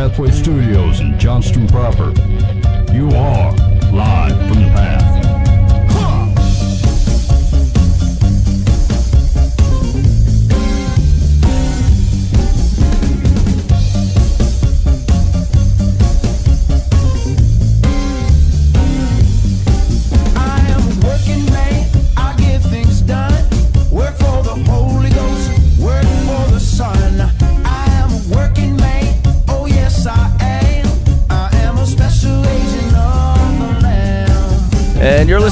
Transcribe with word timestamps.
Pathway 0.00 0.30
Studios 0.30 1.00
in 1.00 1.18
Johnston 1.18 1.68
proper. 1.68 2.14
You 2.90 3.10
are 3.10 3.52
live 3.92 4.38
from 4.48 4.62
the 4.62 4.70
path. 4.72 5.09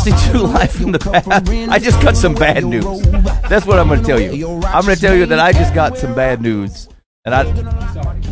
Listening 0.04 0.32
to 0.32 0.42
Live 0.46 0.70
from 0.70 0.92
the 0.92 0.98
Path. 0.98 1.26
I 1.28 1.78
just 1.80 2.00
got 2.00 2.16
some 2.16 2.34
bad 2.34 2.64
news. 2.64 3.02
That's 3.48 3.66
what 3.66 3.80
I'm 3.80 3.88
going 3.88 4.00
to 4.00 4.06
tell 4.06 4.20
you. 4.20 4.46
I'm 4.62 4.84
going 4.84 4.94
to 4.94 5.00
tell 5.00 5.14
you 5.14 5.26
that 5.26 5.40
I 5.40 5.52
just 5.52 5.74
got 5.74 5.98
some 5.98 6.14
bad 6.14 6.40
news, 6.40 6.88
and 7.24 7.34
I, 7.34 7.40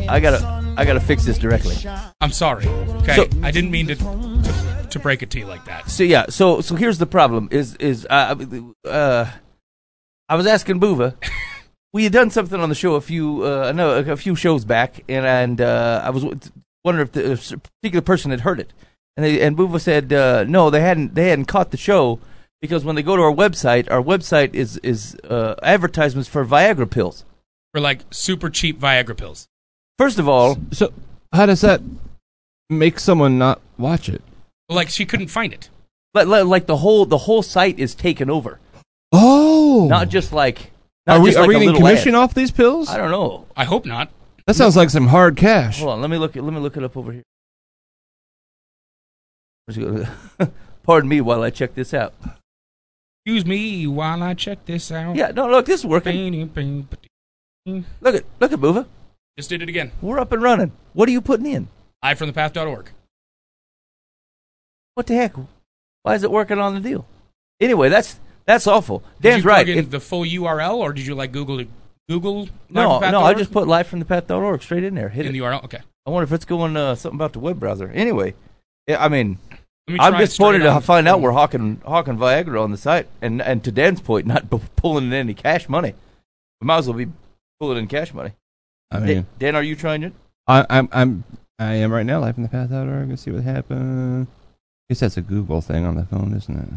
I 0.09 0.21
gotta, 0.21 0.75
I 0.77 0.85
gotta 0.85 1.01
fix 1.01 1.25
this 1.25 1.39
directly. 1.39 1.75
I'm 2.21 2.31
sorry. 2.31 2.69
Okay, 2.69 3.17
So- 3.17 3.29
I 3.43 3.51
didn't 3.51 3.73
mean 3.73 3.89
to, 3.89 3.97
to 3.97 4.87
to 4.91 4.99
break 5.01 5.23
it 5.23 5.31
to 5.31 5.41
you 5.41 5.47
like 5.47 5.65
that. 5.65 5.91
So 5.91 6.05
yeah, 6.05 6.27
so 6.29 6.61
so 6.61 6.77
here's 6.77 6.99
the 6.99 7.07
problem: 7.07 7.49
is 7.51 7.75
is 7.77 8.07
uh, 8.09 8.37
uh, 8.85 9.31
I 10.29 10.37
was 10.37 10.47
asking 10.47 10.79
Buva. 10.79 11.17
we 11.93 12.05
had 12.05 12.13
done 12.13 12.31
something 12.31 12.61
on 12.61 12.69
the 12.69 12.77
show 12.77 12.95
a 12.95 13.01
few, 13.01 13.43
uh, 13.43 13.73
no, 13.73 13.99
a, 13.99 14.17
few 14.17 14.37
shows 14.37 14.65
back, 14.65 15.03
and 15.09 15.27
and 15.27 15.61
uh, 15.61 16.01
I 16.05 16.11
was 16.11 16.25
wondering 16.85 17.09
if 17.09 17.13
the 17.13 17.33
if 17.33 17.51
a 17.51 17.59
particular 17.59 18.03
person 18.03 18.31
had 18.31 18.43
heard 18.43 18.61
it, 18.61 18.73
and 19.17 19.25
they, 19.25 19.41
and 19.41 19.57
Buva 19.57 19.81
said 19.81 20.13
uh, 20.13 20.45
no, 20.45 20.71
they 20.71 20.81
hadn't 20.81 21.15
they 21.15 21.29
hadn't 21.31 21.47
caught 21.47 21.71
the 21.71 21.77
show 21.77 22.19
because 22.61 22.85
when 22.85 22.97
they 22.97 23.03
go 23.03 23.17
to 23.17 23.23
our 23.23 23.33
website, 23.33 23.91
our 23.91 24.03
website 24.03 24.55
is 24.55 24.77
is 24.79 25.17
uh, 25.29 25.55
advertisements 25.63 26.29
for 26.29 26.45
Viagra 26.45 26.91
pills. 26.91 27.25
For 27.73 27.81
like 27.81 28.03
super 28.11 28.51
cheap 28.51 28.81
Viagra 28.81 29.17
pills. 29.17 29.47
First 29.99 30.19
of 30.19 30.29
all, 30.29 30.59
So, 30.73 30.93
how 31.33 31.47
does 31.47 31.63
that 31.63 31.81
make 32.69 32.99
someone 32.99 33.39
not 33.39 33.61
watch 33.79 34.09
it? 34.09 34.23
Like 34.69 34.89
she 34.91 35.07
couldn't 35.07 35.29
find 35.29 35.53
it. 35.53 35.71
like, 36.15 36.27
like 36.27 36.45
like 36.45 36.67
the 36.67 36.79
whole 36.79 37.07
the 37.07 37.19
whole 37.19 37.43
site 37.43 37.79
is 37.79 37.95
taken 37.95 38.29
over, 38.31 38.59
Oh, 39.13 39.87
not 39.89 40.09
just 40.09 40.33
like 40.33 40.73
not 41.07 41.19
are 41.19 41.23
we 41.23 41.31
just 41.31 41.39
are 41.39 41.43
like 41.43 41.49
we 41.49 41.55
a 41.55 41.59
getting 41.59 41.73
little 41.75 41.87
ad. 41.87 41.93
commission 41.93 42.15
off 42.15 42.35
these 42.35 42.51
pills? 42.51 42.89
I 42.89 42.97
don't 42.97 43.11
know. 43.11 43.47
I 43.57 43.65
hope 43.65 43.87
not. 43.87 44.11
That 44.47 44.55
sounds 44.55 44.77
like 44.77 44.91
some 44.91 45.07
hard 45.09 45.37
cash. 45.37 45.79
Hold 45.79 45.91
on, 45.93 46.01
let 46.01 46.11
me 46.11 46.19
look. 46.19 46.35
Let 46.37 46.45
me 46.53 46.59
look 46.61 46.77
it 46.77 46.83
up 46.85 46.97
over 46.97 47.13
here. 47.13 47.23
Pardon 50.83 51.09
me 51.09 51.21
while 51.21 51.43
I 51.43 51.51
check 51.51 51.75
this 51.75 51.93
out. 51.93 52.15
Excuse 53.25 53.45
me 53.45 53.87
while 53.87 54.23
I 54.23 54.35
check 54.35 54.65
this 54.65 54.93
out. 54.93 55.17
Yeah, 55.17 55.33
no, 55.33 55.49
look, 55.49 55.67
this 55.67 55.81
is 55.81 55.87
working. 55.87 56.51
Look 57.67 58.15
at 58.15 58.25
look 58.41 58.53
at 58.53 58.61
Bova. 58.61 58.87
Just 59.37 59.51
did 59.51 59.63
it 59.63 59.69
again. 59.69 59.91
We're 60.01 60.21
up 60.21 60.31
and 60.33 60.43
running. 60.43 60.73
What 60.93 61.09
are 61.09 61.13
you 61.13 61.21
putting 61.21 61.47
in? 61.47 61.69
Livefromthepath.org. 62.05 62.91
What 64.95 65.07
the 65.09 65.15
heck? 65.15 65.35
Why 66.05 66.15
is 66.15 66.23
it 66.23 66.31
working 66.31 66.59
on 66.61 66.75
the 66.75 66.81
deal? 66.81 67.07
Anyway, 67.61 67.89
that's 67.89 68.21
that's 68.45 68.69
awful. 68.69 69.01
Did 69.21 69.31
Dan's 69.31 69.45
you 69.45 69.51
right. 69.51 69.67
plug 69.67 69.69
in 69.71 69.79
If- 69.79 69.91
the 69.91 70.01
full 70.01 70.23
URL 70.25 70.77
or 70.77 70.93
did 70.93 71.07
you 71.07 71.15
like 71.17 71.33
Google 71.33 71.59
it? 71.59 71.69
Google 72.09 72.49
no, 72.71 73.01
no, 73.01 73.23
I 73.23 73.35
just 73.35 73.51
put 73.51 73.67
livefromthepath.org 73.67 74.63
straight 74.63 74.85
in 74.85 74.95
there. 74.95 75.09
Hit 75.09 75.27
in 75.27 75.31
it. 75.31 75.33
the 75.33 75.45
URL. 75.45 75.65
Okay. 75.65 75.81
I 76.07 76.11
wonder 76.11 76.23
if 76.23 76.31
it's 76.33 76.45
going 76.45 76.77
uh, 76.77 76.95
something 76.95 77.17
about 77.17 77.33
the 77.33 77.41
web 77.41 77.59
browser. 77.59 77.89
Anyway, 77.89 78.35
I 78.89 79.09
mean, 79.09 79.39
I'm 79.89 79.97
try 80.13 80.19
it 80.19 80.21
disappointed 80.27 80.59
to 80.61 80.81
find 80.81 81.07
out 81.07 81.21
we're 81.21 81.33
hawking 81.33 81.81
hawking 81.87 82.17
Viagra 82.17 82.63
on 82.63 82.73
the 82.73 82.77
site, 82.77 83.09
and 83.23 83.41
and 83.41 83.63
to 83.65 83.71
Dan's 83.71 84.01
point, 84.01 84.27
not 84.27 84.51
b- 84.51 84.61
pulling 84.77 85.07
in 85.07 85.13
any 85.13 85.35
cash 85.35 85.69
money. 85.69 85.95
We 86.61 86.67
might 86.67 86.79
as 86.79 86.89
well 86.89 86.99
be 86.99 87.09
pulling 87.61 87.79
in 87.79 87.87
cash 87.87 88.13
money. 88.13 88.33
I 88.91 88.99
Dan, 88.99 89.07
mean, 89.07 89.27
Dan, 89.39 89.57
are 89.57 89.63
you 89.63 89.77
trying 89.77 90.03
it? 90.03 90.13
I, 90.47 90.67
I'm 90.69 90.89
I'm 90.93 91.25
I 91.59 91.75
am 91.75 91.93
right 91.93 92.07
now. 92.07 92.21
Life 92.21 92.37
in 92.37 92.43
the 92.43 92.49
path 92.49 92.73
out. 92.73 92.89
I'm 92.89 93.05
gonna 93.05 93.17
see 93.17 93.31
what 93.31 93.45
happens. 93.45 94.27
I 94.29 94.93
guess 94.93 95.01
that's 95.01 95.17
a 95.17 95.23
Google 95.23 95.61
thing 95.61 95.85
on 95.85 95.95
the 95.95 96.05
phone, 96.05 96.35
isn't 96.37 96.57
it? 96.57 96.69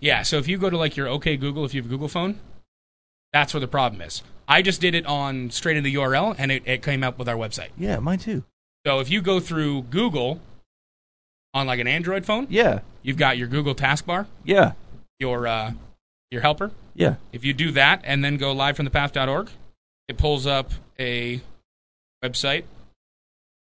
Yeah, 0.00 0.22
so 0.22 0.36
if 0.36 0.46
you 0.48 0.58
go 0.58 0.68
to 0.68 0.76
like 0.76 0.96
your 0.96 1.08
OK 1.08 1.36
Google, 1.36 1.64
if 1.64 1.72
you 1.72 1.80
have 1.80 1.86
a 1.86 1.92
Google 1.92 2.08
phone, 2.08 2.38
that's 3.32 3.54
where 3.54 3.60
the 3.60 3.68
problem 3.68 4.02
is. 4.02 4.22
I 4.46 4.60
just 4.60 4.80
did 4.80 4.94
it 4.94 5.06
on 5.06 5.50
straight 5.50 5.78
in 5.78 5.84
the 5.84 5.94
URL 5.94 6.34
and 6.36 6.52
it, 6.52 6.62
it 6.66 6.82
came 6.82 7.02
up 7.02 7.18
with 7.18 7.28
our 7.28 7.36
website. 7.36 7.70
Yeah, 7.78 7.98
mine 7.98 8.18
too. 8.18 8.44
So 8.86 9.00
if 9.00 9.08
you 9.10 9.22
go 9.22 9.40
through 9.40 9.82
Google 9.84 10.40
on 11.54 11.66
like 11.66 11.78
an 11.80 11.86
Android 11.86 12.26
phone, 12.26 12.46
Yeah, 12.50 12.80
you've 13.02 13.16
got 13.16 13.38
your 13.38 13.48
Google 13.48 13.74
taskbar, 13.74 14.26
yeah, 14.44 14.72
your 15.18 15.46
uh, 15.46 15.72
your 16.30 16.42
helper. 16.42 16.72
yeah. 16.94 17.14
If 17.32 17.44
you 17.44 17.54
do 17.54 17.70
that 17.72 18.00
and 18.04 18.22
then 18.24 18.36
go 18.36 18.54
livefromthepath.org, 18.54 19.48
it 20.08 20.18
pulls 20.18 20.46
up 20.46 20.72
a 20.98 21.40
website 22.22 22.64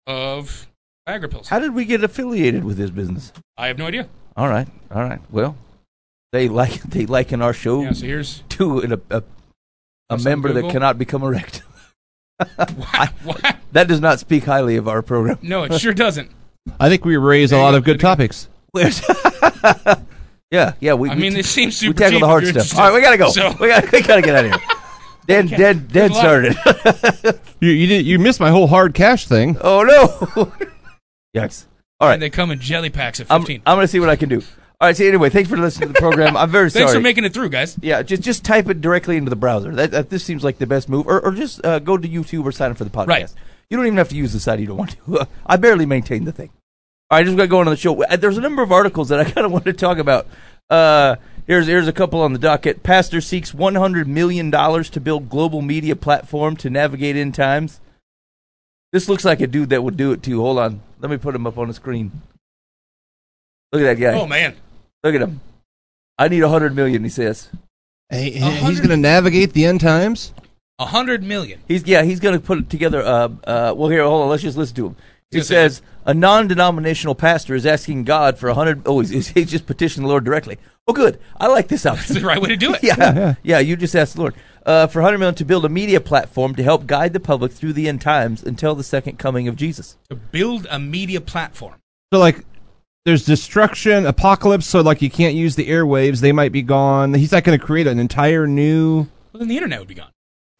of 0.07 0.67
Viagra 1.09 1.31
pills. 1.31 1.49
How 1.49 1.59
did 1.59 1.75
we 1.75 1.85
get 1.85 2.05
affiliated 2.05 2.65
with 2.65 2.77
this 2.77 2.91
business? 2.91 3.33
I 3.57 3.69
have 3.69 3.79
no 3.79 3.87
idea. 3.87 4.09
All 4.37 4.49
right, 4.49 4.69
all 4.91 5.03
right. 5.03 5.21
Well, 5.31 5.57
they 6.33 6.49
like 6.49 6.83
they 6.83 7.07
liken 7.07 7.43
our 7.43 7.53
show 7.53 7.83
Yeah, 7.83 7.93
so 7.93 8.07
here's 8.07 8.43
to 8.51 8.81
an, 8.81 8.93
a 8.93 9.01
a, 9.11 9.23
a 10.11 10.19
member 10.19 10.53
that 10.53 10.71
cannot 10.71 10.99
become 10.99 11.23
erect. 11.23 11.63
what? 12.57 13.09
what? 13.25 13.57
That 13.73 13.89
does 13.89 14.01
not 14.01 14.19
speak 14.21 14.45
highly 14.45 14.77
of 14.77 14.87
our 14.89 15.03
program. 15.03 15.39
No, 15.43 15.65
it 15.65 15.79
sure 15.81 15.95
doesn't. 15.95 16.31
I 16.79 16.89
think 16.89 17.05
we 17.05 17.17
raise 17.17 17.53
a 17.53 17.59
lot 17.59 17.75
of 17.75 17.85
good 17.85 18.01
There 18.01 18.13
you 18.13 18.17
go. 18.17 18.27
topics. 18.75 20.01
Yeah, 20.53 20.73
yeah. 20.81 20.95
We, 20.95 21.09
I 21.11 21.15
we 21.15 21.21
mean, 21.21 21.35
t- 21.35 21.41
it 21.41 21.47
seems 21.47 21.81
we 21.81 21.93
tackle 21.93 22.19
the 22.19 22.27
hard 22.27 22.45
stuff. 22.45 22.77
All 22.77 22.81
right, 22.89 22.93
we 22.95 23.01
gotta 23.01 23.17
go. 23.17 23.31
So- 23.31 23.55
We 23.61 23.69
gotta 23.69 23.89
we 23.93 24.03
gotta 24.03 24.21
get 24.21 24.35
out 24.35 24.45
of 24.47 24.51
here. 24.51 24.61
Dan, 25.29 25.47
Dan, 25.47 25.87
Dan 25.93 26.13
started. 26.13 26.57
You 27.61 27.71
you 27.71 27.87
did 27.87 28.05
you 28.05 28.19
missed 28.19 28.41
my 28.41 28.51
whole 28.51 28.67
hard 28.67 28.93
cash 28.95 29.27
thing. 29.29 29.57
oh 29.61 29.83
no! 29.85 30.47
Yikes! 31.37 31.67
All 32.01 32.09
right, 32.09 32.15
And 32.15 32.23
they 32.23 32.31
come 32.31 32.51
in 32.51 32.59
jelly 32.59 32.91
packs 32.91 33.21
at 33.21 33.29
I'm, 33.31 33.43
15. 33.43 33.63
I'm 33.65 33.77
gonna 33.77 33.87
see 33.87 34.01
what 34.01 34.09
I 34.09 34.17
can 34.17 34.29
do. 34.29 34.41
All 34.81 34.89
right. 34.89 34.97
So 34.97 35.05
anyway, 35.05 35.29
thanks 35.31 35.49
for 35.51 35.57
listening 35.57 35.91
to 35.91 35.93
the 35.93 36.01
program. 36.01 36.37
I'm 36.37 36.51
very 36.51 36.69
sorry. 36.71 36.87
Thanks 36.87 36.95
for 36.95 37.01
making 37.01 37.25
it 37.25 37.33
through, 37.33 37.51
guys. 37.51 37.77
yeah, 37.81 38.03
just 38.03 38.23
just 38.23 38.45
type 38.45 38.69
it 38.69 38.81
directly 38.81 39.19
into 39.19 39.31
the 39.31 39.37
browser. 39.37 39.73
That, 39.75 39.91
that 39.93 40.11
this 40.11 40.25
seems 40.25 40.43
like 40.43 40.59
the 40.59 40.67
best 40.67 40.89
move, 40.89 41.07
or, 41.07 41.21
or 41.25 41.31
just 41.31 41.65
uh, 41.65 41.79
go 41.79 41.97
to 41.97 42.09
YouTube 42.09 42.45
or 42.45 42.51
sign 42.51 42.73
up 42.73 42.79
for 42.79 42.85
the 42.85 42.91
podcast. 42.91 43.07
Right. 43.07 43.33
You 43.71 43.77
don't 43.77 43.87
even 43.87 43.99
have 43.99 44.09
to 44.11 44.17
use 44.17 44.33
the 44.33 44.41
site 44.41 44.59
you 44.59 44.67
don't 44.67 44.77
want 44.77 44.97
to. 45.07 45.29
I 45.47 45.57
barely 45.57 45.87
maintain 45.87 46.25
the 46.25 46.33
thing. 46.33 46.51
All 47.11 47.19
right, 47.19 47.25
just 47.25 47.37
got 47.37 47.49
going 47.49 47.67
on 47.67 47.73
the 47.73 47.77
show. 47.77 48.03
Uh, 48.03 48.17
There's 48.17 48.37
a 48.37 48.41
number 48.41 48.63
of 48.63 48.73
articles 48.73 49.09
that 49.09 49.21
I 49.21 49.25
kind 49.31 49.47
of 49.47 49.53
want 49.53 49.65
to 49.65 49.73
talk 49.73 49.99
about. 49.99 50.27
Uh, 50.69 51.17
here's 51.47 51.67
here's 51.67 51.89
a 51.89 51.93
couple 51.93 52.21
on 52.21 52.33
the 52.33 52.39
docket. 52.39 52.83
Pastor 52.83 53.21
seeks 53.21 53.55
100 53.55 54.07
million 54.07 54.51
dollars 54.51 54.91
to 54.91 55.01
build 55.01 55.29
global 55.29 55.63
media 55.63 55.97
platform 55.97 56.57
to 56.59 56.71
navigate 56.71 57.17
in 57.17 57.33
times. 57.33 57.81
This 58.93 59.09
looks 59.09 59.25
like 59.25 59.41
a 59.41 59.47
dude 59.47 59.71
that 59.71 59.83
would 59.83 59.97
do 59.97 60.13
it 60.13 60.23
too. 60.23 60.41
Hold 60.41 60.59
on, 60.59 60.81
let 61.01 61.11
me 61.11 61.17
put 61.17 61.35
him 61.35 61.47
up 61.47 61.59
on 61.59 61.69
the 61.69 61.75
screen. 61.75 62.23
Look 63.73 63.83
at 63.83 63.99
that 63.99 64.05
guy. 64.05 64.19
Oh, 64.19 64.27
man. 64.27 64.57
Look 65.05 65.15
at 65.15 65.23
him. 65.23 65.41
I 66.19 66.29
need 66.29 66.43
100 66.43 66.75
million. 66.75 67.05
He 67.05 67.11
says. 67.11 67.49
Hey, 68.09 68.31
he's 68.31 68.81
going 68.81 68.91
to 68.91 68.97
navigate 68.97 69.53
the 69.53 69.65
end 69.65 69.81
times. 69.81 70.33
A 70.81 70.87
hundred 70.87 71.23
million. 71.23 71.61
He's 71.69 71.87
yeah, 71.87 72.03
he's 72.03 72.19
going 72.21 72.35
to 72.35 72.45
put 72.45 72.59
it 72.59 72.71
together. 72.71 73.03
Uh, 73.03 73.29
uh, 73.45 73.75
well, 73.77 73.89
here, 73.91 74.03
hold 74.03 74.23
on. 74.23 74.31
Let's 74.31 74.43
just 74.43 74.57
listen 74.57 74.75
to 74.77 74.87
him. 74.87 74.97
He 75.31 75.37
Yes, 75.37 75.47
says 75.47 75.83
a 76.07 76.13
non-denominational 76.15 77.15
pastor 77.15 77.55
is 77.55 77.65
asking 77.67 78.05
God 78.05 78.39
for 78.39 78.49
a 78.49 78.55
hundred. 78.55 78.83
Oh, 78.87 79.01
he's, 79.01 79.29
he's 79.29 79.51
just 79.51 79.67
petitioning 79.67 80.05
the 80.07 80.09
Lord 80.09 80.25
directly. 80.25 80.59
Oh, 80.89 80.93
good. 80.93 81.21
I 81.39 81.47
like 81.49 81.69
this 81.69 81.85
up. 81.87 81.97
That's 81.97 82.11
option. 82.11 82.23
the 82.23 82.27
right 82.29 82.41
way 82.43 82.49
to 82.49 82.57
do 82.57 82.75
it. 82.75 82.81
yeah, 82.83 83.35
yeah, 83.43 83.59
You 83.59 83.77
just 83.77 83.95
ask 83.95 84.15
the 84.15 84.23
Lord 84.23 84.35
uh, 84.67 84.87
for 84.87 85.03
hundred 85.03 85.19
million 85.19 85.35
to 85.37 85.45
build 85.45 85.65
a 85.67 85.69
media 85.69 86.01
platform 86.01 86.55
to 86.57 86.63
help 86.63 86.87
guide 86.87 87.13
the 87.13 87.21
public 87.21 87.53
through 87.53 87.75
the 87.75 87.87
end 87.87 88.01
times 88.01 88.43
until 88.43 88.75
the 88.75 88.83
second 88.83 89.19
coming 89.19 89.47
of 89.49 89.57
Jesus. 89.57 89.99
To 90.09 90.17
build 90.17 90.67
a 90.71 90.79
media 90.79 91.21
platform. 91.21 91.75
So 92.13 92.19
like, 92.19 92.45
there's 93.05 93.25
destruction, 93.25 94.07
apocalypse. 94.07 94.67
So 94.67 94.81
like, 94.81 95.03
you 95.03 95.11
can't 95.11 95.35
use 95.35 95.57
the 95.57 95.69
airwaves; 95.69 96.21
they 96.21 96.33
might 96.33 96.53
be 96.53 96.63
gone. 96.63 97.13
He's 97.15 97.33
not 97.33 97.45
going 97.45 97.59
to 97.59 97.65
create 97.65 97.87
an 97.87 97.99
entire 97.99 98.47
new. 98.47 99.07
Well, 99.33 99.39
then 99.41 99.49
the 99.49 99.57
internet 99.57 99.79
would 99.79 99.89
be 99.89 99.95
gone. 99.95 100.11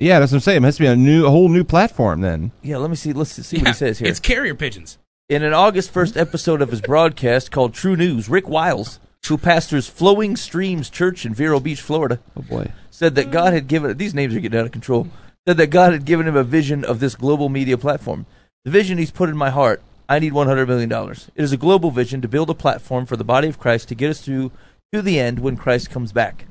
Yeah, 0.01 0.19
that's 0.19 0.33
what 0.33 0.37
I'm 0.37 0.41
saying. 0.41 0.63
It 0.63 0.67
has 0.67 0.77
to 0.77 0.83
be 0.83 0.87
a 0.87 0.97
new, 0.97 1.27
a 1.27 1.31
whole 1.31 1.49
new 1.49 1.63
platform 1.63 2.23
then. 2.23 2.53
Yeah, 2.63 2.79
let 2.79 2.91
me 2.91 2.97
see. 2.97 3.13
Let's 3.13 3.31
see 3.31 3.57
Yeah, 3.59 3.63
what 3.65 3.69
he 3.69 3.75
says 3.75 3.99
here. 3.99 4.09
It's 4.09 4.19
carrier 4.19 4.55
pigeons. 4.55 4.99
In 5.29 5.43
an 5.43 5.53
August 5.53 5.93
1st 5.95 6.17
episode 6.17 6.61
of 6.63 6.71
his 6.71 6.81
broadcast 6.81 7.51
called 7.53 7.73
TruNews, 7.75 8.29
Rick 8.31 8.49
Wiles, 8.49 8.99
who 9.29 9.37
pastors 9.39 9.87
Flowing 9.89 10.35
Streams 10.37 10.91
Church 10.91 11.25
in 11.25 11.35
Vero 11.35 11.61
Beach, 11.61 11.81
Florida, 11.83 12.19
Oh 12.37 12.43
boy. 12.43 12.73
said 12.91 13.15
that 13.15 13.31
God 13.31 13.53
had 13.53 13.69
given 13.69 13.97
these 13.97 14.15
names 14.15 14.35
are 14.35 14.41
getting 14.41 14.59
out 14.59 14.67
of 14.67 14.73
control. 14.73 15.07
Said 15.47 15.59
that 15.59 15.69
God 15.69 15.93
had 15.93 16.05
given 16.05 16.27
him 16.27 16.35
a 16.37 16.43
vision 16.45 16.85
of 16.85 16.99
this 16.99 17.15
global 17.15 17.49
media 17.49 17.77
platform. 17.79 18.27
The 18.65 18.71
vision 18.71 18.99
he's 18.99 19.11
put 19.13 19.29
in 19.29 19.37
my 19.37 19.51
heart. 19.51 19.83
I 20.09 20.19
need 20.19 20.33
100 20.33 20.67
million 20.67 20.89
dollars. 20.89 21.31
It 21.37 21.45
is 21.45 21.53
a 21.53 21.57
global 21.57 21.91
vision 21.93 22.21
to 22.23 22.29
build 22.29 22.51
a 22.51 22.55
platform 22.55 23.07
for 23.07 23.17
the 23.17 23.23
body 23.25 23.49
of 23.49 23.59
Christ 23.61 23.89
to 23.91 23.95
get 23.95 24.11
us 24.11 24.21
through 24.23 24.51
to 24.93 25.01
the 25.03 25.21
end 25.21 25.39
when 25.39 25.57
Christ 25.57 25.91
comes 25.91 26.11
back. 26.13 26.47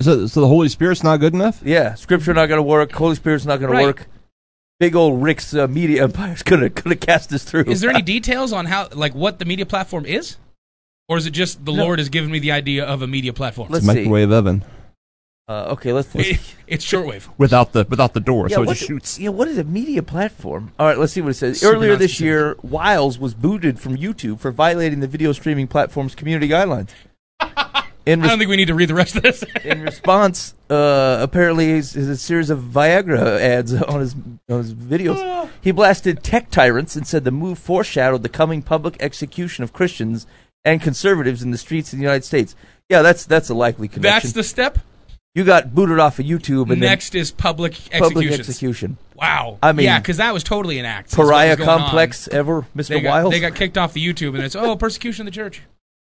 So, 0.00 0.26
so 0.26 0.40
the 0.40 0.48
Holy 0.48 0.68
Spirit's 0.70 1.02
not 1.02 1.18
good 1.20 1.34
enough. 1.34 1.60
Yeah, 1.62 1.94
Scripture 1.94 2.32
not 2.32 2.46
going 2.46 2.58
to 2.58 2.62
work. 2.62 2.90
Holy 2.92 3.14
Spirit's 3.16 3.44
not 3.44 3.60
going 3.60 3.70
Right. 3.70 3.80
to 3.80 3.86
work. 3.86 4.06
big 4.80 4.96
old 4.96 5.22
Rick's 5.22 5.54
uh, 5.54 5.66
media 5.68 6.02
empire 6.04 6.32
is 6.32 6.42
gonna 6.50 6.68
gonna 6.70 6.96
cast 6.96 7.32
us 7.32 7.44
through. 7.44 7.64
Is 7.66 7.80
there 7.82 7.90
any 7.90 8.02
details 8.16 8.52
on 8.52 8.64
how, 8.66 8.88
like, 8.94 9.14
what 9.14 9.38
the 9.38 9.44
media 9.44 9.66
platform 9.66 10.06
is, 10.06 10.36
or 11.08 11.18
is 11.18 11.26
it 11.26 11.30
just 11.32 11.64
the 11.66 11.72
Lord 11.72 11.98
has 11.98 12.08
given 12.08 12.30
me 12.30 12.38
the 12.38 12.52
idea 12.52 12.84
of 12.84 13.02
a 13.02 13.06
media 13.06 13.32
platform? 13.34 13.68
Let's 13.70 13.84
see. 13.86 13.94
Microwave 13.94 14.32
oven 14.32 14.64
Uh, 15.48 15.66
okay, 15.72 15.92
let's. 15.92 16.14
let's 16.14 16.54
it's 16.66 16.84
shortwave. 16.84 17.28
without 17.36 17.72
the 17.72 17.84
without 17.88 18.14
the 18.14 18.20
door, 18.20 18.48
yeah, 18.48 18.56
so 18.56 18.62
it 18.62 18.66
what 18.66 18.72
just 18.76 18.80
the- 18.80 18.86
shoots. 18.94 19.18
Yeah, 19.18 19.28
what 19.28 19.48
is 19.48 19.58
a 19.58 19.64
media 19.64 20.02
platform? 20.02 20.72
All 20.78 20.86
right, 20.86 20.98
let's 20.98 21.12
see 21.12 21.20
what 21.20 21.30
it 21.30 21.34
says. 21.34 21.60
Super 21.60 21.74
Earlier 21.76 21.96
this 21.96 22.20
year, 22.20 22.56
Wiles 22.62 23.18
was 23.18 23.34
booted 23.34 23.78
from 23.78 23.98
YouTube 23.98 24.40
for 24.40 24.50
violating 24.50 25.00
the 25.00 25.08
video 25.08 25.32
streaming 25.32 25.66
platform's 25.68 26.14
community 26.14 26.48
guidelines. 26.48 26.88
In, 28.06 28.22
I 28.22 28.28
don't 28.28 28.38
think 28.38 28.50
we 28.50 28.56
need 28.56 28.68
to 28.68 28.74
read 28.74 28.90
the 28.90 28.94
rest 28.94 29.16
of 29.16 29.22
this. 29.22 29.42
in 29.64 29.82
response, 29.82 30.54
uh, 30.68 31.18
apparently, 31.20 31.72
he's 31.72 31.96
a 31.96 32.16
series 32.16 32.50
of 32.50 32.60
Viagra 32.60 33.40
ads 33.40 33.72
on 33.82 34.00
his 34.00 34.14
on 34.48 34.58
his 34.58 34.74
videos. 34.74 35.48
He 35.60 35.72
blasted 35.72 36.22
tech 36.22 36.50
tyrants 36.50 36.96
and 36.96 37.06
said 37.06 37.24
the 37.24 37.30
move 37.30 37.58
foreshadowed 37.58 38.22
the 38.22 38.28
coming 38.28 38.60
public 38.60 38.96
execution 39.00 39.64
of 39.64 39.72
Christians 39.72 40.26
and 40.64 40.82
conservatives 40.82 41.42
in 41.42 41.50
the 41.50 41.58
streets 41.58 41.92
of 41.92 41.98
the 41.98 42.02
United 42.02 42.24
States. 42.24 42.54
Yeah, 42.90 43.02
that's 43.02 43.24
that's 43.24 43.48
a 43.48 43.54
likely 43.54 43.88
connection. 43.88 44.28
That's 44.28 44.32
the 44.34 44.42
step. 44.42 44.78
you 45.34 45.44
got 45.44 45.74
booted 45.74 45.98
off 45.98 46.18
of 46.18 46.26
YouTube 46.26 46.70
and 46.70 46.80
Next 46.80 47.14
is 47.14 47.30
public 47.30 47.74
then 47.90 48.02
public 48.02 48.30
execution. 48.30 48.98
Wow. 49.14 49.58
I 49.62 49.72
mean- 49.72 49.84
yeah, 49.84 49.98
because 49.98 50.18
that 50.18 50.34
was 50.34 50.44
totally 50.44 50.78
an 50.78 50.84
act. 50.84 51.14
Pariah 51.14 51.56
going 51.56 51.68
on. 51.68 51.78
complex 51.80 52.28
ever, 52.28 52.66
Mr. 52.76 52.88
They 52.88 53.00
got, 53.00 53.10
Wiles? 53.10 53.30
they 53.32 53.40
got 53.40 53.54
kicked 53.54 53.78
off 53.78 53.94
the 53.94 54.06
YouTube, 54.06 54.34
and 54.34 54.44
it's 54.44 54.54
oh 54.54 54.76
persecution 54.76 55.26
of 55.26 55.32
the 55.32 55.36
church. 55.36 55.62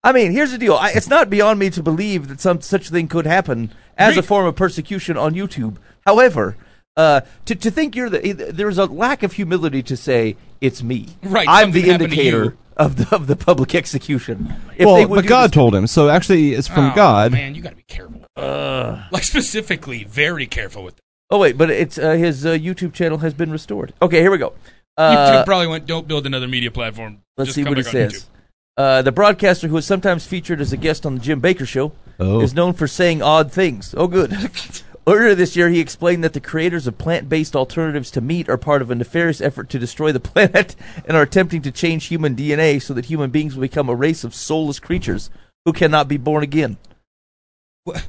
I 0.06 0.12
mean, 0.12 0.32
here's 0.32 0.52
the 0.52 0.58
deal. 0.58 0.76
I, 0.76 0.92
it's 0.92 1.10
not 1.10 1.30
beyond 1.30 1.60
me 1.60 1.70
to 1.72 1.82
believe 1.84 2.28
that 2.28 2.40
some 2.40 2.62
such 2.62 2.90
thing 2.90 3.08
could 3.08 3.26
happen 3.26 3.72
as 3.98 4.16
a 4.18 4.24
form 4.24 4.46
of 4.46 4.56
persecution 4.56 5.18
on 5.18 5.34
YouTube. 5.34 5.78
However, 6.06 6.56
uh, 6.96 7.22
to 7.46 7.56
to 7.56 7.72
think 7.72 7.96
you're 7.96 8.10
the 8.10 8.32
there's 8.34 8.78
a 8.78 8.86
lack 8.86 9.24
of 9.24 9.34
humility 9.34 9.82
to 9.84 9.98
say 9.98 10.38
it's 10.62 10.82
me. 10.84 11.08
Right, 11.24 11.48
I'm 11.50 11.72
the 11.72 11.90
indicator 11.90 12.56
of 12.78 12.96
the 12.98 13.16
of 13.16 13.28
the 13.28 13.36
public 13.36 13.74
execution. 13.74 14.54
If 14.78 14.86
well, 14.86 14.96
they 14.96 15.06
would 15.06 15.16
but 15.24 15.26
God 15.28 15.50
this- 15.50 15.56
told 15.56 15.74
him, 15.76 15.88
so 15.88 16.08
actually 16.10 16.54
it's 16.54 16.68
from 16.68 16.92
Oh, 16.92 16.96
God. 16.96 17.32
Man, 17.32 17.56
you 17.56 17.62
got 17.62 17.72
to 17.72 17.76
be 17.76 17.84
careful. 17.88 18.22
like 19.12 19.24
specifically, 19.24 20.04
very 20.04 20.46
careful 20.46 20.84
with. 20.84 20.96
That. 20.96 21.02
Oh 21.32 21.40
wait, 21.40 21.58
but 21.58 21.70
it's 21.72 21.98
uh, 21.98 22.12
his 22.12 22.46
uh, 22.46 22.50
YouTube 22.52 22.94
channel 22.94 23.18
has 23.18 23.34
been 23.34 23.52
restored. 23.52 23.94
Okay, 24.02 24.22
here 24.22 24.30
we 24.32 24.38
go. 24.38 24.52
YouTube 25.00 25.42
Uh, 25.42 25.44
probably 25.46 25.68
went. 25.68 25.88
Don't 25.88 26.08
build 26.08 26.26
another 26.28 26.48
media 26.48 26.70
platform. 26.70 27.24
let's 27.38 27.48
Just 27.50 27.56
see 27.56 27.64
what 27.64 27.80
it 27.80 27.86
says. 27.88 28.14
YouTube." 28.14 28.26
Uh, 28.78 29.02
the 29.02 29.12
broadcaster 29.12 29.68
who 29.70 29.78
is 29.78 29.86
sometimes 29.86 30.26
featured 30.28 30.60
as 30.60 30.74
a 30.74 30.78
guest 30.78 31.06
on 31.06 31.16
the 31.16 31.22
Jim 31.22 31.42
Bakker 31.42 31.68
Show 31.68 31.94
Oh. 32.20 32.42
is 32.42 32.54
known 32.54 32.74
for 32.74 32.88
saying 32.88 33.22
odd 33.22 33.52
things. 33.52 33.94
Oh, 33.98 34.08
good. 34.08 34.34
Earlier 35.08 35.36
this 35.36 35.56
year, 35.56 35.70
he 35.70 35.80
explained 35.80 36.24
that 36.24 36.34
the 36.34 36.40
creators 36.40 36.88
of 36.88 36.98
plant 36.98 37.30
based 37.30 37.56
alternatives 37.56 38.10
to 38.12 38.22
meat 38.22 38.50
are 38.50 38.58
part 38.58 38.82
of 38.82 38.90
a 38.90 38.96
nefarious 38.96 39.40
effort 39.40 39.70
to 39.70 39.80
destroy 39.80 40.12
the 40.12 40.20
planet 40.32 40.76
and 41.06 41.16
are 41.16 41.22
attempting 41.24 41.62
to 41.62 41.72
change 41.72 42.06
human 42.06 42.36
DNA 42.36 42.82
so 42.82 42.94
that 42.94 43.06
human 43.06 43.30
beings 43.30 43.54
will 43.56 43.62
become 43.62 43.88
a 43.88 43.96
race 43.96 44.24
of 44.24 44.34
soulless 44.34 44.80
creatures 44.80 45.30
who 45.66 45.74
cannot 45.74 46.08
be 46.08 46.18
born 46.18 46.42
again. 46.44 46.78
What? 47.84 48.08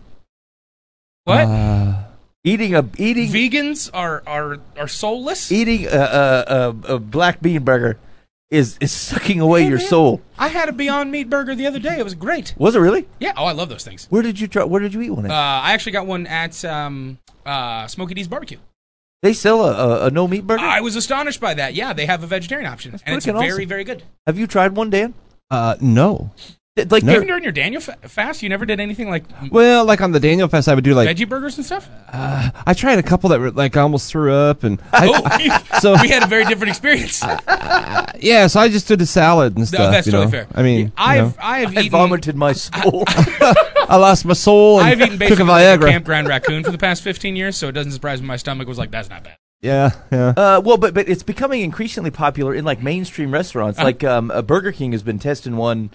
Uh, 1.26 2.02
Eating 2.44 2.76
a 2.76 2.88
eating 2.96 3.28
Vegans 3.28 3.90
are 3.92 4.22
are 4.24 4.58
are 4.78 4.86
soulless. 4.86 5.50
eating 5.50 5.86
a, 5.86 5.90
a, 5.90 6.44
a, 6.88 6.94
a 6.94 6.98
black 7.00 7.42
bean 7.42 7.64
burger 7.64 7.98
is 8.50 8.78
is 8.80 8.92
sucking 8.92 9.40
away 9.40 9.62
Hey, 9.62 9.68
your 9.68 9.78
man. 9.78 9.86
soul. 9.88 10.22
I 10.38 10.48
had 10.48 10.68
a 10.68 10.72
Beyond 10.72 11.10
Meat 11.10 11.28
burger 11.28 11.54
the 11.54 11.66
other 11.66 11.78
day. 11.78 11.98
It 11.98 12.04
was 12.04 12.14
great. 12.14 12.54
Was 12.56 12.76
it 12.76 12.78
really? 12.80 13.08
Yeah. 13.18 13.32
Oh, 13.36 13.44
I 13.44 13.52
love 13.52 13.68
those 13.68 13.84
things. 13.84 14.06
Where 14.10 14.22
did 14.22 14.38
you 14.38 14.46
try? 14.46 14.64
Where 14.64 14.80
did 14.80 14.94
you 14.94 15.02
eat 15.02 15.10
one? 15.10 15.26
Uh, 15.26 15.28
At? 15.34 15.34
I 15.64 15.72
actually 15.72 15.92
got 15.92 16.06
one 16.06 16.26
at 16.26 16.64
um, 16.64 17.18
uh, 17.44 17.86
Smokey 17.88 18.14
D's 18.14 18.28
Barbecue. 18.28 18.58
they 19.22 19.32
sell 19.32 19.64
a, 19.64 19.72
a, 19.72 20.06
a 20.06 20.10
no 20.10 20.28
meat 20.28 20.46
burger. 20.46 20.62
I 20.62 20.80
was 20.80 20.94
astonished 20.94 21.40
by 21.40 21.54
that. 21.54 21.74
Yeah, 21.74 21.92
they 21.92 22.06
have 22.06 22.22
a 22.22 22.26
vegetarian 22.26 22.70
option, 22.70 22.92
and 23.04 23.16
it's 23.16 23.26
very, 23.26 23.38
awesome. 23.50 23.68
very 23.68 23.84
good. 23.84 24.04
Have 24.26 24.38
you 24.38 24.46
tried 24.46 24.76
one, 24.76 24.90
Dan? 24.90 25.14
uh, 25.50 25.76
no. 25.80 26.30
Th- 26.76 26.90
Like 26.90 27.02
No. 27.02 27.14
Even 27.14 27.26
during 27.26 27.42
your 27.42 27.52
Daniel 27.52 27.80
fa- 27.80 27.96
fast, 28.02 28.42
you 28.42 28.48
never 28.48 28.66
did 28.66 28.80
anything 28.80 29.08
like 29.08 29.24
Well, 29.50 29.84
like 29.86 30.00
on 30.02 30.12
the 30.12 30.20
Daniel 30.20 30.46
fast, 30.46 30.68
I 30.68 30.74
would 30.74 30.84
do 30.84 30.94
like 30.94 31.08
veggie 31.08 31.28
burgers 31.28 31.56
and 31.56 31.64
stuff. 31.64 31.88
I 32.12 32.74
tried 32.76 32.98
a 32.98 33.02
couple 33.02 33.30
that 33.30 33.40
were 33.40 33.50
like 33.50 33.76
I 33.76 33.80
almost 33.80 34.10
threw 34.10 34.32
up, 34.32 34.62
and 34.62 34.80
I, 34.92 35.08
oh, 35.72 35.78
so 35.80 35.96
we 36.00 36.08
had 36.08 36.22
a 36.22 36.26
very 36.26 36.44
different 36.44 36.68
experience. 36.70 37.22
yeah, 38.20 38.46
so 38.46 38.60
I 38.60 38.68
just 38.68 38.88
did 38.88 39.00
a 39.00 39.06
salad 39.06 39.56
and 39.56 39.66
stuff. 39.66 39.80
No, 39.80 39.90
that's 39.90 40.06
you 40.06 40.12
totally 40.12 40.26
know? 40.26 40.44
fair. 40.44 40.48
I 40.54 40.62
mean, 40.62 40.78
you 40.86 40.92
I've 40.96 41.36
know, 41.36 41.42
I've 41.42 41.76
I 41.76 41.80
eaten 41.80 41.90
vomited 41.90 42.36
my 42.36 42.52
soul. 42.52 43.04
I 43.08 43.96
lost 43.96 44.24
my 44.24 44.34
soul 44.34 44.80
and 44.80 44.88
I've 44.88 45.00
eaten 45.00 45.10
took 45.12 45.18
basically 45.20 45.44
a 45.44 45.46
like 45.48 45.80
a 45.80 45.84
Viagra. 45.84 45.90
campground 45.90 46.28
raccoon 46.28 46.64
for 46.64 46.72
the 46.72 46.78
past 46.78 47.02
15 47.02 47.36
years, 47.36 47.56
so 47.56 47.68
it 47.68 47.72
doesn't 47.72 47.92
surprise 47.92 48.20
me 48.20 48.26
my 48.28 48.36
stomach 48.36 48.66
was 48.68 48.78
like, 48.78 48.90
that's 48.90 49.08
not 49.08 49.22
bad. 49.24 49.36
yeah, 49.62 49.90
yeah. 50.12 50.34
Uh, 50.36 50.60
well, 50.64 50.76
but 50.76 50.92
but 50.94 51.08
it's 51.08 51.22
becoming 51.22 51.62
increasingly 51.62 52.10
popular 52.10 52.54
in 52.54 52.64
like 52.64 52.82
mainstream 52.82 53.30
restaurants. 53.30 53.78
Uh-huh. 53.78 53.86
Like 53.86 54.04
um, 54.04 54.30
uh, 54.30 54.42
Burger 54.42 54.72
King 54.72 54.92
has 54.92 55.02
been 55.02 55.18
testing 55.18 55.56
one. 55.56 55.90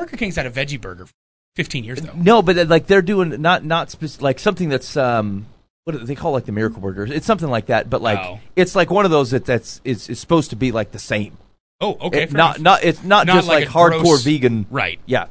Burger 0.00 0.16
King's 0.16 0.36
had 0.36 0.46
a 0.46 0.50
veggie 0.50 0.80
burger 0.80 1.06
for 1.06 1.12
15 1.56 1.84
years 1.84 2.00
though. 2.02 2.12
No, 2.14 2.42
but 2.42 2.58
uh, 2.58 2.64
like 2.66 2.86
they're 2.86 3.02
doing 3.02 3.40
not 3.40 3.64
not 3.64 3.90
spec- 3.90 4.20
like 4.22 4.38
something 4.38 4.68
that's 4.68 4.96
um 4.96 5.46
what 5.84 5.92
do 5.92 6.04
they 6.04 6.14
call 6.14 6.32
like 6.32 6.44
the 6.46 6.52
Miracle 6.52 6.80
Burgers. 6.80 7.10
It's 7.10 7.26
something 7.26 7.48
like 7.48 7.66
that, 7.66 7.88
but 7.88 8.02
like 8.02 8.18
Oh. 8.18 8.40
it's 8.56 8.74
like 8.74 8.90
one 8.90 9.04
of 9.04 9.10
those 9.10 9.30
that 9.30 9.44
that's 9.46 9.80
is, 9.84 10.08
is 10.08 10.18
supposed 10.20 10.50
to 10.50 10.56
be 10.56 10.72
like 10.72 10.92
the 10.92 10.98
same. 10.98 11.36
Oh, 11.80 11.96
okay. 12.00 12.22
It- 12.24 12.32
not 12.32 12.58
enough. 12.58 12.82
not 12.82 12.84
it's 12.84 13.02
not, 13.04 13.26
Not 13.26 13.34
just 13.36 13.48
like 13.48 13.66
like, 13.66 13.68
hardcore 13.74 14.00
gross- 14.02 14.22
vegan. 14.24 14.66
right. 14.70 14.98
Yeah. 15.06 15.24
I 15.24 15.28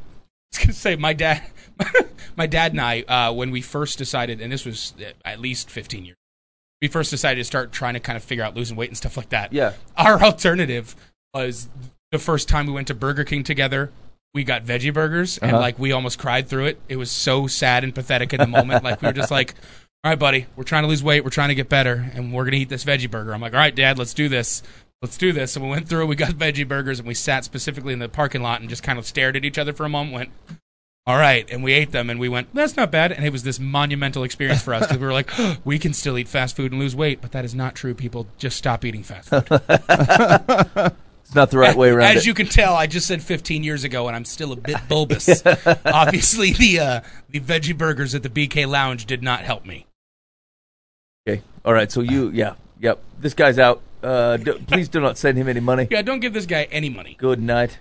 was 0.51 0.59
gonna 0.59 0.73
say 0.73 0.95
my 0.95 1.13
dad, 1.13 1.41
my 2.37 2.47
dad 2.47 2.71
and 2.71 2.79
I, 2.81 3.01
uh, 3.01 3.33
when 3.33 3.51
we 3.51 3.61
first 3.61 3.97
decided, 3.97 4.39
and 4.41 4.51
this 4.51 4.65
was 4.65 4.93
uh, 4.99 5.11
at 5.25 5.39
least 5.41 5.69
15 5.69 6.05
years, 6.05 6.15
we 6.81 6.87
first 6.87 7.11
decided 7.11 7.39
to 7.41 7.43
start 7.43 7.71
trying 7.73 7.95
to 7.95 7.99
kind 7.99 8.15
of 8.15 8.23
figure 8.23 8.43
out 8.43 8.55
losing 8.55 8.77
weight 8.77 8.89
and 8.89 8.95
stuff 8.97 9.17
like 9.17 9.29
that. 9.29 9.51
Yeah. 9.51 9.73
Our 9.97 10.21
alternative 10.23 10.95
was 11.33 11.67
the 12.11 12.19
first 12.19 12.47
time 12.47 12.67
we 12.67 12.71
went 12.73 12.87
to 12.87 12.93
Burger 12.93 13.25
King 13.25 13.43
together. 13.43 13.91
We 14.35 14.43
got 14.43 14.65
veggie 14.65 14.93
burgers, 14.93 15.37
and 15.39 15.51
Uh-huh. 15.53 15.61
like 15.61 15.79
we 15.79 15.93
almost 15.93 16.19
cried 16.19 16.47
through 16.49 16.65
it. 16.65 16.79
It 16.89 16.97
was 16.97 17.09
so 17.09 17.47
sad 17.47 17.83
and 17.85 17.95
pathetic 17.95 18.33
in 18.33 18.39
the 18.41 18.47
moment. 18.47 18.83
like 18.83 19.01
we 19.01 19.07
were 19.07 19.13
just 19.13 19.31
like, 19.31 19.55
"All 20.03 20.11
right, 20.11 20.19
buddy, 20.19 20.45
we're 20.57 20.65
trying 20.65 20.83
to 20.83 20.89
lose 20.89 21.01
weight. 21.01 21.23
We're 21.23 21.29
trying 21.31 21.49
to 21.49 21.55
get 21.55 21.69
better, 21.69 22.11
and 22.13 22.33
we're 22.33 22.43
gonna 22.43 22.57
eat 22.57 22.69
this 22.69 22.83
veggie 22.83 23.09
burger." 23.09 23.33
I'm 23.33 23.39
like, 23.41 23.53
"All 23.53 23.59
right, 23.59 23.73
Dad, 23.73 23.97
let's 23.97 24.13
do 24.13 24.29
this." 24.29 24.61
Let's 25.01 25.17
do 25.17 25.33
this. 25.33 25.55
And 25.55 25.63
we 25.63 25.69
went 25.69 25.87
through, 25.87 26.05
we 26.07 26.15
got 26.15 26.31
veggie 26.43 26.67
burgers, 26.67 26.99
and 26.99 27.07
we 27.07 27.13
sat 27.13 27.43
specifically 27.45 27.93
in 27.93 27.99
the 27.99 28.09
parking 28.09 28.41
lot 28.41 28.61
and 28.61 28.69
just 28.69 28.81
kind 28.81 28.97
of 28.97 29.05
stared 29.05 29.35
at 29.35 29.45
each 29.45 29.57
other 29.57 29.71
for 29.73 29.85
a 29.85 29.89
moment. 29.89 30.13
Went, 30.13 30.29
all 31.05 31.17
right, 31.17 31.47
and 31.51 31.63
we 31.63 31.73
ate 31.73 31.91
them, 31.91 32.09
and 32.09 32.19
we 32.19 32.27
went, 32.27 32.51
that's 32.55 32.75
not 32.75 32.91
bad. 32.91 33.11
And 33.11 33.23
it 33.25 33.31
was 33.31 33.43
this 33.43 33.59
monumental 33.59 34.23
experience 34.23 34.61
for 34.63 34.73
us 34.73 34.83
because 34.87 34.97
we 34.97 35.05
were 35.05 35.13
like, 35.13 35.29
we 35.65 35.77
can 35.79 35.93
still 35.93 36.17
eat 36.17 36.27
fast 36.27 36.55
food 36.55 36.71
and 36.71 36.81
lose 36.81 36.95
weight, 36.95 37.21
but 37.21 37.31
that 37.33 37.45
is 37.45 37.53
not 37.53 37.75
true. 37.75 37.93
People 37.93 38.25
just 38.37 38.57
stop 38.57 38.83
eating 38.83 39.03
fast 39.03 39.29
food. 39.29 40.91
Not 41.35 41.51
the 41.51 41.57
right 41.57 41.75
way 41.75 41.89
around 41.89 42.15
As 42.15 42.23
it. 42.23 42.27
you 42.27 42.33
can 42.33 42.47
tell, 42.47 42.73
I 42.75 42.87
just 42.87 43.07
said 43.07 43.21
15 43.21 43.63
years 43.63 43.83
ago, 43.83 44.07
and 44.07 44.15
I'm 44.15 44.25
still 44.25 44.53
a 44.53 44.55
bit 44.55 44.77
bulbous. 44.89 45.45
Obviously, 45.85 46.53
the 46.53 46.79
uh, 46.79 47.01
the 47.29 47.39
veggie 47.41 47.77
burgers 47.77 48.15
at 48.15 48.23
the 48.23 48.29
BK 48.29 48.67
Lounge 48.67 49.05
did 49.05 49.21
not 49.21 49.41
help 49.41 49.65
me. 49.65 49.85
okay. 51.27 51.41
All 51.65 51.73
right. 51.73 51.91
So 51.91 52.01
you 52.01 52.29
yeah 52.29 52.53
yep. 52.79 52.99
This 53.19 53.33
guy's 53.33 53.59
out. 53.59 53.81
Uh, 54.01 54.37
do, 54.37 54.59
please 54.67 54.87
do 54.87 54.99
not 54.99 55.17
send 55.17 55.37
him 55.37 55.47
any 55.47 55.59
money. 55.59 55.87
Yeah, 55.89 56.03
don't 56.03 56.19
give 56.19 56.33
this 56.33 56.45
guy 56.45 56.63
any 56.71 56.89
money. 56.89 57.15
Good 57.19 57.41
night. 57.41 57.79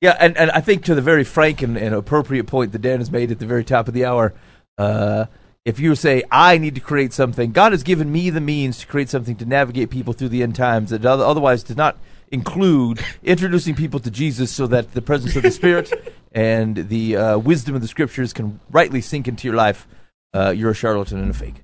Yeah, 0.00 0.16
and, 0.18 0.36
and 0.36 0.50
I 0.50 0.60
think 0.60 0.82
to 0.84 0.94
the 0.94 1.02
very 1.02 1.24
frank 1.24 1.62
and, 1.62 1.76
and 1.76 1.94
appropriate 1.94 2.46
point 2.46 2.72
that 2.72 2.80
Dan 2.80 2.98
has 2.98 3.10
made 3.10 3.30
at 3.30 3.38
the 3.38 3.46
very 3.46 3.62
top 3.62 3.86
of 3.86 3.92
the 3.94 4.04
hour, 4.04 4.32
uh, 4.78 5.26
if 5.64 5.78
you 5.78 5.94
say, 5.94 6.24
I 6.30 6.56
need 6.56 6.74
to 6.74 6.80
create 6.80 7.12
something, 7.12 7.52
God 7.52 7.72
has 7.72 7.82
given 7.82 8.10
me 8.10 8.30
the 8.30 8.40
means 8.40 8.78
to 8.78 8.86
create 8.86 9.10
something 9.10 9.36
to 9.36 9.44
navigate 9.44 9.90
people 9.90 10.14
through 10.14 10.30
the 10.30 10.42
end 10.42 10.56
times 10.56 10.90
that 10.90 11.04
otherwise 11.04 11.62
does 11.62 11.76
not 11.76 11.98
include 12.30 13.04
introducing 13.22 13.74
people 13.74 14.00
to 14.00 14.10
Jesus 14.10 14.50
so 14.50 14.66
that 14.68 14.92
the 14.92 15.02
presence 15.02 15.36
of 15.36 15.42
the 15.42 15.50
Spirit 15.50 15.92
and 16.32 16.76
the 16.88 17.16
uh, 17.16 17.38
wisdom 17.38 17.74
of 17.74 17.80
the 17.82 17.88
Scriptures 17.88 18.32
can 18.32 18.60
rightly 18.70 19.00
sink 19.00 19.26
into 19.28 19.46
your 19.48 19.56
life. 19.56 19.86
Uh, 20.32 20.50
you're 20.56 20.70
a 20.70 20.74
charlatan 20.74 21.18
and 21.18 21.30
a 21.30 21.34
fake. 21.34 21.62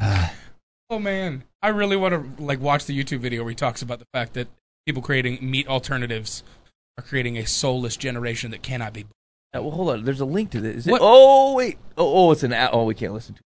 Oh 0.90 0.98
man, 0.98 1.44
I 1.62 1.68
really 1.68 1.96
want 1.96 2.36
to 2.36 2.42
like 2.42 2.60
watch 2.60 2.84
the 2.84 2.92
YouTube 3.02 3.20
video 3.20 3.42
where 3.42 3.48
he 3.48 3.54
talks 3.56 3.80
about 3.80 3.98
the 3.98 4.04
fact 4.12 4.34
that 4.34 4.48
people 4.84 5.00
creating 5.00 5.38
meat 5.40 5.66
alternatives 5.66 6.42
are 6.98 7.02
creating 7.02 7.38
a 7.38 7.46
soulless 7.46 7.96
generation 7.96 8.50
that 8.50 8.62
cannot 8.62 8.92
be. 8.92 9.04
Uh, 9.56 9.62
well, 9.62 9.70
hold 9.70 9.88
on. 9.88 10.04
There's 10.04 10.20
a 10.20 10.26
link 10.26 10.50
to 10.50 10.60
this. 10.60 10.76
Is 10.76 10.88
it? 10.88 10.98
Oh, 11.00 11.54
wait. 11.54 11.78
Oh, 11.96 12.28
oh, 12.28 12.32
it's 12.32 12.42
an. 12.42 12.52
a- 12.52 12.68
Oh, 12.70 12.84
we 12.84 12.94
can't 12.94 13.14
listen 13.14 13.34
to 13.36 13.40
it. 13.40 13.46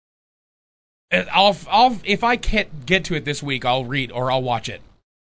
I'll, 1.13 1.57
I'll, 1.69 1.99
if 2.05 2.23
I 2.25 2.37
can't 2.37 2.87
get 2.87 3.05
to 3.07 3.15
it 3.15 3.25
this 3.25 3.43
week, 3.43 3.65
I'll 3.65 3.85
read 3.85 4.13
or 4.13 4.31
I'll 4.31 4.43
watch 4.43 4.69
it, 4.69 4.81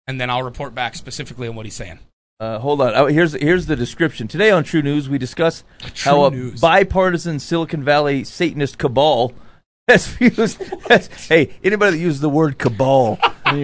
and 0.08 0.20
then 0.20 0.30
I'll 0.30 0.44
report 0.44 0.74
back 0.74 0.96
specifically 0.96 1.48
on 1.48 1.56
what 1.56 1.66
he's 1.66 1.76
saying. 1.76 2.00
Uh, 2.40 2.60
hold 2.60 2.82
on. 2.82 2.94
Oh, 2.96 3.08
here's 3.08 3.34
here's 3.34 3.66
the 3.66 3.76
description. 3.76 4.28
Today 4.28 4.52
on 4.52 4.64
TruNews, 4.64 5.08
we 5.08 5.18
discuss 5.18 5.64
True 5.94 6.12
how 6.12 6.26
a 6.26 6.32
News. 6.32 6.62
bipartisan 6.62 7.40
Silicon 7.40 7.84
Valley 7.84 8.24
Satanist 8.24 8.78
cabal 8.78 9.34
has 9.88 10.08
fused. 10.08 10.62
has- 10.88 11.08
hey, 11.28 11.56
anybody 11.64 11.98
that 11.98 12.04
uses 12.04 12.22
the 12.22 12.30
word 12.30 12.60
cabal 12.60 13.18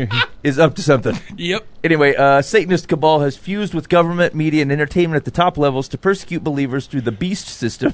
is 0.43 0.57
up 0.57 0.73
to 0.75 0.81
something. 0.81 1.15
Yep. 1.37 1.67
Anyway, 1.83 2.15
uh, 2.15 2.41
Satanist 2.41 2.87
cabal 2.87 3.19
has 3.19 3.37
fused 3.37 3.73
with 3.75 3.89
government, 3.89 4.33
media, 4.33 4.63
and 4.63 4.71
entertainment 4.71 5.17
at 5.17 5.25
the 5.25 5.31
top 5.31 5.55
levels 5.57 5.87
to 5.89 5.97
persecute 5.99 6.43
believers 6.43 6.87
through 6.87 7.01
the 7.01 7.11
beast 7.11 7.47
system 7.49 7.93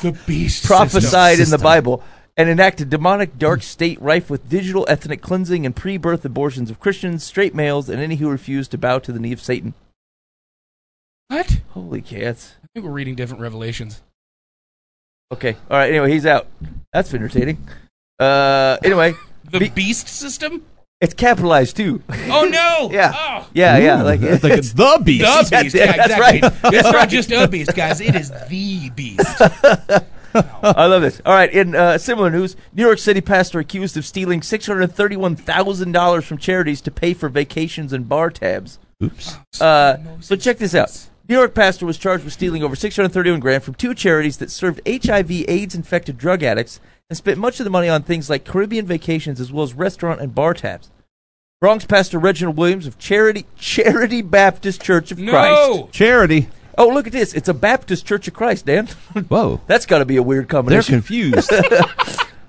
The 0.00 0.18
beast 0.26 0.64
prophesied 0.66 1.40
in 1.40 1.50
the 1.50 1.58
Bible. 1.58 2.02
And 2.36 2.48
enact 2.48 2.80
a 2.80 2.84
demonic 2.84 3.38
dark 3.38 3.62
state 3.62 4.00
rife 4.00 4.28
with 4.28 4.48
digital 4.48 4.84
ethnic 4.88 5.22
cleansing 5.22 5.64
and 5.64 5.74
pre-birth 5.74 6.24
abortions 6.24 6.70
of 6.70 6.80
Christians, 6.80 7.24
straight 7.24 7.54
males, 7.54 7.88
and 7.88 8.00
any 8.00 8.16
who 8.16 8.28
refuse 8.30 8.68
to 8.68 8.78
bow 8.78 8.98
to 8.98 9.12
the 9.12 9.18
knee 9.20 9.32
of 9.32 9.40
Satan. 9.40 9.74
What? 11.28 11.60
Holy 11.70 12.02
cats. 12.02 12.54
I 12.62 12.66
think 12.74 12.84
we're 12.86 12.92
reading 12.92 13.14
different 13.14 13.40
revelations. 13.42 14.02
Okay. 15.32 15.56
All 15.70 15.76
right. 15.78 15.90
Anyway, 15.90 16.12
he's 16.12 16.26
out. 16.26 16.46
That's 16.92 17.12
entertaining. 17.12 17.66
Uh. 18.20 18.76
Anyway, 18.84 19.14
The 19.50 19.58
Be- 19.60 19.68
beast 19.70 20.08
system? 20.08 20.64
it's 21.00 21.14
capitalized 21.14 21.76
too. 21.76 22.02
Oh 22.28 22.48
no! 22.50 22.90
Yeah. 22.92 23.12
Oh. 23.14 23.48
yeah. 23.52 23.76
Yeah. 23.78 24.02
Like 24.02 24.22
it's 24.22 24.42
like 24.42 24.52
it's, 24.54 24.68
it's 24.68 24.72
the 24.72 25.00
beast. 25.04 25.24
The 25.24 25.48
Yeah, 25.52 25.62
beast. 25.62 25.74
Yeah, 25.74 25.86
that's 25.92 26.12
exactly. 26.12 26.40
right. 26.40 26.74
It's 26.74 26.90
not 26.92 27.08
just 27.08 27.30
a 27.32 27.46
beast, 27.48 27.74
guys. 27.74 28.00
It 28.00 28.14
is 28.14 28.30
the 28.30 28.90
beast. 28.94 29.40
I 30.62 30.86
love 30.86 31.02
this. 31.02 31.20
All 31.24 31.34
right. 31.34 31.52
In 31.52 31.74
uh, 31.74 31.98
similar 31.98 32.30
news, 32.30 32.56
New 32.72 32.84
York 32.84 32.98
City 32.98 33.20
pastor 33.20 33.58
accused 33.58 33.96
of 33.96 34.04
stealing 34.04 34.42
six 34.42 34.66
hundred 34.66 34.92
thirty-one 34.92 35.36
thousand 35.36 35.92
dollars 35.92 36.24
from 36.24 36.38
charities 36.38 36.80
to 36.82 36.90
pay 36.90 37.14
for 37.14 37.28
vacations 37.28 37.92
and 37.92 38.08
bar 38.08 38.30
tabs. 38.30 38.78
Oops. 39.02 39.36
Uh, 39.60 39.98
so 40.20 40.36
check 40.36 40.58
this 40.58 40.74
out. 40.74 41.08
New 41.28 41.34
York 41.34 41.54
pastor 41.54 41.86
was 41.86 41.98
charged 41.98 42.22
with 42.24 42.32
stealing 42.32 42.62
over 42.62 42.76
631 42.76 43.40
grand 43.40 43.64
from 43.64 43.74
two 43.74 43.94
charities 43.94 44.36
that 44.36 44.50
served 44.50 44.80
HIV/AIDS 44.86 45.74
infected 45.74 46.16
drug 46.16 46.42
addicts 46.44 46.78
and 47.10 47.16
spent 47.16 47.38
much 47.38 47.58
of 47.58 47.64
the 47.64 47.70
money 47.70 47.88
on 47.88 48.02
things 48.02 48.30
like 48.30 48.44
Caribbean 48.44 48.86
vacations 48.86 49.40
as 49.40 49.50
well 49.52 49.64
as 49.64 49.74
restaurant 49.74 50.20
and 50.20 50.34
bar 50.34 50.54
tabs. 50.54 50.90
Bronx 51.60 51.84
pastor 51.84 52.18
Reginald 52.18 52.56
Williams 52.56 52.86
of 52.86 52.98
Charity 52.98 53.46
Charity 53.56 54.22
Baptist 54.22 54.82
Church 54.82 55.10
of 55.10 55.18
Christ. 55.18 55.32
No. 55.68 55.88
Charity. 55.90 56.48
Oh, 56.78 56.88
look 56.88 57.06
at 57.06 57.12
this! 57.12 57.32
It's 57.34 57.48
a 57.48 57.54
Baptist 57.54 58.06
Church 58.06 58.28
of 58.28 58.34
Christ, 58.34 58.66
Dan. 58.66 58.86
Whoa. 59.28 59.60
That's 59.66 59.86
got 59.86 59.98
to 60.00 60.04
be 60.04 60.16
a 60.16 60.22
weird 60.22 60.44
They're 60.44 60.48
combination. 60.58 60.94
confused. 60.96 61.50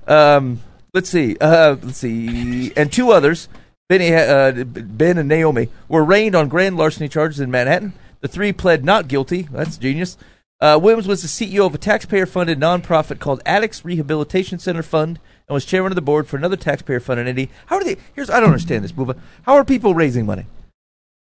Um, 0.07 0.62
let's 0.93 1.10
see. 1.10 1.36
Uh, 1.41 1.75
let's 1.84 1.98
see. 1.98 2.72
And 2.77 2.89
two 2.91 3.12
others, 3.12 3.50
Benny, 3.89 4.13
uh, 4.15 4.63
Ben 4.63 5.17
and 5.17 5.27
Naomi, 5.27 5.67
were 5.89 6.05
arraigned 6.05 6.34
on 6.34 6.48
grand 6.48 6.77
larceny 6.77 7.10
charges 7.10 7.41
in 7.41 7.51
Manhattan. 7.51 7.91
The 8.22 8.29
three 8.29 8.53
pled 8.53 8.86
not 8.86 9.10
guilty. 9.10 9.50
That's 9.51 9.77
genius. 9.77 10.17
Uh, 10.62 10.79
Williams 10.81 11.07
was 11.07 11.22
the 11.22 11.27
CEO 11.27 11.65
of 11.67 11.75
a 11.75 11.77
taxpayer-funded 11.77 12.57
nonprofit 12.57 13.19
called 13.19 13.41
Addicts 13.46 13.84
Rehabilitation 13.86 14.60
Center 14.60 14.81
Fund 14.81 15.19
and 15.48 15.53
was 15.53 15.65
chairman 15.65 15.91
of 15.91 15.96
the 15.96 16.01
board 16.01 16.25
for 16.25 16.38
another 16.38 16.55
taxpayer-funded 16.55 17.27
entity. 17.27 17.51
How 17.67 17.75
are 17.75 17.84
they? 17.84 17.98
Here's 18.15 18.29
I 18.29 18.39
don't 18.39 18.50
understand 18.50 18.84
this, 18.86 18.91
Booba. 18.93 19.19
How 19.43 19.55
are 19.55 19.65
people 19.65 19.93
raising 19.93 20.25
money? 20.25 20.46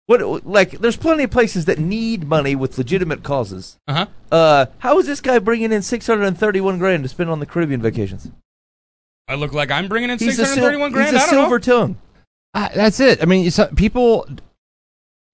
What 0.06 0.46
like? 0.46 0.72
There's 0.78 0.96
plenty 0.96 1.24
of 1.24 1.30
places 1.32 1.64
that 1.64 1.78
need 1.78 2.28
money 2.28 2.54
with 2.54 2.78
legitimate 2.78 3.22
causes. 3.24 3.76
Uh 3.88 3.92
huh. 3.94 4.06
Uh, 4.30 4.66
how 4.78 4.98
is 5.00 5.06
this 5.06 5.20
guy 5.20 5.38
bringing 5.40 5.72
in 5.72 5.82
631 5.82 6.78
grand 6.78 7.02
to 7.02 7.08
spend 7.08 7.28
on 7.30 7.40
the 7.40 7.46
Caribbean 7.46 7.82
vacations? 7.82 8.30
I 9.28 9.34
look 9.34 9.52
like 9.52 9.72
I'm 9.72 9.88
bringing 9.88 10.10
in 10.10 10.18
He's 10.18 10.38
a, 10.38 10.46
sil- 10.46 10.54
631 10.62 10.92
grand. 10.92 11.08
he's 11.16 11.20
a 11.20 11.26
I 11.26 11.30
don't 11.30 11.34
silver 11.34 11.58
know. 11.58 11.86
tongue. 11.86 11.96
Uh, 12.54 12.68
that's 12.74 13.00
it. 13.00 13.20
I 13.20 13.26
mean, 13.26 13.44
it's, 13.44 13.58
uh, 13.58 13.66
people, 13.74 14.28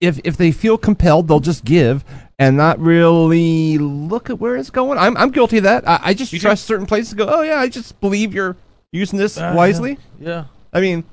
if 0.00 0.18
if 0.24 0.38
they 0.38 0.50
feel 0.52 0.78
compelled, 0.78 1.28
they'll 1.28 1.40
just 1.40 1.64
give 1.66 2.02
and 2.38 2.56
not 2.56 2.78
really 2.80 3.76
look 3.76 4.30
at 4.30 4.40
where 4.40 4.56
it's 4.56 4.70
going. 4.70 4.96
I'm 4.98 5.16
I'm 5.18 5.30
guilty 5.30 5.58
of 5.58 5.64
that. 5.64 5.86
I, 5.86 6.00
I 6.02 6.14
just 6.14 6.32
You 6.32 6.38
too. 6.38 6.44
trust 6.46 6.64
certain 6.64 6.86
places. 6.86 7.10
to 7.10 7.16
Go, 7.16 7.26
oh 7.28 7.42
yeah, 7.42 7.56
I 7.60 7.68
just 7.68 8.00
believe 8.00 8.32
you're 8.34 8.56
using 8.90 9.18
this 9.18 9.36
wisely. 9.36 9.98
Yeah. 10.18 10.46
I 10.72 10.80
mean, 10.80 11.04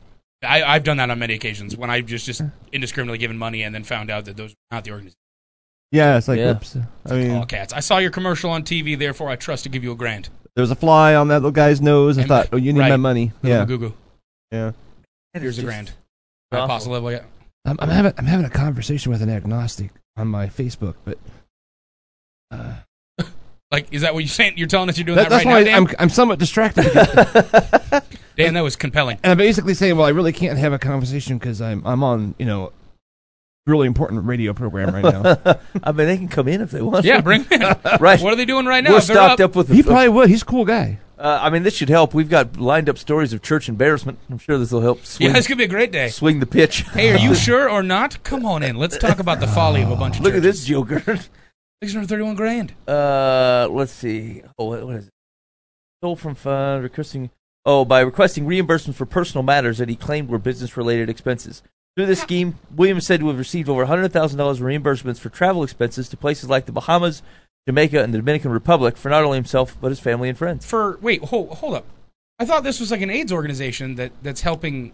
I, 0.43 0.63
I've 0.63 0.83
done 0.83 0.97
that 0.97 1.09
on 1.09 1.19
many 1.19 1.33
occasions 1.33 1.75
when 1.75 1.89
I've 1.89 2.05
just, 2.05 2.25
just 2.25 2.41
indiscriminately 2.71 3.17
given 3.17 3.37
money 3.37 3.63
and 3.63 3.73
then 3.75 3.83
found 3.83 4.09
out 4.09 4.25
that 4.25 4.37
those 4.37 4.51
were 4.51 4.75
not 4.75 4.83
the 4.85 4.91
organization. 4.91 5.17
yeah, 5.91 6.17
it's 6.17 6.27
like, 6.27 6.37
Yeah. 6.39 6.51
oops. 6.51 6.77
I 7.05 7.13
mean, 7.13 7.31
All 7.31 7.45
cats. 7.45 7.73
I 7.73 7.81
saw 7.81 7.97
your 7.97 8.11
commercial 8.11 8.49
on 8.51 8.63
TV, 8.63 8.97
therefore 8.97 9.29
I 9.29 9.35
trust 9.35 9.63
to 9.63 9.69
give 9.69 9.83
you 9.83 9.91
a 9.91 9.95
grand. 9.95 10.29
there 10.55 10.61
was 10.63 10.71
a 10.71 10.75
fly 10.75 11.15
on 11.15 11.27
that 11.27 11.35
little 11.37 11.51
guy's 11.51 11.81
nose. 11.81 12.17
I 12.17 12.21
And- 12.21 12.27
thought, 12.29 12.49
oh, 12.53 12.57
you 12.57 12.71
need 12.73 12.79
my 12.79 12.91
right. 12.91 12.97
money. 12.97 13.31
Yeah, 13.43 13.65
Goo 13.65 13.77
goo. 13.77 13.93
yeah. 14.51 14.71
Here's 15.33 15.59
a 15.59 15.63
grand. 15.63 15.91
awful. 16.51 16.65
Apostle 16.65 16.91
level. 16.93 17.11
Yeah. 17.11 17.23
I'm, 17.65 17.75
I'm 17.79 17.89
having 17.89 18.13
I'm 18.17 18.25
having 18.25 18.45
a 18.45 18.49
conversation 18.49 19.11
with 19.11 19.21
an 19.21 19.29
agnostic 19.29 19.91
on 20.17 20.27
my 20.27 20.47
Facebook, 20.47 20.95
but 21.05 21.17
uh, 22.51 22.75
Like, 23.71 23.87
is 23.91 24.01
that 24.01 24.13
what 24.13 24.21
you're 24.21 24.27
saying? 24.29 24.53
You're 24.57 24.67
telling 24.67 24.89
us 24.89 24.97
you're 24.97 25.05
doing 25.05 25.17
that, 25.17 25.29
that, 25.29 25.43
that's 25.43 25.45
right 25.45 25.51
now, 25.51 25.57
why 25.57 25.63
Dan? 25.85 25.87
I'm 25.89 25.95
I'm 25.99 26.09
somewhat 26.09 26.39
distracted. 26.39 26.85
because- 28.39 28.47
Dan, 28.47 28.53
that 28.55 28.63
was 28.63 28.75
compelling. 28.75 29.19
And 29.23 29.31
I'm 29.31 29.37
basically 29.37 29.73
saying, 29.73 29.95
well, 29.97 30.05
I 30.05 30.09
really 30.09 30.33
can't 30.33 30.57
have 30.57 30.73
a 30.73 30.79
conversation 30.79 31.37
because 31.37 31.61
I'm 31.61 31.85
I'm 31.85 32.03
on 32.03 32.35
you 32.39 32.45
know 32.45 32.71
really 33.67 33.85
important 33.87 34.25
radio 34.25 34.53
program 34.53 34.93
right 34.95 35.03
now. 35.03 35.59
I 35.83 35.91
mean, 35.91 36.07
they 36.07 36.17
can 36.17 36.27
come 36.27 36.47
in 36.47 36.61
if 36.61 36.71
they 36.71 36.81
want. 36.81 37.05
Yeah, 37.05 37.21
bring 37.21 37.43
him 37.43 37.61
in. 37.61 37.77
right. 37.99 38.19
What 38.19 38.33
are 38.33 38.35
they 38.35 38.45
doing 38.45 38.65
right 38.65 38.83
now? 38.83 38.89
We're 38.91 39.01
they're 39.01 39.15
stocked 39.15 39.41
up, 39.41 39.55
with. 39.55 39.69
he 39.69 39.81
a- 39.81 39.83
probably 39.83 40.09
would. 40.09 40.29
He's 40.29 40.41
a 40.41 40.45
cool 40.45 40.65
guy. 40.65 40.97
uh, 41.19 41.39
I 41.41 41.49
mean, 41.51 41.61
this 41.63 41.75
should 41.75 41.89
help. 41.89 42.13
We've 42.15 42.29
got 42.29 42.57
lined 42.57 42.89
up 42.89 42.97
stories 42.97 43.31
of 43.33 43.41
church 43.43 43.69
embarrassment. 43.69 44.17
I'm 44.29 44.39
sure 44.39 44.57
this 44.57 44.71
will 44.71 44.81
help 44.81 45.05
swing, 45.05 45.29
Yeah, 45.29 45.37
it's 45.37 45.47
gonna 45.47 45.57
be 45.57 45.65
a 45.65 45.67
great 45.67 45.91
day. 45.91 46.07
swing 46.09 46.39
the 46.39 46.45
pitch. 46.47 46.81
Hey, 46.93 47.11
are 47.13 47.17
you 47.19 47.35
sure 47.47 47.69
or 47.69 47.83
not? 47.83 48.23
Come 48.23 48.45
on 48.45 48.63
in. 48.63 48.75
Let's 48.77 48.97
talk 48.97 49.19
about 49.19 49.39
the 49.39 49.47
folly 49.47 49.83
of 49.83 49.91
a 49.91 49.95
bunch 49.95 50.17
of 50.17 50.23
Look 50.23 50.33
at 50.33 50.41
this 50.41 50.65
joker. 50.65 51.01
631 51.83 52.35
grand. 52.35 52.73
Uh, 52.87 53.67
let's 53.69 53.91
see. 53.91 54.41
Oh, 54.57 54.65
what, 54.65 54.85
what 54.85 54.95
is 54.95 55.07
it? 55.07 55.13
Stole 56.01 56.15
from 56.15 56.33
fund 56.35 56.81
requesting. 56.83 57.29
Oh, 57.71 57.85
by 57.85 57.99
requesting 57.99 58.47
reimbursement 58.47 58.97
for 58.97 59.05
personal 59.05 59.43
matters 59.43 59.77
that 59.77 59.89
he 59.89 59.95
claimed 59.95 60.27
were 60.27 60.39
business-related 60.39 61.07
expenses. 61.07 61.61
Through 61.95 62.07
this 62.07 62.19
scheme, 62.19 62.57
Williams 62.75 63.05
said 63.05 63.19
to 63.19 63.27
have 63.27 63.37
received 63.37 63.69
over 63.69 63.85
$100,000 63.85 64.09
in 64.09 64.11
reimbursements 64.65 65.19
for 65.19 65.29
travel 65.29 65.61
expenses 65.61 66.09
to 66.09 66.17
places 66.17 66.49
like 66.49 66.65
the 66.65 66.71
Bahamas, 66.71 67.21
Jamaica, 67.67 68.01
and 68.01 68.11
the 68.11 68.17
Dominican 68.17 68.49
Republic 68.49 68.97
for 68.97 69.09
not 69.09 69.23
only 69.23 69.37
himself 69.37 69.77
but 69.79 69.89
his 69.89 69.99
family 69.99 70.29
and 70.29 70.35
friends. 70.35 70.65
For 70.65 70.97
wait, 70.99 71.25
hold, 71.25 71.51
hold 71.57 71.75
up. 71.75 71.85
I 72.39 72.45
thought 72.45 72.63
this 72.63 72.79
was 72.79 72.89
like 72.89 73.01
an 73.01 73.11
AIDS 73.11 73.31
organization 73.31 73.93
that 73.97 74.13
that's 74.23 74.41
helping. 74.41 74.93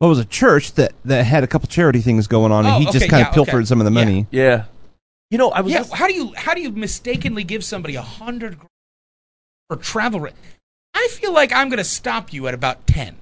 Well, 0.00 0.08
it 0.08 0.12
was 0.12 0.18
a 0.20 0.24
church 0.24 0.72
that, 0.72 0.94
that 1.04 1.24
had 1.24 1.44
a 1.44 1.46
couple 1.46 1.68
charity 1.68 2.00
things 2.00 2.26
going 2.26 2.50
on, 2.50 2.64
and 2.64 2.76
Oh, 2.76 2.78
he 2.78 2.86
just 2.86 3.10
kind 3.10 3.20
yeah, 3.20 3.28
of 3.28 3.34
pilfered 3.34 3.56
okay. 3.56 3.64
some 3.66 3.78
of 3.82 3.84
the 3.84 3.90
money. 3.90 4.26
Yeah, 4.30 4.64
you 5.30 5.36
know, 5.36 5.50
I 5.50 5.60
was. 5.60 5.70
Yeah, 5.70 5.80
ask- 5.80 5.92
how 5.92 6.06
do 6.06 6.14
you 6.14 6.32
how 6.34 6.54
do 6.54 6.62
you 6.62 6.70
mistakenly 6.70 7.44
give 7.44 7.62
somebody 7.62 7.94
a 7.96 8.00
hundred 8.02 8.56
for 9.68 9.76
travel? 9.76 10.20
Re- 10.20 10.32
I 10.98 11.08
feel 11.10 11.32
like 11.32 11.52
I'm 11.52 11.68
gonna 11.68 11.84
stop 11.84 12.32
you 12.32 12.48
at 12.48 12.54
about 12.54 12.86
ten. 12.86 13.16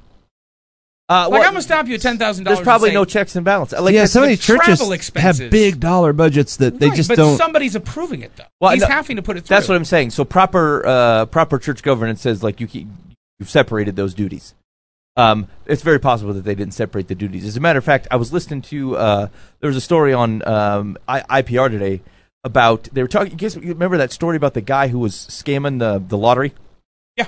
uh, 1.08 1.28
Like 1.28 1.30
well, 1.32 1.42
I'm 1.42 1.48
gonna 1.54 1.62
stop 1.62 1.86
you 1.88 1.94
at 1.96 2.00
ten 2.00 2.16
thousand 2.18 2.44
dollars. 2.44 2.58
There's 2.58 2.64
probably 2.64 2.92
no 2.92 3.04
checks 3.04 3.34
and 3.36 3.44
balance. 3.44 3.72
Like 3.72 3.92
yeah, 3.92 4.00
that's- 4.00 4.12
some 4.12 4.22
of 4.22 4.28
these 4.28 4.40
churches 4.40 4.78
travel 4.78 4.96
have 5.20 5.50
big 5.50 5.80
dollar 5.80 6.12
budgets 6.12 6.56
that 6.58 6.78
they 6.78 6.88
Right, 6.88 6.96
just 6.96 7.08
but 7.08 7.16
don't. 7.16 7.36
somebody's 7.36 7.74
approving 7.74 8.22
it 8.22 8.34
though. 8.36 8.44
Well, 8.60 8.72
He's 8.72 8.82
no, 8.82 8.88
having 8.88 9.16
to 9.16 9.22
put 9.22 9.36
it 9.36 9.40
through. 9.44 9.56
That's 9.56 9.68
what 9.68 9.76
I'm 9.76 9.84
saying. 9.84 10.10
So 10.10 10.24
proper 10.24 10.86
uh, 10.86 11.26
proper 11.26 11.58
church 11.58 11.82
governance 11.82 12.20
says 12.20 12.42
like 12.42 12.60
you 12.60 12.66
keep, 12.66 12.86
you've 13.38 13.50
separated 13.50 13.96
those 13.96 14.14
duties. 14.14 14.54
Um, 15.16 15.46
it's 15.66 15.82
very 15.82 16.00
possible 16.00 16.32
that 16.32 16.44
they 16.44 16.54
didn't 16.56 16.74
separate 16.74 17.06
the 17.08 17.14
duties. 17.14 17.44
As 17.44 17.56
a 17.56 17.60
matter 17.60 17.78
of 17.78 17.84
fact, 17.84 18.08
I 18.10 18.16
was 18.16 18.32
listening 18.32 18.62
to 18.62 18.96
uh, 18.96 19.28
there 19.60 19.68
was 19.68 19.76
a 19.76 19.80
story 19.80 20.12
on 20.12 20.46
um, 20.48 20.96
I- 21.06 21.42
IPR 21.42 21.70
today 21.70 22.00
about 22.44 22.88
they 22.92 23.02
were 23.02 23.08
talking. 23.08 23.32
You 23.32 23.38
guys 23.38 23.56
remember 23.56 23.96
that 23.98 24.10
story 24.12 24.36
about 24.36 24.54
the 24.54 24.60
guy 24.60 24.88
who 24.88 24.98
was 24.98 25.14
scamming 25.14 25.78
the 25.80 25.98
the 26.04 26.16
lottery? 26.18 26.52
Yeah, 27.16 27.26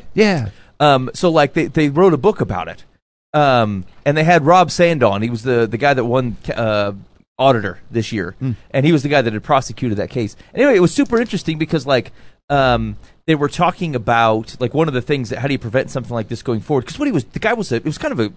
Um, 0.81 1.11
so 1.15 1.31
like 1.31 1.55
they, 1.55 1.67
they 1.67 1.89
wrote 1.89 2.15
a 2.15 2.19
book 2.19 2.41
about 2.41 2.69
it. 2.69 2.85
Um, 3.33 3.85
and 4.05 4.17
they 4.17 4.25
had 4.25 4.47
Rob 4.47 4.71
Sand 4.71 5.03
on. 5.03 5.23
He 5.23 5.31
was 5.31 5.43
the, 5.43 5.67
the 5.67 5.77
guy 5.77 5.93
that 5.95 6.05
won 6.05 6.37
uh, 6.55 6.93
auditor 7.39 7.81
this 7.91 8.13
year, 8.13 8.35
and 8.71 8.87
he 8.87 8.93
was 8.93 9.03
the 9.03 9.11
guy 9.11 9.21
that 9.21 9.33
had 9.33 9.43
prosecuted 9.43 9.99
that 9.99 10.09
case. 10.11 10.37
Anyway, 10.55 10.75
it 10.75 10.81
was 10.81 10.95
super 10.95 11.21
interesting 11.21 11.59
because 11.59 11.87
like 11.87 12.13
um, 12.49 12.97
they 13.27 13.35
were 13.35 13.49
talking 13.49 13.95
about 13.95 14.59
like 14.61 14.73
one 14.73 14.89
of 14.89 14.95
the 14.95 15.03
things 15.03 15.31
that 15.31 15.41
how 15.41 15.49
do 15.49 15.53
you 15.53 15.59
prevent 15.59 15.91
something 15.91 16.15
like 16.15 16.29
this 16.29 16.43
going 16.43 16.61
forward? 16.61 16.83
Because 16.83 16.99
what 16.99 17.07
he 17.07 17.13
was 17.13 17.25
the 17.25 17.39
guy 17.39 17.53
was 17.53 17.73
a, 17.73 17.77
it 17.77 17.85
was 17.85 17.99
kind 17.99 18.13
of 18.13 18.21
a 18.21 18.33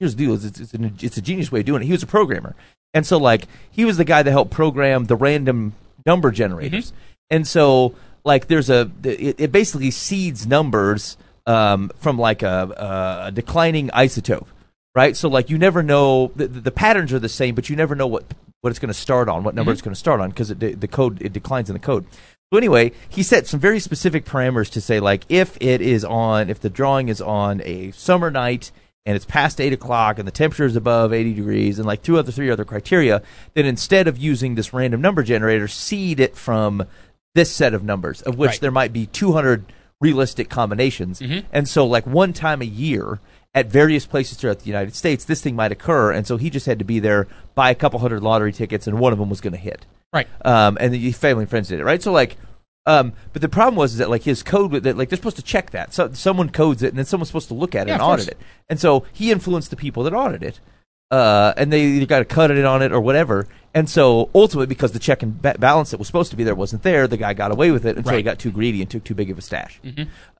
here's 0.00 0.16
the 0.16 0.24
deal 0.24 0.34
it's, 0.34 0.58
it's, 0.58 0.74
an, 0.74 0.96
it's 1.00 1.16
a 1.16 1.22
genius 1.22 1.52
way 1.52 1.60
of 1.60 1.66
doing 1.66 1.82
it. 1.82 1.86
He 1.86 1.92
was 1.92 2.02
a 2.02 2.08
programmer, 2.08 2.56
and 2.92 3.06
so 3.06 3.18
like 3.18 3.46
he 3.70 3.84
was 3.84 3.98
the 3.98 4.04
guy 4.04 4.22
that 4.22 4.30
helped 4.30 4.50
program 4.50 5.04
the 5.04 5.16
random 5.16 5.74
number 6.04 6.30
generators, 6.32 6.92
and 7.28 7.46
so 7.46 7.94
like 8.24 8.46
there's 8.48 8.70
a 8.70 8.90
it, 9.04 9.40
it 9.40 9.52
basically 9.52 9.90
seeds 9.90 10.46
numbers 10.46 11.16
um, 11.46 11.90
from 11.96 12.18
like 12.18 12.42
a, 12.42 13.26
a 13.26 13.32
declining 13.32 13.88
isotope, 13.88 14.46
right? 14.94 15.16
So 15.16 15.28
like 15.28 15.50
you 15.50 15.58
never 15.58 15.82
know 15.82 16.32
the, 16.36 16.46
the, 16.46 16.70
patterns 16.70 17.12
are 17.12 17.18
the 17.18 17.28
same, 17.28 17.54
but 17.54 17.68
you 17.68 17.76
never 17.76 17.94
know 17.94 18.06
what 18.06 18.24
what 18.60 18.70
it's 18.70 18.78
going 18.78 18.92
to 18.92 18.98
start 18.98 19.28
on, 19.28 19.42
what 19.42 19.54
number 19.54 19.72
it's 19.72 19.82
going 19.82 19.94
to 19.94 19.98
start 19.98 20.20
on, 20.20 20.30
because 20.30 20.48
the 20.48 20.74
the 20.74 20.88
code 20.88 21.20
it 21.22 21.32
declines 21.32 21.68
in 21.68 21.74
the 21.74 21.80
code. 21.80 22.04
So 22.52 22.58
anyway, 22.58 22.92
he 23.08 23.22
set 23.22 23.46
some 23.46 23.60
very 23.60 23.78
specific 23.78 24.24
parameters 24.24 24.70
to 24.72 24.80
say 24.80 25.00
like 25.00 25.24
if 25.28 25.56
it 25.60 25.80
is 25.80 26.04
on 26.04 26.50
if 26.50 26.60
the 26.60 26.70
drawing 26.70 27.08
is 27.08 27.20
on 27.20 27.62
a 27.64 27.92
summer 27.92 28.30
night 28.30 28.72
and 29.06 29.16
it's 29.16 29.24
past 29.24 29.60
eight 29.60 29.72
o'clock 29.72 30.18
and 30.18 30.26
the 30.26 30.32
temperature 30.32 30.66
is 30.66 30.76
above 30.76 31.12
80 31.12 31.34
degrees 31.34 31.78
and 31.78 31.86
like 31.86 32.02
two 32.02 32.18
other 32.18 32.30
three 32.30 32.50
other 32.50 32.64
criteria 32.64 33.22
then 33.54 33.64
instead 33.64 34.06
of 34.06 34.18
using 34.18 34.56
this 34.56 34.74
random 34.74 35.00
number 35.00 35.22
generator 35.22 35.68
seed 35.68 36.20
it 36.20 36.36
from 36.36 36.84
this 37.34 37.50
set 37.52 37.74
of 37.74 37.82
numbers 37.84 38.22
of 38.22 38.36
which 38.38 38.48
Right. 38.50 38.60
there 38.60 38.70
might 38.70 38.92
be 38.92 39.06
200 39.06 39.64
realistic 40.00 40.48
combinations 40.48 41.20
and 41.52 41.68
so 41.68 41.86
like 41.86 42.06
one 42.06 42.32
time 42.32 42.62
a 42.62 42.64
year 42.66 43.20
at 43.54 43.66
various 43.66 44.06
places 44.06 44.38
throughout 44.38 44.60
the 44.60 44.66
united 44.66 44.94
states 44.94 45.24
this 45.24 45.42
thing 45.42 45.54
might 45.54 45.70
occur 45.72 46.10
and 46.10 46.26
so 46.26 46.36
he 46.38 46.48
just 46.50 46.66
had 46.66 46.78
to 46.78 46.84
be 46.84 46.98
there 46.98 47.28
buy 47.54 47.70
a 47.70 47.74
couple 47.74 47.98
hundred 48.00 48.22
lottery 48.22 48.52
tickets 48.52 48.86
and 48.86 48.98
one 48.98 49.12
of 49.12 49.18
them 49.18 49.28
was 49.28 49.40
going 49.40 49.52
to 49.52 49.58
hit 49.58 49.84
Right. 50.12 50.26
um, 50.44 50.76
and 50.80 50.92
the 50.94 51.12
family 51.12 51.42
and 51.42 51.50
friends 51.50 51.68
did 51.68 51.78
it, 51.78 51.84
right? 51.84 52.02
So 52.02 52.10
like, 52.10 52.36
Um, 52.86 53.12
but 53.32 53.42
the 53.42 53.48
problem 53.48 53.76
was 53.76 53.92
is 53.92 53.98
that 53.98 54.10
like 54.10 54.22
his 54.24 54.42
code 54.42 54.72
that 54.72 54.96
like 54.96 55.08
they're 55.08 55.16
supposed 55.18 55.36
to 55.36 55.42
check 55.42 55.70
that. 55.70 55.92
So 55.94 56.10
someone 56.14 56.48
codes 56.48 56.82
it, 56.82 56.88
and 56.88 56.98
then 56.98 57.04
someone's 57.04 57.28
supposed 57.28 57.46
to 57.48 57.54
look 57.54 57.74
at 57.76 57.86
it 57.86 57.88
Yeah, 57.90 57.94
and 57.94 58.02
audit 58.02 58.26
it. 58.28 58.38
And 58.68 58.80
so 58.80 59.04
he 59.12 59.30
influenced 59.30 59.70
the 59.70 59.76
people 59.76 60.02
that 60.02 60.12
audit 60.14 60.42
it, 60.42 60.58
uh, 61.10 61.52
and 61.56 61.72
they 61.72 61.82
either 61.82 62.06
got 62.06 62.20
to 62.20 62.24
cut 62.24 62.50
it 62.50 62.64
on 62.64 62.82
it 62.82 62.92
or 62.92 63.00
whatever. 63.00 63.46
And 63.72 63.88
so 63.88 64.30
ultimately, 64.34 64.66
because 64.66 64.90
the 64.92 64.98
check 64.98 65.22
and 65.22 65.40
ba- 65.40 65.54
balance 65.58 65.92
that 65.92 65.98
was 65.98 66.08
supposed 66.08 66.30
to 66.32 66.36
be 66.36 66.42
there 66.42 66.56
wasn't 66.56 66.82
there, 66.82 67.06
the 67.06 67.16
guy 67.16 67.34
got 67.34 67.52
away 67.52 67.70
with 67.70 67.86
it 67.86 67.96
until 67.96 68.12
he 68.16 68.22
got 68.24 68.38
too 68.40 68.50
greedy 68.50 68.80
and 68.80 68.90
took 68.90 69.04
too 69.04 69.14
big 69.14 69.30
of 69.30 69.38
a 69.38 69.42
stash. 69.42 69.80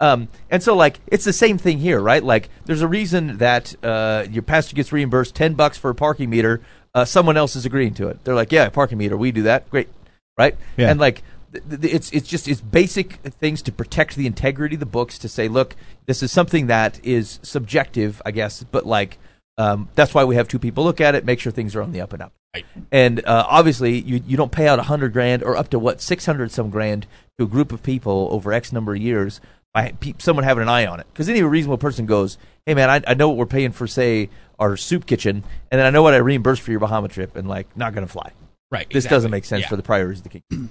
Um, 0.00 0.28
and 0.50 0.62
so 0.62 0.74
like 0.74 0.98
it's 1.06 1.24
the 1.24 1.32
same 1.32 1.56
thing 1.56 1.78
here, 1.78 2.00
right? 2.00 2.22
Like 2.24 2.50
there's 2.64 2.82
a 2.82 2.88
reason 2.88 3.38
that 3.38 3.74
uh, 3.84 4.26
your 4.28 4.42
pastor 4.42 4.74
gets 4.74 4.92
reimbursed 4.92 5.34
ten 5.36 5.54
bucks 5.54 5.78
for 5.78 5.90
a 5.90 5.94
parking 5.94 6.28
meter. 6.28 6.60
Uh, 6.92 7.04
someone 7.04 7.36
else 7.36 7.54
is 7.54 7.64
agreeing 7.64 7.94
to 7.94 8.08
it. 8.08 8.24
They're 8.24 8.34
like, 8.34 8.50
yeah, 8.50 8.68
parking 8.68 8.98
meter, 8.98 9.16
we 9.16 9.30
do 9.30 9.42
that, 9.42 9.70
great, 9.70 9.88
right? 10.36 10.56
Yeah. 10.76 10.90
And 10.90 10.98
like 10.98 11.22
th- 11.52 11.62
th- 11.82 11.94
it's 11.94 12.10
it's 12.10 12.28
just 12.28 12.48
it's 12.48 12.60
basic 12.60 13.14
things 13.22 13.62
to 13.62 13.70
protect 13.72 14.16
the 14.16 14.26
integrity 14.26 14.74
of 14.74 14.80
the 14.80 14.86
books 14.86 15.18
to 15.18 15.28
say 15.28 15.48
look 15.48 15.76
this 16.06 16.22
is 16.22 16.32
something 16.32 16.66
that 16.66 17.04
is 17.04 17.38
subjective 17.42 18.22
i 18.24 18.30
guess 18.30 18.62
but 18.64 18.86
like 18.86 19.18
um, 19.60 19.88
that's 19.94 20.14
why 20.14 20.24
we 20.24 20.34
have 20.36 20.48
two 20.48 20.58
people 20.58 20.82
look 20.84 21.00
at 21.00 21.14
it 21.14 21.24
make 21.24 21.38
sure 21.40 21.52
things 21.52 21.74
are 21.76 21.82
on 21.82 21.92
the 21.92 22.00
up 22.00 22.12
and 22.12 22.22
up 22.22 22.32
Right. 22.54 22.64
and 22.90 23.24
uh, 23.26 23.46
obviously 23.48 24.00
you, 24.00 24.22
you 24.26 24.36
don't 24.36 24.50
pay 24.50 24.66
out 24.66 24.78
a 24.80 24.82
hundred 24.84 25.12
grand 25.12 25.42
or 25.44 25.56
up 25.56 25.68
to 25.70 25.78
what 25.78 26.00
600 26.00 26.50
some 26.50 26.70
grand 26.70 27.06
to 27.38 27.44
a 27.44 27.46
group 27.48 27.70
of 27.72 27.82
people 27.82 28.28
over 28.32 28.52
x 28.52 28.72
number 28.72 28.94
of 28.94 29.00
years 29.00 29.40
by 29.72 29.92
pe- 30.00 30.14
someone 30.18 30.42
having 30.44 30.62
an 30.62 30.68
eye 30.68 30.84
on 30.86 30.98
it 30.98 31.06
because 31.12 31.28
any 31.28 31.42
reasonable 31.42 31.78
person 31.78 32.06
goes 32.06 32.38
hey 32.66 32.74
man 32.74 32.90
I, 32.90 33.02
I 33.06 33.14
know 33.14 33.28
what 33.28 33.36
we're 33.36 33.46
paying 33.46 33.70
for 33.72 33.86
say 33.86 34.30
our 34.58 34.76
soup 34.76 35.06
kitchen 35.06 35.44
and 35.70 35.78
then 35.78 35.86
i 35.86 35.90
know 35.90 36.02
what 36.02 36.12
i 36.14 36.16
reimburse 36.16 36.58
for 36.58 36.72
your 36.72 36.80
bahama 36.80 37.06
trip 37.08 37.36
and 37.36 37.48
like 37.48 37.68
not 37.76 37.94
gonna 37.94 38.08
fly 38.08 38.32
Right. 38.72 38.88
this 38.88 39.04
exactly. 39.04 39.16
doesn't 39.16 39.30
make 39.32 39.44
sense 39.44 39.62
Yeah. 39.62 39.68
for 39.68 39.76
the 39.76 39.82
priorities 39.82 40.20
of 40.20 40.24
the 40.30 40.40
king. 40.40 40.70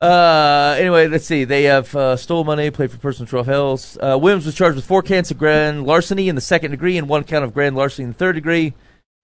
Uh, 0.00 0.76
anyway, 0.78 1.08
let's 1.08 1.26
see. 1.26 1.44
They 1.44 1.64
have 1.64 1.94
uh, 1.94 2.16
stole 2.16 2.44
money, 2.44 2.70
played 2.70 2.90
for 2.90 2.98
personal 2.98 3.28
troubles. 3.28 3.98
Uh, 4.00 4.16
Williams 4.20 4.46
was 4.46 4.54
charged 4.54 4.76
with 4.76 4.84
four 4.84 5.02
counts 5.02 5.30
of 5.30 5.38
grand 5.38 5.84
larceny 5.86 6.28
in 6.28 6.34
the 6.36 6.40
second 6.40 6.70
degree 6.70 6.96
and 6.96 7.08
one 7.08 7.24
count 7.24 7.44
of 7.44 7.52
grand 7.52 7.74
larceny 7.76 8.04
in 8.04 8.10
the 8.12 8.18
third 8.18 8.34
degree. 8.34 8.74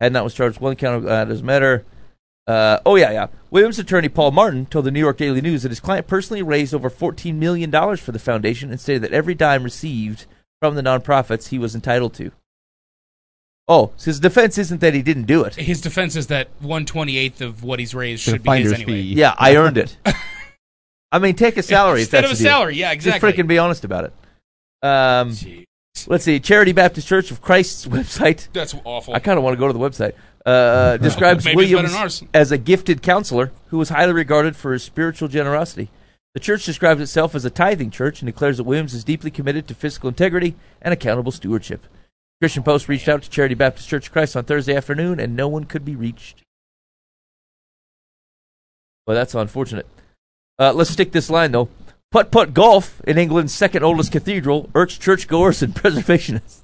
Hadnot 0.02 0.24
was 0.24 0.34
charged 0.34 0.56
with 0.56 0.62
one 0.62 0.76
count 0.76 0.96
of 0.96 1.06
uh, 1.06 1.24
doesn't 1.26 1.46
matter. 1.46 1.84
Uh, 2.46 2.80
oh 2.84 2.96
yeah, 2.96 3.10
yeah. 3.12 3.26
Williams' 3.50 3.78
attorney 3.78 4.08
Paul 4.08 4.32
Martin 4.32 4.66
told 4.66 4.84
the 4.84 4.90
New 4.90 4.98
York 5.00 5.16
Daily 5.16 5.40
News 5.40 5.62
that 5.62 5.70
his 5.70 5.80
client 5.80 6.06
personally 6.08 6.42
raised 6.42 6.74
over 6.74 6.90
fourteen 6.90 7.38
million 7.38 7.70
dollars 7.70 8.00
for 8.00 8.10
the 8.12 8.18
foundation 8.18 8.70
and 8.70 8.80
stated 8.80 9.02
that 9.02 9.12
every 9.12 9.34
dime 9.34 9.62
received 9.62 10.26
from 10.60 10.74
the 10.74 10.82
nonprofits 10.82 11.48
he 11.48 11.58
was 11.58 11.74
entitled 11.74 12.12
to. 12.14 12.32
Oh, 13.66 13.92
so 13.96 14.06
his 14.06 14.20
defense 14.20 14.58
isn't 14.58 14.82
that 14.82 14.92
he 14.92 15.00
didn't 15.00 15.24
do 15.24 15.42
it. 15.44 15.54
His 15.54 15.80
defense 15.80 16.16
is 16.16 16.26
that 16.26 16.48
one 16.60 16.84
twenty 16.84 17.16
eighth 17.16 17.40
of 17.40 17.62
what 17.62 17.78
he's 17.78 17.94
raised 17.94 18.26
The 18.26 18.32
should 18.32 18.42
be 18.42 18.50
his 18.60 18.72
anyway. 18.72 18.92
fee. 18.92 19.14
Yeah, 19.14 19.34
I 19.38 19.56
earned 19.56 19.78
it. 19.78 19.96
I 21.14 21.20
mean, 21.20 21.36
take 21.36 21.56
a 21.56 21.62
salary 21.62 22.00
Instead 22.00 22.24
of 22.24 22.32
a 22.32 22.36
salary, 22.36 22.74
yeah, 22.74 22.90
exactly. 22.90 23.30
Just 23.30 23.38
freaking 23.38 23.46
be 23.46 23.56
honest 23.56 23.84
about 23.84 24.06
it. 24.06 24.12
Um, 24.84 25.36
let's 26.08 26.24
see. 26.24 26.40
Charity 26.40 26.72
Baptist 26.72 27.06
Church 27.06 27.30
of 27.30 27.40
Christ's 27.40 27.86
website. 27.96 28.48
that's 28.52 28.74
awful. 28.82 29.14
I 29.14 29.20
kind 29.20 29.38
of 29.38 29.44
want 29.44 29.54
to 29.54 29.60
go 29.60 29.68
to 29.68 29.72
the 29.72 29.78
website. 29.78 30.14
Uh, 30.44 30.96
describes 30.98 31.46
it's 31.46 31.54
better 31.54 31.56
Williams 31.56 32.24
as 32.34 32.50
a 32.50 32.58
gifted 32.58 33.00
counselor 33.00 33.52
who 33.68 33.78
was 33.78 33.90
highly 33.90 34.12
regarded 34.12 34.56
for 34.56 34.72
his 34.72 34.82
spiritual 34.82 35.28
generosity. 35.28 35.88
The 36.34 36.40
church 36.40 36.64
describes 36.64 37.00
itself 37.00 37.36
as 37.36 37.44
a 37.44 37.50
tithing 37.50 37.92
church 37.92 38.20
and 38.20 38.26
declares 38.26 38.56
that 38.56 38.64
Williams 38.64 38.92
is 38.92 39.04
deeply 39.04 39.30
committed 39.30 39.68
to 39.68 39.74
fiscal 39.76 40.08
integrity 40.08 40.56
and 40.82 40.92
accountable 40.92 41.30
stewardship. 41.30 41.86
Christian 42.40 42.64
Post 42.64 42.88
reached 42.88 43.08
out 43.08 43.22
to 43.22 43.30
Charity 43.30 43.54
Baptist 43.54 43.88
Church 43.88 44.08
of 44.08 44.12
Christ 44.12 44.34
on 44.34 44.44
Thursday 44.44 44.74
afternoon, 44.74 45.20
and 45.20 45.36
no 45.36 45.46
one 45.46 45.62
could 45.62 45.84
be 45.84 45.94
reached. 45.94 46.42
Well, 49.06 49.14
that's 49.14 49.36
unfortunate. 49.36 49.86
Uh, 50.58 50.72
let's 50.72 50.90
stick 50.90 51.12
this 51.12 51.30
line 51.30 51.52
though. 51.52 51.68
Putt 52.10 52.30
putt 52.30 52.54
golf 52.54 53.00
in 53.06 53.18
England's 53.18 53.52
second 53.52 53.82
oldest 53.82 54.12
cathedral 54.12 54.70
irks 54.74 54.96
churchgoers 54.96 55.62
and 55.62 55.74
preservationists. 55.74 56.60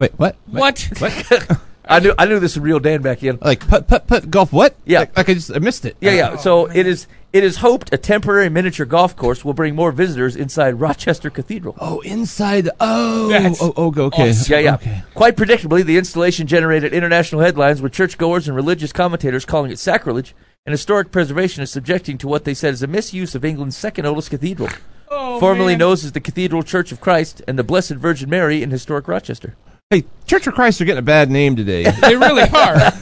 Wait, 0.00 0.12
what? 0.18 0.36
what? 0.50 0.90
I 1.88 2.00
knew 2.00 2.12
I 2.18 2.26
knew 2.26 2.40
this 2.40 2.56
would 2.56 2.64
reel 2.64 2.80
Dan 2.80 3.00
back 3.00 3.22
in. 3.22 3.38
Like 3.40 3.66
put 3.66 3.86
putt 3.86 4.06
putt 4.08 4.30
golf? 4.30 4.52
What? 4.52 4.74
Yeah. 4.84 5.00
Like, 5.00 5.16
like 5.16 5.28
I 5.28 5.34
just 5.34 5.54
I 5.54 5.58
missed 5.58 5.84
it. 5.84 5.96
Yeah, 6.00 6.12
yeah. 6.12 6.36
So 6.36 6.66
it 6.66 6.86
is 6.86 7.06
it 7.32 7.44
is 7.44 7.58
hoped 7.58 7.92
a 7.92 7.98
temporary 7.98 8.48
miniature 8.48 8.86
golf 8.86 9.14
course 9.14 9.44
will 9.44 9.52
bring 9.52 9.74
more 9.74 9.92
visitors 9.92 10.36
inside 10.36 10.80
Rochester 10.80 11.30
Cathedral. 11.30 11.76
Oh, 11.78 12.00
inside. 12.00 12.70
Oh, 12.80 13.28
That's 13.28 13.62
oh, 13.62 13.72
oh, 13.76 13.92
okay. 14.06 14.30
awesome. 14.30 14.52
Yeah, 14.52 14.58
yeah. 14.58 14.74
Okay. 14.74 15.02
Quite 15.14 15.36
predictably, 15.36 15.84
the 15.84 15.98
installation 15.98 16.46
generated 16.46 16.92
international 16.92 17.42
headlines 17.42 17.82
with 17.82 17.92
churchgoers 17.92 18.48
and 18.48 18.56
religious 18.56 18.92
commentators 18.92 19.44
calling 19.44 19.70
it 19.70 19.78
sacrilege, 19.78 20.34
and 20.66 20.72
historic 20.72 21.10
preservation 21.12 21.62
is 21.62 21.70
subjecting 21.70 22.18
to 22.18 22.28
what 22.28 22.44
they 22.44 22.52
said 22.54 22.74
is 22.74 22.82
a 22.82 22.86
misuse 22.86 23.34
of 23.34 23.44
England's 23.44 23.76
second 23.76 24.04
oldest 24.04 24.28
cathedral, 24.30 24.68
Oh, 25.08 25.38
formerly 25.40 25.72
man. 25.74 25.78
known 25.78 25.92
as 25.92 26.10
the 26.12 26.20
Cathedral 26.20 26.62
Church 26.64 26.90
of 26.92 27.00
Christ 27.00 27.40
and 27.46 27.58
the 27.58 27.64
Blessed 27.64 27.92
Virgin 27.94 28.28
Mary 28.28 28.62
in 28.62 28.70
historic 28.72 29.06
Rochester. 29.08 29.54
Hey, 29.90 30.04
Church 30.26 30.46
of 30.48 30.54
Christ 30.54 30.80
are 30.80 30.84
getting 30.84 30.98
a 30.98 31.02
bad 31.02 31.30
name 31.30 31.54
today, 31.54 31.84
They 32.02 32.16
really 32.16 32.42
are. 32.42 32.92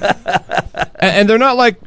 and 0.99 1.27
they're 1.29 1.39
not 1.39 1.57
like, 1.57 1.81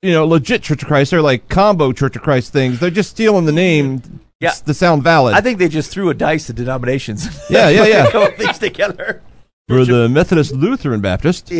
you 0.00 0.12
know, 0.12 0.26
legit 0.26 0.62
Church 0.62 0.82
of 0.82 0.88
Christ. 0.88 1.10
They're 1.10 1.20
like 1.22 1.48
combo 1.50 1.92
Church 1.92 2.16
of 2.16 2.22
Christ 2.22 2.52
things. 2.52 2.80
They're 2.80 2.88
just 2.90 3.10
stealing 3.10 3.44
the 3.44 3.52
name, 3.52 4.20
Yeah. 4.40 4.52
to 4.52 4.72
sound 4.72 5.02
valid. 5.02 5.34
I 5.34 5.42
think 5.42 5.58
they 5.58 5.68
just 5.68 5.90
threw 5.90 6.08
a 6.08 6.14
dice 6.14 6.48
of 6.48 6.56
denominations. 6.56 7.28
Yeah, 7.50 7.68
yeah, 7.68 7.84
yeah. 7.86 8.10
Come 8.10 8.22
up 8.22 8.34
things 8.36 8.58
together. 8.58 9.20
We're 9.68 9.84
the 9.84 10.08
Methodist 10.08 10.52
Lutheran 10.52 11.00
Baptist. 11.02 11.50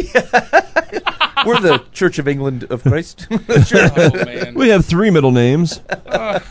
We're 1.47 1.61
the 1.61 1.85
Church 1.93 2.19
of 2.19 2.29
England 2.29 2.65
of 2.71 2.83
Christ. 2.83 3.27
oh 3.31 4.25
man. 4.25 4.55
We 4.55 4.69
have 4.69 4.85
three 4.85 5.11
middle 5.11 5.33
names. 5.33 5.79
To 5.79 6.43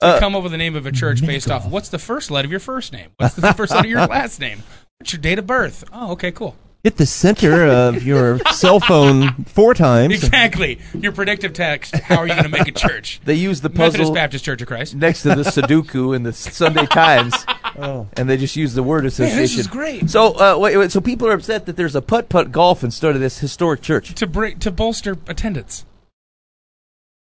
uh, 0.00 0.18
come 0.18 0.34
up 0.34 0.42
with 0.42 0.52
the 0.52 0.58
name 0.58 0.76
of 0.76 0.86
a 0.86 0.92
church 0.92 1.24
based 1.24 1.50
off 1.50 1.66
what's 1.66 1.88
the 1.88 1.98
first 1.98 2.30
letter 2.30 2.46
of 2.46 2.50
your 2.50 2.60
first 2.60 2.92
name? 2.92 3.10
What's 3.16 3.34
the 3.34 3.54
first 3.54 3.72
letter 3.72 3.86
of 3.86 3.90
your 3.90 4.06
last 4.06 4.40
name? 4.40 4.62
What's 4.98 5.12
your 5.12 5.20
date 5.20 5.38
of 5.38 5.46
birth? 5.46 5.84
Oh, 5.92 6.12
okay, 6.12 6.30
cool. 6.32 6.56
Hit 6.84 6.98
the 6.98 7.06
center 7.06 7.66
of 7.66 8.02
your 8.02 8.38
cell 8.52 8.78
phone 8.78 9.32
four 9.46 9.72
times. 9.72 10.12
Exactly. 10.12 10.78
Your 10.92 11.12
predictive 11.12 11.54
text. 11.54 11.94
How 11.96 12.18
are 12.18 12.26
you 12.26 12.34
going 12.34 12.44
to 12.44 12.50
make 12.50 12.68
a 12.68 12.72
church? 12.72 13.22
they 13.24 13.36
use 13.36 13.62
the 13.62 13.70
Methodist 13.70 13.96
puzzle 14.00 14.14
Baptist 14.14 14.44
Church 14.44 14.60
of 14.60 14.68
Christ. 14.68 14.94
next 14.94 15.22
to 15.22 15.30
the 15.30 15.36
Sudoku 15.44 16.14
in 16.14 16.24
the 16.24 16.32
Sunday 16.34 16.84
Times, 16.84 17.34
and 17.76 18.28
they 18.28 18.36
just 18.36 18.54
use 18.54 18.74
the 18.74 18.82
word 18.82 19.06
association. 19.06 19.38
this 19.38 19.56
is 19.56 19.66
great. 19.66 20.10
So, 20.10 20.34
uh, 20.34 20.58
wait, 20.58 20.76
wait, 20.76 20.92
so 20.92 21.00
people 21.00 21.26
are 21.26 21.32
upset 21.32 21.64
that 21.64 21.76
there's 21.76 21.94
a 21.94 22.02
putt 22.02 22.28
putt 22.28 22.52
golf 22.52 22.84
instead 22.84 23.14
of 23.14 23.20
this 23.22 23.38
historic 23.38 23.80
church. 23.80 24.14
to 24.16 24.26
bring 24.26 24.58
to 24.58 24.70
bolster 24.70 25.16
attendance. 25.26 25.86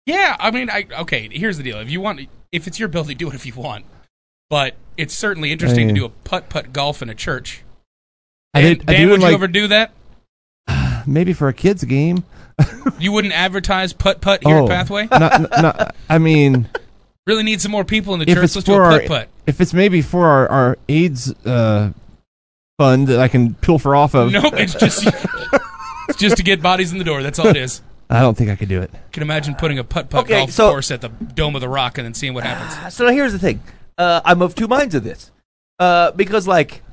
Yeah, 0.05 0.35
I 0.41 0.51
mean, 0.51 0.69
I 0.69 0.87
okay. 0.99 1.29
Here's 1.31 1.55
the 1.55 1.63
deal: 1.63 1.79
if 1.79 1.89
you 1.89 2.01
want, 2.01 2.19
if 2.51 2.67
it's 2.67 2.81
your 2.81 2.89
building, 2.89 3.15
do 3.15 3.29
it 3.29 3.33
if 3.33 3.45
you 3.45 3.53
want. 3.53 3.85
But 4.49 4.75
it's 4.97 5.13
certainly 5.13 5.53
interesting 5.53 5.87
to 5.87 5.93
do 5.93 6.03
a 6.03 6.09
putt 6.09 6.49
putt 6.49 6.73
golf 6.73 7.01
in 7.01 7.09
a 7.09 7.15
church. 7.15 7.63
I 8.53 8.61
Dan, 8.61 8.77
did- 8.77 8.89
I 8.89 8.93
Dan, 8.93 9.01
do 9.05 9.11
would 9.11 9.21
like- 9.21 9.29
you 9.29 9.35
ever 9.35 9.47
do 9.47 9.67
that? 9.67 9.91
Maybe 11.07 11.33
for 11.33 11.47
a 11.47 11.53
kids 11.53 11.83
game. 11.83 12.23
You 12.99 13.11
wouldn't 13.11 13.33
advertise 13.33 13.91
putt 13.91 14.21
putt 14.21 14.43
here 14.45 14.57
oh, 14.57 14.63
at 14.65 14.69
Pathway. 14.69 15.07
Not, 15.11 15.41
not, 15.41 15.61
not- 15.61 15.95
I 16.09 16.17
mean, 16.19 16.69
Really 17.27 17.43
need 17.43 17.59
some 17.61 17.71
more 17.71 17.83
people 17.85 18.13
in 18.13 18.19
the 18.19 18.29
if 18.29 18.35
church. 18.35 18.43
it's 18.43 18.55
Let's 18.57 18.65
do 18.65 18.73
for 18.73 18.81
a 18.83 18.85
our, 18.85 18.99
putt 18.99 19.07
putt. 19.07 19.29
if 19.47 19.59
it's 19.61 19.73
maybe 19.73 20.01
for 20.01 20.27
our, 20.27 20.47
our 20.49 20.77
AIDS 20.89 21.31
uh, 21.45 21.91
fund 22.77 23.07
that 23.07 23.19
I 23.19 23.27
can 23.29 23.55
pilfer 23.55 23.95
off 23.95 24.13
of, 24.13 24.31
Nope, 24.31 24.53
it's 24.57 24.73
just 24.75 25.05
it's 26.09 26.19
just 26.19 26.37
to 26.37 26.43
get 26.43 26.61
bodies 26.61 26.91
in 26.91 26.97
the 26.97 27.03
door. 27.05 27.23
That's 27.23 27.39
all 27.39 27.47
it 27.47 27.57
is. 27.57 27.81
I 28.09 28.19
don't 28.21 28.37
think 28.37 28.49
I 28.51 28.55
could 28.57 28.69
do 28.69 28.81
it. 28.81 28.91
Can 29.13 29.23
imagine 29.23 29.55
putting 29.55 29.79
a 29.79 29.83
putt 29.83 30.09
putt 30.09 30.25
Okay, 30.25 30.39
golf 30.39 30.51
so- 30.51 30.69
course 30.69 30.91
at 30.91 31.01
the 31.01 31.09
Dome 31.09 31.55
of 31.55 31.61
the 31.61 31.69
Rock 31.69 31.97
and 31.97 32.05
then 32.05 32.13
seeing 32.13 32.33
what 32.33 32.43
happens. 32.43 32.93
So 32.93 33.05
now 33.05 33.11
here's 33.13 33.31
the 33.33 33.39
thing: 33.39 33.61
uh, 33.97 34.21
I'm 34.23 34.41
of 34.41 34.53
two 34.55 34.67
minds 34.67 34.93
of 34.95 35.03
this, 35.03 35.31
uh, 35.79 36.11
because 36.11 36.47
like, 36.47 36.83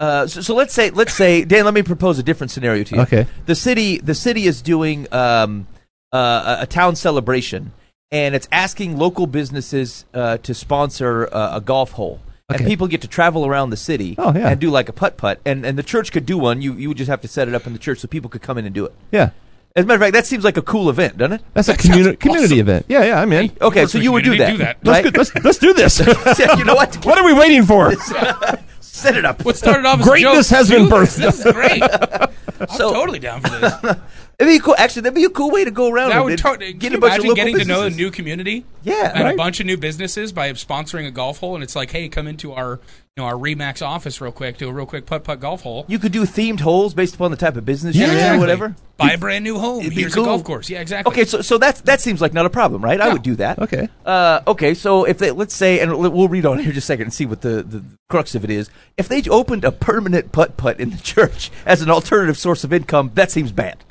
uh, 0.00 0.26
so, 0.26 0.40
so 0.40 0.54
let's 0.54 0.74
say, 0.74 0.90
let's 0.90 1.12
say, 1.14 1.44
Dan, 1.44 1.64
let 1.64 1.74
me 1.74 1.82
propose 1.82 2.18
a 2.18 2.22
different 2.22 2.50
scenario 2.50 2.82
to 2.84 2.96
you. 2.96 3.02
Okay. 3.02 3.26
the 3.46 3.54
city 3.54 3.98
the 3.98 4.14
city 4.14 4.46
is 4.46 4.62
doing 4.62 5.06
um, 5.12 5.66
uh, 6.12 6.56
a, 6.60 6.62
a 6.62 6.66
town 6.66 6.96
celebration 6.96 7.72
and 8.10 8.34
it's 8.34 8.48
asking 8.50 8.96
local 8.98 9.26
businesses 9.28 10.04
uh, 10.14 10.36
to 10.38 10.52
sponsor 10.54 11.28
uh, 11.32 11.56
a 11.56 11.60
golf 11.60 11.92
hole 11.92 12.20
and 12.48 12.66
people 12.66 12.88
get 12.88 13.00
to 13.02 13.06
travel 13.08 13.46
around 13.46 13.70
the 13.70 13.76
city 13.76 14.16
Oh, 14.18 14.32
yeah. 14.34 14.48
and 14.48 14.58
do 14.60 14.70
like 14.70 14.88
a 14.88 14.92
putt 14.92 15.16
putt 15.16 15.38
and, 15.46 15.64
and 15.64 15.78
the 15.78 15.84
church 15.84 16.10
could 16.10 16.26
do 16.26 16.36
one 16.36 16.60
you, 16.60 16.72
you 16.72 16.88
would 16.88 16.96
just 16.96 17.08
have 17.08 17.20
to 17.20 17.28
set 17.28 17.46
it 17.46 17.54
up 17.54 17.64
in 17.68 17.72
the 17.72 17.78
church 17.78 18.00
so 18.00 18.08
people 18.08 18.28
could 18.28 18.42
come 18.42 18.58
in 18.58 18.64
and 18.66 18.74
do 18.74 18.86
it 18.86 18.92
Yeah. 19.12 19.30
as 19.76 19.84
a 19.84 19.86
matter 19.86 19.94
of 19.94 20.00
fact 20.00 20.14
that 20.14 20.26
seems 20.26 20.42
like 20.42 20.56
a 20.56 20.62
cool 20.62 20.90
event 20.90 21.16
doesn't 21.18 21.34
it 21.34 21.42
That's 21.54 21.68
a 21.68 21.72
That 21.74 21.80
communi- 21.80 22.04
sounds 22.04 22.16
community 22.18 22.54
awesome. 22.54 22.58
event. 22.58 22.86
Yeah, 22.88 23.04
yeah, 23.04 23.20
I'm 23.22 23.32
in. 23.32 23.52
okay 23.60 23.86
so 23.86 23.98
you 23.98 24.10
would 24.10 24.24
do 24.24 24.36
that, 24.38 24.50
do 24.50 24.56
that. 24.56 24.78
Let's, 24.84 25.16
let's, 25.16 25.44
let's 25.44 25.58
do 25.58 25.72
this. 25.72 26.00
you 26.58 26.64
know 26.64 26.74
what 26.74 26.96
what 27.06 27.16
are 27.18 27.24
we 27.24 27.32
waiting 27.34 27.62
for? 27.64 27.92
set 29.00 29.16
it 29.16 29.24
up 29.24 29.44
What 29.44 29.56
started 29.56 29.86
off 29.86 30.00
as 30.00 30.06
Greatness 30.06 30.48
a 30.48 30.50
joke, 30.50 30.56
has 30.58 30.68
been 30.70 30.86
birthed. 30.86 31.16
This, 31.16 31.42
this 31.42 31.46
is 31.46 31.52
great. 31.52 31.82
I'm 32.60 32.68
So- 32.76 32.92
totally 32.92 33.18
down 33.18 33.40
for 33.40 33.48
this. 33.50 33.72
It'd 34.40 34.50
be 34.50 34.58
cool. 34.58 34.74
Actually, 34.78 35.02
that'd 35.02 35.14
be 35.14 35.24
a 35.24 35.28
cool 35.30 35.50
way 35.50 35.64
to 35.66 35.70
go 35.70 35.90
around. 35.90 36.10
That 36.10 36.16
and 36.16 36.24
would 36.24 36.30
get 36.30 36.38
totally. 36.42 36.70
a 36.70 36.72
Can 36.72 36.92
you 36.92 36.96
of 36.98 37.04
imagine 37.04 37.22
local 37.24 37.34
getting 37.36 37.58
to 37.58 37.64
know 37.66 37.80
a 37.80 37.84
businesses. 37.84 37.96
new 37.98 38.10
community 38.10 38.64
Yeah, 38.82 39.12
and 39.14 39.24
right. 39.24 39.34
a 39.34 39.36
bunch 39.36 39.60
of 39.60 39.66
new 39.66 39.76
businesses 39.76 40.32
by 40.32 40.50
sponsoring 40.52 41.06
a 41.06 41.10
golf 41.10 41.40
hole? 41.40 41.54
And 41.54 41.62
it's 41.62 41.76
like, 41.76 41.90
hey, 41.90 42.08
come 42.08 42.26
into 42.26 42.52
our 42.52 42.80
you 43.09 43.09
know, 43.20 43.26
our 43.26 43.34
Remax 43.34 43.84
office 43.84 44.20
real 44.20 44.32
quick, 44.32 44.58
do 44.58 44.68
a 44.68 44.72
real 44.72 44.86
quick 44.86 45.06
putt 45.06 45.24
putt 45.24 45.40
golf 45.40 45.62
hole. 45.62 45.84
You 45.88 45.98
could 45.98 46.12
do 46.12 46.22
themed 46.24 46.60
holes 46.60 46.94
based 46.94 47.14
upon 47.14 47.30
the 47.30 47.36
type 47.36 47.56
of 47.56 47.64
business 47.64 47.94
Yeah, 47.96 48.06
you're 48.06 48.10
in 48.12 48.16
exactly. 48.18 48.36
or 48.36 48.40
whatever. 48.40 48.76
Buy 48.96 49.12
a 49.12 49.18
brand 49.18 49.44
new 49.44 49.58
home. 49.58 49.80
It'd 49.80 49.94
be 49.94 50.02
Here's 50.02 50.14
cool. 50.14 50.24
a 50.24 50.26
golf 50.26 50.44
course. 50.44 50.68
Yeah, 50.68 50.80
exactly. 50.80 51.10
Okay, 51.12 51.24
so 51.24 51.40
so 51.40 51.56
that's 51.56 51.80
that 51.82 52.00
seems 52.00 52.20
like 52.20 52.34
not 52.34 52.44
a 52.46 52.50
problem, 52.50 52.82
right? 52.84 53.00
I 53.00 53.12
would 53.12 53.22
do 53.22 53.34
that. 53.36 53.58
Okay. 53.58 53.88
Uh, 54.04 54.40
okay, 54.46 54.74
so 54.74 55.04
if 55.04 55.18
they 55.18 55.30
let's 55.30 55.54
say, 55.54 55.80
and 55.80 55.96
we'll 55.98 56.28
read 56.28 56.44
on 56.44 56.58
here 56.58 56.72
just 56.72 56.84
a 56.84 56.86
second 56.86 57.04
and 57.04 57.14
see 57.14 57.24
what 57.26 57.40
the, 57.40 57.62
the 57.62 57.82
crux 58.10 58.34
of 58.34 58.44
it 58.44 58.50
is. 58.50 58.68
If 58.98 59.08
they 59.08 59.22
opened 59.30 59.64
a 59.64 59.72
permanent 59.72 60.32
putt 60.32 60.56
putt 60.56 60.78
in 60.80 60.90
the 60.90 60.96
church 61.02 61.50
as 61.64 61.80
an 61.80 61.90
alternative 61.90 62.36
source 62.36 62.62
of 62.64 62.72
income, 62.72 63.10
that 63.14 63.30
seems 63.30 63.52
bad. 63.52 63.82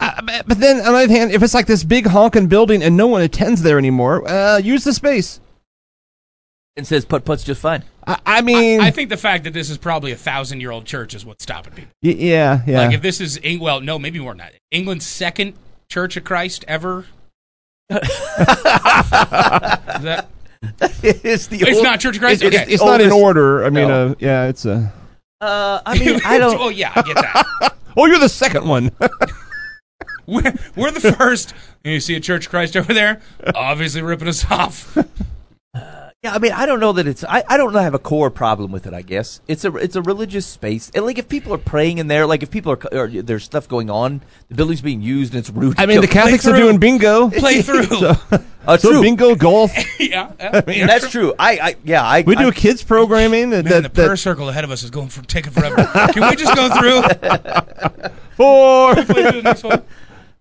Uh, 0.00 0.20
but 0.22 0.46
but 0.46 0.58
then, 0.60 0.76
on 0.78 0.92
the 0.92 0.98
other 1.04 1.12
hand, 1.12 1.30
if 1.32 1.42
it's 1.42 1.54
like 1.54 1.66
this 1.66 1.82
big 1.84 2.06
honking 2.06 2.46
building 2.48 2.82
and 2.82 2.96
no 2.96 3.06
one 3.06 3.22
attends 3.22 3.62
there 3.62 3.78
anymore, 3.78 4.26
uh, 4.28 4.58
use 4.58 4.84
the 4.84 4.92
space. 4.92 5.40
And 6.76 6.84
says 6.86 7.04
putt 7.04 7.24
putt's 7.24 7.44
just 7.44 7.60
fine. 7.60 7.84
I, 8.06 8.18
I 8.26 8.40
mean, 8.40 8.80
I 8.80 8.90
think 8.90 9.08
the 9.08 9.16
fact 9.16 9.44
that 9.44 9.52
this 9.52 9.70
is 9.70 9.78
probably 9.78 10.10
a 10.10 10.16
thousand 10.16 10.60
year 10.60 10.72
old 10.72 10.84
church 10.86 11.14
is 11.14 11.24
what's 11.24 11.44
stopping 11.44 11.72
people. 11.72 11.92
y- 12.02 12.10
yeah, 12.18 12.62
yeah. 12.66 12.80
Like 12.86 12.94
if 12.94 13.02
this 13.02 13.20
is 13.20 13.38
Eng- 13.44 13.60
well, 13.60 13.80
no, 13.80 13.96
maybe 13.98 14.18
more 14.18 14.32
than 14.32 14.38
that. 14.38 14.54
England's 14.72 15.06
second 15.06 15.54
Church 15.88 16.16
of 16.16 16.24
Christ 16.24 16.64
ever. 16.66 17.06
is 17.90 17.98
that 20.02 20.26
it's 21.02 21.46
the 21.46 21.58
It's 21.60 21.76
old- 21.76 21.84
not 21.84 22.00
Church 22.00 22.16
of 22.16 22.20
Christ? 22.22 22.42
it's- 22.42 22.62
Okay. 22.62 22.72
it's 22.72 22.82
not 22.82 23.00
in 23.00 23.12
order. 23.12 23.64
I 23.64 23.70
mean, 23.70 23.86
No. 23.88 24.08
uh, 24.08 24.14
yeah, 24.18 24.46
it's 24.48 24.64
a. 24.64 24.92
Uh, 25.40 25.80
I 25.86 25.98
mean, 25.98 26.20
I 26.24 26.38
don't. 26.38 26.58
oh 26.60 26.70
yeah, 26.70 26.92
I 26.94 27.02
get 27.02 27.14
that. 27.16 27.74
Oh, 27.96 28.06
you're 28.06 28.18
the 28.18 28.28
second 28.28 28.66
one. 28.66 28.90
we're, 30.26 30.52
we're 30.74 30.90
the 30.90 31.12
first. 31.16 31.54
You 31.84 32.00
see 32.00 32.16
a 32.16 32.20
Church 32.20 32.46
of 32.46 32.50
Christ 32.50 32.76
over 32.76 32.92
there, 32.92 33.20
obviously 33.54 34.02
ripping 34.02 34.26
us 34.26 34.44
off. 34.50 34.98
Yeah, 36.24 36.32
I 36.32 36.38
mean, 36.38 36.52
I 36.52 36.64
don't 36.64 36.80
know 36.80 36.92
that 36.92 37.06
it's. 37.06 37.22
I, 37.22 37.44
I 37.46 37.58
don't 37.58 37.74
have 37.74 37.92
a 37.92 37.98
core 37.98 38.30
problem 38.30 38.72
with 38.72 38.86
it. 38.86 38.94
I 38.94 39.02
guess 39.02 39.42
it's 39.46 39.62
a 39.66 39.76
it's 39.76 39.94
a 39.94 40.00
religious 40.00 40.46
space, 40.46 40.90
and 40.94 41.04
like 41.04 41.18
if 41.18 41.28
people 41.28 41.52
are 41.52 41.58
praying 41.58 41.98
in 41.98 42.06
there, 42.08 42.26
like 42.26 42.42
if 42.42 42.50
people 42.50 42.72
are 42.72 42.78
or 42.98 43.08
there's 43.08 43.44
stuff 43.44 43.68
going 43.68 43.90
on, 43.90 44.22
the 44.48 44.54
building's 44.54 44.80
being 44.80 45.02
used 45.02 45.34
and 45.34 45.40
it's 45.40 45.50
rude. 45.50 45.78
I 45.78 45.84
mean, 45.84 46.00
the 46.00 46.06
Catholics 46.06 46.46
are 46.46 46.56
doing 46.56 46.78
bingo. 46.78 47.28
Play 47.28 47.60
through. 47.60 47.84
So, 47.84 48.16
uh, 48.66 48.78
so 48.78 49.02
bingo, 49.02 49.34
golf. 49.34 49.70
yeah, 50.00 50.32
yeah. 50.40 50.62
Yeah, 50.66 50.86
that's 50.86 51.10
true. 51.10 51.34
I, 51.38 51.58
I 51.58 51.76
yeah, 51.84 52.02
I 52.02 52.22
We 52.22 52.36
do 52.36 52.48
I, 52.48 52.52
kids 52.52 52.82
programming. 52.82 53.50
That, 53.50 53.66
Man, 53.66 53.74
the 53.74 53.80
that, 53.82 53.94
prayer 53.94 54.08
that 54.08 54.16
circle 54.16 54.48
ahead 54.48 54.64
of 54.64 54.70
us 54.70 54.82
is 54.82 54.88
going 54.88 55.08
for 55.08 55.20
taking 55.26 55.52
forever. 55.52 55.76
Can 56.14 56.26
we 56.26 56.36
just 56.36 56.56
go 56.56 56.70
through? 56.70 58.10
four. 58.34 58.94
Play 58.94 59.04
through 59.04 59.42
the 59.42 59.42
next 59.42 59.62
one? 59.62 59.82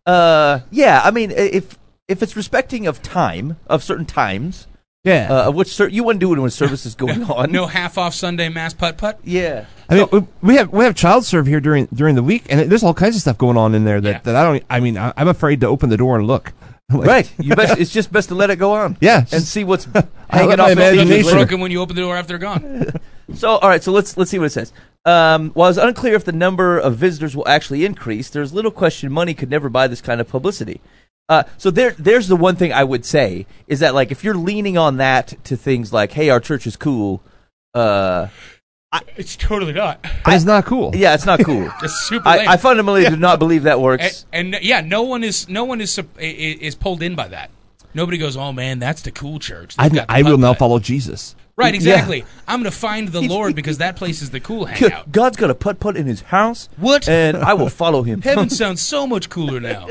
Uh, 0.06 0.62
yeah, 0.72 1.02
I 1.04 1.12
mean, 1.12 1.32
if 1.32 1.78
if 2.08 2.24
it's 2.24 2.38
respecting 2.38 2.88
of 2.88 3.02
time 3.02 3.58
of 3.67 3.84
certain 3.84 4.06
times, 4.06 4.67
yeah. 5.04 5.32
uh, 5.48 5.52
which 5.52 5.68
cer- 5.74 5.89
you 5.89 6.04
wouldn't 6.04 6.20
do 6.22 6.34
it 6.34 6.39
when 6.39 6.50
service 6.50 6.86
is 6.86 6.96
going 6.96 7.24
on. 7.32 7.52
No 7.52 7.66
half 7.68 7.98
off 7.98 8.13
Sunday 8.13 8.50
mass 8.50 8.74
putt 8.74 8.98
putt. 8.98 9.20
Yeah. 9.24 9.66
I 9.89 9.96
mean, 9.96 10.08
we- 10.12 10.28
we 10.42 10.56
have 10.56 10.70
we 10.72 10.84
have 10.86 10.96
child 10.96 11.26
serve 11.26 11.46
here 11.48 11.60
during 11.60 11.88
during 11.94 12.16
the 12.16 12.24
week, 12.24 12.46
and 12.50 12.60
it, 12.62 12.70
there's 12.70 12.84
all 12.84 12.94
kinds 12.94 13.16
of 13.16 13.22
stuff 13.22 13.38
going 13.38 13.58
on 13.58 13.76
in 13.76 13.84
there 13.84 14.00
that, 14.02 14.10
Yeah. 14.12 14.20
that 14.24 14.36
I 14.36 14.44
don't. 14.44 14.63
I 14.70 14.80
mean, 14.80 14.98
I, 14.98 15.13
I'm 15.18 15.28
afraid 15.28 15.62
to 15.62 15.68
open 15.68 15.89
the 15.89 15.98
door 15.98 16.18
and 16.18 16.28
look. 16.28 16.54
Like, 16.94 17.08
Right. 17.08 17.34
You 17.39 17.56
best. 17.56 17.78
It's 17.80 17.92
just 17.92 18.12
best 18.12 18.28
to 18.28 18.36
let 18.36 18.50
it 18.50 18.58
go 18.58 18.74
on. 18.74 18.98
Yeah, 19.00 19.20
And 19.20 19.28
just- 19.30 19.48
see 19.48 19.63
what's 19.63 19.88
let 19.96 20.08
hanging 20.30 20.58
my 20.58 20.63
off. 20.63 20.68
the 20.68 20.72
imagination- 20.74 20.98
hinges 21.08 21.18
It's 21.20 21.26
later. 21.28 21.38
broken 21.46 21.60
when 21.62 21.72
you 21.72 21.80
open 21.82 21.96
the 21.96 22.02
door 22.02 22.16
after 22.18 22.38
they're 22.38 22.38
gone. 22.38 22.92
So, 23.34 23.52
all 23.52 23.70
right. 23.70 23.82
So 23.82 23.92
let's 23.94 24.18
let's 24.18 24.30
see 24.30 24.38
what 24.38 24.46
it 24.46 24.50
says. 24.52 24.74
Um, 25.06 25.52
while 25.52 25.70
it's 25.70 25.78
unclear 25.80 26.13
if 26.13 26.26
the 26.26 26.34
number 26.34 26.78
of 26.78 26.98
visitors 26.98 27.36
will 27.38 27.48
actually 27.48 27.84
increase, 27.86 28.30
there's 28.30 28.54
little 28.54 28.70
question 28.70 29.12
money 29.13 29.34
could 29.34 29.50
never 29.50 29.70
buy 29.70 29.88
this 29.88 30.02
kind 30.02 30.20
of 30.22 30.28
publicity. 30.28 30.82
Uh, 31.30 31.44
so 31.58 31.72
there, 31.72 31.92
there's 31.98 32.28
the 32.28 32.36
one 32.36 32.56
thing 32.56 32.74
I 32.74 32.84
would 32.84 33.06
say 33.06 33.46
is 33.68 33.80
that 33.80 33.94
like 33.96 34.12
if 34.12 34.24
you're 34.24 34.36
leaning 34.36 34.78
on 34.78 34.98
that 34.98 35.34
to 35.46 35.56
things 35.56 35.94
like, 35.94 36.12
hey, 36.12 36.30
our 36.30 36.40
church 36.40 36.68
is 36.68 36.76
cool. 36.76 37.22
Uh, 37.74 38.28
It's 39.16 39.36
totally 39.36 39.74
not. 39.74 40.06
But 40.24 40.34
it's 40.36 40.44
not 40.46 40.66
cool. 40.66 40.92
yeah, 40.96 41.14
it's 41.16 41.26
not 41.26 41.40
cool. 41.44 41.70
It's 41.82 42.08
super 42.08 42.30
lame. 42.30 42.48
I, 42.48 42.54
I 42.54 42.58
fundamentally 42.58 43.06
do 43.10 43.16
not 43.16 43.40
believe 43.40 43.64
that 43.64 43.80
works. 43.80 44.26
and, 44.32 44.54
and 44.54 44.64
yeah, 44.64 44.82
no 44.82 45.02
one 45.04 45.24
is 45.24 45.48
no 45.50 45.64
one 45.64 45.82
is 45.82 45.92
sup- 45.92 46.18
i- 46.18 46.22
i- 46.22 46.58
is 46.62 46.76
pulled 46.76 47.02
in 47.02 47.16
by 47.16 47.28
that. 47.30 47.50
Nobody 47.96 48.18
goes, 48.18 48.36
"Oh 48.38 48.52
man, 48.52 48.80
that's 48.80 49.02
the 49.04 49.12
cool 49.12 49.40
church." 49.40 49.76
I, 49.80 49.88
They've 49.90 49.96
got 50.00 50.06
I 50.10 50.22
will 50.24 50.38
now 50.38 50.54
follow 50.54 50.78
Jesus. 50.80 51.36
Right, 51.56 51.74
Yeah. 51.74 51.78
exactly. 51.94 52.26
I'm 52.48 52.60
going 52.62 52.72
to 52.72 52.78
find 52.78 53.08
the 53.10 53.22
Lord 53.22 53.56
because 53.56 53.78
that 53.78 53.96
place 53.96 54.24
is 54.24 54.32
the 54.32 54.40
cool 54.40 54.66
hangout. 54.66 55.12
God's 55.12 55.38
got 55.38 55.52
a 55.52 55.56
putt 55.56 55.80
putt 55.80 55.96
in 55.96 56.08
his 56.08 56.22
house. 56.22 56.68
What? 56.78 57.08
And 57.08 57.38
I 57.38 57.54
will 57.54 57.70
follow 57.70 58.02
him. 58.04 58.22
Heaven 58.24 58.50
sounds 58.62 58.82
so 58.82 59.06
much 59.08 59.30
cooler 59.30 59.60
now. 59.60 59.88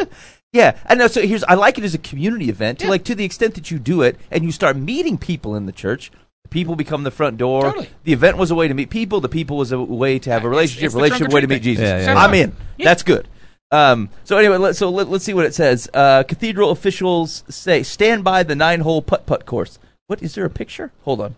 Yeah, 0.53 0.79
and 0.87 0.99
no, 0.99 1.07
so 1.07 1.23
here's 1.23 1.43
I 1.45 1.55
like 1.55 1.79
it 1.79 1.85
as 1.85 1.95
a 1.95 1.99
community 1.99 2.51
event. 2.51 2.81
To 2.81 2.89
like 2.89 3.05
to 3.05 3.15
the 3.15 3.25
extent 3.25 3.55
that 3.55 3.71
you 3.71 3.79
do 3.79 4.03
it 4.03 4.19
and 4.31 4.45
you 4.45 4.53
start 4.53 4.77
meeting 4.77 5.17
people 5.17 5.57
in 5.57 5.67
the 5.67 5.73
church, 5.73 6.13
people 6.51 6.77
become 6.77 7.05
the 7.05 7.11
front 7.11 7.39
door. 7.39 7.63
Totally. 7.63 7.89
The 8.05 8.13
event 8.13 8.37
was 8.37 8.51
a 8.51 8.55
way 8.55 8.69
to 8.69 8.75
meet 8.75 8.91
people. 8.91 9.21
The 9.21 9.31
people 9.31 9.57
was 9.57 9.73
a 9.73 9.81
way 9.81 10.19
to 10.19 10.31
have 10.31 10.45
a 10.45 10.49
relationship. 10.49 10.85
it's 10.85 10.95
the 10.95 11.01
relationship 11.01 11.33
way 11.33 11.41
to 11.41 11.47
meet 11.47 11.57
thing. 11.57 11.63
Jesus. 11.63 11.85
Yeah, 11.85 12.13
yeah, 12.13 12.23
I'm 12.23 12.35
in. 12.35 12.55
Yeah. 12.77 12.85
That's 12.85 13.03
good. 13.03 13.29
Um, 13.71 14.11
so 14.25 14.37
anyway, 14.37 14.59
let, 14.59 14.77
so 14.77 14.91
let, 14.91 15.09
us 15.09 15.23
see 15.23 15.33
what 15.33 15.47
it 15.47 15.55
says. 15.55 15.89
Uh, 15.95 16.23
cathedral 16.25 16.71
officials 16.71 17.43
say 17.49 17.83
stand 17.83 18.23
by 18.23 18.43
the 18.43 18.55
nine 18.55 18.81
hole 18.81 19.01
putt 19.01 19.25
putt 19.25 19.47
course. 19.47 19.79
What 20.09 20.23
is 20.23 20.35
there 20.35 20.45
a 20.45 20.51
picture? 20.51 20.93
Hold 21.05 21.23
on. 21.23 21.37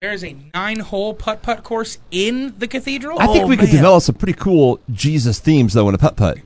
There's 0.00 0.24
a 0.24 0.34
nine-hole 0.54 1.12
putt-putt 1.12 1.62
course 1.62 1.98
in 2.10 2.54
the 2.58 2.66
cathedral. 2.66 3.20
I 3.20 3.26
think 3.26 3.44
Oh, 3.44 3.46
we 3.46 3.58
could 3.58 3.68
develop 3.68 4.02
some 4.02 4.14
pretty 4.14 4.32
cool 4.32 4.80
Jesus 4.90 5.38
themes 5.40 5.74
though 5.74 5.90
in 5.90 5.94
a 5.94 5.98
putt 5.98 6.16
putt. 6.16 6.38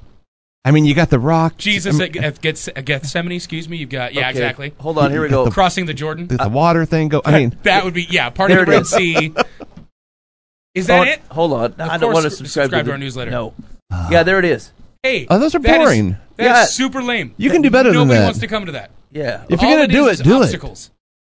I 0.66 0.70
mean, 0.70 0.86
you 0.86 0.94
got 0.94 1.10
the 1.10 1.18
rock. 1.18 1.58
Jesus 1.58 2.00
I 2.00 2.04
at, 2.04 2.14
mean, 2.14 2.24
at 2.24 2.40
Geths- 2.40 2.68
at 2.74 2.84
Gethsemane. 2.86 3.32
Excuse 3.32 3.68
me. 3.68 3.76
You've 3.76 3.90
got 3.90 4.14
yeah, 4.14 4.22
Okay, 4.22 4.30
exactly. 4.30 4.74
Hold 4.78 4.96
on. 4.98 5.10
Here 5.10 5.20
we 5.20 5.26
You 5.26 5.30
go. 5.30 5.50
Crossing 5.50 5.84
the 5.86 5.92
Jordan. 5.94 6.26
the, 6.26 6.38
the 6.38 6.48
water 6.48 6.84
thing 6.86 7.08
go. 7.08 7.20
I 7.24 7.38
mean, 7.38 7.58
That 7.64 7.84
would 7.84 7.92
be 7.94 8.04
yeah, 8.08 8.30
part 8.30 8.50
of 8.50 8.56
There 8.56 8.64
the 8.64 8.72
it 8.72 8.74
Red 8.74 8.82
is. 8.82 8.90
Sea. 8.90 9.34
Is 10.74 10.86
that 10.88 10.96
Hold- 10.96 11.08
it? 11.08 11.20
Hold 11.30 11.52
on. 11.52 11.80
I 11.80 11.98
don't 11.98 12.12
course, 12.12 12.14
want 12.14 12.24
to 12.24 12.30
subscribe, 12.30 12.64
subscribe 12.64 12.84
to, 12.84 12.88
to 12.88 12.92
our 12.92 12.98
newsletter. 12.98 13.30
No. 13.30 13.54
yeah, 14.10 14.22
there 14.24 14.38
it 14.40 14.44
is. 14.44 14.72
Hey, 15.02 15.26
Oh, 15.30 15.38
those 15.38 15.54
are 15.54 15.60
that 15.60 15.80
is- 15.80 15.86
boring. 15.86 16.16
That's 16.36 16.48
Yeah. 16.48 16.64
super 16.64 17.00
lame. 17.02 17.34
you 17.36 17.50
can 17.50 17.62
do 17.62 17.70
better 17.70 17.90
than 17.90 17.98
Nobody 18.00 18.18
that. 18.18 18.24
wants 18.24 18.40
to 18.40 18.48
come 18.48 18.66
to 18.66 18.72
that. 18.72 18.90
Yeah. 19.12 19.44
If 19.48 19.62
you're 19.62 19.70
All 19.70 19.76
gonna 19.76 19.86
do 19.86 20.06
is 20.08 20.18
it, 20.18 20.26
is 20.26 20.32
do 20.32 20.38
it. 20.40 20.44
obstacles. 20.44 20.90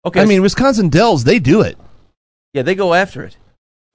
Okay. 0.06 0.22
I 0.22 0.26
mean, 0.26 0.42
Wisconsin 0.42 0.88
Dells, 0.90 1.24
they 1.26 1.40
do 1.40 1.62
it. 1.62 1.78
yeah, 2.54 2.62
they 2.62 2.76
go 2.76 2.94
after 2.94 3.24
it. 3.24 3.36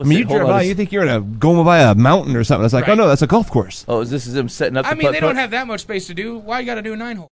I 0.01 0.05
mean, 0.05 0.19
you 0.19 0.25
drive 0.25 0.47
by, 0.47 0.57
it's- 0.61 0.67
you 0.69 0.75
think 0.75 0.93
you're 0.93 1.03
in 1.03 1.09
a 1.09 1.21
going 1.21 1.65
by 1.65 1.81
a 1.81 1.95
mountain 1.95 2.35
or 2.37 2.45
something. 2.45 2.65
It's 2.65 2.73
like, 2.75 2.87
Right. 2.87 2.93
oh 2.93 3.03
no, 3.03 3.09
that's 3.09 3.23
a 3.23 3.27
golf 3.27 3.51
course. 3.51 3.85
Oh, 3.89 4.01
is 4.01 4.11
this 4.11 4.27
is 4.27 4.35
them 4.35 4.49
setting 4.49 4.77
up? 4.77 4.87
I 4.87 4.91
the 4.91 4.97
mean, 4.97 5.07
they 5.07 5.19
putt-putt? 5.21 5.29
don't 5.29 5.37
have 5.37 5.51
that 5.51 5.67
much 5.67 5.81
space 5.81 6.07
to 6.07 6.15
do. 6.15 6.39
Why 6.39 6.61
you 6.61 6.67
got 6.67 6.77
to 6.77 6.83
do 6.83 6.93
a 6.93 6.97
nine 6.97 7.17
hole? 7.17 7.29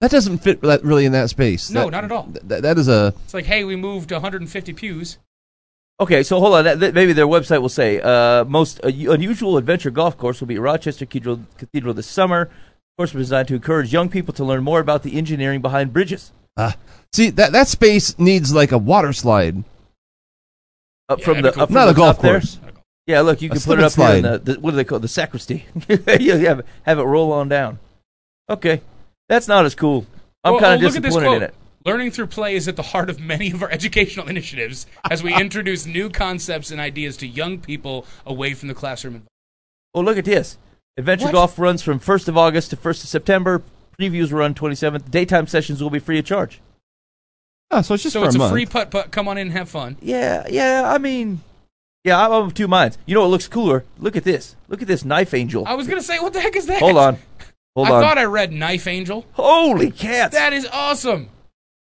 That 0.00 0.10
doesn't 0.10 0.38
fit 0.38 0.60
that 0.62 0.84
really 0.84 1.04
in 1.06 1.12
that 1.12 1.30
space. 1.30 1.70
No, 1.70 1.84
That- 1.84 1.90
not 1.92 2.04
at 2.04 2.12
all. 2.12 2.24
th- 2.24 2.46
th- 2.48 2.62
that 2.62 2.78
is 2.78 2.86
a 2.88 3.14
It's 3.24 3.34
like, 3.34 3.46
hey, 3.46 3.64
we 3.64 3.76
moved 3.76 4.12
150 4.12 4.72
pews. 4.74 5.18
Okay, 5.98 6.22
so 6.22 6.38
hold 6.40 6.54
on. 6.54 6.64
That, 6.64 6.80
that- 6.80 6.94
maybe 6.94 7.12
their 7.14 7.26
website 7.26 7.62
will 7.62 7.70
say 7.70 8.00
uh, 8.00 8.44
most 8.44 8.78
uh, 8.84 8.88
unusual 8.88 9.56
adventure 9.56 9.90
golf 9.90 10.16
course 10.18 10.40
will 10.40 10.46
be 10.48 10.56
at 10.56 10.60
Rochester 10.60 11.06
Cathedral, 11.06 11.40
Cathedral 11.56 11.94
this 11.94 12.06
summer. 12.06 12.42
Of 12.42 12.50
course, 12.98 13.14
was 13.14 13.26
designed 13.28 13.48
to 13.48 13.54
encourage 13.54 13.92
young 13.92 14.08
people 14.10 14.32
to 14.34 14.44
learn 14.44 14.62
more 14.62 14.80
about 14.80 15.02
the 15.02 15.16
engineering 15.16 15.60
behind 15.62 15.92
bridges. 15.92 16.32
uh, 16.58 16.72
see 17.12 17.30
that 17.30 17.52
that 17.52 17.68
space 17.68 18.18
needs 18.18 18.54
like 18.54 18.72
a 18.72 18.78
water 18.78 19.12
slide. 19.12 19.64
Up 21.08 21.18
Yeah, 21.20 21.24
from 21.24 21.36
the 21.36 21.42
that'd 21.42 21.60
up 21.60 21.68
from 21.68 21.74
Not 21.74 21.84
the 21.86 21.90
a 21.92 21.94
golf 21.94 22.16
top 22.16 22.22
there. 22.22 22.32
course. 22.40 22.58
Yeah, 23.06 23.20
look, 23.20 23.40
you 23.40 23.48
A 23.48 23.52
can 23.52 23.60
put 23.62 23.78
it 23.78 23.84
up 23.84 23.96
and 23.98 24.06
here 24.08 24.16
in 24.16 24.22
the, 24.44 24.54
the 24.54 24.60
what 24.60 24.72
do 24.72 24.76
they 24.76 24.84
call 24.84 24.98
it? 24.98 25.02
the 25.02 25.08
sacristy? 25.08 25.64
you 25.88 26.36
have 26.46 26.64
have 26.82 26.98
it 26.98 27.02
roll 27.04 27.32
on 27.32 27.48
down. 27.48 27.78
Okay, 28.50 28.80
that's 29.28 29.46
not 29.46 29.64
as 29.64 29.74
cool. 29.74 30.06
I'm 30.42 30.54
Well, 30.54 30.60
kind 30.60 30.72
oh, 30.72 30.86
of 30.86 30.94
look 30.94 31.02
disappointed 31.02 31.36
in 31.36 31.42
it. 31.42 31.54
Learning 31.84 32.10
through 32.10 32.26
play 32.26 32.56
is 32.56 32.66
at 32.66 32.74
the 32.74 32.82
heart 32.82 33.08
of 33.08 33.20
many 33.20 33.52
of 33.52 33.62
our 33.62 33.70
educational 33.72 34.26
initiatives 34.28 34.86
as 35.08 35.22
we 35.22 35.32
introduce 35.40 35.86
new 35.86 36.10
concepts 36.10 36.72
and 36.72 36.80
ideas 36.80 37.16
to 37.18 37.26
young 37.28 37.58
people 37.60 38.04
away 38.26 38.54
from 38.54 38.66
the 38.66 38.74
classroom. 38.74 39.22
Oh, 39.94 40.00
look 40.00 40.18
at 40.18 40.24
this. 40.24 40.58
Adventure 40.98 41.26
What? 41.26 41.32
golf 41.32 41.58
runs 41.60 41.82
from 41.82 42.00
1st 42.00 42.26
of 42.28 42.36
August 42.36 42.70
to 42.70 42.76
1st 42.76 43.04
of 43.04 43.08
September. 43.08 43.62
Previews 44.00 44.32
run 44.32 44.52
27th. 44.54 45.10
Daytime 45.10 45.46
sessions 45.46 45.80
will 45.80 45.90
be 45.90 45.98
free 46.00 46.18
of 46.18 46.24
charge. 46.24 46.60
Oh, 47.70 47.82
so 47.82 47.94
it's 47.94 48.02
just 48.04 48.12
so 48.12 48.20
for 48.20 48.26
it's 48.26 48.34
a 48.34 48.38
a, 48.38 48.40
month. 48.40 48.52
free 48.52 48.66
putt 48.66 48.90
putt. 48.90 49.10
Come 49.10 49.28
on 49.28 49.38
in 49.38 49.48
and 49.48 49.56
have 49.56 49.68
fun. 49.68 49.96
Yeah, 50.00 50.46
yeah. 50.48 50.82
I 50.86 50.98
mean, 50.98 51.40
yeah, 52.04 52.24
I'm 52.24 52.30
of 52.32 52.54
two 52.54 52.68
minds. 52.68 52.96
You 53.06 53.14
know 53.14 53.22
what 53.22 53.30
looks 53.30 53.48
cooler? 53.48 53.84
Look 53.98 54.16
at 54.16 54.24
this. 54.24 54.54
Look 54.68 54.82
at 54.82 54.88
this 54.88 55.04
knife 55.04 55.34
angel. 55.34 55.64
I 55.66 55.74
was 55.74 55.86
gonna 55.88 56.02
say, 56.02 56.18
what 56.20 56.32
the 56.32 56.40
heck 56.40 56.54
is 56.56 56.66
that? 56.66 56.78
Hold 56.80 56.96
on. 56.96 57.18
Hold 57.74 57.88
I 57.88 57.90
on. 57.92 58.02
thought 58.02 58.16
I 58.18 58.24
read 58.24 58.52
Knife 58.52 58.86
Angel. 58.86 59.26
Holy 59.32 59.90
cats! 59.90 60.34
That 60.34 60.54
is 60.54 60.66
awesome. 60.72 61.28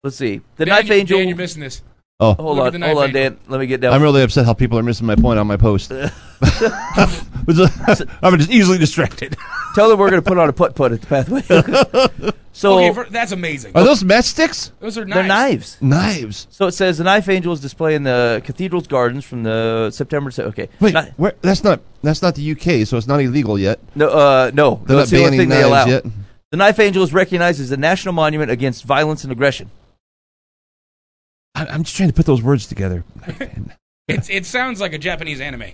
Let's 0.03 0.17
see. 0.17 0.41
The 0.57 0.65
Dan, 0.65 0.75
knife 0.77 0.89
you- 0.89 0.95
angel. 0.95 1.19
Dan, 1.19 1.29
you're 1.29 1.37
missing 1.37 1.61
this. 1.61 1.83
oh, 2.19 2.33
hold 2.33 2.57
Look 2.57 2.75
on, 2.75 2.81
hold 2.83 2.99
on, 2.99 3.05
angel. 3.09 3.21
Dan. 3.31 3.39
Let 3.49 3.61
me 3.61 3.67
get 3.67 3.83
down. 3.83 3.93
I'm 3.93 4.01
really 4.03 4.23
upset 4.23 4.47
how 4.47 4.55
people 4.55 4.79
are 4.79 4.83
missing 4.83 5.07
my 5.07 5.17
point 5.17 5.39
on 5.39 5.47
my 5.47 5.59
post. 5.59 5.93
I'm 6.43 8.39
just 8.39 8.51
easily 8.51 8.79
distracted. 8.79 9.37
Tell 9.75 9.89
them 9.89 9.99
we're 9.99 10.11
going 10.11 10.23
to 10.23 10.29
put 10.29 10.39
on 10.39 10.49
a 10.49 10.53
putt 10.53 10.75
putt 10.75 10.93
at 10.93 11.01
the 11.01 11.07
pathway. 11.07 12.33
so 12.53 12.79
Okay, 12.79 12.93
for, 12.93 13.05
that's 13.11 13.33
amazing. 13.33 13.73
Are 13.75 13.85
those 13.85 14.03
matchsticks? 14.03 14.71
Those 14.81 14.99
are 14.99 15.05
they're 15.05 15.23
knives. 15.23 15.81
knives. 15.81 16.23
Knives. 16.23 16.47
So 16.51 16.67
it 16.67 16.73
says 16.73 16.99
the 16.99 17.05
knife 17.05 17.29
angel 17.29 17.53
is 17.53 17.61
displayed 17.61 17.73
displaying 17.73 18.03
the 18.05 18.43
cathedral's 18.45 18.87
gardens 18.87 19.25
from 19.25 19.45
the 19.45 19.91
September. 19.91 20.31
To, 20.33 20.45
okay. 20.47 20.69
Wait, 20.81 20.95
Kni- 20.95 21.13
where, 21.17 21.35
that's 21.41 21.65
not 21.65 21.81
that's 22.03 22.23
not 22.23 22.35
the 22.35 22.53
UK, 22.53 22.87
so 22.87 22.97
it's 22.97 23.07
not 23.07 23.21
illegal 23.21 23.59
yet. 23.59 23.81
no, 23.95 24.09
uh, 24.09 24.51
no. 24.53 24.83
They're 24.87 24.99
That's 24.99 25.11
not 25.11 25.17
the 25.17 25.25
banning 25.25 25.41
thing 25.41 25.49
knives 25.49 25.91
yet. 25.91 26.05
The 26.51 26.59
knife 26.59 26.79
angel 26.79 27.03
is 27.03 27.15
recognized 27.15 27.61
as 27.61 27.71
a 27.71 27.79
national 27.79 28.13
monument 28.13 28.51
against 28.51 28.85
violence 28.85 29.25
and 29.25 29.33
aggression. 29.33 29.71
I, 31.55 31.67
I'm 31.67 31.85
just 31.85 31.97
trying 31.97 32.11
to 32.11 32.15
put 32.15 32.27
those 32.27 32.43
words 32.43 32.67
together. 32.67 33.05
It's, 34.09 34.29
it 34.29 34.45
sounds 34.45 34.81
like 34.81 34.93
a 34.93 34.99
Japanese 34.99 35.41
anime. 35.41 35.73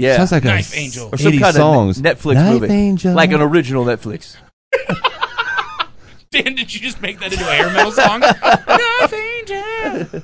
Yeah. 0.00 0.16
Sounds 0.16 0.32
like 0.32 0.44
Knife 0.44 0.74
a 0.74 0.78
Angel. 0.78 1.08
or 1.12 1.18
some 1.18 1.28
80 1.32 1.38
kind 1.38 1.54
songs. 1.56 1.98
of 1.98 2.04
Netflix 2.04 2.34
Knife 2.34 2.60
movie. 2.60 2.72
Angel. 2.72 3.14
Like 3.14 3.32
an 3.32 3.40
original 3.42 3.84
Netflix. 3.84 4.36
Dan, 6.30 6.54
did 6.54 6.72
you 6.72 6.80
just 6.80 7.00
make 7.02 7.18
that 7.20 7.32
into 7.32 7.44
a 7.44 7.52
hair 7.52 7.70
metal 7.72 7.90
song? 7.92 8.20
Knife 8.68 9.12
Angel. 9.12 10.22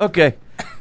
Okay. 0.00 0.34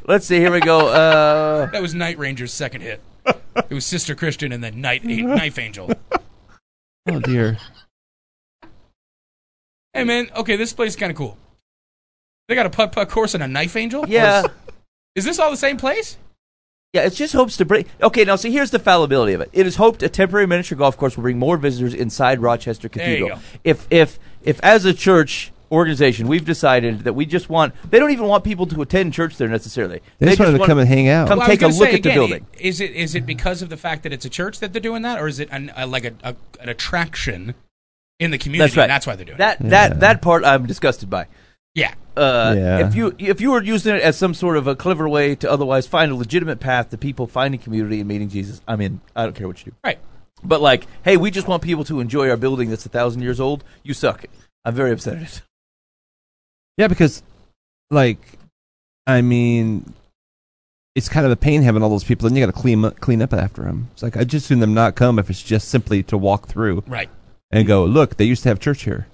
Let's 0.05 0.25
see. 0.25 0.37
Here 0.37 0.51
we 0.51 0.59
go. 0.59 0.87
Uh, 0.89 1.65
That 1.71 1.81
was 1.81 1.93
Night 1.95 2.17
Ranger's 2.17 2.51
second 2.53 2.81
hit. 2.81 3.01
It 3.25 3.73
was 3.73 3.85
Sister 3.85 4.15
Christian 4.15 4.51
and 4.51 4.61
then 4.63 4.81
Night 4.81 5.03
A- 5.05 5.21
Knife 5.21 5.57
Angel. 5.57 5.89
Oh 7.09 7.19
dear. 7.19 7.57
Hey 9.93 10.03
man, 10.03 10.29
okay, 10.35 10.55
this 10.55 10.73
place 10.73 10.91
is 10.91 10.95
kind 10.95 11.11
of 11.11 11.17
cool. 11.17 11.37
They 12.49 12.55
got 12.55 12.65
a 12.65 12.69
putt 12.69 12.91
putt 12.91 13.09
course 13.09 13.33
and 13.35 13.43
a 13.43 13.47
Knife 13.47 13.75
Angel. 13.77 14.05
yeah. 14.07 14.41
Is, 14.43 14.49
is 15.15 15.25
this 15.25 15.39
all 15.39 15.51
the 15.51 15.57
same 15.57 15.77
place? 15.77 16.17
Yeah, 16.93 17.01
it's 17.01 17.15
just 17.15 17.33
hopes 17.33 17.57
to 17.57 17.65
bring. 17.65 17.87
Okay, 18.03 18.23
now 18.23 18.35
see, 18.35 18.51
here's 18.51 18.69
the 18.69 18.77
fallibility 18.77 19.33
of 19.33 19.41
it. 19.41 19.49
It 19.51 19.65
is 19.65 19.77
hoped 19.77 20.03
a 20.03 20.09
temporary 20.09 20.45
miniature 20.45 20.77
golf 20.77 20.95
course 20.95 21.17
will 21.17 21.23
bring 21.23 21.39
more 21.39 21.57
visitors 21.57 21.95
inside 21.95 22.39
Rochester 22.39 22.87
There 22.87 23.09
you 23.17 23.25
Cathedral. 23.25 23.37
go. 23.39 23.43
If 23.63 23.87
if 23.89 24.19
if 24.43 24.59
as 24.61 24.85
a 24.85 24.93
church 24.93 25.51
organization 25.71 26.27
we've 26.27 26.45
decided 26.45 26.99
that 26.99 27.13
we 27.13 27.25
just 27.25 27.49
want, 27.49 27.73
they 27.89 27.97
don't 27.97 28.11
even 28.11 28.27
want 28.27 28.43
people 28.43 28.67
to 28.67 28.79
attend 28.83 29.11
church 29.11 29.37
there 29.37 29.47
necessarily. 29.47 30.01
They 30.19 30.27
just 30.27 30.39
wanted 30.39 30.59
to 30.59 30.65
come 30.67 30.77
and 30.77 30.87
hang 30.87 31.07
out. 31.07 31.27
Come 31.29 31.39
Well, 31.39 31.47
I 31.47 31.49
was 31.49 31.57
take 31.57 31.61
a 31.61 31.71
gonna 31.71 31.73
look 31.79 31.89
say 31.89 31.95
at 31.95 32.03
the 32.03 32.09
again, 32.09 32.15
building. 32.19 32.45
Is 32.59 32.79
it 32.79 32.91
is 32.91 33.15
it 33.15 33.25
because 33.25 33.63
of 33.63 33.69
the 33.69 33.77
fact 33.77 34.03
that 34.03 34.13
it's 34.13 34.25
a 34.25 34.29
church 34.29 34.59
that 34.59 34.71
they're 34.71 34.79
doing 34.79 35.01
that, 35.01 35.19
or 35.19 35.27
is 35.27 35.39
it 35.39 35.49
an, 35.51 35.71
a, 35.75 35.87
like 35.87 36.05
a, 36.05 36.13
a, 36.23 36.35
an 36.61 36.69
attraction 36.69 37.55
in 38.19 38.29
the 38.29 38.37
community? 38.37 38.67
That's 38.69 38.77
right. 38.77 38.83
and 38.83 38.91
that's 38.91 39.07
why 39.07 39.15
they're 39.15 39.25
doing 39.25 39.39
that 39.39 39.59
it. 39.61 39.69
that 39.71 39.99
that 40.01 40.21
part 40.21 40.45
I'm 40.45 40.67
disgusted 40.67 41.09
by. 41.09 41.25
Yeah, 41.75 41.93
Uh, 42.15 42.53
Yeah. 42.55 42.87
If 42.87 42.95
you 42.95 43.15
if 43.17 43.41
you 43.41 43.51
were 43.51 43.63
using 43.63 43.95
it 43.95 44.01
as 44.03 44.15
some 44.17 44.33
sort 44.35 44.57
of 44.57 44.67
a 44.67 44.75
clever 44.75 45.09
way 45.09 45.33
to 45.35 45.49
otherwise 45.51 45.87
find 45.87 46.11
a 46.11 46.15
legitimate 46.15 46.59
path 46.59 46.91
to 46.91 46.97
people 46.97 47.25
finding 47.25 47.59
community 47.59 47.99
and 47.99 48.07
meeting 48.07 48.29
Jesus, 48.29 48.61
I'm 48.67 48.79
in. 48.81 49.01
I 49.15 49.23
don't 49.23 49.35
care 49.35 49.47
what 49.47 49.65
you 49.65 49.71
do. 49.71 49.77
right. 49.83 49.99
But 50.43 50.61
like, 50.61 50.85
hey, 51.03 51.17
we 51.17 51.31
just 51.31 51.47
want 51.47 51.63
people 51.63 51.83
to 51.85 51.99
enjoy 52.01 52.29
our 52.29 52.37
building 52.37 52.69
that's 52.69 52.85
a 52.85 52.89
thousand 52.89 53.21
years 53.21 53.39
old. 53.39 53.63
You 53.81 53.93
suck. 53.93 54.25
I'm 54.65 54.75
very 54.75 54.91
upset 54.91 55.15
at 55.17 55.23
it. 55.23 55.41
Yeah, 56.77 56.87
because, 56.87 57.23
like, 57.89 58.19
I 59.07 59.21
mean, 59.21 59.93
it's 60.95 61.07
kind 61.09 61.25
of 61.25 61.31
a 61.31 61.35
pain 61.37 61.61
having 61.63 61.81
all 61.81 61.89
those 61.89 62.03
people, 62.03 62.27
and 62.27 62.35
you 62.37 62.45
got 62.45 62.53
to 62.53 62.59
clean 62.61 62.83
up, 62.83 62.99
clean 62.99 63.21
up 63.21 63.31
after 63.33 63.61
them. 63.63 63.87
It's 63.93 64.03
like 64.03 64.17
I 64.17 64.23
just 64.25 64.45
seen 64.47 64.59
them 64.59 64.73
not 64.73 64.95
come 64.95 65.17
if 65.17 65.29
it's 65.29 65.41
just 65.41 65.69
simply 65.69 66.03
to 66.03 66.17
walk 66.17 66.47
through 66.47 66.83
Right. 66.87 67.09
and 67.51 67.65
go, 67.65 67.85
look, 67.85 68.17
they 68.17 68.25
used 68.25 68.43
to 68.43 68.49
have 68.49 68.59
church 68.59 68.83
here. 68.83 69.07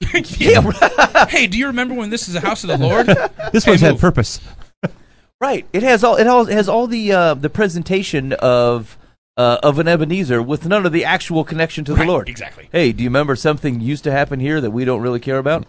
yeah. 0.38 1.26
hey, 1.28 1.46
do 1.46 1.56
you 1.58 1.66
remember 1.68 1.94
when 1.94 2.10
this 2.10 2.28
is 2.28 2.34
a 2.34 2.40
house 2.40 2.64
of 2.64 2.68
the 2.68 2.78
Lord? 2.78 3.06
This 3.52 3.64
Hey, 3.64 3.72
one's 3.72 3.80
had 3.80 3.98
purpose. 3.98 4.40
Right. 5.38 5.66
It 5.74 5.82
has 5.82 6.02
all. 6.02 6.16
It 6.16 6.26
all 6.26 6.48
it 6.48 6.54
has 6.54 6.66
all 6.66 6.86
the 6.86 7.12
uh, 7.12 7.34
the 7.34 7.50
presentation 7.50 8.32
of 8.32 8.96
uh, 9.36 9.58
of 9.62 9.78
an 9.78 9.86
Ebenezer 9.86 10.40
with 10.42 10.64
none 10.64 10.86
of 10.86 10.92
the 10.92 11.04
actual 11.04 11.44
connection 11.44 11.84
to 11.84 11.92
the 11.92 11.98
Right, 12.00 12.08
Lord. 12.08 12.28
exactly. 12.30 12.70
Hey, 12.72 12.90
do 12.92 13.02
you 13.04 13.10
remember 13.10 13.36
something 13.36 13.78
used 13.82 14.02
to 14.04 14.10
happen 14.12 14.40
here 14.40 14.62
that 14.62 14.70
we 14.70 14.86
don't 14.86 15.02
really 15.02 15.20
care 15.20 15.36
about? 15.36 15.66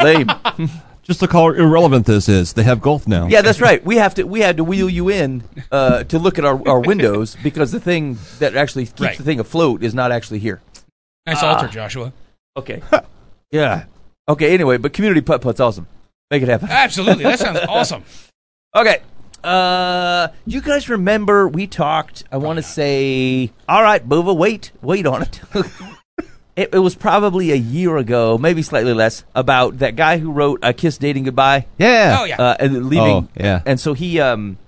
Lame. 0.00 0.28
Just 1.02 1.22
look 1.22 1.30
how 1.30 1.46
irrelevant 1.50 2.06
this 2.06 2.28
is. 2.28 2.54
They 2.54 2.64
have 2.64 2.80
golf 2.80 3.06
now. 3.06 3.28
Yeah, 3.28 3.42
that's 3.42 3.60
right. 3.60 3.84
We 3.84 3.96
have 3.98 4.16
to. 4.16 4.24
We 4.24 4.40
had 4.40 4.56
to 4.56 4.64
wheel 4.64 4.90
you 4.90 5.08
in 5.08 5.44
uh, 5.70 6.02
to 6.04 6.18
look 6.18 6.36
at 6.40 6.44
our, 6.44 6.60
our 6.68 6.80
windows 6.80 7.36
because 7.40 7.70
the 7.70 7.80
thing 7.80 8.18
that 8.40 8.56
actually 8.56 8.86
keeps 8.86 9.00
Right. 9.00 9.16
the 9.16 9.22
thing 9.22 9.38
afloat 9.38 9.84
is 9.84 9.94
not 9.94 10.10
actually 10.10 10.40
here. 10.40 10.60
Nice 11.24 11.40
altar, 11.44 11.68
Joshua. 11.68 12.12
Okay. 12.56 12.82
Yeah. 13.52 13.84
Okay. 14.28 14.52
Anyway, 14.54 14.78
but 14.78 14.92
community 14.92 15.20
putt 15.20 15.40
putt's 15.42 15.60
awesome. 15.60 15.86
Make 16.30 16.42
it 16.42 16.48
happen. 16.48 16.68
Absolutely, 16.70 17.24
that 17.24 17.38
sounds 17.38 17.60
awesome. 17.68 18.02
Okay. 18.74 19.02
Uh, 19.44 20.28
you 20.46 20.60
guys 20.60 20.88
remember 20.88 21.48
we 21.48 21.66
talked? 21.66 22.24
I 22.32 22.36
want 22.38 22.56
to 22.58 22.62
say, 22.62 23.50
all 23.68 23.82
right, 23.82 24.06
Bova, 24.08 24.32
wait, 24.32 24.70
wait 24.80 25.04
on 25.06 25.22
it. 25.22 25.40
it. 26.56 26.72
It 26.72 26.78
was 26.78 26.94
probably 26.94 27.50
a 27.50 27.56
year 27.56 27.96
ago, 27.96 28.38
maybe 28.38 28.62
slightly 28.62 28.94
less, 28.94 29.24
about 29.34 29.78
that 29.80 29.96
guy 29.96 30.18
who 30.18 30.30
wrote 30.30 30.64
"I 30.64 30.72
Kiss 30.72 30.96
Dating 30.96 31.24
Goodbye" 31.24 31.66
Yeah. 31.76 32.18
Oh 32.20 32.24
yeah. 32.24 32.36
uh, 32.40 32.56
and 32.60 32.86
leaving. 32.86 33.04
Oh, 33.06 33.28
yeah. 33.36 33.62
And 33.66 33.80
so 33.80 33.94
he, 33.94 34.20
um, 34.20 34.58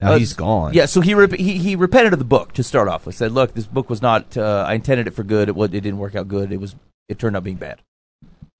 Now 0.00 0.12
uh, 0.12 0.18
he's 0.18 0.32
gone. 0.34 0.74
yeah, 0.74 0.86
so 0.86 1.00
he, 1.00 1.14
rep- 1.14 1.32
he 1.32 1.56
he 1.58 1.76
repented 1.76 2.12
of 2.12 2.18
the 2.18 2.24
book 2.24 2.52
to 2.54 2.64
start 2.64 2.88
off 2.88 3.06
with. 3.06 3.14
Said, 3.14 3.30
"Look, 3.32 3.54
this 3.54 3.66
book 3.66 3.88
was 3.88 4.02
not. 4.02 4.36
Uh, 4.36 4.64
I 4.66 4.74
intended 4.74 5.06
it 5.06 5.12
for 5.12 5.22
good. 5.22 5.48
It 5.48 5.54
was. 5.54 5.68
It 5.68 5.80
didn't 5.80 5.98
work 5.98 6.16
out 6.16 6.26
good. 6.28 6.52
It 6.52 6.60
was. 6.60 6.74
It 7.08 7.18
turned 7.20 7.36
out 7.36 7.44
being 7.44 7.56
bad." 7.56 7.80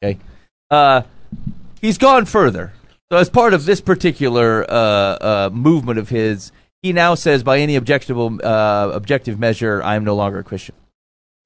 Okay. 0.05 0.19
Uh, 0.71 1.03
he's 1.81 1.99
gone 1.99 2.25
further. 2.27 2.73
So 3.11 3.19
as 3.19 3.31
part 3.31 3.55
of 3.55 3.64
this 3.64 3.81
particular 3.81 4.64
uh, 4.69 4.75
uh, 4.75 5.51
movement 5.53 5.99
of 5.99 6.09
his, 6.09 6.53
he 6.83 6.93
now 6.93 7.14
says, 7.14 7.43
by 7.43 7.59
any 7.59 7.77
objectionable 7.77 8.38
uh, 8.45 8.90
objective 8.93 9.38
measure, 9.38 9.83
I 9.83 9.95
am 9.95 10.05
no 10.05 10.14
longer 10.14 10.38
a 10.40 10.45
Christian. 10.45 10.75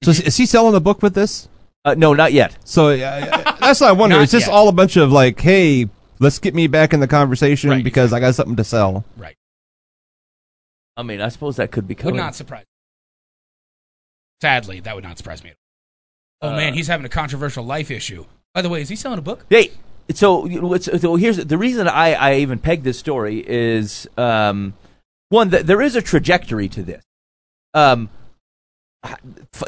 So 0.03 0.11
is, 0.11 0.21
is 0.21 0.37
he 0.37 0.47
selling 0.47 0.73
the 0.73 0.81
book 0.81 1.03
with 1.03 1.15
this? 1.15 1.49
Uh, 1.85 1.95
no, 1.95 2.15
not 2.15 2.33
yet. 2.33 2.57
So 2.65 2.89
uh, 2.89 3.55
that's 3.61 3.81
what 3.81 3.89
I 3.89 3.93
wonder. 3.93 4.17
Not 4.17 4.23
Is 4.25 4.31
this 4.31 4.47
yet. 4.47 4.53
all 4.53 4.69
a 4.69 4.73
bunch 4.73 4.97
of 4.97 5.11
like, 5.13 5.41
hey, 5.41 5.89
let's 6.19 6.39
get 6.39 6.55
me 6.55 6.67
back 6.67 6.93
in 6.93 7.01
the 7.01 7.07
conversation 7.09 7.71
Right, 7.71 7.85
because 7.85 8.13
I 8.13 8.21
got 8.21 8.35
something 8.35 8.57
to 8.57 8.65
sell? 8.65 9.05
right. 9.17 9.37
I 10.97 11.05
mean, 11.05 11.21
I 11.21 11.29
suppose 11.29 11.57
that 11.57 11.71
could 11.71 11.87
be 11.87 11.97
Would 12.03 12.15
not 12.17 12.35
surprise. 12.35 12.65
Sadly, 14.41 14.81
that 14.81 14.95
would 14.97 15.05
not 15.05 15.17
surprise 15.19 15.45
me. 15.45 15.51
At 15.51 15.57
all. 16.43 16.51
Oh 16.51 16.53
Uh, 16.55 16.57
man, 16.57 16.75
he's 16.75 16.89
having 16.89 17.07
a 17.07 17.09
controversial 17.09 17.65
life 17.65 17.91
issue. 17.91 18.25
By 18.55 18.63
the 18.63 18.69
way, 18.69 18.81
is 18.81 18.89
he 18.89 18.97
selling 18.97 19.19
a 19.19 19.23
book? 19.23 19.47
Hey, 19.49 19.73
so 20.15 20.49
so 20.87 21.17
here's 21.17 21.37
the 21.37 21.59
reason 21.59 21.87
I, 21.87 22.15
I 22.15 22.35
even 22.37 22.59
pegged 22.59 22.85
this 22.85 22.99
story 22.99 23.45
is 23.47 24.09
um, 24.17 24.75
one 25.29 25.51
that 25.51 25.67
there 25.67 25.83
is 25.83 25.97
a 25.97 26.03
trajectory 26.03 26.69
to 26.71 26.83
this. 26.83 27.03
Um, 27.75 28.09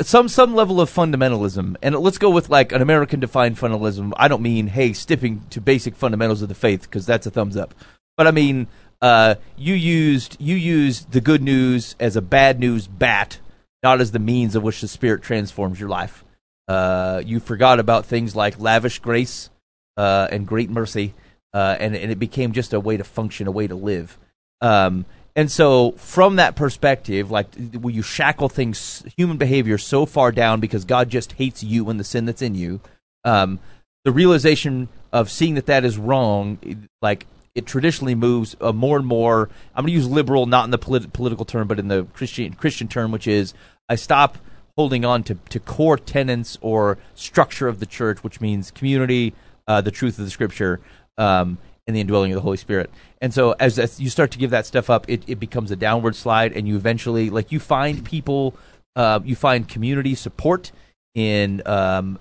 some 0.01 0.29
some 0.29 0.55
level 0.55 0.81
of 0.81 0.91
fundamentalism, 0.91 1.77
and 1.83 1.95
let's 1.97 2.19
go 2.19 2.31
with 2.31 2.49
like 2.49 2.73
an 2.73 2.83
American 2.83 3.21
defined 3.21 3.57
fundamentalism. 3.57 4.13
I 4.17 4.29
don't 4.29 4.43
mean 4.43 4.69
hey 4.69 4.91
stipping 4.91 5.49
to 5.51 5.61
basic 5.61 5.95
fundamentals 5.95 6.43
of 6.43 6.49
the 6.49 6.55
faith 6.55 6.83
because 6.83 7.07
that's 7.07 7.27
a 7.27 7.31
thumbs 7.31 7.57
up, 7.57 7.75
but 8.17 8.27
I 8.27 8.33
mean 8.33 8.67
uh, 9.01 9.37
you 9.57 9.75
used 9.75 10.37
you 10.41 10.57
used 10.57 11.13
the 11.13 11.21
good 11.21 11.43
news 11.43 11.97
as 12.01 12.17
a 12.17 12.23
bad 12.23 12.59
news 12.59 12.87
bat, 12.87 13.39
not 13.83 14.01
as 14.01 14.13
the 14.13 14.19
means 14.19 14.57
of 14.57 14.63
which 14.63 14.81
the 14.81 14.89
Spirit 14.89 15.23
transforms 15.23 15.79
your 15.79 15.89
life. 15.89 16.25
Uh, 16.71 17.21
you 17.27 17.41
forgot 17.41 17.81
about 17.81 18.07
things 18.07 18.37
like 18.37 18.61
lavish 18.61 19.01
grace 19.01 19.51
uh, 19.97 20.29
and 20.31 20.47
great 20.47 20.71
mercy, 20.71 21.15
uh, 21.53 21.75
and 21.81 21.97
and 21.97 22.13
it 22.13 22.21
became 22.21 22.53
just 22.53 22.73
a 22.73 22.79
way 22.79 22.97
to 22.97 23.03
function, 23.03 23.49
a 23.49 23.51
way 23.51 23.67
to 23.67 23.75
live. 23.75 24.17
Um, 24.61 25.05
and 25.35 25.51
so, 25.51 25.91
from 25.97 26.37
that 26.37 26.55
perspective, 26.55 27.29
like 27.29 27.49
will 27.73 27.91
you 27.91 28.03
shackle 28.03 28.49
things, 28.49 29.03
human 29.17 29.37
behavior, 29.37 29.79
so 29.79 30.07
far 30.07 30.31
down 30.31 30.61
because 30.61 30.85
God 30.85 31.11
just 31.11 31.33
hates 31.33 31.65
you 31.65 31.91
and 31.91 31.99
the 31.99 32.05
sin 32.05 32.25
that's 32.25 32.41
in 32.41 32.55
you? 32.55 32.81
Um, 33.25 33.59
the 34.05 34.13
realization 34.13 34.91
of 35.13 35.29
seeing 35.29 35.57
that 35.57 35.67
that 35.67 35.85
is 35.85 35.99
wrong, 35.99 36.87
like 37.03 37.27
it 37.57 37.67
traditionally 37.67 38.15
moves 38.15 38.55
uh, 38.61 38.71
more 38.71 38.97
and 38.97 39.07
more. 39.07 39.51
I'm 39.75 39.83
going 39.83 39.93
to 39.93 39.99
use 39.99 40.09
liberal, 40.09 40.47
not 40.47 40.67
in 40.67 40.71
the 40.71 40.79
polit- 40.79 41.13
political 41.13 41.45
term, 41.45 41.67
but 41.67 41.81
in 41.81 41.89
the 41.89 42.05
Christian 42.13 42.55
Christian 42.55 42.87
term, 42.87 43.11
which 43.11 43.27
is 43.27 43.55
I 43.89 43.97
stop 43.97 44.39
holding 44.77 45.05
on 45.05 45.23
to, 45.25 45.35
to 45.49 45.61
core 45.61 45.97
tenets 45.97 46.59
or 46.61 46.99
structure 47.15 47.69
of 47.69 47.81
the 47.81 47.87
church, 47.87 48.23
which 48.23 48.41
means 48.41 48.71
community, 48.71 49.35
uh, 49.67 49.81
the 49.81 49.91
truth 49.91 50.19
of 50.19 50.25
the 50.25 50.31
scripture, 50.31 50.81
um, 51.19 51.59
and 51.87 51.97
the 51.97 52.01
indwelling 52.01 52.33
of 52.33 52.37
the 52.37 52.43
Holy 52.43 52.57
Spirit. 52.57 52.91
And 53.21 53.35
so 53.35 53.55
as, 53.59 53.79
as 53.79 54.01
you 54.01 54.11
start 54.11 54.31
to 54.33 54.39
give 54.39 54.51
that 54.51 54.67
stuff 54.67 54.89
up, 54.89 55.09
it, 55.09 55.23
it 55.27 55.41
becomes 55.41 55.71
a 55.71 55.77
downward 55.77 56.17
slide, 56.17 56.53
and 56.53 56.67
you 56.67 56.77
eventually, 56.77 57.31
like, 57.31 57.53
you 57.53 57.61
find 57.61 58.05
people, 58.05 58.55
uh, 58.97 59.21
you 59.25 59.37
find 59.37 59.69
community 59.69 60.15
support 60.15 60.73
in 61.15 61.63
um, 61.67 62.19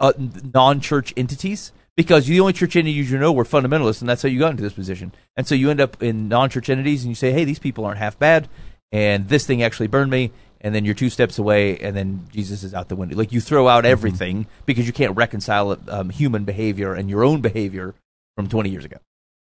uh, 0.00 0.12
non 0.18 0.80
church 0.80 1.12
entities. 1.16 1.72
Because 1.96 2.26
the 2.26 2.40
only 2.40 2.52
church 2.52 2.74
entities 2.74 3.08
you 3.08 3.18
know 3.18 3.32
were 3.32 3.44
fundamentalists, 3.44 4.00
and 4.00 4.08
that's 4.08 4.22
how 4.22 4.28
you 4.28 4.40
got 4.40 4.50
into 4.50 4.64
this 4.64 4.72
position. 4.72 5.12
And 5.36 5.46
so 5.46 5.54
you 5.54 5.70
end 5.70 5.80
up 5.80 6.02
in 6.02 6.28
non 6.28 6.50
church 6.50 6.68
entities, 6.68 7.04
and 7.04 7.10
you 7.10 7.14
say, 7.14 7.30
hey, 7.30 7.44
these 7.44 7.60
people 7.60 7.84
aren't 7.84 7.98
half 7.98 8.18
bad, 8.18 8.48
and 8.90 9.28
this 9.28 9.46
thing 9.46 9.62
actually 9.62 9.86
burned 9.86 10.10
me, 10.10 10.32
and 10.64 10.74
then 10.74 10.84
you're 10.84 10.94
two 10.94 11.10
steps 11.10 11.38
away, 11.38 11.78
and 11.78 11.94
then 11.94 12.26
Jesus 12.32 12.64
is 12.64 12.74
out 12.74 12.88
the 12.88 12.96
window. 12.96 13.14
Like 13.16 13.30
you 13.30 13.40
throw 13.40 13.68
out 13.68 13.84
everything 13.84 14.46
because 14.66 14.86
you 14.88 14.92
can't 14.92 15.14
reconcile 15.16 15.78
um, 15.88 16.10
human 16.10 16.42
behavior 16.44 16.94
and 16.94 17.08
your 17.08 17.22
own 17.22 17.40
behavior 17.40 17.94
from 18.36 18.48
20 18.48 18.70
years 18.70 18.84
ago. 18.84 18.96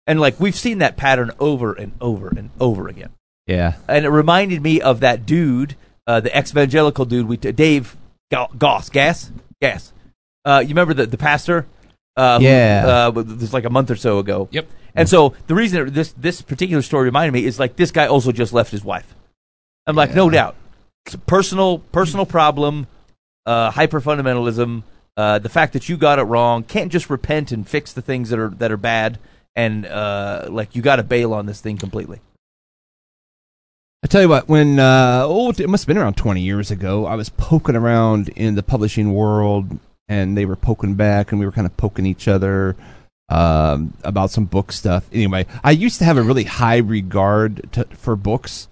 And 0.05 0.21
like 0.21 0.39
we've 0.39 0.55
seen 0.55 0.77
that 0.77 0.95
pattern 0.95 1.31
over 1.39 1.73
and 1.73 1.91
over 1.99 2.29
and 2.29 2.51
over 2.61 2.87
again. 2.87 3.09
Yeah. 3.47 3.73
And 3.89 4.05
it 4.05 4.09
reminded 4.09 4.61
me 4.61 4.79
of 4.79 5.01
that 5.01 5.25
dude, 5.25 5.75
uh, 6.05 6.19
the 6.21 6.33
ex-evangelical 6.35 7.03
dude, 7.05 7.27
we 7.27 7.35
t- 7.35 7.51
Dave 7.51 7.97
Ga- 8.31 8.47
Goss, 8.57 8.89
Gas, 8.89 9.31
Gas. 9.61 9.91
Uh, 10.45 10.59
you 10.61 10.69
remember 10.69 10.93
the 10.93 11.05
the 11.07 11.17
pastor? 11.17 11.65
Uh, 12.15 12.39
who, 12.39 12.45
Yeah. 12.45 12.83
uh, 12.87 13.11
this 13.11 13.41
was 13.41 13.53
like 13.53 13.65
a 13.65 13.69
month 13.69 13.91
or 13.91 13.95
so 13.95 14.19
ago. 14.19 14.47
Yep. 14.51 14.67
And 14.95 15.09
so 15.09 15.33
the 15.47 15.55
reason 15.55 15.93
this 15.93 16.13
this 16.13 16.41
particular 16.41 16.81
story 16.81 17.05
reminded 17.05 17.33
me 17.33 17.45
is 17.45 17.59
like 17.59 17.75
this 17.75 17.91
guy 17.91 18.07
also 18.07 18.31
just 18.31 18.53
left 18.53 18.71
his 18.71 18.83
wife. 18.83 19.13
I'm 19.85 19.95
like, 19.95 20.13
no 20.15 20.29
doubt, 20.29 20.55
it's 20.55 20.65
a 20.65 20.66
personal 21.15 21.79
personal 21.79 22.25
problem, 22.25 22.87
uh, 23.45 23.71
hyper 23.71 24.01
fundamentalism. 24.01 24.83
Uh, 25.15 25.39
the 25.39 25.49
fact 25.49 25.73
that 25.73 25.89
you 25.89 25.97
got 25.97 26.19
it 26.19 26.23
wrong 26.23 26.63
can't 26.63 26.91
just 26.91 27.09
repent 27.09 27.51
and 27.51 27.67
fix 27.67 27.93
the 27.93 28.01
things 28.01 28.29
that 28.29 28.37
are 28.37 28.49
that 28.49 28.71
are 28.71 28.77
bad, 28.77 29.17
and 29.55 29.85
uh, 29.85 30.47
like 30.49 30.75
you 30.75 30.81
got 30.81 30.97
to 30.97 31.03
bail 31.03 31.33
on 31.33 31.45
this 31.45 31.61
thing 31.61 31.77
completely. 31.77 32.19
I 34.03 34.07
tell 34.07 34.21
you 34.21 34.29
what, 34.29 34.47
when 34.47 34.79
uh, 34.79 35.23
oh, 35.25 35.49
it 35.49 35.67
must 35.69 35.83
have 35.83 35.87
been 35.87 35.97
around 35.97 36.17
twenty 36.17 36.41
years 36.41 36.69
ago. 36.69 37.05
I 37.05 37.15
was 37.15 37.29
poking 37.29 37.75
around 37.75 38.29
in 38.29 38.53
the 38.53 38.61
publishing 38.61 39.11
world, 39.13 39.79
and 40.07 40.37
they 40.37 40.45
were 40.45 40.55
poking 40.55 40.93
back, 40.93 41.31
and 41.31 41.39
we 41.39 41.45
were 41.45 41.51
kind 41.51 41.65
of 41.65 41.75
poking 41.77 42.05
each 42.05 42.27
other 42.27 42.75
um, 43.29 43.93
about 44.03 44.29
some 44.29 44.45
book 44.45 44.71
stuff. 44.71 45.09
Anyway, 45.11 45.47
I 45.63 45.71
used 45.71 45.97
to 45.97 46.05
have 46.05 46.17
a 46.17 46.21
really 46.21 46.43
high 46.43 46.77
regard 46.77 47.71
to, 47.73 47.85
for 47.85 48.15
books, 48.15 48.67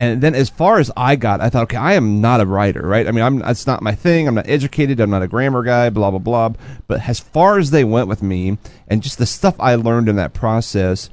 and 0.00 0.22
then 0.22 0.34
as 0.34 0.48
far 0.48 0.78
as 0.78 0.90
I 0.96 1.14
got, 1.14 1.42
I 1.42 1.50
thought, 1.50 1.64
okay, 1.64 1.76
I 1.76 1.92
am 1.92 2.22
not 2.22 2.40
a 2.40 2.46
writer, 2.46 2.80
right? 2.80 3.06
I 3.06 3.10
mean, 3.10 3.22
I'm 3.22 3.38
that's 3.38 3.66
not 3.66 3.82
my 3.82 3.94
thing. 3.94 4.26
I'm 4.26 4.34
not 4.34 4.48
educated. 4.48 4.98
I'm 4.98 5.10
not 5.10 5.22
a 5.22 5.28
grammar 5.28 5.62
guy. 5.62 5.90
Blah 5.90 6.10
blah 6.10 6.18
blah. 6.18 6.52
But 6.88 7.06
as 7.06 7.20
far 7.20 7.58
as 7.58 7.70
they 7.70 7.84
went 7.84 8.08
with 8.08 8.22
me, 8.22 8.56
and 8.88 9.02
just 9.02 9.18
the 9.18 9.26
stuff 9.26 9.54
I 9.60 9.74
learned 9.74 10.08
in 10.08 10.16
that 10.16 10.32
process, 10.32 11.10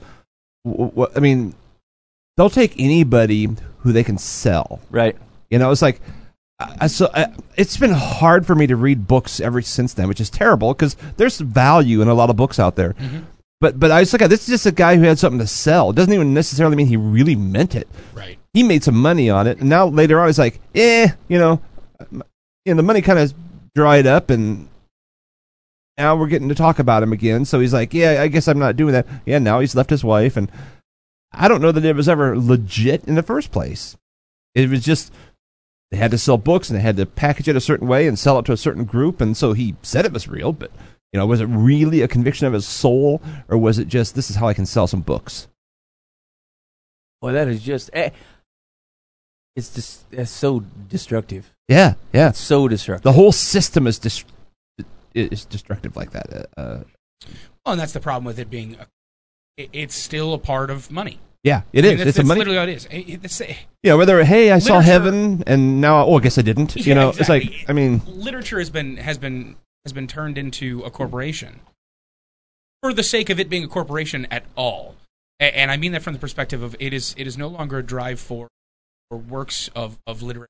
w- 0.65 0.89
w- 0.89 1.11
I 1.15 1.19
mean, 1.19 1.53
they'll 2.37 2.49
take 2.49 2.79
anybody 2.79 3.49
who 3.79 3.91
they 3.91 4.05
can 4.05 4.17
sell. 4.17 4.79
Right. 4.89 5.17
You 5.49 5.59
know, 5.59 5.71
it's 5.71 5.81
like, 5.81 6.01
I, 6.59 6.87
so 6.87 7.09
I, 7.13 7.27
it's 7.55 7.77
been 7.77 7.91
hard 7.91 8.47
for 8.47 8.55
me 8.55 8.67
to 8.67 8.75
read 8.75 9.07
books 9.07 9.39
ever 9.39 9.61
since 9.61 9.93
then, 9.93 10.07
which 10.07 10.21
is 10.21 10.29
terrible 10.29 10.73
because 10.73 10.95
there's 11.17 11.39
value 11.39 12.01
in 12.01 12.07
a 12.07 12.13
lot 12.13 12.29
of 12.29 12.35
books 12.35 12.57
out 12.59 12.75
there. 12.75 12.93
Mm-hmm. 12.93 13.19
But 13.59 13.79
but 13.79 13.91
I 13.91 14.01
was 14.01 14.13
like, 14.13 14.29
this 14.29 14.41
is 14.41 14.47
just 14.47 14.65
a 14.65 14.71
guy 14.71 14.95
who 14.95 15.03
had 15.03 15.17
something 15.17 15.39
to 15.39 15.47
sell. 15.47 15.89
It 15.89 15.95
doesn't 15.95 16.13
even 16.13 16.33
necessarily 16.33 16.75
mean 16.75 16.87
he 16.87 16.97
really 16.97 17.35
meant 17.35 17.75
it. 17.75 17.87
Right. 18.13 18.37
He 18.53 18.63
made 18.63 18.83
some 18.83 18.95
money 18.95 19.29
on 19.29 19.47
it, 19.47 19.59
and 19.59 19.69
now 19.69 19.87
later 19.87 20.19
on, 20.19 20.27
he's 20.27 20.39
like, 20.39 20.59
eh, 20.75 21.09
you 21.27 21.39
know, 21.39 21.61
you 22.11 22.23
know, 22.67 22.75
the 22.75 22.83
money 22.83 23.01
kind 23.01 23.19
of 23.19 23.33
dried 23.75 24.05
up, 24.05 24.29
and 24.29 24.67
now 25.97 26.15
we're 26.15 26.27
getting 26.27 26.49
to 26.49 26.55
talk 26.55 26.77
about 26.77 27.01
him 27.01 27.13
again. 27.13 27.45
So 27.45 27.59
he's 27.59 27.73
like, 27.73 27.93
yeah, 27.93 28.21
I 28.21 28.27
guess 28.27 28.47
I'm 28.47 28.59
not 28.59 28.75
doing 28.75 28.93
that. 28.93 29.07
Yeah, 29.25 29.39
now 29.39 29.59
he's 29.59 29.75
left 29.75 29.89
his 29.89 30.03
wife, 30.03 30.37
and 30.37 30.51
I 31.31 31.47
don't 31.47 31.61
know 31.61 31.71
that 31.71 31.85
it 31.85 31.95
was 31.95 32.09
ever 32.09 32.37
legit 32.37 33.05
in 33.05 33.15
the 33.15 33.23
first 33.23 33.51
place. 33.51 33.97
It 34.53 34.69
was 34.69 34.83
just 34.83 35.11
they 35.91 35.97
had 35.97 36.11
to 36.11 36.17
sell 36.17 36.37
books 36.37 36.69
and 36.69 36.77
they 36.77 36.83
had 36.83 36.97
to 36.97 37.05
package 37.05 37.47
it 37.47 37.55
a 37.55 37.61
certain 37.61 37.87
way 37.87 38.07
and 38.07 38.19
sell 38.19 38.37
it 38.39 38.45
to 38.45 38.51
a 38.51 38.57
certain 38.57 38.85
group, 38.85 39.19
and 39.19 39.35
so 39.35 39.53
he 39.53 39.75
said 39.81 40.05
it 40.05 40.13
was 40.13 40.27
real, 40.27 40.53
but 40.53 40.71
you 41.13 41.19
know, 41.19 41.25
was 41.25 41.41
it 41.41 41.45
really 41.45 42.01
a 42.01 42.07
conviction 42.07 42.47
of 42.47 42.53
his 42.53 42.67
soul, 42.67 43.21
or 43.47 43.57
was 43.57 43.79
it 43.79 43.87
just 43.87 44.15
this 44.15 44.29
is 44.29 44.35
how 44.35 44.47
I 44.47 44.53
can 44.53 44.65
sell 44.65 44.87
some 44.87 45.01
books? 45.01 45.47
Boy, 47.21 47.31
that 47.33 47.47
is 47.47 47.63
just. 47.63 47.89
Eh, 47.93 48.09
it's 49.55 49.73
just 49.73 50.09
that's 50.11 50.29
so 50.31 50.59
destructive. 50.87 51.53
Yeah, 51.67 51.95
yeah. 52.13 52.29
It's 52.29 52.39
so 52.39 52.67
destructive. 52.67 53.03
The 53.03 53.13
whole 53.13 53.31
system 53.31 53.87
is 53.87 53.97
dis- 53.99 54.23
is 55.15 55.45
destructive 55.45 55.95
like 55.95 56.11
that. 56.11 56.47
Uh, 56.57 56.61
uh, 56.61 56.83
Well, 57.65 57.73
and 57.73 57.79
that's 57.81 57.93
the 57.93 57.99
problem 57.99 58.25
with 58.25 58.37
it 58.39 58.49
being. 58.49 58.75
A, 58.75 58.85
it, 59.57 59.69
it's 59.73 59.95
still 59.95 60.33
a 60.35 60.37
part 60.37 60.69
of 60.69 60.91
money. 60.91 61.19
yeah, 61.43 61.63
it 61.73 61.83
I 61.83 61.87
is. 61.87 61.91
mean, 61.91 61.97
that's, 61.97 62.09
it's 62.09 62.19
a 62.19 62.23
money. 62.23 62.39
literally 62.39 62.59
what 62.59 62.69
it 62.69 62.75
is. 62.75 62.85
It- 62.85 62.97
it- 62.97 63.25
it's- 63.25 63.41
eh, 63.41 63.55
Yeah, 63.81 63.95
whether 63.95 64.23
hey, 64.23 64.51
I 64.51 64.59
saw 64.59 64.79
heaven, 64.79 65.43
and 65.47 65.81
now 65.81 66.05
oh, 66.05 66.17
I 66.17 66.21
guess 66.21 66.37
I 66.37 66.43
didn't. 66.43 66.75
You 66.75 66.83
Yeah, 66.83 66.93
know, 66.93 67.09
exactly. 67.09 67.37
it's 67.47 67.51
like 67.61 67.65
I 67.69 67.73
mean, 67.73 68.01
literature 68.05 68.59
has 68.59 68.69
been 68.69 68.97
has 68.97 69.17
been 69.17 69.55
has 69.87 69.93
been 69.93 70.07
turned 70.07 70.37
into 70.37 70.83
a 70.83 70.91
corporation 70.91 71.61
for 72.83 72.93
the 72.93 73.03
sake 73.03 73.29
of 73.29 73.39
it 73.39 73.49
being 73.49 73.63
a 73.63 73.67
corporation 73.67 74.27
at 74.29 74.43
all. 74.57 74.95
And 75.39 75.71
I 75.71 75.77
mean 75.77 75.93
that 75.93 76.01
from 76.01 76.13
the 76.13 76.19
perspective 76.19 76.61
of 76.61 76.75
it 76.79 76.93
is 76.93 77.13
it 77.17 77.25
is 77.27 77.37
no 77.37 77.47
longer 77.47 77.77
a 77.77 77.83
drive 77.83 78.19
for 78.19 78.49
for 79.09 79.17
works 79.17 79.69
of 79.75 79.97
of 80.05 80.21
literature. 80.21 80.49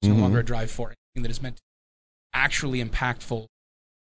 It's 0.00 0.08
Mhm. 0.08 0.16
no 0.16 0.22
longer 0.22 0.38
a 0.38 0.44
drive 0.44 0.70
for 0.70 0.88
anything 0.88 1.22
that 1.24 1.30
is 1.30 1.42
meant 1.42 1.56
to 1.56 1.62
be 1.62 2.38
actually 2.38 2.82
impactful 2.82 3.46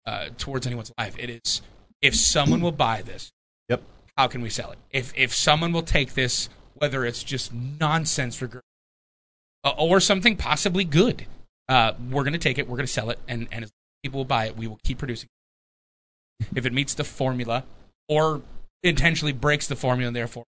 uh, 0.06 0.30
towards 0.38 0.68
anyone's 0.68 0.92
life. 0.98 1.16
It 1.18 1.30
is 1.30 1.62
if 2.02 2.16
someone 2.16 2.60
will 2.62 2.72
buy 2.72 3.02
this, 3.02 3.32
Yep. 3.70 3.82
how 4.18 4.28
can 4.28 4.42
we 4.42 4.50
sell 4.50 4.72
it? 4.72 4.80
If 4.92 5.14
if 5.16 5.34
someone 5.34 5.72
will 5.72 5.84
take 5.84 6.14
this, 6.16 6.50
whether 6.74 7.06
it's 7.06 7.24
just 7.24 7.54
nonsense 7.54 8.42
or, 8.42 8.62
uh, 9.64 9.74
or 9.78 10.00
something 10.02 10.36
possibly 10.38 10.84
good, 10.84 11.28
uh, 11.70 11.94
we're 12.10 12.24
going 12.24 12.34
to 12.34 12.40
take 12.40 12.58
it. 12.58 12.68
We're 12.68 12.78
going 12.78 12.88
to 12.88 12.92
sell 12.94 13.10
it, 13.12 13.20
and 13.28 13.48
and 13.52 13.64
as 13.64 13.72
people 14.06 14.20
will 14.20 14.26
buy 14.26 14.46
it, 14.46 14.56
we 14.56 14.68
will 14.68 14.80
keep 14.84 15.00
producing. 15.00 15.30
If 16.56 16.66
it 16.66 16.74
meets 16.74 16.94
the 16.94 17.04
formula, 17.04 17.64
or 18.08 18.42
intentionally 18.84 19.34
breaks 19.34 19.66
the 19.68 19.76
formula, 19.76 20.10
and 20.10 20.16
therefore, 20.16 20.44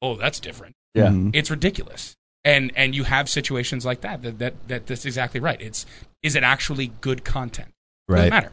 oh, 0.00 0.16
that's 0.16 0.40
different. 0.40 0.74
Yeah. 0.94 1.08
mhm. 1.08 1.36
It's 1.36 1.50
ridiculous. 1.50 2.14
And 2.42 2.72
and 2.74 2.94
you 2.94 3.04
have 3.04 3.28
situations 3.28 3.84
like 3.84 4.00
that 4.00 4.22
that 4.22 4.38
that, 4.38 4.68
that 4.68 4.86
that's 4.86 5.04
exactly 5.04 5.40
right. 5.40 5.60
It's 5.60 5.84
is 6.22 6.36
it 6.36 6.42
actually 6.42 6.92
good 7.02 7.22
content? 7.24 7.68
Doesn't 8.08 8.22
right. 8.22 8.30
matter. 8.30 8.50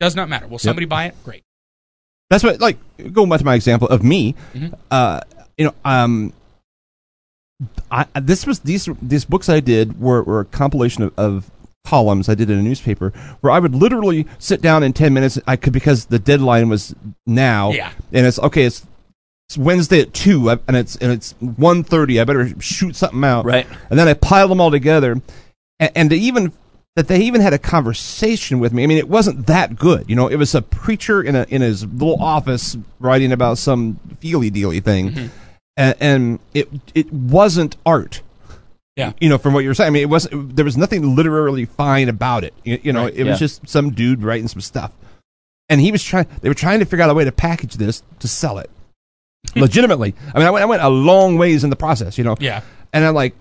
Does 0.00 0.16
not 0.16 0.28
matter. 0.28 0.48
Will 0.48 0.58
somebody 0.58 0.86
buy 0.86 1.06
it? 1.06 1.14
Great. 1.24 1.42
That's 2.30 2.42
what 2.42 2.60
like 2.60 2.78
going 3.12 3.28
back 3.28 3.38
to 3.38 3.44
my 3.44 3.54
example 3.54 3.86
of 3.88 4.02
me. 4.02 4.34
Mhm. 4.52 4.76
Uh, 4.90 5.20
you 5.56 5.66
know, 5.66 5.74
um, 5.84 6.32
I 7.90 8.06
this 8.20 8.46
was 8.46 8.60
these 8.60 8.88
these 9.00 9.24
books 9.24 9.48
I 9.48 9.60
did 9.60 10.00
were, 10.00 10.22
were 10.24 10.40
a 10.40 10.44
compilation 10.44 11.04
of, 11.04 11.12
of 11.16 11.50
columns 11.84 12.28
I 12.28 12.34
did 12.34 12.50
in 12.50 12.58
a 12.58 12.62
newspaper 12.62 13.10
where 13.40 13.52
I 13.52 13.58
would 13.58 13.74
literally 13.74 14.26
sit 14.38 14.60
down 14.62 14.82
in 14.82 14.92
ten 14.92 15.12
minutes. 15.14 15.38
I 15.46 15.56
could 15.56 15.72
because 15.72 16.06
the 16.06 16.18
deadline 16.18 16.68
was 16.68 16.94
now. 17.26 17.70
Yeah. 17.72 17.92
and 18.12 18.26
it's 18.26 18.38
okay. 18.38 18.64
It's 18.64 18.84
it's 19.48 19.58
Wednesday 19.58 20.00
at 20.00 20.14
two, 20.14 20.48
uh, 20.50 20.56
and 20.66 20.76
it's 20.76 20.96
and 20.96 21.12
it's 21.12 21.32
one 21.38 21.84
thirty. 21.84 22.18
I 22.20 22.24
better 22.24 22.58
shoot 22.60 22.96
something 22.96 23.22
out, 23.22 23.44
Right. 23.44 23.66
And 23.90 23.98
then 23.98 24.08
I 24.08 24.14
pile 24.14 24.48
them 24.48 24.60
all 24.60 24.70
together, 24.70 25.20
and, 25.78 25.90
and 25.94 26.10
they 26.10 26.16
even 26.16 26.52
that 26.96 27.08
they 27.08 27.20
even 27.20 27.40
had 27.40 27.52
a 27.52 27.58
conversation 27.58 28.60
with 28.60 28.72
me. 28.72 28.84
I 28.84 28.86
mean, 28.86 28.98
it 28.98 29.08
wasn't 29.08 29.46
that 29.48 29.76
good, 29.76 30.08
you 30.08 30.16
know. 30.16 30.28
It 30.28 30.36
was 30.36 30.54
a 30.54 30.62
preacher 30.62 31.20
in 31.22 31.36
a 31.36 31.44
in 31.50 31.60
his 31.60 31.84
little 31.84 32.20
office 32.22 32.76
writing 33.00 33.32
about 33.32 33.58
some 33.58 34.00
feely 34.20 34.50
dealy 34.50 34.80
thing, 34.82 35.30
and, 35.76 35.94
and 36.00 36.38
it 36.54 36.68
it 36.94 37.12
wasn't 37.12 37.76
art. 37.84 38.22
Yeah. 38.96 39.12
you 39.20 39.28
know, 39.28 39.38
from 39.38 39.54
what 39.54 39.60
you 39.60 39.68
were 39.70 39.74
saying, 39.74 39.88
I 39.88 39.90
mean, 39.90 40.02
it 40.02 40.08
was 40.08 40.28
there 40.32 40.64
was 40.64 40.76
nothing 40.76 41.16
literally 41.16 41.64
fine 41.64 42.08
about 42.08 42.44
it. 42.44 42.54
You, 42.62 42.78
you 42.82 42.92
know, 42.92 43.04
Right, 43.04 43.14
it 43.14 43.24
was 43.24 43.38
just 43.38 43.68
some 43.68 43.90
dude 43.90 44.22
writing 44.22 44.46
some 44.48 44.60
stuff, 44.60 44.92
and 45.68 45.80
he 45.80 45.90
was 45.90 46.02
trying. 46.04 46.26
They 46.42 46.48
were 46.48 46.54
trying 46.54 46.78
to 46.78 46.84
figure 46.84 47.02
out 47.02 47.10
a 47.10 47.14
way 47.14 47.24
to 47.24 47.32
package 47.32 47.74
this 47.74 48.02
to 48.20 48.28
sell 48.28 48.58
it 48.58 48.70
legitimately. 49.56 50.14
I 50.32 50.38
mean, 50.38 50.46
I 50.46 50.50
went, 50.50 50.62
I 50.62 50.66
went 50.66 50.82
a 50.82 50.88
long 50.88 51.38
ways 51.38 51.64
in 51.64 51.70
the 51.70 51.76
process, 51.76 52.16
you 52.18 52.24
know. 52.24 52.36
Yeah. 52.38 52.60
And 52.92 53.04
I'm 53.04 53.14
like, 53.14 53.34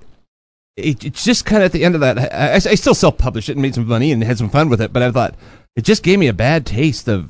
it, 0.76 1.04
it's 1.06 1.24
just 1.24 1.46
kind 1.46 1.62
of 1.62 1.68
at 1.68 1.72
the 1.72 1.86
end 1.86 1.94
of 1.96 2.02
that. 2.02 2.18
I, 2.34 2.56
I 2.56 2.60
still 2.76 2.96
self 2.96 3.18
published 3.20 3.50
it 3.50 3.54
and 3.54 3.62
made 3.62 3.76
some 3.76 3.88
money 3.88 4.12
and 4.12 4.24
had 4.24 4.38
some 4.40 4.50
fun 4.50 4.70
with 4.70 4.82
it, 4.82 4.92
but 4.92 5.04
I 5.04 5.12
thought 5.12 5.36
it 5.76 5.84
just 5.84 6.02
gave 6.02 6.18
me 6.18 6.28
a 6.28 6.34
bad 6.34 6.66
taste 6.66 7.08
of 7.08 7.30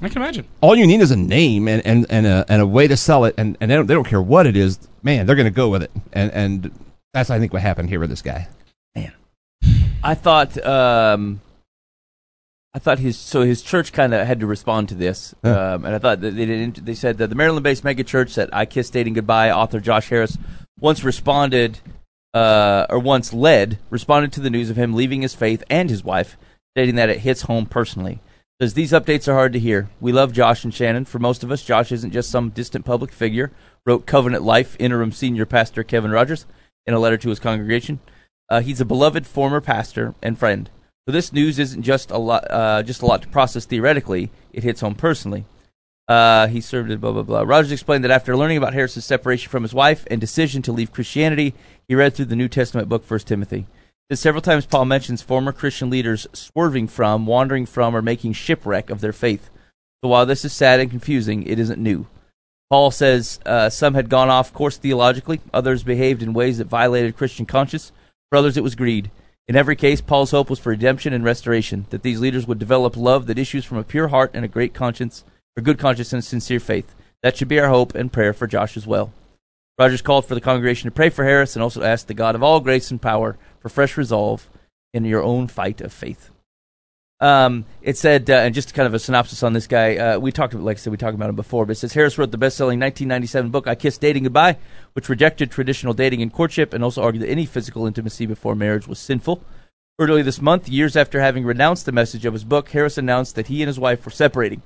I 0.00 0.08
can 0.08 0.22
imagine. 0.22 0.46
all 0.60 0.76
you 0.76 0.86
need 0.86 1.00
is 1.00 1.10
a 1.10 1.16
name 1.16 1.66
and, 1.68 1.84
and, 1.86 2.06
and, 2.10 2.26
a, 2.26 2.44
and 2.48 2.62
a 2.62 2.66
way 2.66 2.86
to 2.86 2.96
sell 2.96 3.24
it, 3.24 3.34
and, 3.38 3.56
and 3.60 3.70
they, 3.70 3.74
don't, 3.74 3.86
they 3.86 3.94
don't 3.94 4.06
care 4.06 4.22
what 4.22 4.46
it 4.46 4.56
is. 4.56 4.78
Man, 5.02 5.26
they're 5.26 5.36
going 5.36 5.44
to 5.46 5.50
go 5.50 5.68
with 5.68 5.82
it. 5.82 5.90
And, 6.12 6.30
and 6.32 6.70
that's, 7.14 7.30
I 7.30 7.38
think, 7.38 7.52
what 7.52 7.62
happened 7.62 7.88
here 7.88 8.00
with 8.00 8.10
this 8.10 8.20
guy. 8.22 8.48
Man, 8.94 9.12
I 10.02 10.14
thought 10.14 10.62
um, 10.66 11.40
I 12.74 12.80
thought 12.80 12.98
his 12.98 13.16
so 13.16 13.42
his 13.42 13.62
church 13.62 13.92
kind 13.92 14.12
of 14.12 14.26
had 14.26 14.40
to 14.40 14.46
respond 14.46 14.88
to 14.90 14.94
this, 14.96 15.34
Yeah. 15.44 15.74
um, 15.74 15.84
and 15.84 15.94
I 15.94 15.98
thought 15.98 16.20
that 16.20 16.36
they 16.36 16.44
didn't. 16.44 16.84
They 16.84 16.94
said 16.94 17.18
that 17.18 17.28
the 17.28 17.36
Maryland-based 17.36 17.84
megachurch 17.84 18.34
that 18.34 18.50
I 18.52 18.66
kissed 18.66 18.92
Dating 18.92 19.14
Goodbye 19.14 19.50
author 19.50 19.80
Josh 19.80 20.08
Harris 20.10 20.36
once 20.78 21.04
responded 21.04 21.78
uh, 22.34 22.86
or 22.90 22.98
once 22.98 23.32
led 23.32 23.78
responded 23.90 24.32
to 24.32 24.40
the 24.40 24.50
news 24.50 24.68
of 24.68 24.76
him 24.76 24.92
leaving 24.92 25.22
his 25.22 25.34
faith 25.36 25.62
and 25.70 25.88
his 25.88 26.02
wife, 26.02 26.36
stating 26.74 26.96
that 26.96 27.10
it 27.10 27.20
hits 27.20 27.42
home 27.42 27.64
personally. 27.64 28.18
Says 28.60 28.74
these 28.74 28.92
updates 28.92 29.28
are 29.28 29.34
hard 29.34 29.52
to 29.52 29.58
hear. 29.60 29.88
We 30.00 30.10
love 30.12 30.32
Josh 30.32 30.64
and 30.64 30.74
Shannon. 30.74 31.04
For 31.04 31.18
most 31.20 31.42
of 31.44 31.50
us, 31.52 31.62
Josh 31.64 31.90
isn't 31.92 32.12
just 32.12 32.30
some 32.30 32.50
distant 32.50 32.84
public 32.84 33.12
figure. 33.12 33.52
Wrote 33.86 34.06
Covenant 34.06 34.42
Life 34.42 34.76
interim 34.80 35.12
senior 35.12 35.46
pastor 35.46 35.82
Kevin 35.84 36.10
Rogers 36.10 36.46
in 36.86 36.94
a 36.94 36.98
letter 36.98 37.16
to 37.18 37.28
his 37.28 37.40
congregation. 37.40 38.00
Uh, 38.48 38.60
he's 38.60 38.80
a 38.80 38.84
beloved 38.84 39.26
former 39.26 39.60
pastor 39.60 40.14
and 40.22 40.38
friend. 40.38 40.70
So 41.06 41.12
this 41.12 41.32
news 41.32 41.58
isn't 41.58 41.82
just 41.82 42.10
a 42.10 42.18
lot, 42.18 42.50
uh, 42.50 42.82
just 42.82 43.02
a 43.02 43.06
lot 43.06 43.22
to 43.22 43.28
process 43.28 43.66
theoretically. 43.66 44.30
It 44.52 44.64
hits 44.64 44.80
home 44.80 44.94
personally. 44.94 45.44
Uh, 46.08 46.46
he 46.48 46.60
served 46.60 46.90
at 46.90 47.00
blah 47.00 47.12
blah 47.12 47.22
blah. 47.22 47.42
Rogers 47.42 47.72
explained 47.72 48.04
that 48.04 48.10
after 48.10 48.36
learning 48.36 48.58
about 48.58 48.74
Harris's 48.74 49.04
separation 49.04 49.50
from 49.50 49.62
his 49.62 49.74
wife 49.74 50.06
and 50.10 50.20
decision 50.20 50.62
to 50.62 50.72
leave 50.72 50.92
Christianity, 50.92 51.54
he 51.88 51.94
read 51.94 52.14
through 52.14 52.26
the 52.26 52.36
New 52.36 52.48
Testament 52.48 52.88
book 52.88 53.04
First 53.04 53.26
Timothy. 53.26 53.66
That 54.10 54.16
several 54.16 54.42
times 54.42 54.66
Paul 54.66 54.84
mentions 54.84 55.22
former 55.22 55.52
Christian 55.52 55.88
leaders 55.88 56.26
swerving 56.34 56.88
from, 56.88 57.26
wandering 57.26 57.64
from, 57.64 57.96
or 57.96 58.02
making 58.02 58.34
shipwreck 58.34 58.90
of 58.90 59.00
their 59.00 59.14
faith. 59.14 59.48
So 60.02 60.08
while 60.08 60.26
this 60.26 60.44
is 60.44 60.52
sad 60.52 60.80
and 60.80 60.90
confusing, 60.90 61.42
it 61.44 61.58
isn't 61.58 61.80
new. 61.80 62.06
Paul 62.70 62.90
says 62.90 63.40
uh, 63.46 63.70
some 63.70 63.94
had 63.94 64.08
gone 64.08 64.30
off 64.30 64.52
course 64.52 64.76
theologically, 64.76 65.40
others 65.52 65.82
behaved 65.82 66.22
in 66.22 66.32
ways 66.32 66.58
that 66.58 66.66
violated 66.66 67.16
Christian 67.16 67.46
conscience. 67.46 67.92
For 68.30 68.36
others, 68.36 68.56
it 68.56 68.62
was 68.64 68.74
greed. 68.74 69.10
In 69.46 69.56
every 69.56 69.76
case, 69.76 70.00
Paul's 70.00 70.30
hope 70.30 70.48
was 70.48 70.58
for 70.58 70.70
redemption 70.70 71.12
and 71.12 71.22
restoration, 71.22 71.86
that 71.90 72.02
these 72.02 72.20
leaders 72.20 72.46
would 72.46 72.58
develop 72.58 72.96
love 72.96 73.26
that 73.26 73.38
issues 73.38 73.64
from 73.64 73.78
a 73.78 73.84
pure 73.84 74.08
heart 74.08 74.30
and 74.32 74.44
a 74.44 74.48
great 74.48 74.72
conscience, 74.72 75.24
or 75.56 75.62
good 75.62 75.78
conscience 75.78 76.12
and 76.12 76.24
sincere 76.24 76.60
faith. 76.60 76.94
That 77.22 77.36
should 77.36 77.48
be 77.48 77.60
our 77.60 77.68
hope 77.68 77.94
and 77.94 78.12
prayer 78.12 78.32
for 78.32 78.46
Josh 78.46 78.76
as 78.76 78.86
well. 78.86 79.12
Rogers 79.78 80.02
called 80.02 80.24
for 80.24 80.34
the 80.34 80.40
congregation 80.40 80.88
to 80.88 80.94
pray 80.94 81.10
for 81.10 81.24
Harris 81.24 81.56
and 81.56 81.62
also 81.62 81.82
asked 81.82 82.08
the 82.08 82.14
God 82.14 82.34
of 82.34 82.42
all 82.42 82.60
grace 82.60 82.90
and 82.90 83.02
power 83.02 83.36
for 83.60 83.68
fresh 83.68 83.96
resolve 83.96 84.48
in 84.92 85.04
your 85.04 85.22
own 85.22 85.48
fight 85.48 85.80
of 85.80 85.92
faith. 85.92 86.30
Um, 87.24 87.64
it 87.80 87.96
said, 87.96 88.28
uh, 88.28 88.34
and 88.34 88.54
just 88.54 88.74
kind 88.74 88.86
of 88.86 88.92
a 88.92 88.98
synopsis 88.98 89.42
on 89.42 89.54
this 89.54 89.66
guy. 89.66 89.96
Uh, 89.96 90.18
we 90.18 90.30
talked, 90.30 90.52
like 90.52 90.76
I 90.76 90.78
said, 90.78 90.90
we 90.90 90.98
talked 90.98 91.14
about 91.14 91.30
him 91.30 91.36
before. 91.36 91.64
But 91.64 91.72
it 91.72 91.76
says 91.76 91.94
Harris 91.94 92.18
wrote 92.18 92.32
the 92.32 92.36
best-selling 92.36 92.78
1997 92.78 93.50
book 93.50 93.66
"I 93.66 93.74
Kissed 93.74 94.02
Dating 94.02 94.24
Goodbye," 94.24 94.58
which 94.92 95.08
rejected 95.08 95.50
traditional 95.50 95.94
dating 95.94 96.20
and 96.20 96.30
courtship, 96.30 96.74
and 96.74 96.84
also 96.84 97.02
argued 97.02 97.22
that 97.22 97.30
any 97.30 97.46
physical 97.46 97.86
intimacy 97.86 98.26
before 98.26 98.54
marriage 98.54 98.86
was 98.86 98.98
sinful. 98.98 99.42
Early 99.98 100.20
this 100.20 100.42
month, 100.42 100.68
years 100.68 100.96
after 100.96 101.18
having 101.18 101.46
renounced 101.46 101.86
the 101.86 101.92
message 101.92 102.26
of 102.26 102.34
his 102.34 102.44
book, 102.44 102.68
Harris 102.68 102.98
announced 102.98 103.36
that 103.36 103.46
he 103.46 103.62
and 103.62 103.68
his 103.68 103.80
wife 103.80 104.04
were 104.04 104.10
separating, 104.10 104.60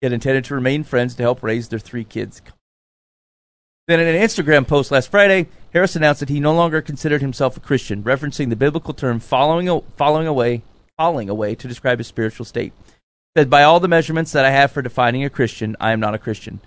yet 0.00 0.12
intended 0.12 0.44
to 0.44 0.54
remain 0.54 0.84
friends 0.84 1.16
to 1.16 1.22
help 1.24 1.42
raise 1.42 1.68
their 1.68 1.80
three 1.80 2.04
kids. 2.04 2.40
Then, 3.88 3.98
in 3.98 4.06
an 4.06 4.22
Instagram 4.22 4.68
post 4.68 4.92
last 4.92 5.10
Friday, 5.10 5.48
Harris 5.72 5.96
announced 5.96 6.20
that 6.20 6.28
he 6.28 6.38
no 6.38 6.54
longer 6.54 6.80
considered 6.80 7.22
himself 7.22 7.56
a 7.56 7.60
Christian, 7.60 8.04
referencing 8.04 8.50
the 8.50 8.56
biblical 8.56 8.94
term 8.94 9.18
"following 9.18 9.82
following 9.96 10.28
away," 10.28 10.62
falling 10.96 11.28
away 11.28 11.54
to 11.54 11.68
describe 11.68 11.98
his 11.98 12.06
spiritual 12.06 12.44
state. 12.44 12.72
Said, 13.36 13.50
"By 13.50 13.62
all 13.62 13.80
the 13.80 13.88
measurements 13.88 14.32
that 14.32 14.44
I 14.44 14.50
have 14.50 14.70
for 14.70 14.82
defining 14.82 15.24
a 15.24 15.30
Christian, 15.30 15.76
I 15.80 15.92
am 15.92 16.00
not 16.00 16.14
a 16.14 16.18
Christian. 16.18 16.60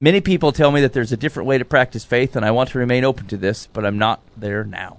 Many 0.00 0.20
people 0.20 0.52
tell 0.52 0.70
me 0.70 0.80
that 0.80 0.92
there's 0.92 1.12
a 1.12 1.16
different 1.16 1.46
way 1.46 1.58
to 1.58 1.64
practice 1.64 2.04
faith, 2.04 2.36
and 2.36 2.44
I 2.44 2.50
want 2.50 2.70
to 2.70 2.78
remain 2.78 3.04
open 3.04 3.26
to 3.28 3.36
this, 3.36 3.68
but 3.72 3.84
I'm 3.84 3.98
not 3.98 4.20
there 4.36 4.64
now." 4.64 4.98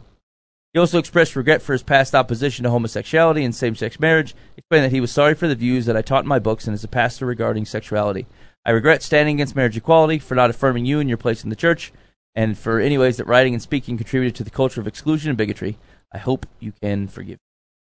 He 0.74 0.80
also 0.80 1.00
expressed 1.00 1.36
regret 1.36 1.62
for 1.62 1.74
his 1.74 1.84
past 1.84 2.14
opposition 2.14 2.64
to 2.64 2.70
homosexuality 2.70 3.46
and 3.46 3.56
same-sex 3.56 4.00
marriage, 4.00 4.36
explaining 4.58 4.90
that 4.90 4.96
he 4.96 5.02
was 5.02 5.12
sorry 5.12 5.34
for 5.34 5.48
the 5.48 5.56
views 5.56 5.86
that 5.86 5.96
I 5.96 6.02
taught 6.02 6.26
in 6.26 6.30
my 6.30 6.40
books 6.40 6.68
and 6.68 6.74
as 6.74 6.84
a 6.84 6.90
pastor 6.90 7.26
regarding 7.26 7.66
sexuality. 7.66 8.28
I 8.66 8.72
regret 8.72 9.02
standing 9.02 9.36
against 9.36 9.56
marriage 9.56 9.78
equality, 9.78 10.20
for 10.20 10.36
not 10.36 10.50
affirming 10.50 10.86
you 10.86 11.00
and 11.00 11.08
your 11.10 11.18
place 11.18 11.44
in 11.44 11.50
the 11.50 11.56
church, 11.56 11.94
and 12.36 12.58
for 12.58 12.80
any 12.80 12.98
ways 12.98 13.18
that 13.18 13.28
writing 13.28 13.54
and 13.54 13.62
speaking 13.62 13.96
contributed 13.96 14.36
to 14.36 14.44
the 14.44 14.50
culture 14.50 14.82
of 14.82 14.88
exclusion 14.88 15.30
and 15.30 15.38
bigotry. 15.38 15.78
I 16.12 16.18
hope 16.18 16.46
you 16.60 16.74
can 16.82 17.08
forgive. 17.08 17.38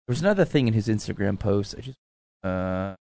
There 0.08 0.14
was 0.14 0.22
another 0.22 0.45
thing 0.45 0.68
in 0.68 0.74
his 0.74 0.88
Instagram 0.88 1.39
post. 1.39 1.74
I 1.78 1.82
just, 1.82 1.97
uh, 2.43 2.95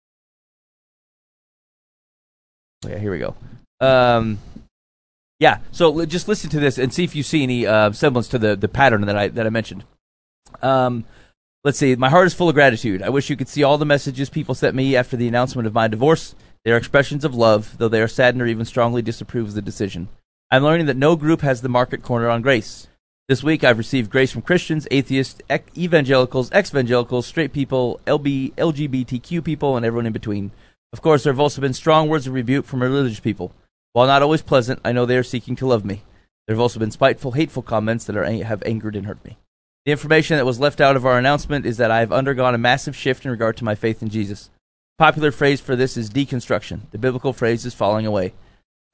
yeah, 2.87 2.97
here 2.97 3.11
we 3.11 3.19
go. 3.19 3.35
Um, 3.81 4.39
yeah, 5.39 5.57
so 5.71 5.99
l- 5.99 6.05
just 6.05 6.29
listen 6.29 6.49
to 6.51 6.59
this 6.61 6.77
and 6.77 6.93
see 6.93 7.03
if 7.03 7.13
you 7.13 7.23
see 7.23 7.43
any 7.43 7.67
uh, 7.67 7.91
semblance 7.91 8.29
to 8.29 8.39
the, 8.39 8.55
the 8.55 8.69
pattern 8.69 9.01
that 9.01 9.17
I 9.17 9.27
that 9.27 9.45
I 9.45 9.49
mentioned. 9.49 9.83
Um, 10.61 11.03
let's 11.65 11.77
see. 11.77 11.93
My 11.97 12.09
heart 12.09 12.27
is 12.27 12.33
full 12.33 12.47
of 12.47 12.55
gratitude. 12.55 13.01
I 13.01 13.09
wish 13.09 13.29
you 13.29 13.35
could 13.35 13.49
see 13.49 13.63
all 13.63 13.77
the 13.77 13.85
messages 13.85 14.29
people 14.29 14.55
sent 14.55 14.75
me 14.75 14.95
after 14.95 15.17
the 15.17 15.27
announcement 15.27 15.67
of 15.67 15.73
my 15.73 15.89
divorce. 15.89 16.35
They 16.63 16.71
are 16.71 16.77
expressions 16.77 17.25
of 17.25 17.35
love, 17.35 17.77
though 17.79 17.89
they 17.89 18.01
are 18.01 18.07
saddened 18.07 18.41
or 18.41 18.47
even 18.47 18.63
strongly 18.63 19.01
disapprove 19.01 19.49
of 19.49 19.53
the 19.55 19.61
decision. 19.61 20.07
I'm 20.49 20.63
learning 20.63 20.85
that 20.85 20.95
no 20.95 21.17
group 21.17 21.41
has 21.41 21.61
the 21.61 21.67
market 21.67 22.01
corner 22.01 22.29
on 22.29 22.41
grace. 22.41 22.87
This 23.29 23.41
week, 23.41 23.63
I've 23.63 23.77
received 23.77 24.11
grace 24.11 24.33
from 24.33 24.41
Christians, 24.41 24.85
atheists, 24.91 25.41
ec- 25.49 25.71
evangelicals, 25.77 26.51
ex-evangelicals, 26.51 27.25
straight 27.25 27.53
people, 27.53 28.01
LB, 28.05 28.53
LGBTQ 28.55 29.41
people, 29.41 29.77
and 29.77 29.85
everyone 29.85 30.07
in 30.07 30.11
between. 30.11 30.51
Of 30.91 31.01
course, 31.01 31.23
there 31.23 31.31
have 31.31 31.39
also 31.39 31.61
been 31.61 31.71
strong 31.71 32.09
words 32.09 32.27
of 32.27 32.33
rebuke 32.33 32.65
from 32.65 32.81
religious 32.81 33.21
people. 33.21 33.53
While 33.93 34.07
not 34.07 34.21
always 34.21 34.41
pleasant, 34.41 34.81
I 34.83 34.91
know 34.91 35.05
they 35.05 35.15
are 35.15 35.23
seeking 35.23 35.55
to 35.55 35.65
love 35.65 35.85
me. 35.85 36.01
There 36.47 36.53
have 36.53 36.59
also 36.59 36.81
been 36.81 36.91
spiteful, 36.91 37.31
hateful 37.31 37.63
comments 37.63 38.03
that 38.05 38.17
are, 38.17 38.25
have 38.25 38.61
angered 38.65 38.97
and 38.97 39.05
hurt 39.05 39.23
me. 39.23 39.37
The 39.85 39.93
information 39.93 40.35
that 40.35 40.45
was 40.45 40.59
left 40.59 40.81
out 40.81 40.97
of 40.97 41.05
our 41.05 41.17
announcement 41.17 41.65
is 41.65 41.77
that 41.77 41.91
I 41.91 42.01
have 42.01 42.11
undergone 42.11 42.55
a 42.55 42.57
massive 42.57 42.95
shift 42.95 43.23
in 43.23 43.31
regard 43.31 43.55
to 43.55 43.63
my 43.63 43.73
faith 43.73 44.01
in 44.01 44.09
Jesus. 44.09 44.49
Popular 44.97 45.31
phrase 45.31 45.61
for 45.61 45.77
this 45.77 45.95
is 45.95 46.09
deconstruction. 46.09 46.81
The 46.91 46.97
biblical 46.97 47.31
phrase 47.31 47.65
is 47.65 47.73
falling 47.73 48.05
away. 48.05 48.33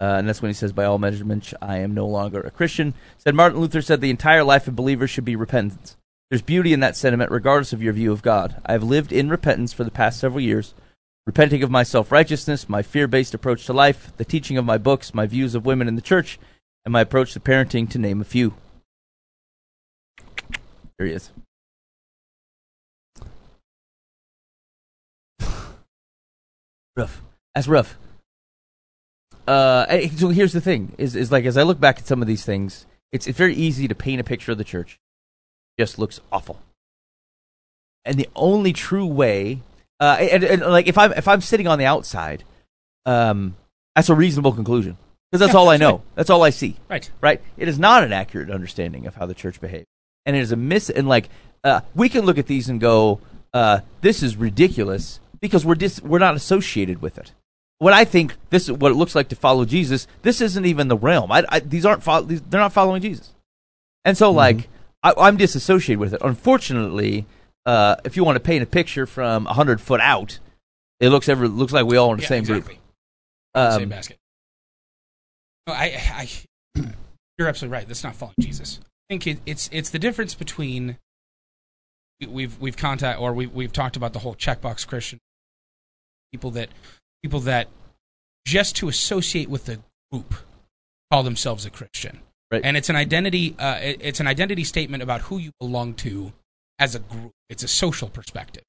Uh, 0.01 0.15
and 0.17 0.27
that's 0.27 0.41
when 0.41 0.49
he 0.49 0.53
says, 0.53 0.71
by 0.71 0.85
all 0.85 0.97
measurements, 0.97 1.53
I 1.61 1.77
am 1.77 1.93
no 1.93 2.07
longer 2.07 2.39
a 2.39 2.51
Christian. 2.51 2.93
Said 3.17 3.35
Martin 3.35 3.59
Luther 3.59 3.81
said 3.81 3.99
the 3.99 4.09
entire 4.09 4.43
life 4.43 4.67
of 4.67 4.75
believers 4.75 5.09
should 5.09 5.25
be 5.25 5.35
repentance. 5.35 5.97
There's 6.29 6.41
beauty 6.41 6.73
in 6.73 6.79
that 6.79 6.95
sentiment, 6.95 7.31
regardless 7.31 7.73
of 7.73 7.83
your 7.83 7.93
view 7.93 8.11
of 8.11 8.21
God. 8.21 8.61
I 8.65 8.73
have 8.73 8.83
lived 8.83 9.11
in 9.11 9.29
repentance 9.29 9.73
for 9.73 9.83
the 9.83 9.91
past 9.91 10.19
several 10.19 10.41
years, 10.41 10.73
repenting 11.25 11.63
of 11.63 11.71
my 11.71 11.83
self 11.83 12.11
righteousness, 12.11 12.69
my 12.69 12.81
fear 12.81 13.07
based 13.07 13.33
approach 13.33 13.65
to 13.65 13.73
life, 13.73 14.15
the 14.17 14.25
teaching 14.25 14.57
of 14.57 14.63
my 14.63 14.77
books, 14.77 15.13
my 15.13 15.25
views 15.25 15.55
of 15.55 15.65
women 15.65 15.87
in 15.87 15.95
the 15.95 16.01
church, 16.01 16.39
and 16.85 16.93
my 16.93 17.01
approach 17.01 17.33
to 17.33 17.39
parenting, 17.39 17.89
to 17.89 17.97
name 17.97 18.21
a 18.21 18.25
few. 18.25 18.53
There 20.97 21.07
he 21.07 21.13
is. 21.13 21.31
rough. 26.99 27.21
That's 27.55 27.67
rough. 27.67 27.97
Uh, 29.49 30.07
so 30.15 30.29
here's 30.29 30.53
the 30.53 30.61
thing: 30.61 30.93
is 30.97 31.15
is 31.15 31.31
like 31.31 31.45
as 31.45 31.57
I 31.57 31.63
look 31.63 31.79
back 31.79 31.97
at 31.99 32.05
some 32.07 32.21
of 32.21 32.27
these 32.27 32.45
things, 32.45 32.85
it's 33.11 33.25
it's 33.27 33.37
very 33.37 33.55
easy 33.55 33.87
to 33.87 33.95
paint 33.95 34.21
a 34.21 34.23
picture 34.23 34.51
of 34.51 34.57
the 34.59 34.63
church. 34.63 34.99
It 35.77 35.81
just 35.81 35.97
looks 35.97 36.21
awful. 36.31 36.59
And 38.05 38.17
the 38.17 38.29
only 38.35 38.73
true 38.73 39.07
way, 39.07 39.61
uh, 39.99 40.17
and, 40.19 40.43
and 40.43 40.61
like 40.61 40.87
if 40.87 40.97
I'm 40.97 41.11
if 41.13 41.27
I'm 41.27 41.41
sitting 41.41 41.67
on 41.67 41.79
the 41.79 41.85
outside, 41.85 42.43
um, 43.05 43.55
that's 43.95 44.09
a 44.09 44.15
reasonable 44.15 44.51
conclusion 44.53 44.97
because 45.31 45.39
that's 45.39 45.53
Yeah, 45.53 45.59
all 45.59 45.69
I 45.69 45.77
know. 45.77 45.91
right. 45.93 46.01
That's 46.15 46.29
all 46.29 46.43
I 46.43 46.51
see 46.51 46.75
Right. 46.87 47.09
right? 47.19 47.41
It 47.57 47.67
is 47.67 47.79
not 47.79 48.03
an 48.03 48.13
accurate 48.13 48.51
understanding 48.51 49.07
of 49.07 49.15
how 49.15 49.25
the 49.25 49.33
church 49.33 49.59
behaves, 49.59 49.87
and 50.25 50.35
it 50.35 50.39
is 50.41 50.51
a 50.51 50.55
miss. 50.55 50.89
And 50.91 51.07
like, 51.07 51.27
uh, 51.63 51.81
we 51.95 52.07
can 52.07 52.25
look 52.25 52.37
at 52.37 52.45
these 52.47 52.69
and 52.69 52.79
go, 52.79 53.19
uh, 53.53 53.79
"This 54.01 54.21
is 54.21 54.35
ridiculous," 54.37 55.19
because 55.41 55.65
we're 55.65 55.75
dis- 55.75 56.01
we're 56.03 56.19
not 56.19 56.35
associated 56.35 57.01
with 57.01 57.17
it. 57.17 57.33
What 57.80 57.93
I 57.93 58.03
think 58.05 58.36
this 58.49 58.63
is 58.69 58.73
what 58.73 58.91
it 58.91 58.95
looks 58.95 59.15
like 59.15 59.30
to 59.30 59.36
follow 59.36 59.65
Jesus. 59.65 60.05
This 60.21 60.41
isn't 60.41 60.65
even 60.65 60.88
the 60.89 60.97
realm. 60.97 61.32
I, 61.32 61.45
I, 61.49 61.59
these 61.59 61.86
aren't 61.86 62.03
these, 62.27 62.41
they're 62.41 62.59
not 62.59 62.73
following 62.73 63.01
Jesus, 63.01 63.34
and 64.05 64.17
so 64.17 64.32
like 64.32 64.67
I, 65.01 65.13
I'm 65.17 65.38
disassociated 65.38 65.99
with 65.99 66.13
it. 66.13 66.21
Unfortunately, 66.21 67.25
uh, 67.65 67.95
if 68.03 68.17
you 68.17 68.23
want 68.25 68.36
to 68.36 68.41
paint 68.41 68.63
a 68.63 68.65
picture 68.65 69.05
from 69.05 69.45
hundred 69.45 69.80
foot 69.80 70.01
out, 70.01 70.39
it 70.99 71.09
looks 71.09 71.30
ever 71.30 71.47
looks 71.47 71.71
like 71.71 71.86
we 71.86 71.95
all 71.95 72.11
in 72.11 72.17
the 72.17 72.23
Yeah, 72.23 72.27
same 72.30 72.39
exactly. 72.39 72.75
group. 72.75 73.73
Same 73.73 73.84
Um, 73.84 73.89
basket. 73.89 74.17
No, 75.67 75.73
I, 75.73 75.86
I, 76.13 76.30
you're 77.38 77.47
absolutely 77.47 77.73
right. 77.77 77.88
That's 77.88 78.03
not 78.03 78.15
following 78.15 78.36
Jesus. 78.41 78.80
I 78.84 79.13
think 79.13 79.25
it, 79.27 79.39
it's 79.45 79.69
it's 79.71 79.89
the 79.89 79.99
difference 79.99 80.36
between 80.36 80.97
we- 82.19 82.27
we've 82.27 82.59
we've 82.59 82.77
contact 82.77 83.19
or 83.21 83.32
we've 83.34 83.53
we've 83.53 83.71
talked 83.71 83.95
about 83.95 84.11
the 84.13 84.19
whole 84.19 84.36
checkbox 84.36 84.86
Christian 84.86 85.19
people 86.34 86.51
that 86.51 86.69
people 87.24 87.39
that 87.41 87.67
just 88.45 88.76
to 88.78 88.88
associate 88.89 89.49
with 89.49 89.65
the 89.65 89.80
group 90.11 90.34
call 91.11 91.24
themselves 91.24 91.65
a 91.65 91.70
Christian, 91.70 92.20
Right. 92.51 92.61
and 92.63 92.78
it's 92.78 92.89
an 92.89 92.95
identity. 92.95 93.55
Uh, 93.57 93.76
it- 93.76 93.97
it's 94.01 94.20
an 94.20 94.28
identity 94.28 94.63
statement 94.63 95.03
about 95.03 95.22
who 95.22 95.38
you 95.38 95.51
belong 95.59 95.93
to 95.95 96.34
as 96.80 96.95
a 96.95 96.99
group. 96.99 97.32
It's 97.49 97.63
a 97.63 97.67
social 97.67 98.09
perspective. 98.09 98.63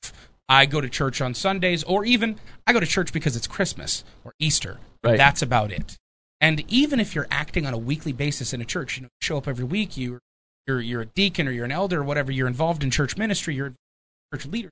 I 0.48 0.66
go 0.66 0.80
to 0.80 0.88
church 0.88 1.20
on 1.20 1.34
Sundays, 1.34 1.84
or 1.84 2.04
even 2.04 2.40
I 2.66 2.72
go 2.72 2.80
to 2.80 2.86
church 2.86 3.12
because 3.12 3.36
it's 3.36 3.46
Christmas 3.46 4.04
or 4.24 4.34
Easter. 4.38 4.80
Right. 5.04 5.16
That's 5.16 5.42
about 5.42 5.70
it. 5.70 5.96
And 6.40 6.64
even 6.68 6.98
if 7.00 7.14
you're 7.14 7.28
acting 7.30 7.66
on 7.66 7.74
a 7.74 7.78
weekly 7.78 8.12
basis 8.12 8.52
in 8.52 8.60
a 8.60 8.64
church, 8.64 8.96
you 8.96 9.04
know, 9.04 9.08
show 9.20 9.36
up 9.36 9.46
every 9.46 9.64
week, 9.64 9.96
you 9.96 10.18
you're 10.66 10.80
you're 10.80 11.02
a 11.02 11.06
deacon 11.06 11.46
or 11.48 11.52
you're 11.52 11.64
an 11.64 11.72
elder 11.72 12.00
or 12.00 12.04
whatever, 12.04 12.32
you're 12.32 12.46
involved 12.48 12.82
in 12.82 12.90
church 12.90 13.16
ministry, 13.16 13.54
you're 13.54 13.68
a 13.68 13.74
church 14.36 14.46
leader. 14.46 14.70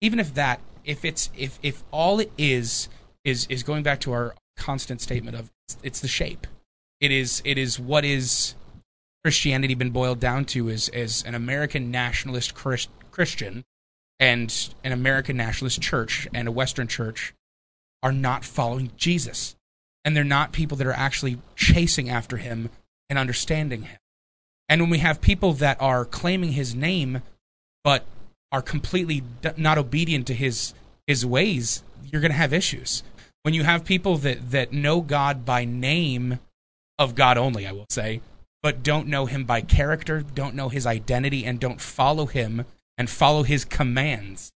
Even 0.00 0.18
if 0.18 0.34
that, 0.34 0.60
if 0.84 1.04
it's 1.04 1.30
if 1.36 1.58
if 1.62 1.84
all 1.90 2.18
it 2.18 2.32
is 2.36 2.88
is 3.24 3.46
is 3.48 3.62
going 3.62 3.82
back 3.82 4.00
to 4.00 4.12
our 4.12 4.34
constant 4.56 5.00
statement 5.00 5.36
of 5.36 5.50
it's, 5.66 5.76
it's 5.82 6.00
the 6.00 6.08
shape. 6.08 6.46
It 7.00 7.10
is 7.10 7.42
it 7.44 7.58
is 7.58 7.78
what 7.78 8.04
is 8.04 8.54
Christianity 9.24 9.74
been 9.74 9.90
boiled 9.90 10.20
down 10.20 10.44
to 10.46 10.68
is 10.68 10.88
as 10.88 11.22
an 11.24 11.34
American 11.34 11.90
nationalist 11.90 12.54
Chris, 12.54 12.88
Christian 13.10 13.64
and 14.18 14.74
an 14.84 14.92
American 14.92 15.36
nationalist 15.36 15.80
church 15.80 16.28
and 16.34 16.48
a 16.48 16.52
Western 16.52 16.88
church 16.88 17.34
are 18.02 18.12
not 18.12 18.44
following 18.44 18.90
Jesus. 18.96 19.56
And 20.04 20.16
they're 20.16 20.24
not 20.24 20.52
people 20.52 20.76
that 20.78 20.86
are 20.86 20.92
actually 20.92 21.38
chasing 21.54 22.10
after 22.10 22.36
him 22.36 22.70
and 23.08 23.18
understanding 23.18 23.82
him. 23.82 23.98
And 24.68 24.80
when 24.80 24.90
we 24.90 24.98
have 24.98 25.20
people 25.20 25.52
that 25.54 25.80
are 25.80 26.04
claiming 26.04 26.52
his 26.52 26.74
name 26.74 27.22
but 27.84 28.04
are 28.50 28.62
completely 28.62 29.22
not 29.56 29.78
obedient 29.78 30.26
to 30.28 30.34
his 30.34 30.74
his 31.06 31.26
ways, 31.26 31.82
you're 32.10 32.20
going 32.20 32.30
to 32.32 32.38
have 32.38 32.52
issues. 32.52 33.02
When 33.42 33.54
you 33.54 33.64
have 33.64 33.84
people 33.84 34.16
that 34.18 34.50
that 34.52 34.72
know 34.72 35.00
God 35.00 35.44
by 35.44 35.64
name 35.64 36.38
of 36.98 37.14
God 37.14 37.36
only, 37.36 37.66
I 37.66 37.72
will 37.72 37.86
say, 37.90 38.20
but 38.62 38.82
don't 38.82 39.08
know 39.08 39.26
him 39.26 39.44
by 39.44 39.60
character, 39.60 40.22
don't 40.22 40.54
know 40.54 40.68
his 40.68 40.86
identity 40.86 41.44
and 41.44 41.58
don't 41.58 41.80
follow 41.80 42.26
him 42.26 42.64
and 42.96 43.10
follow 43.10 43.42
his 43.42 43.64
commands, 43.64 44.52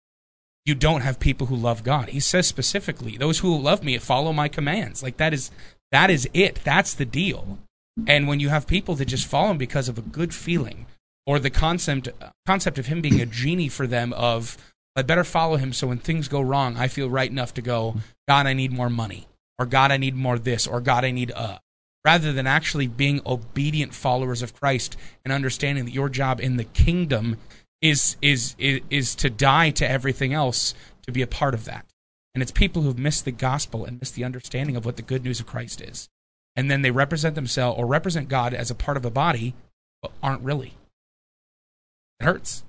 you 0.65 0.75
don't 0.75 1.01
have 1.01 1.19
people 1.19 1.47
who 1.47 1.55
love 1.55 1.84
God. 1.84 2.09
He 2.09 2.19
says 2.19 2.47
specifically, 2.47 3.17
those 3.17 3.39
who 3.39 3.57
love 3.57 3.84
me 3.84 3.97
follow 3.97 4.34
my 4.34 4.47
commands. 4.47 5.03
Like 5.03 5.17
that 5.17 5.34
is 5.34 5.51
that 5.91 6.09
is 6.09 6.27
it. 6.34 6.59
That's 6.63 6.93
the 6.93 7.05
deal. 7.05 7.59
And 8.07 8.27
when 8.27 8.39
you 8.39 8.49
have 8.49 8.65
people 8.65 8.95
that 8.95 9.05
just 9.05 9.27
follow 9.27 9.51
him 9.51 9.57
because 9.57 9.88
of 9.88 9.97
a 9.97 10.01
good 10.01 10.34
feeling 10.34 10.88
or 11.25 11.39
the 11.39 11.49
concept 11.49 12.09
concept 12.45 12.79
of 12.79 12.88
him 12.88 13.01
being 13.01 13.21
a 13.21 13.25
genie 13.25 13.69
for 13.69 13.88
them 13.88 14.13
of 14.13 14.57
I 14.95 15.01
better 15.01 15.23
follow 15.23 15.57
him 15.57 15.73
so 15.73 15.87
when 15.87 15.97
things 15.97 16.27
go 16.27 16.41
wrong, 16.41 16.77
I 16.77 16.87
feel 16.87 17.09
right 17.09 17.29
enough 17.29 17.53
to 17.55 17.61
go, 17.61 17.95
God, 18.27 18.45
I 18.45 18.53
need 18.53 18.71
more 18.71 18.89
money, 18.89 19.27
or 19.57 19.65
God, 19.65 19.91
I 19.91 19.97
need 19.97 20.15
more 20.15 20.37
this, 20.37 20.67
or 20.67 20.81
God, 20.81 21.03
I 21.03 21.11
need 21.11 21.31
uh 21.31 21.59
rather 22.05 22.33
than 22.33 22.45
actually 22.45 22.87
being 22.87 23.21
obedient 23.25 23.93
followers 23.93 24.41
of 24.41 24.53
Christ 24.53 24.97
and 25.23 25.31
understanding 25.31 25.85
that 25.85 25.93
your 25.93 26.09
job 26.09 26.39
in 26.39 26.57
the 26.57 26.63
kingdom 26.63 27.37
is 27.81 28.17
is 28.21 28.55
is, 28.57 28.81
is 28.89 29.15
to 29.15 29.29
die 29.29 29.69
to 29.71 29.89
everything 29.89 30.33
else 30.33 30.73
to 31.05 31.11
be 31.11 31.21
a 31.21 31.27
part 31.27 31.53
of 31.53 31.65
that. 31.65 31.85
And 32.33 32.41
it's 32.41 32.51
people 32.51 32.81
who've 32.81 32.97
missed 32.97 33.25
the 33.25 33.31
gospel 33.31 33.85
and 33.85 33.99
missed 33.99 34.15
the 34.15 34.23
understanding 34.23 34.75
of 34.75 34.85
what 34.85 34.95
the 34.95 35.01
good 35.03 35.23
news 35.23 35.39
of 35.39 35.45
Christ 35.45 35.81
is. 35.81 36.09
And 36.55 36.69
then 36.69 36.81
they 36.81 36.91
represent 36.91 37.35
themselves 37.35 37.79
or 37.79 37.85
represent 37.85 38.29
God 38.29 38.53
as 38.53 38.71
a 38.71 38.75
part 38.75 38.97
of 38.97 39.05
a 39.05 39.11
body, 39.11 39.53
but 40.01 40.11
aren't 40.21 40.41
really. 40.41 40.73
It 42.19 42.25
hurts. 42.25 42.63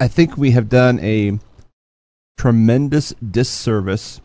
I 0.00 0.08
think 0.08 0.36
we 0.36 0.52
have 0.52 0.68
done 0.68 0.98
a 1.00 1.38
tremendous 2.38 3.12
disservice 3.30 4.20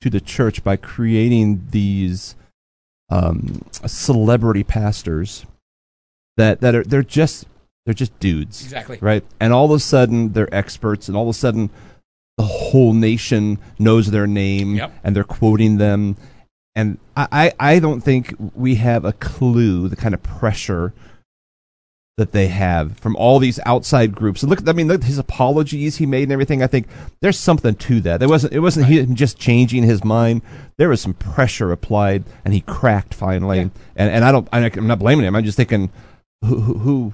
to 0.00 0.10
the 0.10 0.20
church 0.20 0.64
by 0.64 0.76
creating 0.76 1.66
these 1.70 2.34
um, 3.10 3.62
celebrity 3.86 4.64
pastors 4.64 5.44
that 6.36 6.60
that 6.62 6.74
are 6.74 6.82
they're 6.84 7.02
just 7.02 7.44
they're 7.84 7.94
just 7.94 8.18
dudes, 8.18 8.62
Exactly. 8.62 8.98
right? 9.00 9.24
And 9.40 9.52
all 9.52 9.66
of 9.66 9.70
a 9.72 9.78
sudden 9.80 10.32
they're 10.32 10.52
experts, 10.54 11.08
and 11.08 11.16
all 11.16 11.24
of 11.24 11.28
a 11.28 11.38
sudden 11.38 11.68
the 12.38 12.44
whole 12.44 12.94
nation 12.94 13.58
knows 13.78 14.10
their 14.10 14.26
name, 14.26 14.76
Yep. 14.76 14.92
and 15.04 15.14
they're 15.14 15.24
quoting 15.24 15.76
them. 15.76 16.16
And 16.74 16.98
I, 17.14 17.28
I 17.60 17.74
I 17.74 17.78
don't 17.78 18.00
think 18.00 18.34
we 18.54 18.76
have 18.76 19.04
a 19.04 19.12
clue 19.12 19.88
the 19.88 19.96
kind 19.96 20.14
of 20.14 20.22
pressure 20.22 20.94
that 22.18 22.32
they 22.32 22.48
have 22.48 22.98
from 22.98 23.16
all 23.16 23.38
these 23.38 23.58
outside 23.64 24.14
groups. 24.14 24.42
And 24.42 24.50
look, 24.50 24.68
I 24.68 24.72
mean, 24.72 24.86
look 24.86 25.00
at 25.00 25.06
his 25.06 25.18
apologies 25.18 25.96
he 25.96 26.04
made 26.06 26.24
and 26.24 26.32
everything. 26.32 26.62
I 26.62 26.66
think 26.66 26.86
there's 27.20 27.38
something 27.38 27.74
to 27.74 28.00
that. 28.02 28.22
It 28.22 28.28
wasn't. 28.28 28.52
It 28.52 28.60
wasn't 28.60 28.86
him 28.86 29.14
just 29.14 29.38
changing 29.38 29.82
his 29.84 30.04
mind. 30.04 30.42
There 30.76 30.90
was 30.90 31.00
some 31.00 31.14
pressure 31.14 31.72
applied, 31.72 32.24
and 32.44 32.52
he 32.52 32.60
cracked 32.60 33.14
finally. 33.14 33.58
Yeah. 33.58 33.68
And 33.96 34.10
and 34.10 34.24
I 34.24 34.32
don't. 34.32 34.48
I'm 34.52 34.86
not 34.86 34.98
blaming 34.98 35.24
him. 35.24 35.34
I'm 35.34 35.44
just 35.44 35.56
thinking, 35.56 35.90
who 36.42 36.60
who. 36.60 36.74
who 36.78 37.12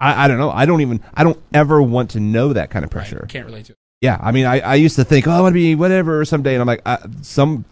I, 0.00 0.24
I 0.24 0.28
don't 0.28 0.38
know. 0.38 0.50
I 0.50 0.66
don't 0.66 0.80
even. 0.80 1.00
I 1.14 1.22
don't 1.22 1.40
ever 1.52 1.80
want 1.80 2.10
to 2.10 2.20
know 2.20 2.52
that 2.52 2.70
kind 2.70 2.84
of 2.84 2.92
Right. 2.92 3.06
pressure. 3.08 3.26
Can't 3.28 3.46
relate 3.46 3.66
to 3.66 3.72
it. 3.72 3.78
Yeah, 4.00 4.18
I 4.20 4.32
mean, 4.32 4.44
I, 4.44 4.60
I 4.60 4.74
used 4.74 4.96
to 4.96 5.04
think, 5.04 5.26
oh, 5.26 5.30
I 5.30 5.40
want 5.40 5.52
to 5.52 5.54
be 5.54 5.74
whatever 5.76 6.24
someday, 6.26 6.54
and 6.54 6.60
I'm 6.60 6.66
like, 6.66 6.82
I, 6.84 6.98
some 7.22 7.64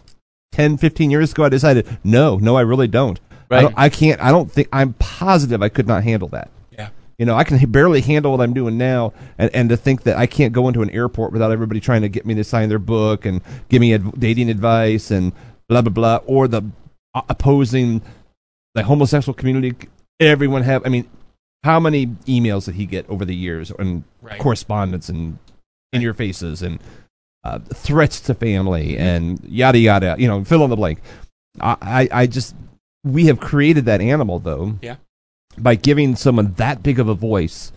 10, 0.52 0.78
15 0.78 1.10
years 1.10 1.32
ago, 1.32 1.44
I 1.44 1.50
decided, 1.50 1.98
no, 2.04 2.36
no, 2.38 2.56
I 2.56 2.62
really 2.62 2.88
don't. 2.88 3.20
I, 3.52 3.56
Right. 3.56 3.62
don't. 3.62 3.74
I 3.76 3.88
can't. 3.88 4.20
I 4.20 4.30
don't 4.30 4.50
think. 4.50 4.68
I'm 4.72 4.94
positive 4.94 5.62
I 5.62 5.68
could 5.68 5.86
not 5.86 6.02
handle 6.04 6.28
that. 6.28 6.50
Yeah. 6.70 6.88
You 7.18 7.26
know, 7.26 7.34
I 7.36 7.44
can 7.44 7.58
barely 7.70 8.00
handle 8.00 8.32
what 8.32 8.40
I'm 8.40 8.54
doing 8.54 8.78
now, 8.78 9.12
and, 9.38 9.50
and 9.54 9.68
to 9.68 9.76
think 9.76 10.02
that 10.04 10.16
I 10.16 10.26
can't 10.26 10.52
go 10.52 10.68
into 10.68 10.82
an 10.82 10.90
airport 10.90 11.32
without 11.32 11.52
everybody 11.52 11.80
trying 11.80 12.02
to 12.02 12.08
get 12.08 12.24
me 12.26 12.34
to 12.34 12.44
sign 12.44 12.68
their 12.68 12.78
book 12.78 13.24
and 13.26 13.40
give 13.68 13.80
me 13.80 13.92
adv- 13.94 14.18
dating 14.18 14.48
advice 14.50 15.10
and 15.10 15.32
blah 15.68 15.82
blah 15.82 15.92
blah, 15.92 16.16
or 16.26 16.48
the 16.48 16.62
opposing 17.28 18.02
the 18.74 18.82
homosexual 18.84 19.34
community. 19.34 19.74
Everyone 20.20 20.62
have. 20.62 20.84
I 20.86 20.88
mean, 20.88 21.08
how 21.64 21.78
many 21.80 22.06
emails 22.26 22.64
did 22.66 22.74
he 22.76 22.86
get 22.86 23.08
over 23.08 23.24
the 23.24 23.34
years 23.34 23.70
and 23.78 24.04
Right. 24.20 24.38
correspondence 24.40 25.08
and 25.08 25.38
in 25.92 26.00
your 26.00 26.14
faces 26.14 26.62
and 26.62 26.80
uh, 27.44 27.58
threats 27.74 28.20
to 28.20 28.34
family 28.34 28.96
and 28.96 29.40
yada 29.44 29.78
yada. 29.78 30.14
You 30.18 30.28
know, 30.28 30.44
fill 30.44 30.64
in 30.64 30.70
the 30.70 30.76
blank. 30.76 31.00
I, 31.60 31.76
I, 31.82 32.08
I 32.22 32.26
just 32.26 32.54
we 33.04 33.26
have 33.26 33.40
created 33.40 33.84
that 33.86 34.00
animal 34.00 34.38
though 34.38 34.76
Yeah. 34.82 34.96
by 35.58 35.74
giving 35.74 36.14
someone 36.16 36.52
that 36.54 36.82
big 36.82 36.98
of 36.98 37.08
a 37.08 37.14
voice 37.14 37.72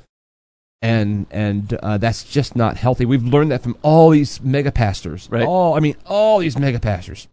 and 0.81 1.25
and 1.31 1.73
uh, 1.81 1.97
that's 1.97 2.23
just 2.23 2.55
not 2.55 2.77
healthy 2.77 3.05
we've 3.05 3.23
learned 3.23 3.51
that 3.51 3.63
from 3.63 3.75
all 3.81 4.09
these 4.11 4.41
mega 4.41 4.71
pastors 4.71 5.27
Right. 5.31 5.45
all 5.45 5.73
i 5.75 5.79
mean 5.79 5.95
all 6.05 6.39
these 6.39 6.57
mega 6.59 6.79
pastors 6.79 7.27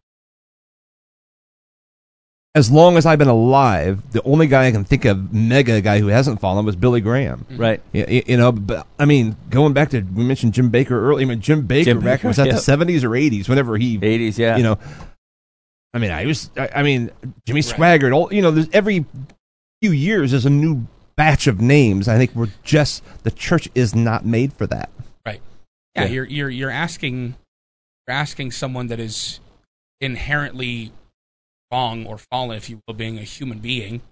as 2.55 2.71
long 2.71 2.97
as 2.97 3.05
i've 3.07 3.19
been 3.19 3.29
alive 3.29 4.13
the 4.13 4.23
only 4.23 4.47
guy 4.47 4.67
i 4.67 4.71
can 4.73 4.85
think 4.85 5.05
of 5.05 5.33
mega 5.33 5.81
guy 5.81 5.99
who 5.99 6.07
hasn't 6.09 6.41
fallen 6.41 6.65
was 6.65 6.77
billy 6.77 7.01
graham 7.01 7.47
Right. 7.51 7.81
you, 7.93 8.05
you- 8.09 8.23
you 8.27 8.37
know 8.37 8.53
but 8.53 8.87
i 8.99 9.05
mean 9.05 9.37
going 9.51 9.73
back 9.73 9.91
to 9.91 10.01
we 10.01 10.25
mentioned 10.25 10.55
jim 10.55 10.71
bakker 10.71 10.91
earlier 10.93 11.27
i 11.27 11.29
mean 11.29 11.41
jim 11.41 11.67
bakker 11.67 11.85
Jim 11.85 12.01
back 12.01 12.21
Bakker, 12.21 12.29
was 12.29 12.37
that 12.37 12.47
yeah. 12.47 12.55
the 12.55 12.59
70s 12.61 13.05
or 13.05 13.11
80s 13.11 13.49
whenever 13.49 13.77
he 13.77 13.99
80s, 13.99 14.39
yeah. 14.39 14.57
you 14.57 14.63
know 14.63 14.79
i 15.95 15.99
mean 15.99 16.11
i 16.11 16.25
was 16.27 16.51
i, 16.57 16.69
I 16.77 16.83
mean 16.83 17.11
jimmy 17.47 17.61
Right. 17.61 18.01
swaggart 18.01 18.15
all 18.15 18.33
you 18.33 18.43
know 18.43 18.51
there's 18.51 18.69
every 18.73 19.05
few 19.81 19.93
years 19.93 20.31
there's 20.31 20.47
a 20.47 20.51
new 20.51 20.87
batch 21.17 21.47
of 21.47 21.61
names 21.61 22.09
i 22.09 22.17
think 22.17 22.35
we're 22.35 22.49
just 22.63 23.03
the 23.25 23.31
church 23.31 23.69
is 23.75 23.95
not 23.95 24.25
made 24.25 24.53
for 24.53 24.67
that 24.69 24.91
Right. 25.27 25.41
Yeah, 25.95 26.05
Yeah. 26.05 26.09
you're 26.11 26.25
you're 26.27 26.51
you're 26.51 26.71
asking 26.71 27.35
you're 28.09 28.17
asking 28.17 28.53
someone 28.53 28.87
that 28.89 28.99
is 28.99 29.41
inherently 30.01 30.93
wrong 31.71 32.07
or 32.07 32.19
fallen, 32.19 32.57
if 32.57 32.69
you 32.69 32.81
will, 32.87 32.95
being 32.95 33.19
a 33.19 33.23
human 33.23 33.59
being, 33.59 34.03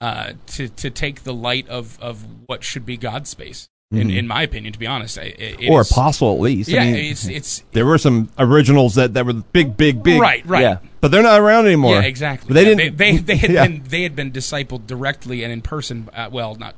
uh, 0.00 0.32
to 0.46 0.68
to 0.68 0.90
take 0.90 1.24
the 1.24 1.34
light 1.34 1.68
of 1.68 1.98
of 2.00 2.24
what 2.46 2.62
should 2.64 2.86
be 2.86 2.96
God's 2.96 3.30
space. 3.30 3.68
In 3.92 4.06
Mhm. 4.08 4.16
in 4.18 4.28
my 4.28 4.42
opinion, 4.42 4.72
to 4.72 4.78
be 4.78 4.86
honest, 4.86 5.18
it, 5.18 5.34
it 5.40 5.68
or 5.68 5.80
is- 5.80 5.90
apostle 5.90 6.32
at 6.32 6.40
least 6.40 6.70
I 6.70 6.74
Yeah, 6.74 6.84
mean, 6.84 6.94
it's 7.10 7.26
it's 7.26 7.64
there 7.72 7.84
were 7.84 7.98
some 7.98 8.28
originals 8.38 8.94
that, 8.94 9.14
that 9.14 9.26
were 9.26 9.32
big 9.32 9.76
big 9.76 10.00
big 10.04 10.20
right, 10.20 10.46
right. 10.46 10.62
Yeah. 10.62 10.76
but 11.00 11.10
they're 11.10 11.24
not 11.24 11.40
around 11.40 11.66
anymore 11.66 11.96
Yeah, 11.96 12.02
exactly. 12.02 12.46
But 12.48 12.54
they 12.54 12.68
Yeah, 12.70 12.74
didn't 12.76 12.96
They, 12.98 13.12
they, 13.12 13.18
they 13.18 13.36
had 13.36 13.50
yeah. 13.54 13.66
been 13.66 13.82
they 13.88 14.02
had 14.04 14.14
been 14.14 14.30
discipled 14.30 14.86
directly 14.86 15.42
and 15.42 15.52
in 15.52 15.60
person. 15.60 16.08
Uh, 16.14 16.28
well, 16.30 16.54
not 16.54 16.76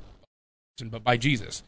person, 0.78 0.88
but 0.88 1.04
by 1.04 1.18
Jesus. 1.18 1.62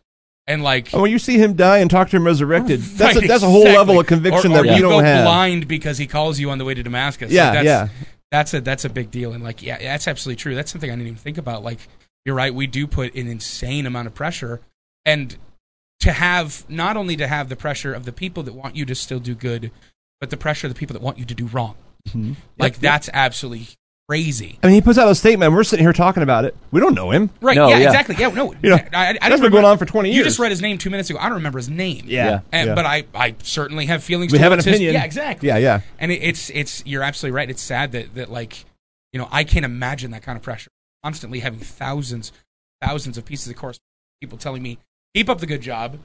And 0.47 0.63
like 0.63 0.91
and 0.95 1.03
when 1.03 1.11
you 1.11 1.19
see 1.19 1.37
him 1.37 1.53
die 1.53 1.77
and 1.79 1.91
talk 1.91 2.09
to 2.09 2.17
him 2.17 2.25
resurrected 2.25 2.81
that's, 2.97 3.19
a, 3.19 3.21
that's 3.21 3.43
a 3.43 3.47
whole 3.47 3.67
exactly. 3.67 3.77
level 3.79 4.01
of 4.01 4.07
conviction 4.07 4.53
or, 4.53 4.61
or 4.61 4.63
that 4.65 4.69
you 4.71 4.75
we 4.77 4.81
don't 4.81 5.05
have 5.05 5.25
blind 5.27 5.69
because 5.69 5.99
he 5.99 6.07
calls 6.07 6.41
you 6.41 6.49
on 6.49 6.57
the 6.57 6.65
way 6.65 6.73
to 6.73 6.83
Damascus. 6.83 7.31
Yeah, 7.31 7.45
Like, 7.51 7.53
that's, 7.53 7.65
yeah. 7.67 7.89
That's 8.31 8.55
a 8.55 8.61
that's 8.63 8.85
a 8.87 8.89
big 8.89 9.11
deal, 9.11 9.33
and 9.35 9.45
like 9.45 9.63
yeah, 9.63 9.77
that's 9.77 10.09
absolutely 10.09 10.41
true. 10.41 10.55
That's 10.55 10.73
something 10.73 10.91
I 10.91 10.95
didn't 10.95 11.07
even 11.07 11.19
think 11.19 11.37
about. 11.37 11.63
Like 11.63 11.81
you're 12.25 12.35
right, 12.35 12.53
we 12.53 12.67
do 12.67 12.87
put 12.87 13.15
an 13.15 13.29
insane 13.29 13.85
amount 13.87 14.07
of 14.09 14.15
pressure, 14.15 14.61
and 15.05 15.37
to 16.01 16.13
have 16.13 16.65
not 16.69 16.97
only 16.97 17.17
to 17.17 17.27
have 17.27 17.49
the 17.49 17.57
pressure 17.57 17.93
of 17.95 18.05
the 18.05 18.13
people 18.13 18.43
that 18.43 18.55
want 18.55 18.77
you 18.77 18.85
to 18.85 18.95
still 18.95 19.21
do 19.21 19.35
good, 19.35 19.71
but 20.21 20.31
the 20.31 20.37
pressure 20.37 20.67
of 20.67 20.75
the 20.75 20.79
people 20.79 20.95
that 20.95 21.03
want 21.03 21.19
you 21.19 21.25
to 21.25 21.35
do 21.35 21.47
wrong. 21.47 21.77
Mm-hmm. 22.09 22.33
Like 22.59 22.79
that's 22.81 23.09
absolutely 23.13 23.69
crazy. 24.09 24.59
I 24.63 24.67
mean, 24.67 24.75
he 24.75 24.81
puts 24.83 24.99
out 24.99 25.09
a 25.09 25.15
statement. 25.15 25.53
We're 25.53 25.65
sitting 25.65 25.83
here 25.85 25.95
talking 25.95 26.23
about 26.23 26.45
it. 26.45 26.55
We 26.71 26.81
don't 26.81 26.95
know 26.95 27.11
him. 27.11 27.31
Right? 27.41 27.57
No, 27.57 27.69
yeah, 27.69 27.79
yeah. 27.79 27.87
exactly. 27.87 28.17
Yeah, 28.19 28.29
no. 28.29 28.53
You 28.63 28.71
know, 28.71 28.77
I, 28.77 28.79
I, 28.79 28.81
I 28.83 29.13
that's 29.13 29.19
don't 29.21 29.23
been 29.23 29.31
remember- 29.31 29.51
going 29.57 29.65
on 29.65 29.79
for 29.79 29.87
20 29.87 30.11
years. 30.11 30.19
You 30.19 30.25
just 30.25 30.39
read 30.39 30.51
his 30.51 30.61
name 30.61 30.77
two 30.77 30.91
minutes 30.91 31.09
ago. 31.09 31.19
I 31.19 31.25
don't 31.25 31.37
remember 31.37 31.59
his 31.59 31.71
name. 31.71 32.05
Yeah. 32.07 32.41
And, 32.53 32.69
yeah. 32.69 32.75
But 32.75 32.85
I, 32.85 33.05
I 33.15 33.35
certainly 33.43 33.87
have 33.87 34.05
feelings. 34.05 34.31
We 34.33 34.39
have 34.41 34.53
an 34.53 34.57
towards 34.59 34.67
his- 34.67 34.75
opinion. 34.75 34.95
yeah, 34.95 35.05
exactly. 35.05 35.49
Yeah, 35.49 35.57
yeah. 35.57 35.81
And 35.99 36.13
it, 36.13 36.17
it's 36.23 36.51
it's 36.51 36.83
you're 36.85 37.03
absolutely 37.03 37.35
right. 37.37 37.49
It's 37.49 37.63
sad 37.63 37.93
that 37.93 38.15
that 38.17 38.31
like 38.31 38.67
you 39.15 39.19
know 39.19 39.29
I 39.33 39.45
can't 39.45 39.65
imagine 39.65 40.11
that 40.11 40.23
kind 40.23 40.37
of 40.37 40.43
pressure. 40.43 40.71
Constantly 41.03 41.41
having 41.41 41.61
thousands, 41.61 42.31
thousands 42.83 43.17
of 43.17 43.25
pieces 43.25 43.49
of 43.49 43.57
correspondence, 43.57 43.81
people 44.21 44.37
telling 44.39 44.63
me 44.63 44.79
keep 45.15 45.29
up 45.29 45.39
the 45.41 45.47
good 45.47 45.61
job, 45.61 45.99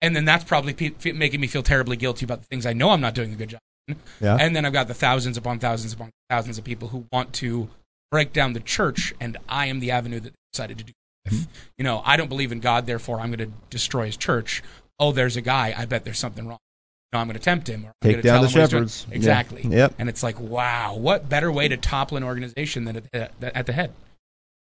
and 0.00 0.14
then 0.14 0.24
that's 0.24 0.44
probably 0.44 0.72
pe- 0.72 0.90
fe- 0.90 1.12
making 1.12 1.40
me 1.40 1.46
feel 1.46 1.62
terribly 1.62 1.96
guilty 1.96 2.24
about 2.24 2.40
the 2.40 2.46
things 2.46 2.66
I 2.66 2.72
know 2.72 2.90
I'm 2.90 3.00
not 3.00 3.14
doing 3.14 3.32
a 3.32 3.36
good 3.36 3.50
job. 3.50 3.60
in. 3.88 3.96
Yeah. 4.20 4.36
And 4.40 4.54
then 4.54 4.64
I've 4.64 4.72
got 4.72 4.88
the 4.88 4.94
thousands 4.94 5.36
upon 5.36 5.58
thousands 5.58 5.92
upon 5.92 6.10
thousands 6.30 6.58
of 6.58 6.64
people 6.64 6.88
who 6.88 7.06
want 7.12 7.32
to 7.34 7.68
break 8.10 8.32
down 8.32 8.52
the 8.52 8.60
church, 8.60 9.14
and 9.20 9.36
I 9.48 9.66
am 9.66 9.80
the 9.80 9.90
avenue 9.90 10.20
that 10.20 10.30
they 10.30 10.36
decided 10.52 10.78
to 10.78 10.84
do. 10.84 10.92
it 11.24 11.32
with. 11.32 11.40
Mm-hmm. 11.40 11.50
You 11.78 11.84
know, 11.84 12.02
I 12.04 12.16
don't 12.16 12.28
believe 12.28 12.52
in 12.52 12.60
God, 12.60 12.86
therefore 12.86 13.20
I'm 13.20 13.32
going 13.32 13.50
to 13.50 13.56
destroy 13.70 14.06
His 14.06 14.16
church. 14.16 14.62
Oh, 14.98 15.12
there's 15.12 15.36
a 15.36 15.40
guy. 15.40 15.74
I 15.76 15.86
bet 15.86 16.04
there's 16.04 16.18
something 16.18 16.46
wrong. 16.46 16.58
No, 17.12 17.18
I'm 17.18 17.26
going 17.26 17.38
to 17.38 17.42
tempt 17.44 17.68
him. 17.68 17.84
Or 17.84 17.88
I'm 17.88 17.92
Take 18.00 18.22
down 18.22 18.40
tell 18.40 18.42
the 18.42 18.48
him 18.48 18.52
what 18.52 18.60
he's 18.62 18.70
shepherds. 18.70 19.06
Yeah. 19.10 19.16
Exactly. 19.16 19.62
Yep. 19.64 19.94
And 19.98 20.08
it's 20.08 20.22
like, 20.22 20.40
wow, 20.40 20.94
what 20.96 21.28
better 21.28 21.52
way 21.52 21.68
to 21.68 21.76
topple 21.76 22.16
an 22.16 22.24
organization 22.24 22.84
than 22.84 22.96
at, 22.96 23.04
at 23.12 23.32
at 23.42 23.66
the 23.66 23.72
head, 23.74 23.92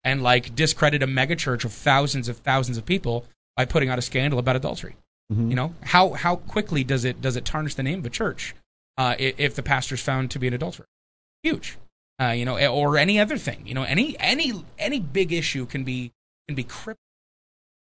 and 0.03 0.23
like 0.23 0.57
discredit 0.57 1.03
a 1.03 1.07
megachurch 1.07 1.65
of 1.65 1.73
thousands 1.73 2.29
of 2.29 2.39
thousands 2.39 2.77
of 2.77 2.85
people 2.87 3.25
by 3.57 3.65
putting 3.65 3.89
out 3.89 3.99
a 3.99 4.03
scandal 4.03 4.39
about 4.39 4.57
adultery. 4.57 4.97
Mm-hmm. 5.33 5.51
You 5.51 5.57
know 5.57 5.75
how 5.83 6.11
how 6.11 6.37
quickly 6.37 6.85
does 6.85 7.05
it 7.05 7.21
does 7.21 7.37
it 7.37 7.45
tarnish 7.45 7.75
the 7.75 7.83
name 7.83 8.01
of 8.01 8.07
a 8.07 8.11
church 8.11 8.55
uh, 8.99 9.15
if 9.19 9.55
the 9.55 9.63
pastor's 9.63 10.01
found 10.01 10.31
to 10.33 10.39
be 10.39 10.49
an 10.49 10.55
adulterer? 10.55 10.87
Huge. 11.43 11.79
Uh, 12.21 12.33
you 12.33 12.45
know, 12.45 12.59
or 12.69 12.99
any 12.99 13.19
other 13.19 13.39
thing. 13.39 13.63
You 13.67 13.75
know, 13.75 13.85
any 13.85 14.19
any 14.19 14.65
any 14.79 15.01
big 15.01 15.33
issue 15.33 15.67
can 15.67 15.85
be 15.85 16.13
can 16.49 16.55
be 16.55 16.65
crippled, 16.65 16.99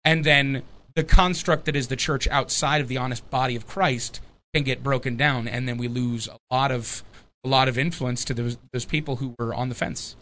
and 0.04 0.24
then 0.24 0.62
the 0.94 1.04
construct 1.04 1.66
that 1.66 1.76
is 1.76 1.88
the 1.88 1.96
church 1.96 2.28
outside 2.28 2.80
of 2.80 2.88
the 2.88 2.96
honest 2.96 3.28
body 3.28 3.56
of 3.56 3.66
Christ 3.66 4.20
can 4.54 4.62
get 4.62 4.82
broken 4.82 5.16
down, 5.16 5.48
and 5.48 5.68
then 5.68 5.76
we 5.76 5.88
lose 5.88 6.28
a 6.28 6.38
lot 6.50 6.70
of 6.70 7.02
a 7.44 7.48
lot 7.48 7.68
of 7.68 7.76
influence 7.76 8.24
to 8.24 8.34
those 8.34 8.56
those 8.72 8.84
people 8.84 9.16
who 9.16 9.34
were 9.38 9.52
on 9.52 9.68
the 9.68 9.74
fence, 9.74 10.16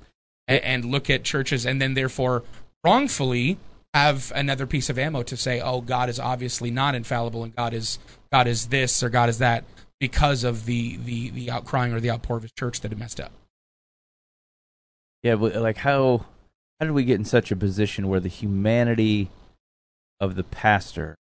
and, 0.48 0.62
and 0.64 0.84
look 0.86 1.08
at 1.08 1.22
churches, 1.22 1.64
and 1.66 1.80
then 1.80 1.94
therefore 1.94 2.42
wrongfully 2.82 3.58
have 3.94 4.32
another 4.34 4.66
piece 4.66 4.88
of 4.88 4.98
ammo 4.98 5.22
to 5.24 5.36
say, 5.36 5.60
oh, 5.60 5.80
God 5.80 6.08
is 6.08 6.18
obviously 6.18 6.70
not 6.70 6.94
infallible, 6.94 7.44
and 7.44 7.54
God 7.54 7.74
is 7.74 7.98
God 8.30 8.46
is 8.46 8.68
this 8.68 9.02
or 9.02 9.10
God 9.10 9.28
is 9.28 9.38
that 9.38 9.64
because 10.00 10.44
of 10.44 10.64
the 10.64 10.96
the 10.96 11.30
the 11.30 11.46
outcrying 11.48 11.92
or 11.92 12.00
the 12.00 12.10
outpour 12.10 12.36
of 12.36 12.42
His 12.42 12.52
church 12.52 12.80
that 12.80 12.90
had 12.90 12.98
messed 12.98 13.20
up. 13.20 13.32
Yeah, 15.22 15.36
but 15.36 15.54
like 15.56 15.78
how 15.78 16.26
how 16.80 16.86
did 16.86 16.92
we 16.92 17.04
get 17.04 17.18
in 17.18 17.24
such 17.24 17.52
a 17.52 17.56
position 17.56 18.08
where 18.08 18.20
the 18.20 18.28
humanity 18.28 19.30
of 20.20 20.34
the 20.34 20.44
pastor 20.44 21.16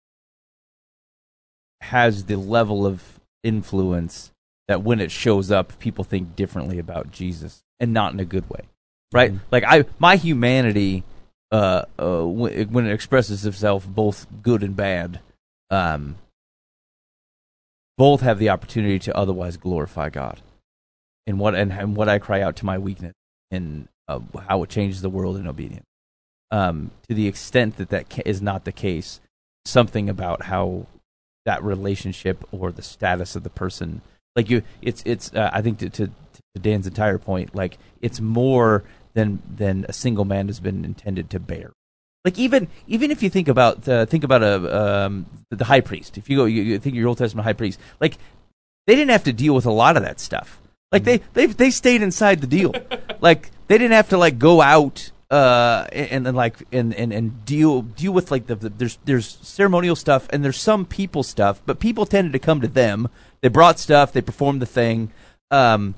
has 1.81 2.25
the 2.25 2.37
level 2.37 2.87
of 2.87 3.21
influence 3.43 4.31
that 4.66 4.83
when 4.83 5.01
it 5.01 5.11
shows 5.11 5.51
up 5.51 5.79
people 5.79 6.05
think 6.05 6.37
differently 6.37 6.79
about 6.79 7.11
Jesus 7.11 7.62
and 7.81 7.93
not 7.93 8.12
in 8.12 8.21
a 8.21 8.25
good 8.25 8.49
way. 8.51 8.69
Right? 9.12 9.33
Mm-hmm. 9.33 9.45
Like 9.51 9.64
I 9.66 9.85
my 9.99 10.16
humanity 10.16 11.03
uh 11.51 11.82
uh 11.99 12.24
when, 12.24 12.86
it 12.86 12.92
expresses 12.92 13.46
itself 13.46 13.86
both 13.86 14.26
good 14.42 14.62
and 14.62 14.76
bad 14.76 15.20
um 15.70 16.16
both 17.99 18.20
have 18.20 18.38
the 18.38 18.49
opportunity 18.49 18.99
to 19.01 19.14
otherwise 19.14 19.59
glorify 19.59 20.09
God. 20.09 20.40
And 21.26 21.38
what 21.38 21.55
and, 21.55 21.70
and 21.70 21.94
what 21.94 22.09
I 22.09 22.18
cry 22.18 22.40
out 22.40 22.57
to 22.57 22.64
my 22.64 22.78
weakness 22.78 23.12
and 23.51 23.88
uh, 24.07 24.20
how 24.49 24.62
it 24.62 24.70
changes 24.70 25.03
the 25.03 25.11
world 25.11 25.36
in 25.36 25.46
obedience. 25.46 25.84
Um, 26.51 26.92
to 27.09 27.14
the 27.14 27.26
extent 27.26 27.76
that 27.76 27.90
that 27.90 28.09
ca- 28.09 28.22
is 28.24 28.40
not 28.40 28.64
the 28.64 28.72
case, 28.72 29.20
something 29.66 30.09
about 30.09 30.44
how 30.44 30.86
that 31.44 31.62
relationship 31.62 32.42
or 32.51 32.72
the 32.72 32.80
status 32.80 33.36
of 33.36 33.42
the 33.42 33.51
person, 33.51 34.01
like 34.34 34.49
you, 34.49 34.62
it's 34.80 35.03
it's. 35.05 35.34
Uh, 35.34 35.51
I 35.53 35.61
think 35.61 35.78
to, 35.80 35.90
to 35.90 36.07
to 36.07 36.61
Dan's 36.61 36.86
entire 36.86 37.18
point, 37.18 37.55
like 37.55 37.78
it's 38.01 38.20
more 38.20 38.84
than 39.19 39.43
than 39.57 39.85
a 39.89 39.93
single 39.93 40.25
man 40.25 40.47
has 40.47 40.61
been 40.61 40.85
intended 40.85 41.29
to 41.31 41.41
bear. 41.41 41.73
Like 42.25 42.39
even 42.39 42.69
even 42.87 43.11
if 43.11 43.23
you 43.23 43.31
think 43.31 43.49
about 43.49 43.89
uh, 43.89 44.07
think 44.07 44.25
about 44.25 44.43
a 44.43 45.07
um, 45.07 45.27
the 45.51 45.64
high 45.64 45.81
priest, 45.81 46.16
if 46.19 46.31
you 46.31 46.37
go 46.37 46.45
you, 46.45 46.62
you 46.62 46.79
think 46.79 46.95
of 46.95 46.99
your 46.99 47.09
Old 47.09 47.19
Testament 47.19 47.45
high 47.45 47.53
priest, 47.53 47.81
like 48.01 48.19
they 48.87 48.95
didn't 48.95 49.11
have 49.11 49.25
to 49.25 49.33
deal 49.33 49.55
with 49.55 49.66
a 49.66 49.73
lot 49.73 49.97
of 49.97 50.03
that 50.03 50.21
stuff. 50.21 50.61
Like 50.93 51.05
they 51.05 51.19
they 51.35 51.47
they 51.47 51.71
stayed 51.71 52.03
inside 52.03 52.41
the 52.41 52.47
deal. 52.47 52.73
like 53.21 53.51
they 53.66 53.79
didn't 53.79 53.93
have 53.93 54.09
to 54.11 54.19
like 54.19 54.39
go 54.39 54.61
out 54.61 55.11
uh 55.31 55.87
and 55.93 56.25
then 56.25 56.35
like 56.35 56.62
and, 56.73 56.95
and 56.95 57.12
and 57.12 57.45
deal 57.45 57.83
deal 57.83 58.12
with 58.12 58.31
like 58.31 58.47
the, 58.47 58.55
the 58.55 58.71
there's 58.71 58.99
there's 59.05 59.39
ceremonial 59.43 59.95
stuff 59.95 60.27
and 60.31 60.45
there's 60.45 60.59
some 60.61 60.87
people 60.87 61.23
stuff, 61.23 61.61
but 61.66 61.81
people 61.81 62.07
tended 62.07 62.33
to 62.33 62.39
come 62.39 62.61
to 62.61 62.69
them. 62.69 63.09
They 63.43 63.49
brought 63.49 63.79
stuff, 63.79 64.12
they 64.12 64.23
performed 64.23 64.62
the 64.62 64.66
thing. 64.66 65.12
Um 65.51 65.95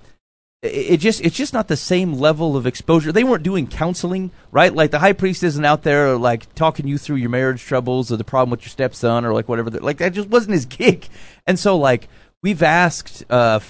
it 0.62 0.98
just 0.98 1.22
it's 1.22 1.36
just 1.36 1.54
not 1.54 1.68
the 1.68 1.76
same 1.76 2.12
level 2.12 2.54
of 2.54 2.66
exposure. 2.66 3.12
They 3.12 3.24
weren't 3.24 3.42
doing 3.42 3.66
counseling, 3.66 4.30
right? 4.52 4.74
Like 4.74 4.90
the 4.90 4.98
high 4.98 5.14
priest 5.14 5.42
isn't 5.42 5.64
out 5.64 5.84
there 5.84 6.16
like 6.18 6.54
talking 6.54 6.86
you 6.86 6.98
through 6.98 7.16
your 7.16 7.30
marriage 7.30 7.62
troubles 7.62 8.12
or 8.12 8.18
the 8.18 8.24
problem 8.24 8.50
with 8.50 8.62
your 8.62 8.70
stepson 8.70 9.24
or 9.24 9.32
like 9.32 9.48
whatever. 9.48 9.70
Like 9.70 9.98
that 9.98 10.12
just 10.12 10.28
wasn't 10.28 10.52
his 10.52 10.66
gig. 10.66 11.08
And 11.46 11.58
so 11.58 11.78
like 11.78 12.08
we've 12.42 12.62
asked 12.62 13.24
uh, 13.30 13.60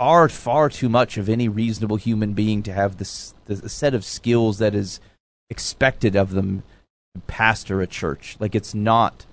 far 0.00 0.28
far 0.28 0.68
too 0.68 0.88
much 0.88 1.16
of 1.16 1.28
any 1.28 1.48
reasonable 1.48 1.96
human 1.96 2.32
being 2.32 2.64
to 2.64 2.72
have 2.72 2.96
this 2.96 3.34
the 3.44 3.68
set 3.68 3.94
of 3.94 4.04
skills 4.04 4.58
that 4.58 4.74
is 4.74 4.98
expected 5.48 6.16
of 6.16 6.30
them 6.30 6.64
to 7.14 7.20
pastor 7.28 7.80
a 7.80 7.86
church. 7.86 8.36
Like 8.40 8.56
it's 8.56 8.74
not 8.74 9.26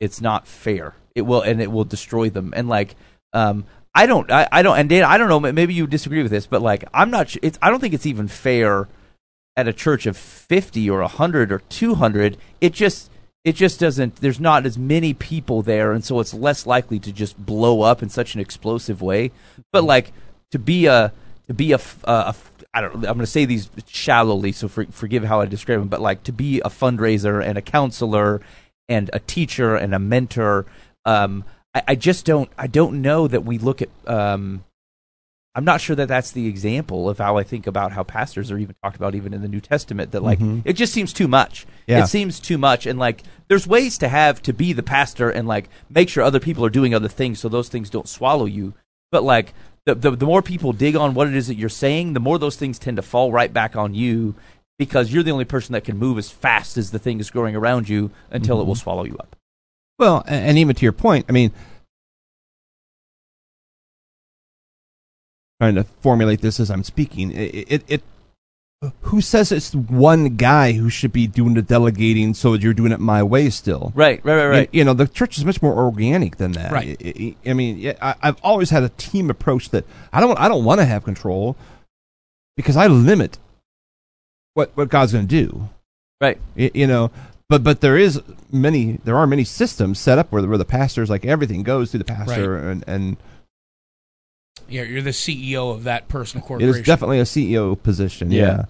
it's 0.00 0.20
not 0.20 0.48
fair. 0.48 0.96
It 1.14 1.22
will 1.22 1.42
and 1.42 1.62
it 1.62 1.70
will 1.70 1.84
destroy 1.84 2.28
them. 2.28 2.52
And 2.56 2.68
like 2.68 2.96
um 3.32 3.66
I 3.94 4.06
don't 4.06 4.30
I, 4.30 4.48
I 4.52 4.62
don't 4.62 4.78
and 4.78 4.88
Dan 4.88 5.04
I 5.04 5.18
don't 5.18 5.28
know 5.28 5.40
maybe 5.40 5.74
you 5.74 5.86
disagree 5.86 6.22
with 6.22 6.30
this 6.30 6.46
but 6.46 6.62
like 6.62 6.84
I'm 6.94 7.10
not 7.10 7.34
it's 7.42 7.58
I 7.60 7.70
don't 7.70 7.80
think 7.80 7.94
it's 7.94 8.06
even 8.06 8.28
fair 8.28 8.88
at 9.56 9.68
a 9.68 9.72
church 9.72 10.06
of 10.06 10.16
50 10.16 10.88
or 10.88 11.00
100 11.00 11.52
or 11.52 11.58
200 11.58 12.36
it 12.60 12.72
just 12.72 13.10
it 13.44 13.54
just 13.54 13.80
doesn't 13.80 14.16
there's 14.16 14.40
not 14.40 14.66
as 14.66 14.76
many 14.76 15.14
people 15.14 15.62
there 15.62 15.92
and 15.92 16.04
so 16.04 16.20
it's 16.20 16.34
less 16.34 16.66
likely 16.66 16.98
to 17.00 17.12
just 17.12 17.38
blow 17.38 17.82
up 17.82 18.02
in 18.02 18.08
such 18.08 18.34
an 18.34 18.40
explosive 18.40 19.00
way. 19.00 19.32
But 19.72 19.84
like 19.84 20.12
to 20.50 20.58
be 20.58 20.86
a 20.86 21.12
to 21.48 21.54
be 21.54 21.72
a, 21.72 21.80
a 22.04 22.28
f- 22.28 22.52
I 22.74 22.80
don't 22.82 22.94
I'm 22.96 23.02
going 23.02 23.20
to 23.20 23.26
say 23.26 23.44
these 23.46 23.70
shallowly 23.86 24.52
so 24.52 24.68
for, 24.68 24.84
forgive 24.86 25.24
how 25.24 25.40
I 25.40 25.46
describe 25.46 25.80
them 25.80 25.88
but 25.88 26.00
like 26.00 26.22
to 26.24 26.32
be 26.32 26.60
a 26.60 26.68
fundraiser 26.68 27.44
and 27.44 27.56
a 27.56 27.62
counselor 27.62 28.40
and 28.88 29.10
a 29.12 29.20
teacher 29.20 29.74
and 29.74 29.94
a 29.94 29.98
mentor 29.98 30.66
um 31.04 31.44
I, 31.74 31.82
I 31.88 31.94
just 31.94 32.24
don't 32.26 32.50
I 32.58 32.66
don't 32.66 33.02
know 33.02 33.28
that 33.28 33.44
we 33.44 33.58
look 33.58 33.82
at 33.82 33.88
um 34.06 34.64
I'm 35.54 35.64
not 35.64 35.80
sure 35.80 35.96
that 35.96 36.06
that's 36.06 36.30
the 36.30 36.46
example 36.46 37.08
of 37.10 37.18
how 37.18 37.36
I 37.36 37.42
think 37.42 37.66
about 37.66 37.90
how 37.92 38.04
pastors 38.04 38.52
are 38.52 38.58
even 38.58 38.76
talked 38.84 38.94
about 38.96 39.16
even 39.16 39.34
in 39.34 39.42
the 39.42 39.48
New 39.48 39.60
Testament 39.60 40.12
that 40.12 40.22
like 40.22 40.38
Mhm. 40.38 40.62
it 40.64 40.74
just 40.74 40.92
seems 40.92 41.12
too 41.12 41.26
much. 41.26 41.66
Yeah. 41.88 42.04
It 42.04 42.06
seems 42.06 42.38
too 42.38 42.56
much 42.56 42.86
and 42.86 42.98
like 42.98 43.24
there's 43.48 43.66
ways 43.66 43.98
to 43.98 44.08
have 44.08 44.40
to 44.42 44.52
be 44.52 44.72
the 44.72 44.82
pastor 44.84 45.28
and 45.28 45.48
like 45.48 45.68
make 45.88 46.08
sure 46.08 46.22
other 46.22 46.38
people 46.40 46.64
are 46.64 46.70
doing 46.70 46.94
other 46.94 47.08
things 47.08 47.40
so 47.40 47.48
those 47.48 47.68
things 47.68 47.90
don't 47.90 48.08
swallow 48.08 48.44
you. 48.46 48.74
But 49.10 49.24
like 49.24 49.52
the 49.86 49.94
the, 49.96 50.10
the 50.12 50.26
more 50.26 50.42
people 50.42 50.72
dig 50.72 50.94
on 50.94 51.14
what 51.14 51.26
it 51.26 51.34
is 51.34 51.48
that 51.48 51.56
you're 51.56 51.68
saying, 51.68 52.12
the 52.12 52.20
more 52.20 52.38
those 52.38 52.56
things 52.56 52.78
tend 52.78 52.96
to 52.96 53.02
fall 53.02 53.32
right 53.32 53.52
back 53.52 53.74
on 53.74 53.92
you 53.94 54.36
because 54.78 55.12
you're 55.12 55.24
the 55.24 55.32
only 55.32 55.44
person 55.44 55.72
that 55.72 55.84
can 55.84 55.96
move 55.98 56.16
as 56.16 56.30
fast 56.30 56.76
as 56.78 56.90
the 56.92 56.98
thing 56.98 57.18
is 57.18 57.28
growing 57.30 57.56
around 57.56 57.88
you 57.88 58.10
until 58.30 58.60
it 58.60 58.64
will 58.66 58.74
swallow 58.76 59.04
you 59.04 59.16
up. 59.18 59.34
Well, 60.00 60.24
and 60.26 60.56
even 60.56 60.74
to 60.74 60.82
your 60.82 60.92
point, 60.92 61.26
I 61.28 61.32
mean, 61.32 61.52
trying 65.60 65.74
to 65.74 65.84
formulate 65.84 66.40
this 66.40 66.58
as 66.58 66.70
I'm 66.70 66.82
speaking, 66.84 67.30
it, 67.32 67.66
it, 67.70 67.84
it 67.86 68.02
who 69.02 69.20
says 69.20 69.52
it's 69.52 69.74
one 69.74 70.36
guy 70.36 70.72
who 70.72 70.88
should 70.88 71.12
be 71.12 71.26
doing 71.26 71.52
the 71.52 71.60
delegating 71.60 72.32
so 72.32 72.54
you're 72.54 72.72
doing 72.72 72.92
it 72.92 72.98
my 72.98 73.22
way 73.22 73.50
still? 73.50 73.92
Right, 73.94 74.24
right, 74.24 74.36
right, 74.36 74.46
right. 74.46 74.68
You, 74.72 74.78
you 74.78 74.84
know, 74.86 74.94
the 74.94 75.06
church 75.06 75.36
is 75.36 75.44
much 75.44 75.60
more 75.60 75.74
organic 75.74 76.38
than 76.38 76.52
that. 76.52 76.72
Right. 76.72 76.96
I, 77.04 77.36
I- 77.46 77.50
I 77.50 77.52
mean, 77.52 77.76
yeah, 77.76 77.92
I, 78.00 78.14
I've 78.22 78.40
always 78.42 78.70
had 78.70 78.82
a 78.82 78.88
team 78.88 79.28
approach 79.28 79.68
that 79.70 79.84
I 80.14 80.20
don't, 80.20 80.38
I 80.40 80.48
don't 80.48 80.64
want 80.64 80.80
to 80.80 80.86
have 80.86 81.04
control 81.04 81.56
because 82.56 82.78
I 82.78 82.86
limit 82.86 83.36
what 84.54 84.70
what 84.78 84.88
God's 84.88 85.12
going 85.12 85.28
to 85.28 85.44
do. 85.44 85.68
right. 86.22 86.38
Y- 86.56 86.70
you 86.72 86.86
know 86.86 87.10
but 87.50 87.62
but 87.62 87.80
there 87.82 87.98
is 87.98 88.22
many 88.50 88.92
there 89.04 89.16
are 89.16 89.26
many 89.26 89.44
systems 89.44 89.98
set 89.98 90.18
up 90.18 90.32
where 90.32 90.40
the, 90.40 90.48
where 90.48 90.56
the 90.56 90.64
pastors 90.64 91.10
like 91.10 91.26
everything 91.26 91.62
goes 91.62 91.90
through 91.90 91.98
the 91.98 92.04
pastor 92.04 92.56
and 92.56 92.82
and 92.86 93.16
Yeah, 94.68 94.82
you're 94.84 95.02
the 95.02 95.10
CEO 95.10 95.70
of 95.74 95.84
that 95.84 96.08
personal 96.08 96.46
corporation. 96.46 96.74
It 96.74 96.80
is 96.80 96.86
definitely 96.86 97.18
a 97.18 97.24
CEO 97.24 97.80
position 97.82 98.30
yeah, 98.30 98.40
Yeah. 98.42 98.64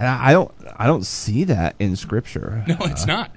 and 0.00 0.08
I, 0.08 0.30
I 0.30 0.32
don't 0.32 0.50
I 0.76 0.86
don't 0.86 1.04
see 1.06 1.44
that 1.44 1.76
in 1.78 1.94
scripture 1.94 2.64
No, 2.68 2.76
it's 2.80 3.04
uh, 3.04 3.06
not. 3.06 3.36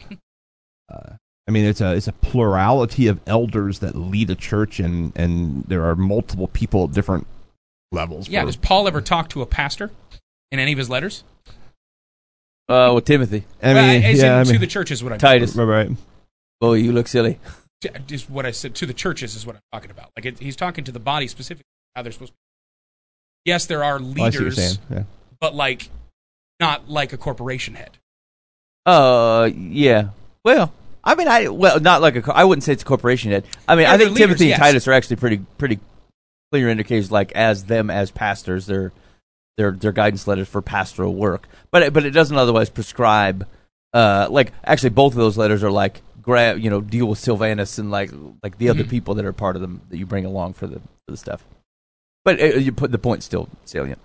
Uh, 0.91 1.14
I 1.48 1.52
mean 1.52 1.66
it's 1.66 1.82
a 1.82 1.93
it's 1.93 2.08
a 2.08 2.14
plurality 2.14 3.08
of 3.08 3.20
elders 3.28 3.80
that 3.80 3.96
lead 3.96 4.30
a 4.30 4.36
church 4.36 4.80
and 4.80 5.12
and 5.16 5.66
there 5.66 5.84
are 5.86 5.96
multiple 5.96 6.48
people 6.48 6.86
at 6.86 6.93
different 6.93 7.28
levels 7.91 8.30
Yeah, 8.30 8.41
for- 8.41 8.46
does 8.48 8.56
Paul 8.56 8.88
ever 8.88 9.02
talk 9.02 9.28
to 9.30 9.41
a 9.41 9.46
pastor 9.46 9.91
in 10.54 10.60
any 10.60 10.72
of 10.72 10.78
his 10.78 10.89
letters? 10.89 11.26
Uh, 12.68 12.91
with 12.95 13.05
Timothy. 13.05 13.43
I 13.61 13.74
Well, 13.74 13.88
mean 13.93 14.03
as 14.03 14.18
yeah 14.20 14.34
in 14.36 14.39
I 14.39 14.43
to 14.43 14.51
mean 14.53 14.61
the 14.61 14.68
churches, 14.68 15.03
what 15.03 15.13
I'm 15.13 15.20
Titus. 15.20 15.55
right, 15.55 15.63
right. 15.66 15.91
Oh, 16.61 16.74
you 16.74 16.91
look 16.91 17.07
silly. 17.07 17.39
Just 18.07 18.30
what 18.30 18.45
I 18.45 18.51
said 18.51 18.74
to 18.76 18.86
the 18.88 18.93
churches 18.93 19.36
is 19.36 19.45
what 19.45 19.55
I'm 19.55 19.61
talking 19.72 19.91
about. 19.91 20.09
Like 20.18 20.26
it, 20.26 20.39
he's 20.39 20.55
talking 20.55 20.84
to 20.86 20.91
the 20.91 20.99
body 20.99 21.28
specifically 21.28 21.66
how 21.95 22.01
they're 22.01 22.11
supposed 22.11 22.32
to. 22.32 22.38
Yes, 23.45 23.68
there 23.68 23.84
are 23.84 23.99
Well, 23.99 24.05
I 24.07 24.13
see 24.13 24.20
what 24.22 24.34
you're 24.34 24.41
leaders, 24.43 24.55
saying 24.55 24.78
yeah 24.89 25.03
but 25.39 25.53
like 25.53 25.89
not 26.59 26.89
like 26.89 27.13
a 27.13 27.18
corporation 27.18 27.76
head. 27.76 27.97
Uh, 28.86 29.49
yeah. 29.55 30.09
Well, 30.43 30.74
I 31.03 31.13
mean, 31.16 31.28
I 31.28 31.49
well, 31.49 31.80
not 31.80 32.01
like 32.01 32.16
a. 32.16 32.22
co- 32.22 32.32
I 32.32 32.45
wouldn't 32.45 32.63
say 32.63 32.74
it's 32.74 32.82
a 32.84 32.86
corporation 32.86 33.32
yet. 33.32 33.45
I 33.68 33.76
mean, 33.76 33.84
Yeah, 33.84 33.93
I 33.93 33.97
think 33.97 34.11
leaders, 34.11 34.28
Timothy 34.28 34.47
yes. 34.47 34.57
and 34.57 34.63
Titus 34.63 34.88
are 34.88 34.93
actually 34.93 35.18
pretty 35.18 35.38
pretty 35.59 35.80
clear 36.51 36.70
indicators, 36.70 37.11
like 37.11 37.32
as 37.34 37.66
them 37.66 37.89
as 37.91 38.09
pastors, 38.11 38.66
their 38.66 38.91
their 39.58 39.72
their 39.72 39.91
guidance 39.91 40.28
letters 40.28 40.47
for 40.47 40.62
pastoral 40.62 41.14
work. 41.16 41.47
But 41.72 41.84
it, 41.84 41.93
but 41.93 42.06
it 42.06 42.12
doesn't 42.12 42.38
otherwise 42.38 42.70
prescribe. 42.70 43.47
Uh, 43.93 44.28
like 44.30 44.51
actually, 44.64 44.89
both 44.89 45.14
of 45.14 45.18
those 45.18 45.38
letters 45.38 45.64
are 45.64 45.72
like 45.72 46.01
grab, 46.22 46.60
you 46.60 46.70
know, 46.70 46.82
deal 46.82 47.06
with 47.06 47.20
Silvanus 47.20 47.78
and 47.78 47.91
like 47.91 48.12
like 48.43 48.58
the 48.58 48.70
other 48.70 48.84
Mhm. 48.84 48.89
people 48.89 49.14
that 49.16 49.26
are 49.26 49.34
part 49.34 49.56
of 49.56 49.62
them 49.62 49.82
that 49.89 49.97
you 49.97 50.06
bring 50.06 50.26
along 50.26 50.53
for 50.53 50.68
the 50.68 50.80
for 50.80 51.12
the 51.12 51.18
stuff. 51.18 51.45
But 52.26 52.41
uh, 52.41 52.45
you 52.58 52.72
put 52.72 52.91
the 52.91 52.97
point 52.97 53.24
still 53.24 53.47
salient. 53.64 53.99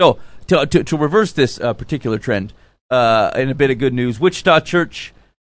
So 0.00 0.18
to 0.46 0.64
to, 0.66 0.84
to 0.84 0.96
reverse 0.96 1.32
this 1.32 1.60
uh, 1.60 1.74
particular 1.74 2.18
trend, 2.18 2.52
uh, 2.90 3.32
in 3.34 3.50
a 3.50 3.54
bit 3.54 3.70
of 3.70 3.78
good 3.78 3.92
news, 3.92 4.18
Wichita 4.20 4.60
Church 4.60 5.12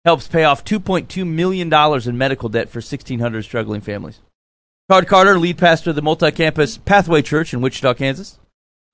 helps 0.05 0.27
pay 0.27 0.45
off 0.45 0.63
2.2 0.63 1.27
million 1.27 1.67
dollars 1.69 2.07
in 2.07 2.17
medical 2.17 2.47
debt 2.49 2.69
for 2.69 2.77
1,600 2.79 3.43
struggling 3.43 3.81
families. 3.81 4.21
Todd 4.89 5.05
Carter, 5.07 5.37
lead 5.37 5.57
pastor 5.59 5.91
of 5.91 5.95
the 5.97 6.01
multi-campus 6.01 6.77
Pathway 6.79 7.21
Church 7.21 7.53
in 7.53 7.61
Wichita, 7.61 7.93
Kansas, 7.93 8.38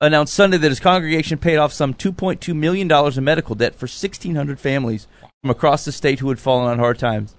announced 0.02 0.34
Sunday 0.34 0.58
that 0.58 0.70
his 0.70 0.80
congregation 0.80 1.38
paid 1.38 1.58
off 1.58 1.74
some 1.74 1.94
2.2 1.94 2.56
million 2.56 2.88
dollars 2.88 3.18
in 3.18 3.24
medical 3.24 3.56
debt 3.56 3.76
for 3.76 3.86
1,600 3.86 4.60
families 4.60 5.08
from 5.42 5.50
across 5.50 5.86
the 5.86 5.92
state 5.92 6.20
who 6.20 6.30
had 6.30 6.40
fallen 6.40 6.70
on 6.70 6.80
hard 6.80 7.00
times. 7.00 7.36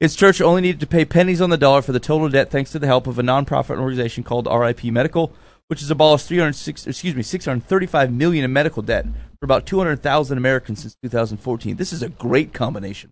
His 0.00 0.16
church 0.16 0.40
only 0.40 0.62
needed 0.62 0.80
to 0.80 0.86
pay 0.86 1.04
pennies 1.04 1.40
on 1.40 1.50
the 1.50 1.56
dollar 1.56 1.80
for 1.80 1.92
the 1.92 2.00
total 2.00 2.28
debt 2.28 2.50
thanks 2.50 2.72
to 2.72 2.80
the 2.80 2.88
help 2.88 3.06
of 3.06 3.18
a 3.18 3.22
nonprofit 3.22 3.78
organization 3.78 4.24
called 4.24 4.48
RIP 4.50 4.84
Medical, 4.84 5.32
which 5.68 5.80
has 5.80 5.90
abolished 5.90 6.26
306 6.26 6.88
excuse 6.88 7.14
me 7.14 7.22
635 7.22 8.12
million 8.12 8.44
in 8.44 8.52
medical 8.52 8.82
debt 8.82 9.06
for 9.38 9.44
about 9.44 9.64
200,000 9.64 10.36
Americans 10.36 10.80
since 10.80 10.96
2014. 11.02 11.76
This 11.76 11.92
is 11.92 12.02
a 12.02 12.08
great 12.08 12.52
combination. 12.52 13.10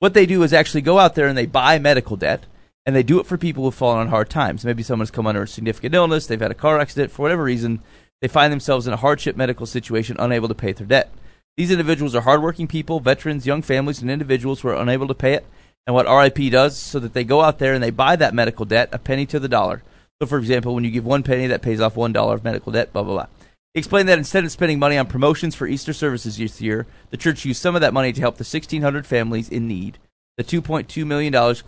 What 0.00 0.14
they 0.14 0.26
do 0.26 0.42
is 0.42 0.52
actually 0.52 0.80
go 0.80 0.98
out 0.98 1.14
there 1.14 1.28
and 1.28 1.38
they 1.38 1.46
buy 1.46 1.78
medical 1.78 2.16
debt 2.16 2.46
and 2.86 2.96
they 2.96 3.02
do 3.02 3.20
it 3.20 3.26
for 3.26 3.36
people 3.36 3.64
who've 3.64 3.74
fallen 3.74 4.00
on 4.00 4.08
hard 4.08 4.30
times. 4.30 4.64
Maybe 4.64 4.82
someone's 4.82 5.10
come 5.10 5.26
under 5.26 5.42
a 5.42 5.48
significant 5.48 5.94
illness, 5.94 6.26
they've 6.26 6.40
had 6.40 6.50
a 6.50 6.54
car 6.54 6.80
accident 6.80 7.12
for 7.12 7.22
whatever 7.22 7.44
reason, 7.44 7.82
they 8.20 8.28
find 8.28 8.52
themselves 8.52 8.86
in 8.86 8.92
a 8.92 8.98
hardship 8.98 9.36
medical 9.36 9.66
situation 9.66 10.16
unable 10.18 10.48
to 10.48 10.54
pay 10.54 10.72
their 10.72 10.86
debt. 10.86 11.10
These 11.56 11.70
individuals 11.70 12.14
are 12.14 12.22
hardworking 12.22 12.68
people, 12.68 13.00
veterans, 13.00 13.46
young 13.46 13.62
families, 13.62 14.00
and 14.00 14.10
individuals 14.10 14.60
who 14.60 14.68
are 14.68 14.76
unable 14.76 15.08
to 15.08 15.14
pay 15.14 15.34
it. 15.34 15.46
And 15.86 15.94
what 15.94 16.06
RIP 16.06 16.52
does, 16.52 16.76
so 16.76 16.98
that 17.00 17.14
they 17.14 17.24
go 17.24 17.40
out 17.40 17.58
there 17.58 17.74
and 17.74 17.82
they 17.82 17.90
buy 17.90 18.16
that 18.16 18.34
medical 18.34 18.64
debt 18.64 18.90
a 18.92 18.98
penny 18.98 19.26
to 19.26 19.40
the 19.40 19.48
dollar. 19.48 19.82
So, 20.20 20.26
for 20.26 20.38
example, 20.38 20.74
when 20.74 20.84
you 20.84 20.90
give 20.90 21.06
one 21.06 21.22
penny, 21.22 21.46
that 21.46 21.62
pays 21.62 21.80
off 21.80 21.96
one 21.96 22.12
dollar 22.12 22.34
of 22.34 22.44
medical 22.44 22.72
debt. 22.72 22.92
Blah 22.92 23.02
blah 23.02 23.14
blah. 23.14 23.26
He 23.74 23.78
explained 23.78 24.08
that 24.08 24.18
instead 24.18 24.44
of 24.44 24.52
spending 24.52 24.78
money 24.78 24.98
on 24.98 25.06
promotions 25.06 25.54
for 25.54 25.66
Easter 25.66 25.92
services 25.92 26.36
this 26.36 26.60
year, 26.60 26.86
the 27.10 27.16
church 27.16 27.44
used 27.44 27.62
some 27.62 27.74
of 27.74 27.80
that 27.80 27.94
money 27.94 28.12
to 28.12 28.20
help 28.20 28.36
the 28.36 28.44
1,600 28.44 29.06
families 29.06 29.48
in 29.48 29.68
need. 29.68 29.98
The 30.36 30.44
2.2 30.44 31.06
million 31.06 31.32
dollars 31.32 31.62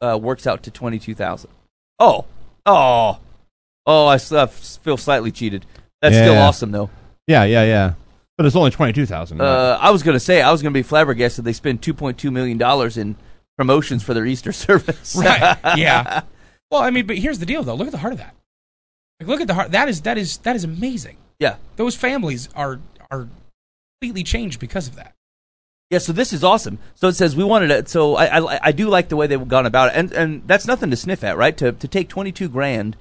uh, 0.00 0.18
works 0.20 0.46
out 0.46 0.62
to 0.64 0.70
22,000. 0.70 1.50
Oh, 1.98 2.26
oh, 2.66 3.18
oh! 3.86 4.06
I 4.06 4.18
feel 4.18 4.96
slightly 4.96 5.32
cheated. 5.32 5.66
That's 6.02 6.14
still 6.16 6.36
awesome, 6.38 6.70
though. 6.70 6.90
Yeah, 7.26 7.44
yeah, 7.44 7.64
yeah. 7.64 7.94
But 8.36 8.46
it's 8.46 8.56
only 8.56 8.70
twenty 8.70 8.92
two 8.92 9.06
thousand. 9.06 9.40
Uh, 9.40 9.78
I 9.80 9.90
was 9.90 10.02
gonna 10.02 10.20
say 10.20 10.42
I 10.42 10.52
was 10.52 10.62
gonna 10.62 10.72
be 10.72 10.82
flabbergasted. 10.82 11.44
They 11.44 11.52
spend 11.54 11.82
two 11.82 11.94
point 11.94 12.18
two 12.18 12.30
million 12.30 12.58
dollars 12.58 12.96
in 12.98 13.16
promotions 13.56 14.02
for 14.02 14.12
their 14.14 14.26
Easter 14.26 14.52
service. 14.66 15.16
Right. 15.16 15.56
Yeah. 15.78 16.22
Well, 16.70 16.82
I 16.82 16.90
mean, 16.90 17.06
but 17.06 17.16
here's 17.16 17.38
the 17.38 17.46
deal, 17.46 17.62
though. 17.62 17.74
Look 17.76 17.86
at 17.86 17.92
the 17.92 17.98
heart 17.98 18.12
of 18.12 18.18
that. 18.18 18.34
Like, 19.20 19.28
look 19.28 19.40
at 19.40 19.46
the 19.46 19.54
heart. 19.54 19.70
That 19.70 19.88
is 19.88 20.02
that 20.02 20.18
is 20.18 20.36
that 20.38 20.54
is 20.56 20.64
amazing. 20.64 21.16
yeah, 21.38 21.56
Those 21.76 21.96
families 21.96 22.48
are 22.54 22.80
are 23.10 23.28
completely 24.00 24.22
changed 24.24 24.60
because 24.60 24.86
of 24.88 24.96
that. 24.96 25.14
yeah. 25.90 25.98
So 25.98 26.12
this 26.12 26.32
is 26.34 26.44
awesome. 26.44 26.78
So 26.94 27.08
it 27.08 27.14
says 27.14 27.34
we 27.36 27.44
wanted 27.44 27.70
it. 27.70 27.88
So 27.88 28.16
I, 28.16 28.38
I 28.38 28.58
I 28.64 28.72
do 28.72 28.88
like 28.88 29.08
the 29.08 29.16
way 29.16 29.26
they've 29.26 29.48
gone 29.48 29.64
about 29.64 29.88
it, 29.94 29.96
and 29.98 30.12
and 30.12 30.46
that's 30.46 30.66
nothing 30.66 30.90
to 30.90 30.96
sniff 30.96 31.24
at, 31.24 31.38
right? 31.38 31.56
To 31.56 31.72
to 31.72 31.88
take 31.88 32.08
twenty 32.10 32.32
two 32.32 32.48
grand 32.50 32.96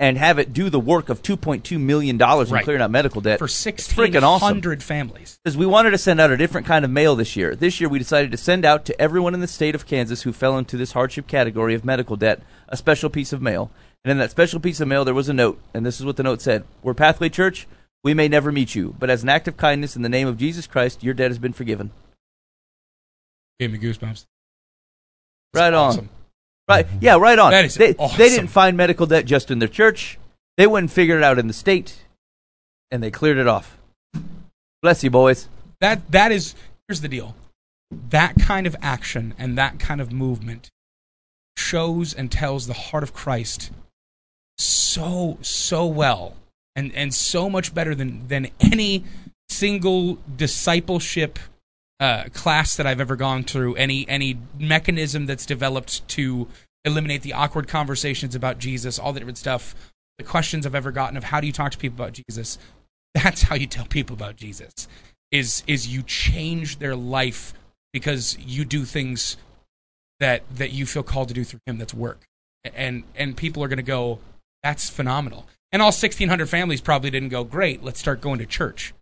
and 0.00 0.16
have 0.16 0.38
it 0.38 0.52
do 0.54 0.70
the 0.70 0.80
work 0.80 1.10
of 1.10 1.22
two 1.22 1.36
point 1.36 1.62
two 1.62 1.78
million 1.78 2.16
dollars 2.16 2.48
in 2.48 2.54
Right. 2.54 2.64
clearing 2.64 2.82
out 2.82 2.90
medical 2.90 3.20
debt 3.20 3.38
For 3.38 3.44
It's 3.44 3.54
sixteen 3.54 3.96
freaking 3.96 4.22
awesome. 4.22 4.60
families. 4.80 5.38
because 5.44 5.56
we 5.58 5.66
wanted 5.66 5.90
to 5.90 5.98
send 5.98 6.18
out 6.20 6.30
a 6.30 6.36
different 6.38 6.66
kind 6.66 6.84
of 6.84 6.90
mail 6.90 7.14
this 7.14 7.36
year. 7.36 7.54
This 7.54 7.80
year, 7.80 7.88
we 7.88 7.98
decided 7.98 8.30
to 8.32 8.38
send 8.38 8.64
out 8.64 8.84
to 8.86 8.98
everyone 9.00 9.34
in 9.34 9.40
the 9.40 9.46
state 9.46 9.74
of 9.74 9.86
Kansas 9.86 10.22
who 10.22 10.32
fell 10.32 10.56
into 10.56 10.76
this 10.78 10.92
hardship 10.92 11.26
category 11.28 11.74
of 11.74 11.84
medical 11.84 12.16
debt 12.16 12.42
a 12.68 12.76
special 12.78 13.10
piece 13.10 13.32
of 13.32 13.42
mail. 13.42 13.70
And 14.02 14.10
in 14.10 14.16
that 14.18 14.30
special 14.30 14.58
piece 14.58 14.80
of 14.80 14.88
mail, 14.88 15.04
there 15.04 15.12
was 15.12 15.28
a 15.28 15.34
note, 15.34 15.60
and 15.74 15.84
this 15.84 16.00
is 16.00 16.06
what 16.06 16.16
the 16.16 16.22
note 16.22 16.40
said: 16.40 16.64
"We're 16.82 16.94
Pathway 16.94 17.28
Church. 17.28 17.68
We 18.02 18.14
may 18.14 18.28
never 18.28 18.50
meet 18.50 18.74
you, 18.74 18.94
but 18.98 19.10
as 19.10 19.22
an 19.22 19.28
act 19.28 19.46
of 19.46 19.58
kindness 19.58 19.94
in 19.94 20.00
the 20.00 20.08
name 20.08 20.26
of 20.26 20.38
Jesus 20.38 20.66
Christ, 20.66 21.04
your 21.04 21.12
debt 21.12 21.30
has 21.30 21.38
been 21.38 21.52
forgiven." 21.52 21.90
Gave 23.58 23.72
me 23.72 23.78
goosebumps. 23.78 24.24
Right 25.52 25.74
on. 25.74 26.08
Right? 26.70 26.86
Yeah, 27.00 27.16
right 27.16 27.38
on. 27.38 27.50
That 27.50 27.64
is 27.64 27.74
they, 27.74 27.94
awesome. 27.94 28.18
they 28.18 28.28
didn't 28.28 28.48
find 28.48 28.76
medical 28.76 29.06
debt 29.06 29.24
just 29.24 29.50
in 29.50 29.58
their 29.58 29.68
church. 29.68 30.18
They 30.56 30.66
went 30.66 30.84
and 30.84 30.92
figured 30.92 31.18
it 31.18 31.24
out 31.24 31.38
in 31.38 31.46
the 31.46 31.52
state, 31.52 32.04
and 32.90 33.02
they 33.02 33.10
cleared 33.10 33.38
it 33.38 33.46
off. 33.46 33.78
Bless 34.82 35.04
you, 35.04 35.10
boys. 35.10 35.48
That 35.80 36.10
that 36.12 36.32
is 36.32 36.54
here's 36.88 37.00
the 37.00 37.08
deal. 37.08 37.34
That 37.90 38.36
kind 38.36 38.66
of 38.66 38.76
action 38.80 39.34
and 39.38 39.58
that 39.58 39.78
kind 39.78 40.00
of 40.00 40.12
movement 40.12 40.70
shows 41.56 42.14
and 42.14 42.30
tells 42.30 42.66
the 42.66 42.74
heart 42.74 43.02
of 43.02 43.12
Christ 43.12 43.70
so 44.58 45.38
so 45.40 45.86
well 45.86 46.36
and 46.76 46.94
and 46.94 47.14
so 47.14 47.50
much 47.50 47.74
better 47.74 47.94
than 47.94 48.28
than 48.28 48.48
any 48.60 49.04
single 49.48 50.18
discipleship 50.36 51.38
uh, 52.00 52.24
class 52.32 52.76
that 52.76 52.86
I've 52.86 53.00
ever 53.00 53.14
gone 53.14 53.44
through 53.44 53.74
any 53.76 54.08
any 54.08 54.38
mechanism 54.58 55.26
that's 55.26 55.46
developed 55.46 56.06
to 56.08 56.48
eliminate 56.84 57.22
the 57.22 57.34
awkward 57.34 57.68
conversations 57.68 58.34
about 58.34 58.58
Jesus 58.58 58.98
all 58.98 59.12
the 59.12 59.20
different 59.20 59.38
stuff 59.38 59.92
the 60.18 60.24
questions 60.24 60.66
I've 60.66 60.74
ever 60.74 60.90
gotten 60.90 61.16
of 61.16 61.24
how 61.24 61.40
do 61.40 61.46
you 61.46 61.52
talk 61.52 61.72
to 61.72 61.78
people 61.78 62.02
about 62.02 62.14
Jesus 62.14 62.58
that's 63.14 63.42
how 63.42 63.54
you 63.54 63.66
tell 63.66 63.84
people 63.84 64.14
about 64.14 64.36
Jesus 64.36 64.88
is 65.30 65.62
is 65.66 65.88
you 65.88 66.02
change 66.02 66.78
their 66.78 66.96
life 66.96 67.54
because 67.92 68.38
you 68.38 68.64
do 68.64 68.84
things 68.84 69.36
that 70.18 70.42
that 70.54 70.72
you 70.72 70.86
feel 70.86 71.02
called 71.02 71.28
to 71.28 71.34
do 71.34 71.44
through 71.44 71.60
him 71.66 71.78
that's 71.78 71.94
work. 71.94 72.24
And 72.74 73.04
and 73.16 73.36
people 73.36 73.62
are 73.62 73.68
going 73.68 73.78
to 73.78 73.82
go 73.82 74.18
that's 74.62 74.90
phenomenal. 74.90 75.46
And 75.72 75.80
all 75.80 75.86
1600 75.86 76.48
families 76.48 76.80
probably 76.80 77.10
didn't 77.10 77.30
go 77.30 77.44
great 77.44 77.82
let's 77.82 78.00
start 78.00 78.20
going 78.20 78.38
to 78.38 78.46
church 78.46 78.92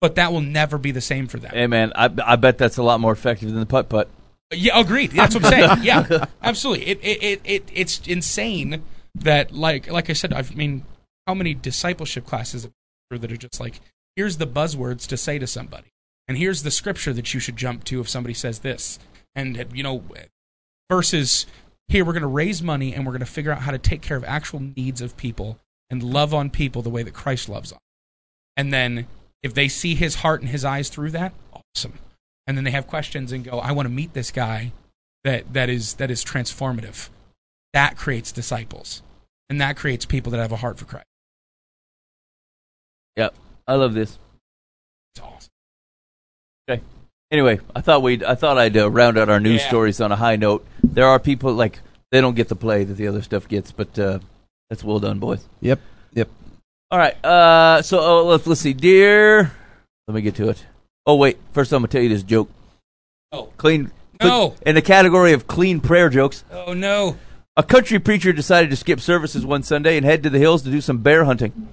but 0.00 0.14
that 0.14 0.32
will 0.32 0.40
never 0.40 0.78
be 0.78 0.90
the 0.90 1.00
same 1.00 1.26
for 1.26 1.38
them 1.38 1.50
Hey, 1.52 1.66
man, 1.66 1.92
I, 1.94 2.10
I 2.24 2.36
bet 2.36 2.58
that's 2.58 2.76
a 2.76 2.82
lot 2.82 3.00
more 3.00 3.12
effective 3.12 3.50
than 3.50 3.60
the 3.60 3.66
putt 3.66 3.88
putt. 3.88 4.08
yeah, 4.52 4.78
agreed. 4.80 5.10
That's 5.12 5.34
what 5.34 5.44
I'm 5.44 5.50
saying. 5.50 5.78
Yeah, 5.82 6.24
absolutely. 6.42 6.86
It, 6.86 6.98
it, 7.02 7.22
it, 7.22 7.40
it, 7.44 7.70
it's 7.72 8.00
insane 8.06 8.82
that, 9.14 9.52
like, 9.52 9.90
like 9.90 10.08
I 10.08 10.12
said, 10.14 10.32
I've, 10.32 10.56
mean, 10.56 10.84
how 11.26 11.34
many 11.34 11.52
discipleship 11.54 12.24
classes 12.24 12.62
have 12.62 12.72
been 12.72 13.18
through 13.18 13.28
that 13.28 13.32
are 13.32 13.36
just 13.36 13.60
like, 13.60 13.80
here's 14.16 14.38
the 14.38 14.46
buzzwords 14.46 15.06
to 15.08 15.16
say 15.16 15.38
to 15.38 15.46
somebody, 15.46 15.88
and 16.26 16.38
here's 16.38 16.62
the 16.62 16.70
scripture 16.70 17.12
that 17.12 17.34
you 17.34 17.40
should 17.40 17.56
jump 17.56 17.84
to 17.84 18.00
if 18.00 18.08
somebody 18.08 18.34
says 18.34 18.60
this, 18.60 18.98
and 19.34 19.66
you 19.72 19.82
know, 19.82 20.02
versus 20.90 21.46
here 21.88 22.04
we're 22.04 22.12
going 22.12 22.22
to 22.22 22.26
raise 22.28 22.62
money 22.62 22.94
and 22.94 23.04
we're 23.04 23.12
going 23.12 23.20
to 23.20 23.26
figure 23.26 23.52
out 23.52 23.60
how 23.60 23.70
to 23.70 23.78
take 23.78 24.02
care 24.02 24.16
of 24.16 24.24
actual 24.24 24.60
needs 24.60 25.00
of 25.00 25.16
people 25.16 25.58
and 25.90 26.02
love 26.02 26.32
on 26.34 26.50
people 26.50 26.82
the 26.82 26.90
way 26.90 27.02
that 27.02 27.14
Christ 27.14 27.48
loves 27.48 27.72
on, 27.72 27.78
and 28.56 28.72
then 28.72 29.06
if 29.42 29.54
they 29.54 29.68
see 29.68 29.94
His 29.94 30.16
heart 30.16 30.40
and 30.40 30.50
His 30.50 30.64
eyes 30.64 30.88
through 30.88 31.10
that, 31.12 31.32
awesome 31.52 31.98
and 32.48 32.56
then 32.56 32.64
they 32.64 32.70
have 32.70 32.86
questions 32.86 33.30
and 33.30 33.44
go, 33.44 33.58
I 33.60 33.72
want 33.72 33.86
to 33.86 33.94
meet 33.94 34.14
this 34.14 34.30
guy 34.30 34.72
that, 35.22 35.52
that 35.52 35.68
is 35.68 35.94
that 35.94 36.10
is 36.10 36.24
transformative. 36.24 37.10
That 37.74 37.94
creates 37.98 38.32
disciples. 38.32 39.02
And 39.50 39.60
that 39.60 39.76
creates 39.76 40.06
people 40.06 40.32
that 40.32 40.38
have 40.38 40.50
a 40.50 40.56
heart 40.56 40.78
for 40.78 40.86
Christ. 40.86 41.04
Yep, 43.16 43.34
I 43.66 43.74
love 43.74 43.92
this. 43.92 44.18
It's 45.12 45.22
awesome. 45.22 45.50
Okay. 46.68 46.82
Anyway, 47.30 47.60
I 47.76 47.82
thought 47.82 48.02
we'd 48.02 48.22
I 48.24 48.34
thought 48.34 48.56
I'd 48.56 48.76
uh, 48.78 48.90
round 48.90 49.18
out 49.18 49.28
our 49.28 49.40
news 49.40 49.60
Yeah. 49.60 49.68
stories 49.68 50.00
on 50.00 50.10
a 50.10 50.16
high 50.16 50.36
note. 50.36 50.66
There 50.82 51.06
are 51.06 51.18
people 51.18 51.52
like 51.52 51.80
they 52.10 52.22
don't 52.22 52.34
get 52.34 52.48
the 52.48 52.56
play 52.56 52.84
that 52.84 52.94
the 52.94 53.08
other 53.08 53.20
stuff 53.20 53.46
gets, 53.46 53.72
but 53.72 53.98
uh, 53.98 54.20
that's 54.70 54.82
well 54.82 55.00
done, 55.00 55.18
boys. 55.18 55.44
Yep, 55.60 55.80
yep. 55.80 55.80
All 56.90 56.98
right. 56.98 57.22
Uh, 57.24 57.82
so 57.82 58.00
oh, 58.00 58.24
let's 58.26 58.46
let's 58.46 58.60
see, 58.60 58.72
dear. 58.72 59.52
Let 60.06 60.14
me 60.14 60.22
get 60.22 60.34
to 60.36 60.48
it. 60.48 60.64
Oh 61.06 61.16
wait, 61.16 61.38
first 61.52 61.72
I'm 61.72 61.80
gonna 61.82 61.88
tell 61.88 62.02
you 62.02 62.08
this 62.08 62.22
joke. 62.22 62.50
Oh. 63.32 63.52
Clean. 63.58 63.90
No. 64.22 64.54
In 64.64 64.74
the 64.74 64.82
category 64.82 65.32
of 65.32 65.46
clean 65.46 65.80
prayer 65.80 66.08
jokes, 66.08 66.44
Oh 66.50 66.72
no. 66.72 67.16
a 67.56 67.62
country 67.62 67.98
preacher 67.98 68.32
decided 68.32 68.70
to 68.70 68.76
skip 68.76 69.00
services 69.00 69.44
one 69.46 69.62
Sunday 69.62 69.96
and 69.96 70.04
head 70.04 70.22
to 70.22 70.30
the 70.30 70.38
hills 70.38 70.62
to 70.62 70.70
do 70.70 70.80
some 70.80 70.98
bear 70.98 71.24
hunting. 71.24 71.68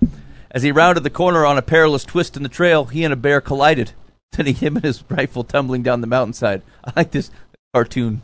As 0.52 0.64
he 0.64 0.72
rounded 0.72 1.04
the 1.04 1.10
corner 1.10 1.46
on 1.46 1.58
a 1.58 1.62
perilous 1.62 2.04
twist 2.04 2.38
in 2.38 2.44
the 2.44 2.50
trail, 2.50 2.86
he 2.86 3.04
and 3.04 3.12
a 3.14 3.18
bear 3.18 3.42
collided, 3.42 3.94
sending 4.34 4.56
him 4.56 4.76
and 4.76 4.86
his 4.86 5.04
rifle 5.10 5.44
tumbling 5.44 5.82
down 5.82 6.02
the 6.02 6.08
mountainside. 6.08 6.62
I 6.84 6.92
like 6.96 7.12
this 7.12 7.32
cartoon 7.74 8.22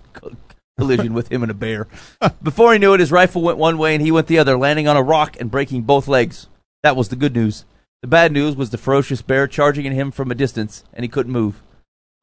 collision 0.77 1.13
with 1.13 1.31
him 1.31 1.41
and 1.41 1.51
a 1.51 1.55
bear. 1.55 1.87
Before 2.43 2.73
he 2.73 2.79
knew 2.79 2.93
it, 2.93 2.99
his 2.99 3.11
rifle 3.11 3.41
went 3.41 3.57
one 3.57 3.77
way 3.77 3.95
and 3.95 4.03
he 4.03 4.11
went 4.11 4.27
the 4.27 4.39
other, 4.39 4.57
landing 4.57 4.87
on 4.87 4.97
a 4.97 5.03
rock 5.03 5.35
and 5.39 5.49
breaking 5.49 5.81
both 5.83 6.07
legs. 6.07 6.47
That 6.83 6.95
was 6.95 7.09
the 7.09 7.15
good 7.15 7.35
news. 7.35 7.65
The 8.01 8.07
bad 8.07 8.31
news 8.31 8.55
was 8.55 8.71
the 8.71 8.77
ferocious 8.77 9.21
bear 9.21 9.47
charging 9.47 9.85
at 9.85 9.93
him 9.93 10.11
from 10.11 10.31
a 10.31 10.35
distance, 10.35 10.83
and 10.93 11.03
he 11.03 11.09
couldn't 11.09 11.31
move. 11.31 11.61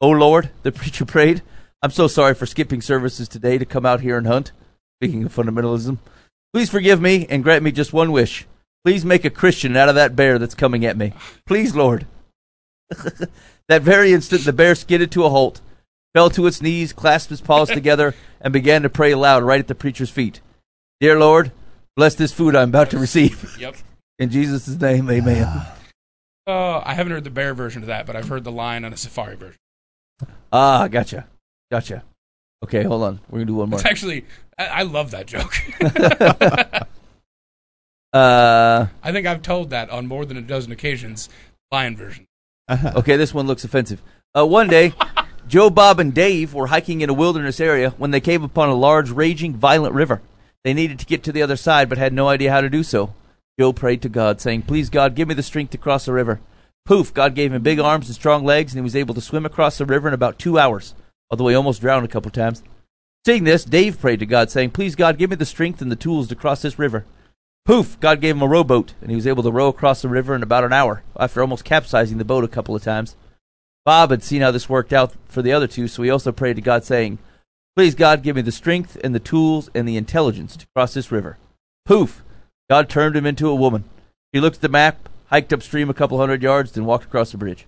Oh 0.01 0.09
Lord, 0.09 0.51
the 0.63 0.71
preacher 0.71 1.05
prayed, 1.05 1.41
I'm 1.81 1.91
so 1.91 2.07
sorry 2.07 2.33
for 2.33 2.45
skipping 2.45 2.81
services 2.81 3.29
today 3.29 3.57
to 3.57 3.65
come 3.65 3.85
out 3.85 4.01
here 4.01 4.17
and 4.17 4.27
hunt. 4.27 4.51
Speaking 4.99 5.23
of 5.23 5.33
fundamentalism, 5.33 5.97
please 6.53 6.69
forgive 6.69 6.99
me 6.99 7.25
and 7.29 7.43
grant 7.43 7.63
me 7.63 7.71
just 7.71 7.93
one 7.93 8.11
wish. 8.11 8.45
Please 8.83 9.05
make 9.05 9.23
a 9.23 9.29
Christian 9.29 9.77
out 9.77 9.87
of 9.87 9.95
that 9.95 10.15
bear 10.15 10.37
that's 10.37 10.55
coming 10.55 10.85
at 10.85 10.97
me. 10.97 11.13
Please, 11.45 11.75
Lord. 11.75 12.05
that 12.89 13.81
very 13.81 14.11
instant, 14.11 14.43
the 14.43 14.51
bear 14.51 14.75
skidded 14.75 15.11
to 15.11 15.23
a 15.23 15.29
halt, 15.29 15.61
fell 16.13 16.29
to 16.31 16.47
its 16.47 16.61
knees, 16.61 16.91
clasped 16.91 17.31
its 17.31 17.41
paws 17.41 17.69
together, 17.69 18.13
and 18.41 18.51
began 18.51 18.81
to 18.81 18.89
pray 18.89 19.11
aloud 19.11 19.43
right 19.43 19.59
at 19.59 19.67
the 19.67 19.75
preacher's 19.75 20.09
feet. 20.09 20.41
Dear 20.99 21.17
Lord, 21.17 21.53
bless 21.95 22.15
this 22.15 22.33
food 22.33 22.55
I'm 22.55 22.69
about 22.69 22.89
to 22.89 22.99
receive. 22.99 23.57
Yep. 23.57 23.75
In 24.19 24.29
Jesus' 24.29 24.67
name, 24.67 25.09
amen. 25.09 25.47
Uh, 26.45 26.81
I 26.85 26.93
haven't 26.93 27.13
heard 27.13 27.23
the 27.23 27.29
bear 27.29 27.53
version 27.53 27.81
of 27.81 27.87
that, 27.87 28.05
but 28.05 28.15
I've 28.15 28.27
heard 28.27 28.43
the 28.43 28.51
lion 28.51 28.85
on 28.85 28.93
a 28.93 28.97
safari 28.97 29.35
version. 29.35 29.57
Ah, 30.51 30.87
gotcha. 30.87 31.25
Gotcha. 31.71 32.03
Okay, 32.63 32.83
hold 32.83 33.03
on. 33.03 33.21
We're 33.29 33.39
going 33.39 33.47
to 33.47 33.53
do 33.53 33.55
one 33.55 33.69
more. 33.69 33.79
It's 33.79 33.85
actually, 33.87 34.25
I, 34.57 34.65
I 34.65 34.81
love 34.83 35.11
that 35.11 35.25
joke. 35.25 35.53
Uh, 38.11 38.87
I 39.03 39.11
think 39.11 39.27
I've 39.27 39.41
told 39.41 39.69
that 39.69 39.89
on 39.89 40.07
more 40.07 40.25
than 40.25 40.37
a 40.37 40.41
dozen 40.41 40.71
occasions. 40.71 41.29
Lion 41.71 41.95
version. 41.95 42.25
okay, 42.69 43.17
this 43.17 43.33
one 43.33 43.45
looks 43.45 43.63
offensive. 43.63 44.01
Uh, 44.35 44.45
one 44.45 44.67
day, 44.67 44.93
Joe, 45.47 45.69
Bob, 45.69 45.99
and 45.99 46.13
Dave 46.13 46.53
were 46.53 46.67
hiking 46.67 47.01
in 47.01 47.09
a 47.09 47.13
wilderness 47.13 47.59
area 47.59 47.91
when 47.91 48.11
they 48.11 48.19
came 48.19 48.43
upon 48.43 48.69
a 48.69 48.73
large, 48.73 49.11
raging, 49.11 49.55
violent 49.55 49.93
river. 49.93 50.21
They 50.63 50.73
needed 50.73 50.99
to 50.99 51.05
get 51.05 51.23
to 51.23 51.31
the 51.31 51.41
other 51.41 51.55
side, 51.55 51.87
but 51.87 51.97
had 51.97 52.13
no 52.13 52.27
idea 52.27 52.51
how 52.51 52.61
to 52.61 52.69
do 52.69 52.83
so. 52.83 53.13
Joe 53.59 53.73
prayed 53.73 54.01
to 54.03 54.09
God, 54.09 54.39
saying, 54.39 54.61
Please, 54.61 54.89
God, 54.89 55.15
give 55.15 55.27
me 55.27 55.33
the 55.33 55.43
strength 55.43 55.71
to 55.71 55.77
cross 55.77 56.05
the 56.05 56.13
river. 56.13 56.39
Poof, 56.85 57.13
God 57.13 57.35
gave 57.35 57.51
him 57.51 57.61
big 57.61 57.77
arms 57.77 58.07
and 58.07 58.15
strong 58.15 58.45
legs, 58.45 58.71
and 58.71 58.79
he 58.79 58.83
was 58.83 58.95
able 58.95 59.13
to 59.13 59.19
swim 59.19 59.45
across 59.45 59.77
the 59.77 59.85
river 59.85 60.07
in 60.07 60.13
about 60.13 60.39
two 60.39 60.57
hours, 60.57 60.95
although 61.29 61.49
he 61.49 61.55
almost 61.55 61.81
drowned 61.81 62.05
a 62.05 62.07
couple 62.07 62.29
of 62.29 62.33
times. 62.33 62.63
Seeing 63.25 63.43
this, 63.43 63.65
Dave 63.65 63.99
prayed 63.99 64.21
to 64.21 64.25
God, 64.25 64.49
saying, 64.49 64.69
Please, 64.69 64.95
God, 64.95 65.17
give 65.17 65.29
me 65.29 65.35
the 65.35 65.45
strength 65.45 65.81
and 65.81 65.91
the 65.91 65.97
tools 65.97 66.29
to 66.29 66.35
cross 66.35 66.61
this 66.61 66.79
river. 66.79 67.03
Poof! 67.65 67.99
God 67.99 68.21
gave 68.21 68.37
him 68.37 68.41
a 68.41 68.47
rowboat, 68.47 68.93
and 69.01 69.09
he 69.09 69.15
was 69.17 69.27
able 69.27 69.43
to 69.43 69.51
row 69.51 69.67
across 69.67 70.01
the 70.01 70.07
river 70.07 70.33
in 70.33 70.41
about 70.41 70.63
an 70.63 70.71
hour, 70.71 71.03
after 71.19 71.41
almost 71.41 71.65
capsizing 71.65 72.17
the 72.17 72.23
boat 72.23 72.45
a 72.45 72.47
couple 72.47 72.77
of 72.77 72.81
times. 72.81 73.17
Bob 73.83 74.11
had 74.11 74.23
seen 74.23 74.41
how 74.41 74.51
this 74.51 74.69
worked 74.69 74.93
out 74.93 75.11
for 75.25 75.41
the 75.41 75.51
other 75.51 75.67
two, 75.67 75.89
so 75.89 76.01
he 76.01 76.09
also 76.09 76.31
prayed 76.31 76.55
to 76.55 76.61
God, 76.61 76.85
saying, 76.85 77.19
Please, 77.75 77.93
God, 77.93 78.23
give 78.23 78.37
me 78.37 78.41
the 78.41 78.53
strength 78.53 78.97
and 79.03 79.13
the 79.13 79.19
tools 79.19 79.69
and 79.75 79.85
the 79.85 79.97
intelligence 79.97 80.55
to 80.55 80.67
cross 80.73 80.93
this 80.93 81.11
river. 81.11 81.37
Poof! 81.85 82.23
God 82.69 82.89
turned 82.89 83.15
him 83.15 83.25
into 83.25 83.49
a 83.49 83.55
woman. 83.55 83.83
He 84.31 84.39
looked 84.39 84.57
at 84.57 84.61
the 84.61 84.69
map, 84.69 85.09
hiked 85.27 85.51
upstream 85.51 85.89
a 85.89 85.93
couple 85.93 86.17
hundred 86.19 86.43
yards, 86.43 86.71
then 86.73 86.85
walked 86.85 87.05
across 87.05 87.31
the 87.31 87.37
bridge. 87.37 87.65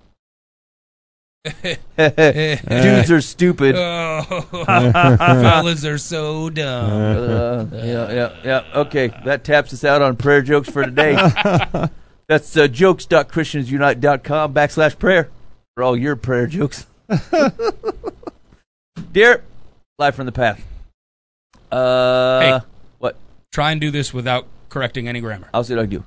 Dudes 1.98 3.10
are 3.12 3.22
stupid. 3.22 3.76
Oh, 3.76 4.22
fellas 4.68 5.84
are 5.86 5.98
so 5.98 6.52
dumb. 6.52 6.92
Uh, 6.92 7.66
yeah, 7.78 8.12
yeah, 8.12 8.36
yeah. 8.44 8.64
Okay, 8.76 9.08
that 9.26 9.44
taps 9.44 9.74
us 9.74 9.84
out 9.84 10.04
on 10.04 10.18
prayer 10.18 10.44
jokes 10.44 10.70
for 10.70 10.84
today. 10.84 11.14
That's 12.28 12.56
uh, 12.56 12.68
jokes.christiansunite.com 12.68 14.54
backslash 14.54 15.00
prayer 15.00 15.30
for 15.76 15.84
all 15.84 15.98
your 15.98 16.16
prayer 16.16 16.46
jokes. 16.46 16.86
Dear, 19.12 19.44
live 19.98 20.16
from 20.16 20.28
the 20.28 20.32
path. 20.32 20.64
Uh, 21.72 22.40
Hey. 22.40 22.60
what? 23.00 23.16
Try 23.52 23.72
and 23.72 23.82
do 23.82 23.90
this 23.90 24.14
without 24.14 24.46
correcting 24.72 25.08
any 25.08 25.22
grammar. 25.22 25.50
I'll 25.54 25.62
what 25.62 25.78
I 25.78 25.82
can 25.84 25.90
do. 25.90 26.06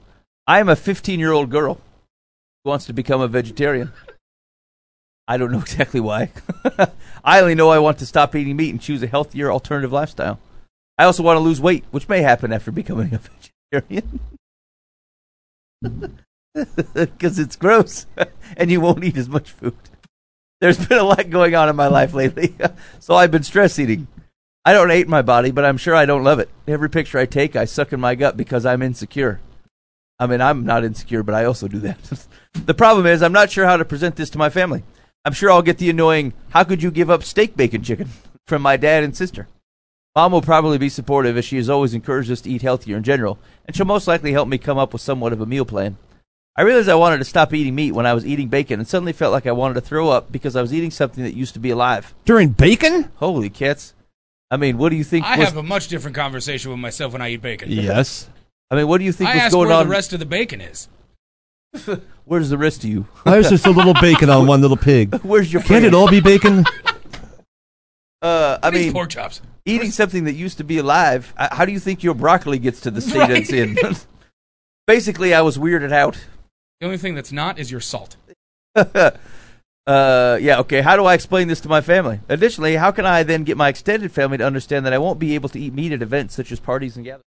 I 0.48 0.58
am 0.58 0.68
a 0.68 0.74
15 0.74 1.20
year 1.20 1.30
old 1.30 1.50
girl 1.50 1.74
who 2.64 2.70
wants 2.70 2.86
to 2.86 2.92
become 2.92 3.20
a 3.20 3.28
vegetarian. 3.28 3.92
I 5.28 5.36
don't 5.36 5.52
know 5.52 5.60
exactly 5.60 6.00
why. 6.00 6.32
I 7.24 7.40
only 7.40 7.54
know 7.54 7.70
I 7.70 7.78
want 7.78 7.98
to 8.00 8.06
stop 8.06 8.34
eating 8.34 8.56
meat 8.56 8.70
and 8.70 8.80
choose 8.80 9.02
a 9.02 9.06
healthier 9.06 9.52
alternative 9.52 9.92
lifestyle. 9.92 10.40
I 10.98 11.04
also 11.04 11.22
want 11.22 11.36
to 11.36 11.40
lose 11.40 11.60
weight, 11.60 11.84
which 11.92 12.08
may 12.08 12.22
happen 12.22 12.52
after 12.52 12.72
becoming 12.72 13.14
a 13.14 13.18
vegetarian. 13.72 14.20
Because 16.94 17.40
it's 17.40 17.56
gross 17.56 18.06
and 18.56 18.70
you 18.70 18.80
won't 18.80 19.02
eat 19.02 19.16
as 19.16 19.28
much 19.28 19.50
food. 19.50 19.74
There's 20.60 20.86
been 20.86 20.98
a 20.98 21.02
lot 21.02 21.28
going 21.28 21.56
on 21.56 21.68
in 21.68 21.74
my 21.74 21.88
life 21.88 22.14
lately, 22.14 22.54
so 23.00 23.16
I've 23.16 23.32
been 23.32 23.42
stress 23.42 23.76
eating. 23.76 24.06
I 24.66 24.72
don't 24.72 24.90
hate 24.90 25.08
my 25.08 25.20
body, 25.20 25.50
but 25.50 25.64
I'm 25.64 25.76
sure 25.76 25.94
I 25.94 26.06
don't 26.06 26.24
love 26.24 26.38
it. 26.38 26.48
Every 26.66 26.88
picture 26.88 27.18
I 27.18 27.26
take, 27.26 27.54
I 27.54 27.66
suck 27.66 27.92
in 27.92 28.00
my 28.00 28.14
gut 28.14 28.36
because 28.36 28.64
I'm 28.64 28.80
insecure. 28.80 29.40
I 30.18 30.26
mean, 30.26 30.40
I'm 30.40 30.64
not 30.64 30.84
insecure, 30.84 31.22
but 31.22 31.34
I 31.34 31.44
also 31.44 31.68
do 31.68 31.80
that. 31.80 32.26
the 32.54 32.72
problem 32.72 33.06
is, 33.06 33.22
I'm 33.22 33.32
not 33.32 33.50
sure 33.50 33.66
how 33.66 33.76
to 33.76 33.84
present 33.84 34.16
this 34.16 34.30
to 34.30 34.38
my 34.38 34.48
family. 34.48 34.82
I'm 35.24 35.34
sure 35.34 35.50
I'll 35.50 35.60
get 35.62 35.78
the 35.78 35.90
annoying, 35.90 36.32
how 36.50 36.64
could 36.64 36.82
you 36.82 36.90
give 36.90 37.10
up 37.10 37.22
steak 37.22 37.56
bacon 37.56 37.82
chicken 37.82 38.08
from 38.46 38.62
my 38.62 38.76
dad 38.76 39.04
and 39.04 39.14
sister. 39.14 39.48
Mom 40.16 40.32
will 40.32 40.42
probably 40.42 40.78
be 40.78 40.88
supportive 40.88 41.36
as 41.36 41.44
she 41.44 41.56
has 41.56 41.68
always 41.68 41.92
encouraged 41.92 42.30
us 42.30 42.40
to 42.42 42.50
eat 42.50 42.62
healthier 42.62 42.96
in 42.96 43.02
general, 43.02 43.38
and 43.66 43.74
she'll 43.74 43.84
most 43.84 44.06
likely 44.06 44.32
help 44.32 44.48
me 44.48 44.58
come 44.58 44.78
up 44.78 44.92
with 44.92 45.02
somewhat 45.02 45.32
of 45.32 45.40
a 45.40 45.46
meal 45.46 45.64
plan. 45.64 45.98
I 46.56 46.62
realized 46.62 46.88
I 46.88 46.94
wanted 46.94 47.18
to 47.18 47.24
stop 47.24 47.52
eating 47.52 47.74
meat 47.74 47.92
when 47.92 48.06
I 48.06 48.14
was 48.14 48.24
eating 48.24 48.48
bacon 48.48 48.78
and 48.78 48.88
suddenly 48.88 49.12
felt 49.12 49.32
like 49.32 49.46
I 49.46 49.52
wanted 49.52 49.74
to 49.74 49.80
throw 49.80 50.10
up 50.10 50.30
because 50.30 50.54
I 50.54 50.62
was 50.62 50.72
eating 50.72 50.92
something 50.92 51.24
that 51.24 51.34
used 51.34 51.52
to 51.54 51.60
be 51.60 51.70
alive. 51.70 52.14
During 52.24 52.50
bacon? 52.50 53.10
Holy 53.16 53.50
cats. 53.50 53.92
I 54.50 54.56
mean, 54.56 54.78
what 54.78 54.90
do 54.90 54.96
you 54.96 55.04
think 55.04 55.24
I 55.24 55.38
was, 55.38 55.48
have 55.48 55.56
a 55.56 55.62
much 55.62 55.88
different 55.88 56.14
conversation 56.16 56.70
with 56.70 56.78
myself 56.80 57.12
when 57.12 57.22
I 57.22 57.30
eat 57.30 57.42
bacon. 57.42 57.70
Yes. 57.70 58.28
I 58.70 58.76
mean, 58.76 58.88
what 58.88 58.98
do 58.98 59.04
you 59.04 59.12
think 59.12 59.30
I 59.30 59.34
was 59.34 59.42
ask 59.44 59.52
going 59.52 59.68
where 59.68 59.76
on? 59.78 59.86
the 59.86 59.90
rest 59.90 60.12
of 60.12 60.18
the 60.20 60.26
bacon 60.26 60.60
is. 60.60 60.88
Where's 62.24 62.48
the 62.50 62.58
rest 62.58 62.84
of 62.84 62.90
you? 62.90 63.02
Why 63.24 63.38
is 63.38 63.48
there 63.48 63.58
so 63.58 63.70
little 63.72 63.94
bacon 64.00 64.30
on 64.30 64.46
one 64.46 64.60
little 64.60 64.76
pig? 64.76 65.14
Where's 65.22 65.52
your 65.52 65.62
Can't 65.62 65.84
it 65.84 65.92
all 65.94 66.08
be 66.08 66.20
bacon? 66.20 66.64
Uh, 68.22 68.58
I 68.62 68.70
mean, 68.70 68.92
pork 68.92 69.10
chops. 69.10 69.42
eating 69.66 69.90
something 69.90 70.24
that 70.24 70.32
used 70.34 70.56
to 70.58 70.64
be 70.64 70.78
alive. 70.78 71.34
uh, 71.36 71.54
How 71.54 71.64
do 71.66 71.72
you 71.72 71.78
think 71.80 72.02
your 72.02 72.14
broccoli 72.14 72.58
gets 72.58 72.80
to 72.82 72.90
the 72.90 73.00
state 73.02 73.18
Right. 73.18 73.30
it's 73.32 73.52
in? 73.52 73.76
Basically, 74.86 75.34
I 75.34 75.42
was 75.42 75.58
weirded 75.58 75.92
out. 75.92 76.18
The 76.80 76.86
only 76.86 76.98
thing 76.98 77.14
that's 77.14 77.32
not 77.32 77.58
is 77.58 77.70
your 77.70 77.80
salt. 77.80 78.16
Uh, 79.86 80.38
yeah, 80.40 80.60
okay. 80.60 80.80
How 80.80 80.96
do 80.96 81.04
I 81.04 81.12
explain 81.14 81.48
this 81.48 81.60
to 81.62 81.68
my 81.68 81.80
family? 81.82 82.20
Additionally, 82.28 82.76
how 82.76 82.90
can 82.90 83.04
I 83.04 83.22
then 83.22 83.44
get 83.44 83.56
my 83.56 83.68
extended 83.68 84.12
family 84.12 84.38
to 84.38 84.44
understand 84.46 84.86
that 84.86 84.92
I 84.94 84.98
won't 84.98 85.18
be 85.18 85.34
able 85.34 85.50
to 85.50 85.60
eat 85.60 85.74
meat 85.74 85.92
at 85.92 86.00
events 86.00 86.34
such 86.34 86.50
as 86.52 86.58
parties 86.60 86.96
and 86.96 87.04
gatherings? 87.04 87.24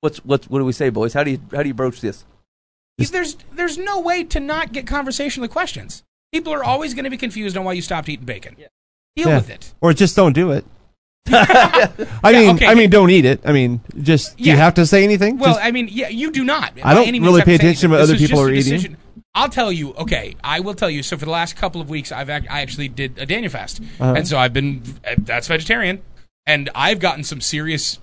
What's 0.00 0.18
what? 0.24 0.44
What 0.44 0.60
do 0.60 0.64
we 0.64 0.72
say, 0.72 0.90
boys? 0.90 1.12
How 1.14 1.24
do 1.24 1.32
you 1.32 1.40
how 1.52 1.62
do 1.62 1.68
you 1.68 1.74
broach 1.74 2.00
this? 2.00 2.24
There's 2.98 3.36
there's 3.52 3.78
no 3.78 4.00
way 4.00 4.22
to 4.24 4.38
not 4.38 4.72
get 4.72 4.86
conversational 4.86 5.48
questions. 5.48 6.04
People 6.32 6.52
are 6.52 6.62
always 6.62 6.94
going 6.94 7.04
to 7.04 7.10
be 7.10 7.16
confused 7.16 7.56
on 7.56 7.64
why 7.64 7.72
you 7.72 7.82
stopped 7.82 8.08
eating 8.08 8.26
bacon. 8.26 8.54
Deal 8.54 8.68
Yeah. 9.28 9.36
with 9.36 9.50
it. 9.50 9.74
Or 9.80 9.92
just 9.92 10.14
don't 10.14 10.34
do 10.34 10.52
it. 10.52 10.64
I 11.30 12.32
mean, 12.32 12.54
okay. 12.56 12.66
I 12.66 12.74
mean, 12.74 12.90
don't 12.90 13.10
eat 13.10 13.24
it. 13.24 13.40
I 13.44 13.52
mean, 13.52 13.80
just 14.02 14.36
do 14.36 14.44
Yeah. 14.44 14.52
you 14.52 14.58
have 14.58 14.74
to 14.74 14.86
say 14.86 15.04
anything? 15.04 15.38
Well, 15.38 15.54
Just- 15.54 15.64
I 15.64 15.72
mean, 15.72 15.88
yeah, 15.90 16.08
you 16.08 16.30
do 16.30 16.44
not. 16.44 16.72
I 16.82 16.94
don't 16.94 17.10
really 17.22 17.42
pay 17.42 17.56
attention 17.56 17.90
to 17.90 17.96
what 17.96 18.00
anything. 18.00 18.14
other 18.14 18.18
people 18.18 18.48
just 18.50 18.68
are 18.68 18.74
a 18.74 18.76
eating. 18.78 18.96
I'll 19.34 19.48
tell 19.48 19.70
you. 19.70 19.94
Okay, 19.94 20.36
I 20.42 20.60
will 20.60 20.74
tell 20.74 20.90
you. 20.90 21.02
So 21.02 21.16
for 21.16 21.24
the 21.24 21.30
last 21.30 21.56
couple 21.56 21.80
of 21.80 21.88
weeks, 21.88 22.10
I've 22.10 22.28
ac- 22.30 22.48
I 22.48 22.60
actually 22.60 22.88
did 22.88 23.18
a 23.18 23.26
Daniel 23.26 23.50
fast, 23.52 23.80
Uh-huh. 24.00 24.14
and 24.16 24.26
so 24.26 24.38
I've 24.38 24.52
been 24.52 24.82
uh, 25.06 25.14
that's 25.18 25.46
vegetarian, 25.48 26.02
and 26.46 26.70
I've 26.74 26.98
gotten 26.98 27.22
some 27.24 27.40
serious 27.40 27.98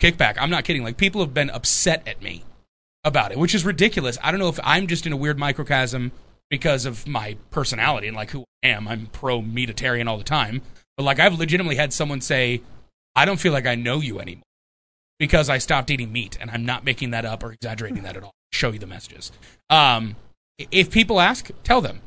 kickback. 0.00 0.36
I'm 0.40 0.50
not 0.50 0.64
kidding. 0.64 0.82
Like 0.82 0.96
people 0.96 1.20
have 1.20 1.34
been 1.34 1.50
upset 1.50 2.06
at 2.08 2.20
me 2.22 2.44
about 3.04 3.30
it, 3.32 3.38
which 3.38 3.54
is 3.54 3.64
ridiculous. 3.64 4.18
I 4.22 4.30
don't 4.30 4.40
know 4.40 4.48
if 4.48 4.58
I'm 4.64 4.86
just 4.86 5.06
in 5.06 5.12
a 5.12 5.16
weird 5.16 5.38
microcosm 5.38 6.12
because 6.50 6.84
of 6.86 7.06
my 7.06 7.36
personality 7.50 8.08
and 8.08 8.16
like 8.16 8.30
who 8.30 8.44
I 8.64 8.68
am. 8.68 8.88
I'm 8.88 9.06
pro 9.06 9.40
meatitarian 9.42 10.08
all 10.08 10.18
the 10.18 10.24
time, 10.24 10.62
but 10.96 11.04
like 11.04 11.20
I've 11.20 11.38
legitimately 11.38 11.76
had 11.76 11.92
someone 11.92 12.20
say, 12.20 12.62
"I 13.14 13.24
don't 13.26 13.38
feel 13.38 13.52
like 13.52 13.66
I 13.66 13.74
know 13.76 14.00
you 14.00 14.18
anymore." 14.18 14.42
because 15.18 15.50
I 15.50 15.58
stopped 15.58 15.90
eating 15.90 16.10
meat, 16.10 16.38
and 16.40 16.50
I'm 16.50 16.64
not 16.64 16.82
making 16.82 17.10
that 17.10 17.26
up 17.26 17.42
or 17.42 17.52
exaggerating 17.52 18.02
that 18.04 18.16
at 18.16 18.22
all. 18.22 18.32
Show 18.52 18.72
you 18.72 18.78
the 18.78 18.86
messages. 18.86 19.30
Um, 19.68 20.16
if 20.70 20.90
people 20.90 21.20
ask, 21.20 21.50
tell 21.64 21.80
them 21.80 22.00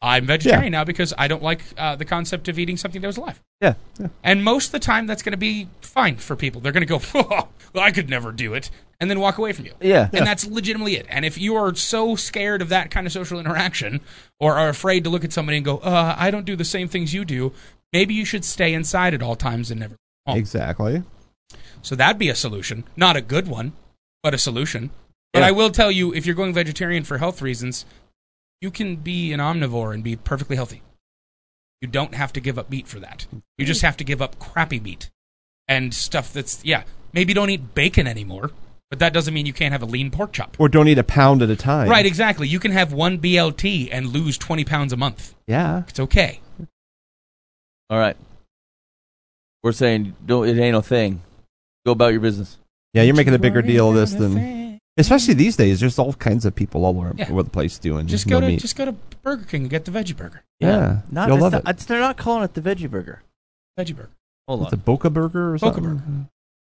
I'm 0.00 0.26
vegetarian 0.26 0.72
now 0.72 0.84
because 0.84 1.12
I 1.18 1.26
don't 1.26 1.42
like 1.42 1.60
uh, 1.76 1.96
the 1.96 2.04
concept 2.04 2.46
of 2.48 2.58
eating 2.58 2.76
something 2.76 3.00
that 3.00 3.06
was 3.06 3.16
alive. 3.16 3.40
yeah, 3.60 3.74
yeah. 3.98 4.08
And 4.22 4.44
most 4.44 4.66
of 4.66 4.72
the 4.72 4.78
time, 4.78 5.06
that's 5.06 5.22
going 5.22 5.32
to 5.32 5.36
be 5.38 5.68
fine 5.80 6.16
for 6.16 6.36
people. 6.36 6.60
They're 6.60 6.72
going 6.72 6.86
to 6.86 6.98
go, 6.98 7.00
well, 7.12 7.48
I 7.74 7.90
could 7.90 8.08
never 8.08 8.30
do 8.30 8.54
it, 8.54 8.70
and 9.00 9.10
then 9.10 9.18
walk 9.18 9.38
away 9.38 9.52
from 9.52 9.66
you. 9.66 9.72
Yeah. 9.80 10.08
And 10.12 10.24
that's 10.24 10.46
legitimately 10.46 10.96
it. 10.96 11.06
And 11.08 11.24
if 11.24 11.36
you 11.36 11.56
are 11.56 11.74
so 11.74 12.14
scared 12.14 12.62
of 12.62 12.68
that 12.68 12.92
kind 12.92 13.06
of 13.06 13.12
social 13.12 13.40
interaction 13.40 14.00
or 14.38 14.54
are 14.54 14.68
afraid 14.68 15.02
to 15.04 15.10
look 15.10 15.24
at 15.24 15.32
somebody 15.32 15.56
and 15.56 15.64
go, 15.64 15.78
uh, 15.78 16.14
I 16.16 16.30
don't 16.30 16.44
do 16.46 16.54
the 16.54 16.64
same 16.64 16.86
things 16.86 17.12
you 17.12 17.24
do, 17.24 17.52
maybe 17.92 18.14
you 18.14 18.24
should 18.24 18.44
stay 18.44 18.74
inside 18.74 19.14
at 19.14 19.22
all 19.22 19.34
times 19.34 19.70
and 19.70 19.80
never 19.80 19.96
home. 20.26 20.38
exactly. 20.38 21.02
So 21.82 21.96
that'd 21.96 22.18
be 22.18 22.28
a 22.28 22.34
solution. 22.36 22.84
Not 22.96 23.16
a 23.16 23.20
good 23.20 23.48
one, 23.48 23.72
but 24.22 24.34
a 24.34 24.38
solution. 24.38 24.90
But 25.32 25.40
Yeah. 25.40 25.46
I 25.46 25.50
will 25.50 25.70
tell 25.70 25.90
you, 25.90 26.12
if 26.14 26.26
you're 26.26 26.34
going 26.34 26.54
vegetarian 26.54 27.04
for 27.04 27.18
health 27.18 27.42
reasons, 27.42 27.84
you 28.60 28.70
can 28.70 28.96
be 28.96 29.32
an 29.32 29.40
omnivore 29.40 29.94
and 29.94 30.02
be 30.02 30.16
perfectly 30.16 30.56
healthy. 30.56 30.82
You 31.80 31.88
don't 31.88 32.14
have 32.14 32.32
to 32.32 32.40
give 32.40 32.58
up 32.58 32.70
meat 32.70 32.88
for 32.88 32.98
that. 32.98 33.26
You 33.56 33.64
just 33.64 33.82
have 33.82 33.96
to 33.98 34.04
give 34.04 34.20
up 34.20 34.38
crappy 34.38 34.80
meat 34.80 35.10
and 35.68 35.94
stuff 35.94 36.32
that's, 36.32 36.64
yeah, 36.64 36.82
maybe 37.12 37.34
don't 37.34 37.50
eat 37.50 37.74
bacon 37.74 38.06
anymore, 38.06 38.50
but 38.90 38.98
that 38.98 39.12
doesn't 39.12 39.32
mean 39.32 39.46
you 39.46 39.52
can't 39.52 39.72
have 39.72 39.82
a 39.82 39.86
lean 39.86 40.10
pork 40.10 40.32
chop. 40.32 40.56
Or 40.58 40.68
don't 40.68 40.88
eat 40.88 40.98
a 40.98 41.04
pound 41.04 41.42
at 41.42 41.50
a 41.50 41.56
time. 41.56 41.88
Right, 41.88 42.06
exactly. 42.06 42.48
You 42.48 42.58
can 42.58 42.72
have 42.72 42.92
one 42.92 43.18
BLT 43.18 43.90
and 43.92 44.06
lose 44.08 44.38
20 44.38 44.64
pounds 44.64 44.92
a 44.92 44.96
month. 44.96 45.34
Yeah. 45.46 45.84
It's 45.86 46.00
okay. 46.00 46.40
All 47.90 47.98
right. 47.98 48.16
We're 49.62 49.72
saying 49.72 50.14
don't. 50.24 50.48
It 50.48 50.58
ain't 50.58 50.72
no 50.72 50.80
thing. 50.80 51.20
Go 51.84 51.92
about 51.92 52.12
your 52.12 52.20
business. 52.20 52.58
Yeah, 52.94 53.02
you're 53.02 53.14
making 53.14 53.34
a 53.34 53.38
bigger 53.38 53.62
deal 53.62 53.88
of 53.90 53.94
this 53.96 54.12
than, 54.12 54.67
especially 54.98 55.34
these 55.34 55.56
days. 55.56 55.80
There's 55.80 55.98
all 55.98 56.12
kinds 56.14 56.44
of 56.44 56.54
people 56.54 56.84
all 56.84 56.98
over, 56.98 57.14
Yeah. 57.16 57.30
over 57.30 57.42
the 57.42 57.50
place 57.50 57.78
doing 57.78 58.06
Just 58.06 58.26
no 58.26 58.36
go 58.36 58.40
to 58.42 58.46
meat. 58.48 58.60
just 58.60 58.76
go 58.76 58.84
to 58.84 58.92
Burger 59.22 59.44
King 59.44 59.62
and 59.62 59.70
get 59.70 59.84
the 59.84 59.90
veggie 59.90 60.16
burger. 60.16 60.42
Yeah, 60.60 61.00
Not, 61.10 61.28
you'll 61.28 61.36
it's 61.36 61.42
love 61.42 61.52
not- 61.52 61.62
it. 61.64 61.68
it's- 61.70 61.84
they're 61.86 62.00
not 62.00 62.16
calling 62.16 62.42
it 62.44 62.54
the 62.54 62.60
veggie 62.60 62.90
burger. 62.90 63.22
Veggie 63.78 63.94
burger. 63.96 64.10
Hold 64.46 64.60
on. 64.60 64.66
It's 64.66 64.72
a. 64.74 64.76
Boca 64.76 65.08
Burger 65.10 65.54
or 65.54 65.58
Boca 65.58 65.74
something. 65.76 66.28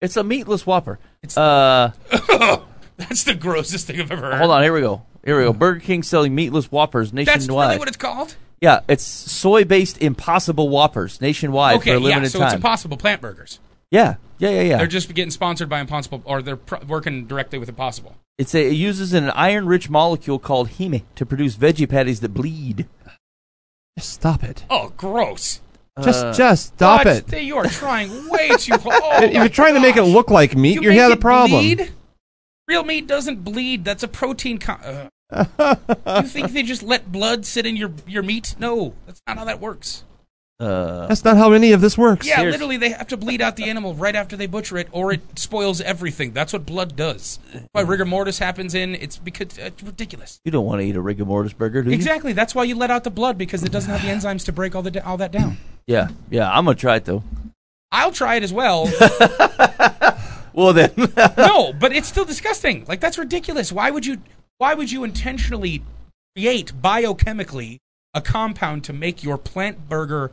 It's 0.01 0.17
a 0.17 0.24
meatless 0.24 0.65
Whopper. 0.65 0.99
It's- 1.24 1.38
Uh, 1.38 1.91
That's 2.97 3.24
the 3.24 3.34
grossest 3.34 3.88
thing 3.88 3.99
I've 3.99 4.11
ever 4.11 4.30
heard. 4.32 4.38
hold 4.39 4.51
on. 4.51 4.61
Here 4.63 4.74
we 4.74 4.82
go. 4.82 5.01
Here 5.26 5.38
we 5.38 5.43
go. 5.45 5.53
Burger 5.53 5.80
King 5.80 6.03
selling 6.03 6.36
meatless 6.36 6.72
Whoppers 6.72 7.13
nationwide. 7.13 7.39
That's 7.39 7.49
really 7.49 7.80
what 7.80 7.88
it's 7.88 7.97
called. 7.97 8.36
yeah, 8.59 8.82
it's 8.88 9.03
soy-based 9.03 9.99
Impossible 10.01 10.69
Whoppers 10.69 11.22
nationwide 11.22 11.78
Okay, 11.78 11.91
for 11.91 11.97
a 11.97 11.99
yeah. 12.01 12.07
limited 12.15 12.32
So 12.32 12.39
time. 12.39 12.47
it's 12.49 12.55
Impossible 12.55 12.97
Plant 12.97 13.22
Burgers. 13.22 13.59
yeah, 13.91 14.15
yeah, 14.42 14.50
yeah, 14.50 14.62
yeah. 14.62 14.78
They're 14.78 14.88
just 14.88 15.14
getting 15.14 15.32
sponsored 15.32 15.70
by 15.70 15.80
Impossible, 15.80 16.22
or 16.26 16.42
they're 16.42 16.58
pr- 16.58 16.84
working 16.88 17.28
directly 17.28 17.60
with 17.60 17.70
Impossible. 17.70 18.18
It's 18.39 18.56
a, 18.56 18.68
it 18.68 18.74
uses 18.74 19.14
an 19.14 19.30
iron-rich 19.30 19.89
molecule 19.89 20.39
called 20.39 20.70
heme 20.72 21.04
to 21.16 21.26
produce 21.26 21.56
veggie 21.56 21.88
patties 21.88 22.22
that 22.22 22.34
bleed. 22.34 22.88
Just 23.98 24.14
stop 24.14 24.44
it. 24.44 24.66
Oh, 24.70 24.94
gross! 24.98 25.62
Just, 26.02 26.26
Uh, 26.26 26.34
just 26.34 26.68
stop 26.74 27.04
But 27.04 27.32
it. 27.34 27.44
You 27.44 27.58
are 27.58 27.68
trying 27.68 28.10
way 28.30 28.50
too. 28.58 28.74
Oh, 28.86 29.24
if 29.24 29.34
you're 29.34 29.48
trying 29.50 29.76
to 29.76 29.80
make 29.80 29.96
it 29.98 30.04
look 30.04 30.32
like 30.32 30.56
meat, 30.56 30.76
you 30.76 30.82
you're 30.82 30.94
make 30.94 31.02
had 31.02 31.12
a 31.12 31.16
it 31.16 31.22
problem. 31.22 31.60
Bleed? 31.60 31.94
Real 32.68 32.84
meat 32.84 33.06
doesn't 33.06 33.44
bleed. 33.44 33.86
That's 33.86 34.02
a 34.02 34.08
protein. 34.08 34.58
Co- 34.58 35.10
uh, 35.32 35.76
you 36.22 36.28
think 36.28 36.52
they 36.54 36.64
just 36.64 36.82
let 36.82 37.12
blood 37.12 37.46
sit 37.46 37.66
in 37.66 37.76
your 37.76 37.92
your 38.08 38.24
meat? 38.24 38.56
No, 38.58 38.96
that's 39.06 39.22
not 39.28 39.38
how 39.38 39.46
that 39.46 39.60
works. 39.60 40.04
Uh, 40.62 41.07
That's 41.07 41.24
not 41.26 41.38
how 41.38 41.53
any 41.53 41.72
of 41.72 41.82
this 41.82 41.97
works. 41.97 42.28
Yeah, 42.28 42.36
Seriously. 42.36 42.51
literally, 42.51 42.78
they 42.78 42.89
have 42.91 43.07
to 43.07 43.18
bleed 43.18 43.41
out 43.41 43.55
the 43.55 43.64
animal 43.64 43.95
right 43.95 44.16
after 44.16 44.38
they 44.38 44.45
butcher 44.45 44.78
it, 44.78 44.88
or 44.91 45.12
it 45.12 45.22
spoils 45.39 45.82
everything. 45.82 46.34
That's 46.34 46.53
what 46.53 46.66
blood 46.66 46.95
does. 46.95 47.39
Why 47.72 47.82
rigor 47.82 48.05
mortis 48.05 48.38
happens 48.38 48.76
in 48.76 48.93
it's 48.93 49.18
because 49.18 49.57
uh, 49.57 49.64
it's 49.64 49.82
ridiculous. 49.82 50.39
you 50.45 50.51
don't 50.51 50.66
want 50.66 50.82
to 50.82 50.86
eat 50.86 50.95
a 50.95 51.01
rigor 51.01 51.26
mortis 51.26 51.53
burger, 51.53 51.82
do 51.82 51.89
you? 51.89 51.95
Exactly. 51.95 52.34
That's 52.34 52.53
why 52.53 52.64
you 52.66 52.76
let 52.76 52.91
out 52.91 53.03
the 53.03 53.09
blood 53.09 53.38
because 53.38 53.64
it 53.64 53.72
doesn't 53.72 53.91
have 53.91 54.01
the 54.03 54.09
enzymes 54.09 54.45
to 54.45 54.51
break 54.51 54.76
all 54.76 54.84
the 54.84 55.03
all 55.03 55.18
that 55.18 55.32
down. 55.32 55.57
Yeah, 55.88 56.09
yeah. 56.30 56.49
I'm 56.51 56.66
gonna 56.66 56.76
try 56.76 56.97
it 56.97 57.05
though. 57.05 57.24
I'll 57.91 58.12
try 58.12 58.36
it 58.36 58.43
as 58.43 58.53
well. 58.53 58.88
Well 60.53 60.74
then, 60.74 60.91
no, 61.38 61.74
but 61.80 61.93
it's 61.93 62.07
still 62.07 62.26
disgusting. 62.26 62.86
Like 62.88 62.99
that's 62.99 63.18
ridiculous. 63.18 63.72
Why 63.72 63.91
would 63.91 64.05
you? 64.05 64.18
Why 64.57 64.74
would 64.74 64.91
you 64.91 65.03
intentionally 65.03 65.84
create 66.36 66.74
biochemically 66.82 67.78
a 68.14 68.22
compound 68.22 68.84
to 68.84 68.93
make 68.93 69.24
your 69.24 69.38
plant 69.38 69.88
burger 69.89 70.32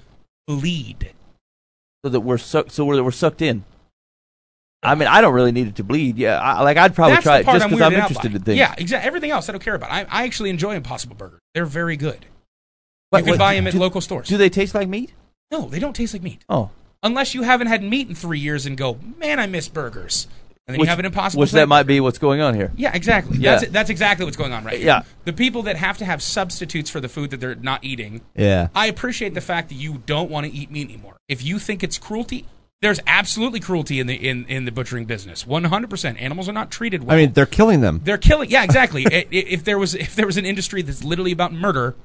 bleed. 0.49 1.13
so 2.05 2.11
that 2.11 2.21
we're 2.21 2.39
sucked, 2.39 2.73
so 2.73 2.85
we're, 2.85 3.03
we're 3.03 3.11
sucked 3.11 3.43
in. 3.43 3.65
I 4.83 4.95
mean, 4.95 5.09
I 5.09 5.21
don't 5.21 5.35
really 5.35 5.53
need 5.53 5.67
it 5.69 5.77
to 5.77 5.85
bleed. 5.85 6.17
Yeah, 6.19 6.41
I, 6.41 6.63
like 6.63 6.77
I'd 6.77 6.95
probably 6.95 7.15
That's 7.15 7.25
try 7.25 7.39
it 7.39 7.47
just 7.47 7.65
I'm 7.65 7.71
because 7.71 7.83
I'm 7.83 7.93
interested 7.93 8.35
in 8.35 8.43
things. 8.43 8.59
Yeah, 8.59 8.75
exactly. 8.79 9.07
Everything 9.07 9.31
else 9.31 9.49
I 9.49 9.53
don't 9.53 9.63
care 9.63 9.75
about. 9.75 9.91
I, 9.91 10.07
I 10.09 10.25
actually 10.25 10.51
enjoy 10.51 10.75
Impossible 10.75 11.17
Burgers. 11.17 11.41
They're 11.53 11.67
very 11.67 11.97
good. 11.97 12.27
But 13.11 13.19
you 13.19 13.25
can 13.25 13.31
wait, 13.33 13.39
buy 13.39 13.55
them 13.55 13.67
at 13.67 13.75
local 13.75 14.01
stores. 14.01 14.29
Do 14.29 14.37
they 14.37 14.49
taste 14.49 14.75
like 14.75 14.89
meat? 14.89 15.13
no, 15.51 15.69
they 15.69 15.79
don't 15.79 15.95
taste 15.95 16.13
like 16.13 16.23
meat. 16.23 16.45
Oh, 16.49 16.71
Unless 17.03 17.35
you 17.35 17.43
haven't 17.43 17.69
had 17.69 17.83
meat 17.83 18.09
in 18.09 18.15
three 18.15 18.41
years 18.41 18.67
and 18.67 18.77
go, 18.77 18.99
man, 19.17 19.39
I 19.39 19.47
miss 19.47 19.69
burgers. 19.69 20.27
And 20.69 20.75
then 20.75 20.81
which, 20.81 20.87
you 20.87 20.91
have 20.91 20.99
an 20.99 21.07
Impossible 21.07 21.41
which 21.41 21.53
that 21.53 21.67
might 21.67 21.85
be 21.85 21.99
what's 21.99 22.19
going 22.19 22.41
on 22.43 22.55
here. 22.55 22.71
Yeah, 22.77 22.95
exactly. 22.95 23.39
Yeah. 23.39 23.57
That's, 23.59 23.73
that's 23.73 23.91
exactly 23.91 24.27
what's 24.27 24.37
going 24.37 24.53
on 24.53 24.65
right 24.65 24.79
Yeah. 24.79 25.01
here. 25.03 25.11
The 25.25 25.33
people 25.33 25.63
that 25.63 25.77
have 25.77 25.97
to 25.99 26.05
have 26.05 26.23
substitutes 26.23 26.91
for 26.91 27.01
the 27.01 27.09
food 27.09 27.31
that 27.31 27.41
they're 27.41 27.55
not 27.55 27.83
eating, 27.83 28.21
Yeah. 28.37 28.69
I 28.75 28.87
appreciate 28.87 29.33
the 29.35 29.41
fact 29.41 29.71
that 29.71 29.77
you 29.77 30.03
don't 30.05 30.31
want 30.31 30.47
to 30.47 30.53
eat 30.53 30.71
meat 30.71 30.87
anymore. 30.89 31.17
If 31.27 31.43
you 31.43 31.59
think 31.59 31.83
it's 31.83 31.97
cruelty, 31.97 32.45
there's 32.83 33.01
absolutely 33.07 33.61
cruelty 33.61 33.99
in 33.99 34.07
the 34.07 34.15
in, 34.15 34.45
in 34.47 34.65
the 34.67 34.71
butchering 34.71 35.07
business. 35.07 35.45
100%. 35.45 36.21
Animals 36.21 36.49
are 36.49 36.53
not 36.53 36.71
treated 36.71 37.03
well. 37.03 37.17
I 37.17 37.21
mean, 37.21 37.33
they're 37.33 37.47
killing 37.47 37.81
them. 37.81 38.03
they're 38.05 38.19
killing. 38.19 38.51
Yeah, 38.51 38.63
exactly. 38.63 39.05
I- 39.11 39.11
i- 39.11 39.27
if 39.31 39.65
there 39.65 39.79
was 39.79 39.95
if 39.95 40.15
there 40.15 40.27
was 40.27 40.37
an 40.37 40.45
industry 40.45 40.83
that's 40.83 41.03
literally 41.03 41.33
about 41.33 41.53
murder, 41.53 41.97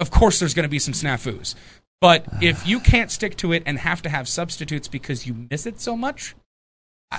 of 0.00 0.10
course 0.10 0.38
there's 0.38 0.52
going 0.54 0.64
to 0.64 0.68
be 0.70 0.78
some 0.78 0.94
snafus. 0.94 1.54
But 2.00 2.26
if 2.42 2.66
you 2.66 2.78
can't 2.80 3.10
stick 3.10 3.36
to 3.38 3.52
it 3.52 3.62
and 3.64 3.78
have 3.78 4.02
to 4.02 4.08
have 4.08 4.28
substitutes 4.28 4.86
because 4.88 5.26
you 5.26 5.46
miss 5.50 5.66
it 5.66 5.80
so 5.80 5.96
much, 5.96 6.34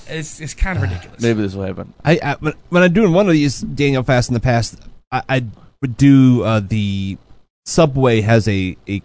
it's, 0.08 0.39
it's 0.39 0.54
kind 0.54 0.78
of 0.78 0.84
ridiculous. 0.84 1.22
Maybe 1.22 1.41
this 1.41 1.54
will 1.56 1.66
happen. 1.66 1.94
I, 2.04 2.20
I 2.24 2.36
when, 2.39 2.54
when 2.70 2.84
I'm 2.84 2.94
doing 2.94 3.14
one 3.14 3.28
of 3.28 3.34
these 3.34 3.62
Daniel 3.62 4.04
Fast 4.04 4.30
in 4.30 4.34
the 4.34 4.39
past, 4.39 4.78
I, 5.12 5.22
I 5.30 5.46
would 5.82 5.98
do 5.98 6.44
uh, 6.44 6.60
the 6.62 7.18
Subway 7.66 8.22
has 8.22 8.48
a 8.48 8.76
a 8.89 9.02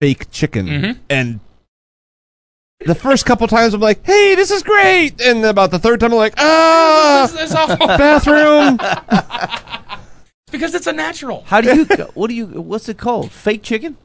fake 0.00 0.30
chicken, 0.30 0.66
Mhm. 0.66 0.98
and 1.08 1.40
the 2.84 2.94
first 2.94 3.24
couple 3.26 3.46
times 3.46 3.74
I'm 3.74 3.80
like, 3.80 4.04
"Hey, 4.04 4.34
this 4.34 4.50
is 4.50 4.62
great," 4.62 5.20
and 5.20 5.44
about 5.44 5.70
the 5.70 5.78
third 5.78 6.00
time 6.00 6.12
I'm 6.12 6.18
like, 6.18 6.34
"Ah, 6.38 7.24
It's- 7.24 7.44
it's 7.44 7.54
awful. 7.54 7.76
bathroom." 7.86 8.76
because 10.50 10.74
it's 10.74 10.86
a 10.86 10.92
natural. 10.92 11.44
How 11.46 11.60
do 11.60 11.74
you? 11.74 11.84
what 12.14 12.28
do 12.28 12.34
you? 12.34 12.46
What's 12.46 12.88
it 12.88 12.98
called? 12.98 13.30
Fake 13.30 13.62
chicken? 13.62 13.96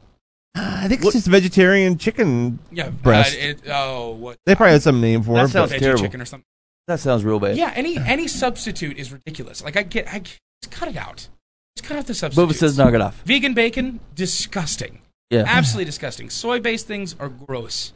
I 0.58 0.88
think 0.88 1.02
it's 1.02 1.12
just 1.12 1.26
vegetarian 1.26 1.98
chicken. 1.98 2.58
Yeah, 2.70 2.90
Breast. 2.90 3.34
Uh, 3.36 3.40
it, 3.46 3.60
oh, 3.70 4.10
what? 4.10 4.38
They 4.46 4.54
probably 4.54 4.72
had 4.72 4.82
some 4.82 5.00
name 5.00 5.22
for 5.22 5.34
That 5.34 5.46
it. 5.46 5.48
sounds 5.50 5.70
but 5.70 5.76
Veggie 5.76 5.80
terrible. 5.82 6.02
chicken 6.02 6.20
or 6.20 6.24
something. 6.24 6.44
That 6.86 7.00
sounds 7.00 7.24
real 7.24 7.38
bad. 7.38 7.56
Yeah, 7.56 7.72
any 7.74 7.98
any 7.98 8.26
substitute 8.28 8.96
is 8.98 9.12
ridiculous. 9.12 9.62
Like 9.62 9.76
I 9.76 9.82
get, 9.82 10.08
I 10.12 10.20
just 10.20 10.40
cut 10.70 10.88
it 10.88 10.96
out. 10.96 11.28
Just 11.76 11.86
cut 11.88 11.98
out 11.98 12.06
the 12.06 12.14
substitute. 12.14 12.48
Bubba 12.48 12.54
says 12.54 12.78
knock 12.78 12.94
it 12.94 13.00
off. 13.00 13.20
Vegan 13.24 13.54
bacon, 13.54 14.00
disgusting. 14.14 15.00
Yeah. 15.30 15.44
Absolutely 15.46 15.84
disgusting. 15.84 16.30
Soy 16.30 16.60
based 16.60 16.86
things 16.86 17.14
are 17.20 17.28
gross. 17.28 17.92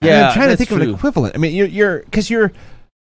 I 0.00 0.06
mean, 0.06 0.14
Yeah, 0.14 0.28
I'm 0.28 0.34
trying 0.34 0.44
to 0.44 0.48
that's 0.50 0.58
think 0.58 0.70
of 0.70 0.78
true. 0.78 0.88
an 0.90 0.94
equivalent. 0.94 1.34
I 1.34 1.38
mean, 1.38 1.54
you're 1.54 1.66
you're 1.66 1.98
because 2.04 2.30
you're 2.30 2.52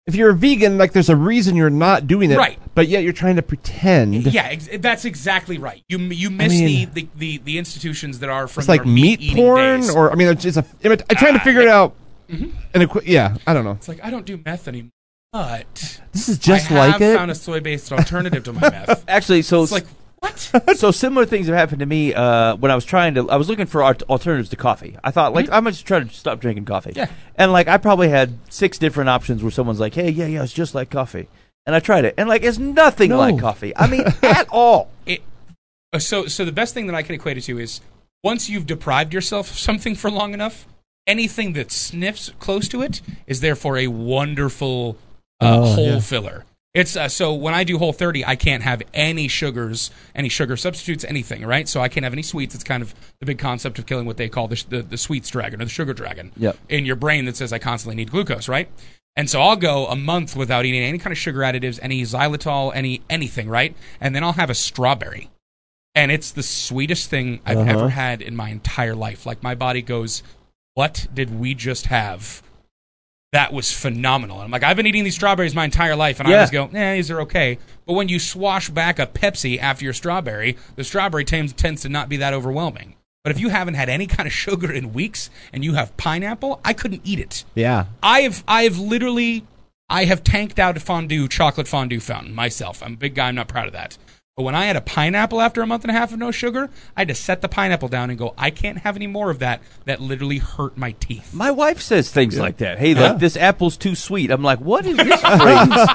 if 0.07 0.15
you're 0.15 0.31
a 0.31 0.35
vegan, 0.35 0.77
like 0.77 0.93
there's 0.93 1.09
a 1.09 1.15
reason 1.15 1.55
you're 1.55 1.69
not 1.69 2.07
doing 2.07 2.31
it, 2.31 2.37
Right. 2.37 2.57
But 2.73 2.87
yet 2.87 3.03
you're 3.03 3.13
trying 3.13 3.35
to 3.35 3.41
pretend. 3.41 4.15
Yeah, 4.33 4.43
ex- 4.45 4.69
that's 4.79 5.05
exactly 5.05 5.57
right. 5.57 5.83
You 5.89 5.97
you 5.99 6.29
miss 6.29 6.51
mean- 6.51 6.89
the, 6.93 7.01
the, 7.03 7.07
the, 7.15 7.37
the 7.39 7.57
institutions 7.57 8.19
that 8.19 8.29
are 8.29 8.47
from 8.47 8.61
It's 8.61 8.69
like 8.69 8.79
your 8.85 8.87
meat 8.87 9.19
meat-eating 9.19 9.35
porn, 9.45 9.81
days. 9.81 9.95
or 9.95 10.11
I 10.11 10.15
mean, 10.15 10.27
it's 10.29 10.43
just 10.43 10.57
a. 10.57 10.65
I'm 10.83 10.97
trying 11.17 11.33
to 11.35 11.39
Ah, 11.39 11.43
figure 11.43 11.61
it 11.61 11.67
out. 11.67 11.95
Mm-hmm. 12.29 12.49
And 12.73 12.83
equi- 12.83 13.11
yeah, 13.11 13.35
I 13.45 13.53
don't 13.53 13.63
know. 13.65 13.71
it's 13.73 13.87
like 13.89 13.99
I 14.03 14.09
don't 14.09 14.25
do 14.25 14.39
meth 14.43 14.67
anymore, 14.67 14.91
but 15.33 16.01
This 16.13 16.29
is 16.29 16.37
just 16.39 16.71
I 16.71 16.75
like 16.79 16.91
have 16.93 17.01
it. 17.01 17.15
found 17.17 17.29
a 17.29 17.35
soy 17.35 17.59
based 17.59 17.91
alternative 17.91 18.43
to 18.45 18.53
my 18.53 18.61
meth. 18.61 19.03
Actually, 19.07 19.41
so 19.43 19.61
It's 19.63 19.71
like 19.71 19.85
what? 20.21 20.39
so 20.77 20.91
similar 20.91 21.25
things 21.25 21.47
have 21.47 21.55
happened 21.55 21.79
to 21.79 21.85
me 21.85 22.13
uh, 22.13 22.55
when 22.55 22.71
I 22.71 22.75
was 22.75 22.85
trying 22.85 23.15
to. 23.15 23.29
I 23.29 23.35
was 23.35 23.49
looking 23.49 23.65
for 23.65 23.83
alt- 23.83 24.03
alternatives 24.09 24.49
to 24.49 24.55
coffee. 24.55 24.97
I 25.03 25.11
thought 25.11 25.33
like 25.33 25.49
I'm 25.51 25.65
just 25.65 25.85
trying 25.85 26.07
to 26.07 26.13
stop 26.13 26.39
drinking 26.39 26.65
coffee. 26.65 26.93
Yeah. 26.95 27.07
And 27.35 27.51
like 27.51 27.67
I 27.67 27.77
probably 27.77 28.09
had 28.09 28.37
six 28.49 28.77
different 28.77 29.09
options 29.09 29.41
where 29.43 29.51
someone's 29.51 29.79
like, 29.79 29.93
"Hey, 29.95 30.09
yeah, 30.09 30.27
yeah, 30.27 30.43
it's 30.43 30.53
just 30.53 30.73
like 30.75 30.89
coffee," 30.89 31.27
and 31.65 31.75
I 31.75 31.79
tried 31.79 32.05
it, 32.05 32.13
and 32.17 32.29
like 32.29 32.43
it's 32.43 32.57
nothing 32.57 33.09
No. 33.09 33.17
like 33.17 33.39
coffee. 33.39 33.75
I 33.75 33.87
mean, 33.87 34.03
at 34.23 34.47
all. 34.51 34.89
it, 35.05 35.21
uh, 35.93 35.99
so 35.99 36.27
so 36.27 36.45
the 36.45 36.51
best 36.51 36.73
thing 36.73 36.87
that 36.87 36.95
I 36.95 37.01
can 37.03 37.15
equate 37.15 37.37
it 37.37 37.41
to 37.41 37.57
is 37.59 37.81
once 38.23 38.49
you've 38.49 38.65
deprived 38.67 39.13
yourself 39.13 39.49
of 39.51 39.57
something 39.57 39.95
for 39.95 40.11
long 40.11 40.33
enough, 40.33 40.67
anything 41.07 41.53
that 41.53 41.71
sniffs 41.71 42.31
close 42.39 42.67
to 42.69 42.81
it 42.83 43.01
is 43.25 43.41
therefore 43.41 43.77
a 43.77 43.87
wonderful 43.87 44.97
uh, 45.41 45.57
Oh, 45.61 45.73
whole 45.73 45.85
yeah. 45.93 45.99
filler. 45.99 46.45
It's 46.73 46.95
uh, 46.95 47.09
so 47.09 47.33
when 47.33 47.53
I 47.53 47.65
do 47.65 47.77
Whole 47.77 47.91
30, 47.91 48.25
I 48.25 48.37
can't 48.37 48.63
have 48.63 48.81
any 48.93 49.27
sugars, 49.27 49.91
any 50.15 50.29
sugar 50.29 50.55
substitutes, 50.55 51.03
anything, 51.03 51.45
right? 51.45 51.67
So 51.67 51.81
I 51.81 51.89
can't 51.89 52.05
have 52.05 52.13
any 52.13 52.21
sweets. 52.21 52.55
It's 52.55 52.63
kind 52.63 52.81
of 52.81 52.95
the 53.19 53.25
big 53.25 53.39
concept 53.39 53.77
of 53.77 53.85
killing 53.85 54.05
what 54.05 54.15
they 54.17 54.29
call 54.29 54.47
the 54.47 54.63
the, 54.69 54.81
the 54.81 54.97
sweets 54.97 55.29
dragon 55.29 55.61
or 55.61 55.65
the 55.65 55.69
sugar 55.71 55.93
dragon 55.93 56.31
Yep. 56.37 56.57
in 56.69 56.85
your 56.85 56.95
brain 56.95 57.25
that 57.25 57.35
says 57.35 57.51
I 57.51 57.59
constantly 57.59 57.95
need 57.97 58.09
glucose, 58.11 58.47
right? 58.47 58.69
And 59.17 59.29
so 59.29 59.41
I'll 59.41 59.57
go 59.57 59.87
a 59.87 59.97
month 59.97 60.37
without 60.37 60.63
eating 60.63 60.81
any 60.81 60.97
kind 60.97 61.11
of 61.11 61.17
sugar 61.17 61.39
additives, 61.39 61.77
any 61.81 62.03
xylitol, 62.03 62.71
any 62.73 63.01
anything, 63.09 63.49
right? 63.49 63.75
And 63.99 64.15
then 64.15 64.23
I'll 64.23 64.31
have 64.33 64.49
a 64.49 64.55
strawberry. 64.55 65.29
And 65.93 66.09
it's 66.09 66.31
the 66.31 66.43
sweetest 66.43 67.09
thing 67.09 67.41
I've 67.45 67.57
Uh-huh. 67.57 67.69
ever 67.71 67.89
had 67.89 68.21
in 68.21 68.33
my 68.37 68.47
entire 68.49 68.95
life. 68.95 69.25
Like 69.25 69.43
my 69.43 69.55
body 69.55 69.81
goes, 69.81 70.23
"What 70.75 71.07
did 71.13 71.37
we 71.37 71.53
just 71.53 71.87
have?" 71.87 72.41
That 73.31 73.53
was 73.53 73.71
phenomenal. 73.71 74.37
And 74.37 74.45
I'm 74.45 74.51
like, 74.51 74.63
I've 74.63 74.75
been 74.75 74.87
eating 74.87 75.05
these 75.05 75.15
strawberries 75.15 75.55
my 75.55 75.63
entire 75.63 75.95
life, 75.95 76.19
and 76.19 76.27
I 76.27 76.31
Yeah. 76.31 76.37
always 76.37 76.51
go, 76.51 76.65
"Eh, 76.73 76.95
these 76.95 77.09
are 77.09 77.21
okay." 77.21 77.57
But 77.85 77.93
when 77.93 78.09
you 78.09 78.19
swash 78.19 78.69
back 78.69 78.99
a 78.99 79.07
Pepsi 79.07 79.57
after 79.57 79.85
your 79.85 79.93
strawberry, 79.93 80.57
the 80.75 80.83
strawberry 80.83 81.23
tends 81.23 81.53
tends 81.53 81.81
to 81.83 81.89
not 81.89 82.09
be 82.09 82.17
that 82.17 82.33
overwhelming. 82.33 82.95
But 83.23 83.31
if 83.31 83.39
you 83.39 83.49
haven't 83.49 83.75
had 83.75 83.87
any 83.87 84.05
kind 84.15 84.27
of 84.27 84.33
sugar 84.33 84.69
in 84.71 84.91
weeks 84.93 85.29
and 85.53 85.63
you 85.63 85.75
have 85.75 85.95
pineapple, 85.95 86.59
I 86.65 86.73
couldn't 86.73 87.01
eat 87.05 87.19
it. 87.19 87.45
yeah, 87.55 87.85
I 88.03 88.21
have 88.21 88.43
I 88.49 88.63
have 88.63 88.77
literally 88.77 89.43
I 89.89 90.05
have 90.05 90.23
tanked 90.25 90.59
out 90.59 90.75
a 90.75 90.79
fondue 90.81 91.27
chocolate 91.29 91.67
fondue 91.69 91.99
fountain 92.01 92.33
myself. 92.35 92.81
I'm 92.83 92.93
a 92.93 92.97
big 92.97 93.15
guy. 93.15 93.29
I'm 93.29 93.35
not 93.35 93.47
proud 93.47 93.67
of 93.67 93.73
that. 93.73 93.97
But 94.41 94.45
when 94.45 94.55
I 94.55 94.65
had 94.65 94.75
a 94.75 94.81
pineapple 94.81 95.39
after 95.39 95.61
a 95.61 95.67
month 95.67 95.83
and 95.83 95.91
a 95.91 95.93
half 95.93 96.11
of 96.11 96.17
no 96.17 96.31
sugar, 96.31 96.71
I 96.97 97.01
had 97.01 97.09
to 97.09 97.13
set 97.13 97.41
the 97.41 97.47
pineapple 97.47 97.89
down 97.89 98.09
and 98.09 98.17
go. 98.17 98.33
I 98.39 98.49
can't 98.49 98.79
have 98.79 98.95
any 98.95 99.05
more 99.05 99.29
of 99.29 99.37
that. 99.37 99.61
That 99.85 100.01
literally 100.01 100.39
hurt 100.39 100.75
my 100.75 100.93
teeth. 100.93 101.31
My 101.31 101.51
wife 101.51 101.79
says 101.79 102.09
things 102.09 102.39
like 102.39 102.57
that. 102.57 102.79
Hey, 102.79 102.93
Yeah. 102.93 103.11
like 103.11 103.19
this 103.19 103.37
apple's 103.37 103.77
too 103.77 103.93
sweet. 103.93 104.31
I'm 104.31 104.41
like, 104.41 104.57
what 104.59 104.83
is 104.87 104.97
this 104.97 105.21
phrase? 105.21 105.87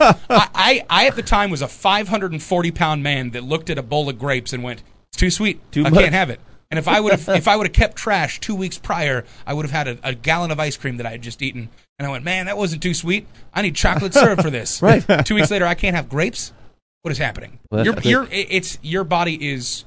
I, 0.00 0.16
I 0.30 0.86
I 0.88 1.06
at 1.08 1.16
the 1.16 1.22
time 1.22 1.50
was 1.50 1.60
a 1.60 1.68
540 1.68 2.70
pound 2.70 3.02
man 3.02 3.32
that 3.32 3.44
looked 3.44 3.68
at 3.68 3.76
a 3.76 3.82
bowl 3.82 4.08
of 4.08 4.18
grapes 4.18 4.54
and 4.54 4.62
went, 4.62 4.82
"It's 5.12 5.18
too 5.20 5.30
sweet. 5.30 5.60
Too 5.70 5.84
I 5.84 5.90
much." 5.90 6.00
can't 6.00 6.14
have 6.14 6.30
it." 6.30 6.40
And 6.70 6.78
if 6.78 6.88
I 6.88 7.00
would 7.00 7.12
have 7.12 7.28
if 7.36 7.46
I 7.48 7.56
would 7.56 7.66
have 7.66 7.74
kept 7.74 7.96
trash 7.98 8.40
two 8.40 8.54
weeks 8.54 8.78
prior, 8.78 9.26
I 9.46 9.52
would 9.52 9.66
have 9.66 9.72
had 9.72 9.88
a, 9.88 10.08
a 10.08 10.14
gallon 10.14 10.50
of 10.50 10.58
ice 10.58 10.78
cream 10.78 10.96
that 10.96 11.04
I 11.06 11.10
had 11.10 11.20
just 11.20 11.42
eaten. 11.42 11.68
And 11.98 12.06
I 12.06 12.10
went, 12.10 12.24
"Man, 12.24 12.46
that 12.46 12.56
wasn't 12.56 12.82
too 12.82 12.94
sweet. 12.94 13.26
I 13.52 13.60
need 13.60 13.76
chocolate 13.76 14.14
syrup 14.14 14.40
for 14.40 14.48
this." 14.50 14.80
Right. 14.90 15.04
Two 15.26 15.34
weeks 15.34 15.50
later, 15.50 15.66
I 15.66 15.74
can't 15.74 15.94
have 15.94 16.08
grapes. 16.08 16.52
What 17.02 17.12
is 17.12 17.18
happening? 17.18 17.58
Well, 17.70 17.84
your, 17.84 17.98
your, 18.00 18.28
it's 18.30 18.78
your 18.82 19.04
body 19.04 19.50
is 19.52 19.84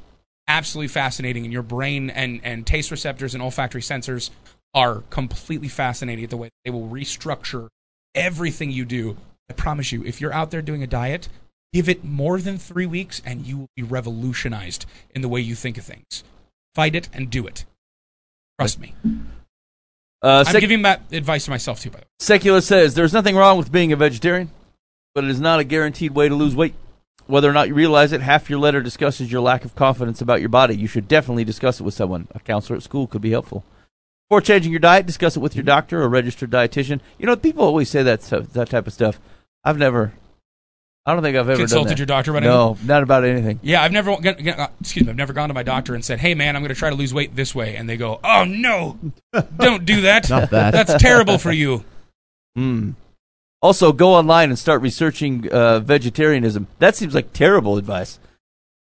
absolutely 0.47 0.87
fascinating, 0.87 1.43
and 1.43 1.53
your 1.53 1.61
brain 1.61 2.09
and 2.09 2.41
and 2.43 2.65
taste 2.65 2.91
receptors 2.91 3.33
and 3.33 3.43
olfactory 3.43 3.81
sensors 3.81 4.31
are 4.73 5.03
completely 5.09 5.67
fascinating 5.67 6.23
at 6.23 6.29
the 6.31 6.37
way 6.37 6.49
they 6.65 6.71
will 6.71 6.87
restructure 6.87 7.67
everything 8.15 8.71
you 8.71 8.85
do. 8.85 9.17
I 9.49 9.53
promise 9.53 9.91
you, 9.91 10.03
if 10.03 10.19
you're 10.21 10.33
out 10.33 10.51
there 10.51 10.61
doing 10.61 10.81
a 10.81 10.87
diet, 10.87 11.29
give 11.71 11.87
it 11.87 12.03
more 12.03 12.39
than 12.39 12.57
three 12.57 12.87
weeks, 12.87 13.21
and 13.23 13.45
you 13.45 13.57
will 13.57 13.69
be 13.75 13.83
revolutionized 13.83 14.85
in 15.11 15.21
the 15.21 15.29
way 15.29 15.41
you 15.41 15.53
think 15.53 15.77
of 15.77 15.83
things. 15.83 16.23
Fight 16.73 16.95
it 16.95 17.09
and 17.13 17.29
do 17.29 17.45
it. 17.45 17.65
Trust 18.59 18.79
me. 18.79 18.95
Uh, 20.23 20.43
I'm 20.47 20.59
giving 20.59 20.81
that 20.83 21.01
advice 21.11 21.45
to 21.45 21.51
myself 21.51 21.81
too. 21.81 21.89
By 21.89 21.99
the 21.99 22.05
way. 22.05 22.09
Secular 22.19 22.61
says 22.61 22.95
there's 22.95 23.13
nothing 23.13 23.35
wrong 23.35 23.57
with 23.57 23.71
being 23.71 23.91
a 23.91 23.95
vegetarian, 23.95 24.49
but 25.13 25.25
it 25.25 25.29
is 25.29 25.41
not 25.41 25.59
a 25.59 25.63
guaranteed 25.63 26.15
way 26.15 26.29
to 26.29 26.35
lose 26.35 26.55
weight. 26.55 26.73
Whether 27.27 27.49
or 27.49 27.53
not 27.53 27.67
you 27.69 27.73
realize 27.73 28.11
it, 28.11 28.21
half 28.21 28.49
your 28.49 28.59
letter 28.59 28.81
discusses 28.81 29.31
your 29.31 29.41
lack 29.41 29.63
of 29.65 29.75
confidence 29.75 30.21
about 30.21 30.39
your 30.41 30.49
body. 30.49 30.75
You 30.75 30.87
should 30.87 31.07
definitely 31.07 31.45
discuss 31.45 31.79
it 31.79 31.83
with 31.83 31.93
someone. 31.93 32.27
A 32.35 32.39
counselor 32.39 32.75
at 32.77 32.83
school 32.83 33.07
could 33.07 33.21
be 33.21 33.31
helpful. 33.31 33.63
Before 34.29 34.41
changing 34.41 34.71
your 34.71 34.79
diet, 34.79 35.05
discuss 35.05 35.37
it 35.37 35.39
with 35.39 35.55
your 35.55 35.63
doctor 35.63 36.01
or 36.01 36.09
registered 36.09 36.49
dietitian. 36.51 36.99
You 37.17 37.25
know, 37.25 37.35
people 37.35 37.63
always 37.63 37.89
say 37.89 38.03
that 38.03 38.23
stuff, 38.23 38.47
that 38.53 38.69
type 38.69 38.87
of 38.87 38.93
stuff. 38.93 39.19
I've 39.63 39.77
never, 39.77 40.13
I 41.05 41.13
don't 41.13 41.23
think 41.23 41.35
I've 41.37 41.47
ever 41.47 41.53
done 41.53 41.59
Consulted 41.67 41.89
that. 41.91 41.97
your 41.99 42.05
doctor 42.07 42.31
about 42.31 42.43
anything? 42.43 42.57
No, 42.57 42.77
not 42.83 43.03
about 43.03 43.23
anything. 43.23 43.59
Yeah, 43.61 43.83
I've 43.83 43.91
never 43.93 44.15
g- 44.17 44.33
g- 44.33 44.53
excuse 44.81 45.05
me, 45.05 45.11
I've 45.11 45.15
never 45.17 45.31
gone 45.33 45.47
to 45.49 45.53
my 45.53 45.63
doctor 45.63 45.93
and 45.95 46.03
said, 46.03 46.19
"Hey, 46.19 46.33
man, 46.35 46.55
I'm 46.55 46.61
going 46.61 46.69
to 46.69 46.75
try 46.75 46.89
to 46.89 46.95
lose 46.95 47.13
weight 47.13 47.35
this 47.35 47.53
way," 47.55 47.75
and 47.77 47.87
they 47.89 47.95
go, 47.97 48.19
"Oh 48.23 48.43
no, 48.45 48.99
don't 49.57 49.85
do 49.85 50.01
that. 50.01 50.29
Not 50.29 50.49
that. 50.49 50.71
That's 50.71 51.01
terrible 51.01 51.37
for 51.37 51.51
you." 51.51 51.85
Hmm. 52.55 52.91
Also, 53.63 53.93
go 53.93 54.13
online 54.13 54.49
and 54.49 54.59
start 54.59 54.81
researching 54.81 55.49
uh, 55.49 55.79
vegetarianism. 55.79 56.67
That 56.79 56.97
seems 56.97 57.15
like 57.15 57.31
terrible 57.31 57.77
advice. 57.77 58.19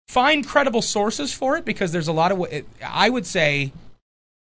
Find 0.07 0.47
credible 0.47 0.83
sources 0.83 1.33
for 1.33 1.57
it 1.57 1.65
because 1.65 1.93
there's 1.93 2.09
a 2.09 2.13
lot 2.13 2.31
of. 2.31 2.41
it- 2.53 2.69
I 2.85 3.09
would 3.09 3.25
say, 3.25 3.73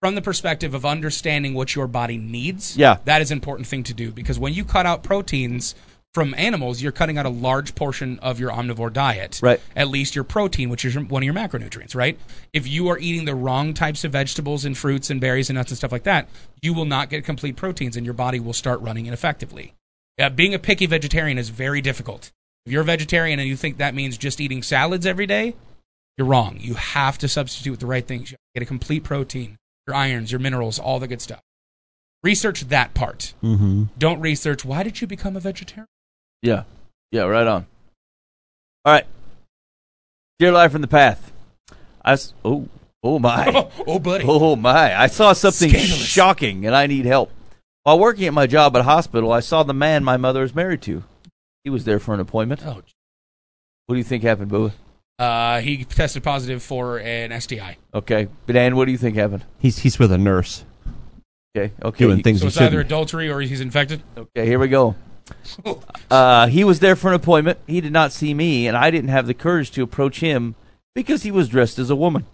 from 0.01 0.13
the 0.13 0.21
perspective 0.21 0.75
of 0.75 0.85
understanding 0.85 1.55
what 1.55 1.73
your 1.75 1.87
body 1.87 2.17
needs, 2.17 2.77
Yeah. 2.77 2.97
that 3.05 3.23
is 3.23 3.31
an 3.31 3.37
important 3.37 3.67
thing 3.67 3.81
to 3.83 3.93
do 3.93 4.11
because 4.11 4.37
when 4.37 4.53
you 4.53 4.63
cut 4.63 4.85
out 4.85 5.01
proteins, 5.03 5.73
from 6.13 6.33
animals, 6.37 6.81
you're 6.81 6.91
cutting 6.91 7.17
out 7.19 7.25
a 7.25 7.29
large 7.29 7.75
portion 7.75 8.17
of 8.19 8.39
your 8.39 8.51
omnivore 8.51 8.91
diet. 8.91 9.39
Right. 9.43 9.59
At 9.75 9.89
least 9.89 10.15
your 10.15 10.23
protein, 10.23 10.69
which 10.69 10.83
is 10.83 10.97
one 10.97 11.21
of 11.21 11.25
your 11.25 11.35
macronutrients, 11.35 11.95
right? 11.95 12.17
If 12.51 12.67
you 12.67 12.87
are 12.89 12.97
eating 12.97 13.25
the 13.25 13.35
wrong 13.35 13.73
types 13.75 14.03
of 14.03 14.11
vegetables 14.11 14.65
and 14.65 14.75
fruits 14.75 15.09
and 15.11 15.21
berries 15.21 15.49
and 15.49 15.57
nuts 15.57 15.69
and 15.71 15.77
stuff 15.77 15.91
like 15.91 16.03
that, 16.03 16.27
you 16.63 16.73
will 16.73 16.85
not 16.85 17.09
get 17.11 17.23
complete 17.25 17.55
proteins 17.55 17.95
and 17.95 18.05
your 18.05 18.13
body 18.15 18.39
will 18.39 18.53
start 18.53 18.81
running 18.81 19.05
ineffectively. 19.05 19.73
Uh, 20.19 20.29
being 20.29 20.53
a 20.53 20.59
picky 20.59 20.85
vegetarian 20.85 21.37
is 21.37 21.49
very 21.49 21.81
difficult. 21.81 22.31
If 22.65 22.73
you're 22.73 22.81
a 22.81 22.85
vegetarian 22.85 23.39
and 23.39 23.47
you 23.47 23.55
think 23.55 23.77
that 23.77 23.95
means 23.95 24.17
just 24.17 24.41
eating 24.41 24.61
salads 24.63 25.05
every 25.05 25.25
day, 25.25 25.55
you're 26.17 26.27
wrong. 26.27 26.57
You 26.59 26.73
have 26.73 27.17
to 27.19 27.27
substitute 27.27 27.71
with 27.71 27.79
the 27.79 27.85
right 27.85 28.05
things. 28.05 28.31
You 28.31 28.35
have 28.35 28.53
to 28.53 28.59
get 28.59 28.63
a 28.63 28.67
complete 28.67 29.03
protein, 29.03 29.57
your 29.87 29.95
irons, 29.95 30.31
your 30.31 30.39
minerals, 30.39 30.77
all 30.77 30.99
the 30.99 31.07
good 31.07 31.21
stuff. 31.21 31.39
Research 32.21 32.61
that 32.67 32.93
part. 32.93 33.33
Mm-hmm. 33.41 33.83
Don't 33.97 34.19
research 34.19 34.65
why 34.65 34.83
did 34.83 34.99
you 34.99 35.07
become 35.07 35.37
a 35.37 35.39
vegetarian? 35.39 35.87
Yeah. 36.41 36.63
Yeah, 37.11 37.23
right 37.23 37.47
on. 37.47 37.65
All 38.85 38.93
right. 38.93 39.05
Dear 40.37 40.51
Live 40.51 40.71
from 40.73 40.81
the 40.81 40.87
Path. 40.87 41.31
I 42.03 42.13
s- 42.13 42.33
oh, 42.43 42.67
oh 43.03 43.19
my. 43.19 43.69
oh, 43.87 43.99
buddy. 43.99 44.25
Oh 44.27 44.55
my. 44.57 44.99
I 44.99 45.07
saw 45.07 45.31
something 45.33 45.69
Scandalous. 45.69 46.05
shocking 46.05 46.65
and 46.65 46.75
I 46.75 46.87
need 46.87 47.05
help. 47.05 47.31
While 47.89 47.97
working 47.97 48.27
at 48.27 48.35
my 48.35 48.45
job 48.45 48.75
at 48.75 48.81
a 48.81 48.83
hospital, 48.83 49.31
I 49.31 49.39
saw 49.39 49.63
the 49.63 49.73
man 49.73 50.03
my 50.03 50.15
mother 50.15 50.43
is 50.43 50.53
married 50.53 50.83
to. 50.83 51.01
He 51.63 51.71
was 51.71 51.85
there 51.85 51.97
for 51.97 52.13
an 52.13 52.19
appointment. 52.19 52.61
Oh, 52.63 52.83
What 53.87 53.95
do 53.95 53.97
you 53.97 54.03
think 54.03 54.21
happened, 54.21 54.49
Boo? 54.49 54.71
uh, 55.17 55.59
he 55.61 55.85
tested 55.85 56.21
positive 56.21 56.61
for 56.61 56.99
an 56.99 57.31
STI. 57.41 57.77
Okay. 57.91 58.27
But 58.45 58.53
Dan, 58.53 58.75
what 58.75 58.85
do 58.85 58.91
you 58.91 58.97
think 58.99 59.15
happened? 59.15 59.43
He's 59.57 59.79
he's 59.79 59.97
with 59.97 60.11
a 60.11 60.19
nurse 60.19 60.65
Okay. 61.57 61.73
Okay. 61.81 62.05
doing 62.05 62.21
things 62.21 62.41
So 62.41 62.45
he 62.45 62.47
it's 62.49 62.57
either 62.57 62.67
shouldn't. 62.69 62.85
adultery 62.85 63.27
or 63.27 63.41
he's 63.41 63.59
infected. 63.59 64.03
Okay, 64.15 64.45
here 64.45 64.59
we 64.59 64.67
go. 64.67 64.93
Uh, 66.11 66.45
he 66.45 66.63
was 66.63 66.79
there 66.81 66.95
for 66.95 67.07
an 67.07 67.15
appointment. 67.15 67.57
He 67.65 67.81
did 67.81 67.91
not 67.91 68.11
see 68.11 68.35
me, 68.35 68.67
and 68.67 68.77
I 68.77 68.91
didn't 68.91 69.09
have 69.09 69.25
the 69.25 69.33
courage 69.33 69.71
to 69.71 69.81
approach 69.81 70.19
him 70.19 70.53
because 70.93 71.23
he 71.23 71.31
was 71.31 71.49
dressed 71.49 71.79
as 71.79 71.89
a 71.89 71.95
woman. 71.95 72.27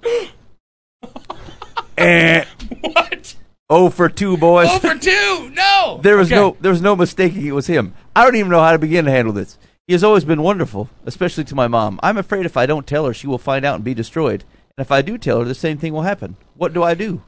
and 1.97 2.45
What? 2.81 3.35
Oh 3.69 3.89
for 3.89 4.09
two 4.09 4.37
boys. 4.37 4.67
Oh, 4.69 4.79
for 4.79 4.95
two. 4.95 5.49
No. 5.53 5.99
there 6.03 6.17
was 6.17 6.31
Okay. 6.31 6.35
no 6.35 6.57
there 6.61 6.71
was 6.71 6.81
no 6.81 6.95
mistaking 6.95 7.45
it 7.45 7.51
was 7.51 7.67
him. 7.67 7.93
I 8.15 8.23
don't 8.23 8.35
even 8.35 8.51
know 8.51 8.61
how 8.61 8.71
to 8.71 8.79
begin 8.79 9.05
to 9.05 9.11
handle 9.11 9.33
this. 9.33 9.57
He 9.87 9.93
has 9.93 10.03
always 10.03 10.25
been 10.25 10.41
wonderful, 10.41 10.89
especially 11.05 11.43
to 11.45 11.55
my 11.55 11.67
mom. 11.67 11.99
I'm 12.01 12.17
afraid 12.17 12.45
if 12.45 12.57
I 12.57 12.65
don't 12.65 12.87
tell 12.87 13.05
her, 13.05 13.13
she 13.13 13.27
will 13.27 13.37
find 13.37 13.63
out 13.65 13.75
and 13.75 13.83
be 13.83 13.93
destroyed. 13.93 14.43
And 14.77 14.83
if 14.83 14.91
I 14.91 15.01
do 15.01 15.17
tell 15.17 15.39
her, 15.39 15.45
the 15.45 15.53
same 15.55 15.77
thing 15.77 15.93
will 15.93 16.01
happen. 16.01 16.37
What 16.55 16.73
do 16.73 16.81
I 16.83 16.95
do? 16.95 17.21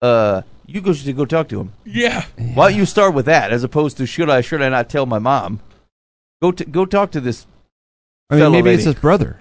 Uh, 0.00 0.42
you 0.66 0.80
go 0.80 0.92
should 0.92 1.16
go 1.16 1.24
talk 1.24 1.48
to 1.48 1.60
him. 1.60 1.72
Yeah. 1.84 2.24
Why 2.54 2.70
don't 2.70 2.78
you 2.78 2.86
start 2.86 3.14
with 3.14 3.26
that 3.26 3.52
as 3.52 3.64
opposed 3.64 3.96
to 3.98 4.06
should 4.06 4.30
I 4.30 4.40
should 4.40 4.62
I 4.62 4.68
not 4.68 4.88
tell 4.88 5.06
my 5.06 5.18
mom? 5.18 5.60
Go 6.40 6.52
to, 6.52 6.64
go 6.64 6.86
talk 6.86 7.10
to 7.12 7.20
this. 7.20 7.46
I 8.30 8.36
mean, 8.36 8.52
maybe 8.52 8.70
lady. 8.70 8.76
it's 8.76 8.84
his 8.84 8.94
brother. 8.94 9.38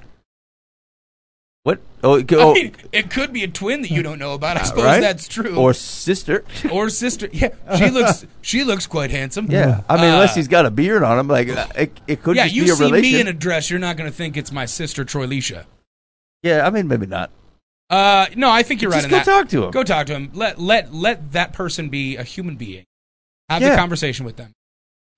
What? 2.01 2.09
Oh, 2.09 2.15
it- 2.15 2.31
I 2.33 2.35
oh 2.37 2.53
mean, 2.53 2.71
it 2.91 3.09
could 3.09 3.31
be 3.31 3.43
a 3.43 3.47
twin 3.47 3.81
that 3.83 3.91
you 3.91 4.01
don't 4.03 4.19
know 4.19 4.33
about. 4.33 4.57
I 4.57 4.63
suppose 4.63 4.83
right? 4.85 4.99
that's 5.01 5.27
true. 5.27 5.55
or 5.55 5.73
sister. 5.73 6.43
or 6.71 6.89
sister. 6.89 7.29
Yeah, 7.31 7.49
she 7.77 7.89
looks 7.89 8.25
she 8.41 8.63
looks 8.63 8.87
quite 8.87 9.11
handsome. 9.11 9.49
yeah, 9.51 9.81
I 9.87 9.95
mean, 9.97 10.05
unless 10.13 10.31
Uh, 10.31 10.35
he's 10.35 10.47
got 10.47 10.65
a 10.65 10.71
beard 10.71 11.03
on 11.03 11.19
him, 11.19 11.27
like 11.27 11.49
uh, 11.49 11.67
it, 11.75 11.99
it 12.07 12.23
could 12.23 12.35
yeah, 12.35 12.43
just 12.45 12.55
you 12.55 12.63
be 12.65 12.69
a 12.69 12.73
relation. 12.73 12.81
Yeah, 12.81 12.97
you 12.97 13.03
see 13.03 13.07
relation. 13.11 13.13
me 13.15 13.21
in 13.21 13.27
a 13.27 13.33
dress, 13.33 13.69
you're 13.69 13.79
not 13.79 13.97
going 13.97 14.09
to 14.09 14.15
think 14.15 14.35
it's 14.37 14.51
my 14.51 14.65
sister 14.65 15.03
Troy 15.05 15.27
Leisha. 15.27 15.65
yeah, 16.43 16.65
I 16.65 16.69
mean, 16.71 16.87
maybe 16.87 17.05
not. 17.05 17.29
Uh, 17.89 18.25
no, 18.35 18.49
I 18.49 18.63
think 18.63 18.81
you're 18.81 18.89
right. 18.89 18.99
Just 19.01 19.09
go 19.09 19.17
that. 19.17 19.25
talk 19.25 19.49
to 19.49 19.65
him. 19.65 19.71
Go 19.71 19.83
talk 19.83 20.07
to 20.07 20.13
him. 20.13 20.31
Let 20.33 20.59
let 20.59 20.93
let 20.93 21.33
that 21.33 21.51
person 21.53 21.89
be 21.89 22.15
a 22.15 22.23
human 22.23 22.55
being. 22.55 22.85
Have 23.49 23.61
Yeah. 23.61 23.71
the 23.71 23.75
conversation 23.75 24.25
with 24.25 24.37
them, 24.37 24.53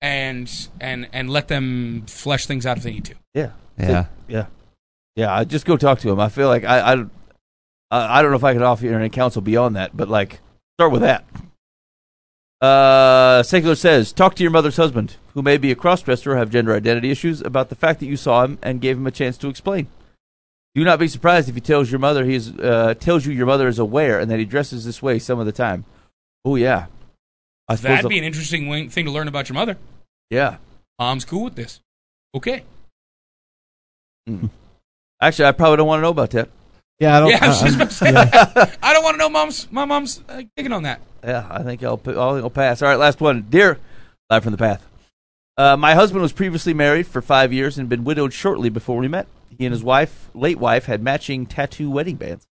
and 0.02 0.50
and 0.80 1.08
and 1.12 1.30
let 1.30 1.46
them 1.48 2.04
flesh 2.08 2.46
things 2.46 2.66
out 2.66 2.76
if 2.76 2.82
they 2.82 2.90
need 2.90 3.04
to. 3.06 3.14
Yeah, 3.32 3.50
Yeah. 3.78 4.06
yeah, 4.28 4.46
yeah. 5.16 5.34
I 5.34 5.44
just 5.44 5.66
go 5.66 5.76
talk 5.76 5.98
to 6.00 6.10
him. 6.10 6.20
I 6.20 6.28
feel 6.28 6.48
like 6.48 6.64
I, 6.64 6.78
I, 7.90 8.18
I 8.18 8.22
don't 8.22 8.30
know 8.30 8.36
if 8.36 8.44
I 8.44 8.52
could 8.52 8.62
offer 8.62 8.84
you 8.84 8.94
any 8.94 9.08
counsel 9.08 9.42
beyond 9.42 9.76
that, 9.76 9.96
but 9.96 10.08
like, 10.08 10.40
start 10.78 10.92
with 10.92 11.02
that. 11.02 11.24
Uh, 12.60 13.42
Secular 13.42 13.74
says, 13.74 14.12
talk 14.12 14.34
to 14.36 14.42
your 14.42 14.50
mother's 14.50 14.76
husband, 14.78 15.16
who 15.34 15.42
may 15.42 15.58
be 15.58 15.70
a 15.70 15.76
crossdresser 15.76 16.28
or 16.28 16.36
have 16.36 16.48
gender 16.50 16.74
identity 16.74 17.10
issues, 17.10 17.42
about 17.42 17.68
the 17.68 17.74
fact 17.74 18.00
that 18.00 18.06
you 18.06 18.16
saw 18.16 18.42
him 18.44 18.58
and 18.62 18.80
gave 18.80 18.96
him 18.96 19.06
a 19.06 19.10
chance 19.10 19.36
to 19.38 19.48
explain. 19.48 19.86
Do 20.74 20.82
not 20.82 20.98
be 20.98 21.06
surprised 21.08 21.48
if 21.48 21.54
he 21.54 21.60
tells 21.60 21.90
your 21.90 22.00
mother 22.00 22.24
he 22.24 22.34
is 22.34 22.50
uh, 22.58 22.94
tells 22.98 23.26
you 23.26 23.32
your 23.32 23.46
mother 23.46 23.68
is 23.68 23.78
aware 23.78 24.18
and 24.18 24.28
that 24.30 24.38
he 24.40 24.44
dresses 24.44 24.84
this 24.84 25.00
way 25.02 25.18
some 25.20 25.38
of 25.38 25.46
the 25.46 25.52
time. 25.52 25.84
Oh 26.44 26.56
yeah, 26.56 26.86
I. 27.68 27.76
That'd 27.76 28.08
be 28.08 28.18
an 28.18 28.24
interesting 28.24 28.66
wing- 28.66 28.88
thing 28.90 29.04
to 29.04 29.10
learn 29.12 29.28
about 29.28 29.48
your 29.48 29.54
mother. 29.54 29.76
yeah. 30.30 30.56
Mom's 30.98 31.24
cool 31.24 31.44
with 31.44 31.54
this. 31.54 31.80
Okay. 32.34 32.64
Actually, 35.20 35.46
I 35.46 35.52
probably 35.52 35.78
don't 35.78 35.86
want 35.86 35.98
to 35.98 36.02
know 36.02 36.10
about 36.10 36.30
that. 36.30 36.48
Yeah, 36.98 37.16
I 37.16 37.20
don't. 37.20 37.30
Yeah, 37.30 37.38
I 37.42 37.48
was 37.48 37.60
just 37.62 37.76
about 37.76 37.88
to 37.90 37.94
say 37.94 38.12
yeah. 38.12 38.74
I 38.82 38.92
don't 38.92 39.02
want 39.02 39.14
to 39.14 39.18
know 39.18 39.28
mom's 39.28 39.70
my 39.72 39.84
mom's 39.84 40.22
uh, 40.28 40.42
digging 40.56 40.72
on 40.72 40.82
that. 40.84 41.00
Yeah, 41.22 41.46
I 41.50 41.62
think 41.62 41.82
I'll, 41.82 42.00
I'll, 42.06 42.36
I'll 42.36 42.50
pass. 42.50 42.82
All 42.82 42.88
right, 42.88 42.98
last 42.98 43.20
one. 43.20 43.46
Dear 43.48 43.78
Live 44.30 44.42
from 44.42 44.52
the 44.52 44.58
Path. 44.58 44.86
Uh, 45.56 45.76
my 45.76 45.94
husband 45.94 46.20
was 46.20 46.32
previously 46.32 46.74
married 46.74 47.06
for 47.06 47.22
five 47.22 47.52
years 47.52 47.78
and 47.78 47.88
been 47.88 48.04
widowed 48.04 48.32
shortly 48.32 48.68
before 48.68 48.98
we 48.98 49.08
met. 49.08 49.26
He 49.56 49.64
and 49.64 49.72
his 49.72 49.84
wife, 49.84 50.28
late 50.34 50.58
wife, 50.58 50.86
had 50.86 51.02
matching 51.02 51.46
tattoo 51.46 51.90
wedding 51.90 52.16
bands. 52.16 52.46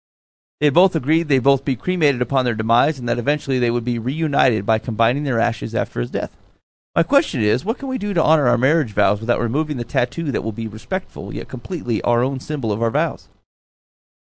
They 0.59 0.67
had 0.67 0.75
both 0.75 0.95
agreed 0.95 1.27
they'd 1.27 1.39
both 1.39 1.65
be 1.65 1.75
cremated 1.75 2.21
upon 2.21 2.45
their 2.45 2.53
demise 2.53 2.99
and 2.99 3.09
that 3.09 3.17
eventually 3.17 3.57
they 3.57 3.71
would 3.71 3.83
be 3.83 3.97
reunited 3.97 4.65
by 4.67 4.77
combining 4.77 5.23
their 5.23 5.39
ashes 5.39 5.73
after 5.73 5.99
his 5.99 6.11
death. 6.11 6.37
My 6.93 7.03
question 7.03 7.41
is, 7.41 7.63
what 7.63 7.77
can 7.77 7.87
we 7.87 7.97
do 7.97 8.13
to 8.13 8.21
honor 8.21 8.47
our 8.47 8.57
marriage 8.57 8.91
vows 8.91 9.21
without 9.21 9.39
removing 9.39 9.77
the 9.77 9.85
tattoo 9.85 10.29
that 10.31 10.43
will 10.43 10.51
be 10.51 10.67
respectful 10.67 11.33
yet 11.33 11.47
completely 11.47 12.01
our 12.01 12.21
own 12.21 12.41
symbol 12.41 12.71
of 12.71 12.81
our 12.81 12.91
vows? 12.91 13.29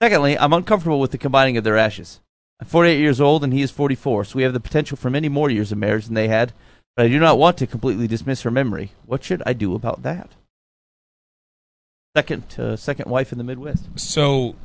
Secondly, 0.03 0.37
I'm 0.37 0.53
uncomfortable 0.53 0.99
with 0.99 1.13
the 1.13 1.19
combining 1.19 1.57
of 1.57 1.63
their 1.63 1.77
ashes. 1.77 2.21
I'm 2.61 2.67
48 2.67 2.99
years 2.99 3.21
old 3.21 3.45
and 3.45 3.53
he 3.53 3.63
is 3.63 3.71
44, 3.71 4.25
so 4.25 4.37
we 4.37 4.43
have 4.43 4.53
the 4.53 4.61
potential 4.61 4.97
for 4.97 5.09
many 5.09 5.29
more 5.29 5.51
years 5.51 5.71
of 5.71 5.79
marriage 5.79 6.07
than 6.07 6.15
they 6.15 6.27
had, 6.27 6.53
but 6.97 7.07
I 7.07 7.09
do 7.09 7.21
not 7.21 7.39
want 7.39 7.59
to 7.59 7.67
completely 7.67 8.09
dismiss 8.09 8.43
her 8.43 8.51
memory. 8.51 8.91
What 9.07 9.23
should 9.23 9.41
I 9.47 9.53
do 9.53 9.77
about 9.77 10.03
that? 10.03 10.31
Second, 12.17 12.59
uh, 12.59 12.75
second 12.75 13.09
wife 13.09 13.31
in 13.31 13.39
the 13.39 13.45
Midwest. 13.45 13.89
So 13.95 14.57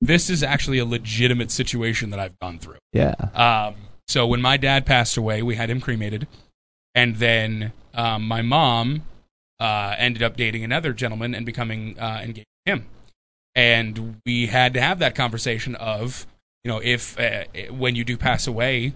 this 0.00 0.30
is 0.30 0.44
actually 0.44 0.78
a 0.78 0.84
legitimate 0.84 1.50
situation 1.50 2.10
that 2.10 2.20
I've 2.20 2.38
gone 2.38 2.60
through. 2.60 2.78
yeah. 2.92 3.14
Um, 3.34 3.74
so 4.06 4.26
when 4.26 4.40
my 4.40 4.56
dad 4.56 4.86
passed 4.86 5.16
away, 5.16 5.40
we 5.40 5.54
had 5.54 5.70
him 5.70 5.80
cremated, 5.80 6.26
and 6.94 7.16
then 7.16 7.72
um, 7.94 8.26
my 8.26 8.42
mom 8.42 9.02
uh, 9.58 9.94
ended 9.98 10.22
up 10.22 10.36
dating 10.36 10.64
another 10.64 10.92
gentleman 10.92 11.34
and 11.34 11.44
becoming 11.46 11.98
uh, 11.98 12.20
engaged 12.22 12.46
to 12.66 12.72
him. 12.72 12.86
And 13.54 14.20
we 14.24 14.46
had 14.46 14.74
to 14.74 14.80
have 14.80 14.98
that 15.00 15.14
conversation 15.14 15.74
of, 15.74 16.26
you 16.64 16.70
know, 16.70 16.80
if 16.82 17.18
uh, 17.18 17.44
when 17.70 17.96
you 17.96 18.04
do 18.04 18.16
pass 18.16 18.46
away, 18.46 18.94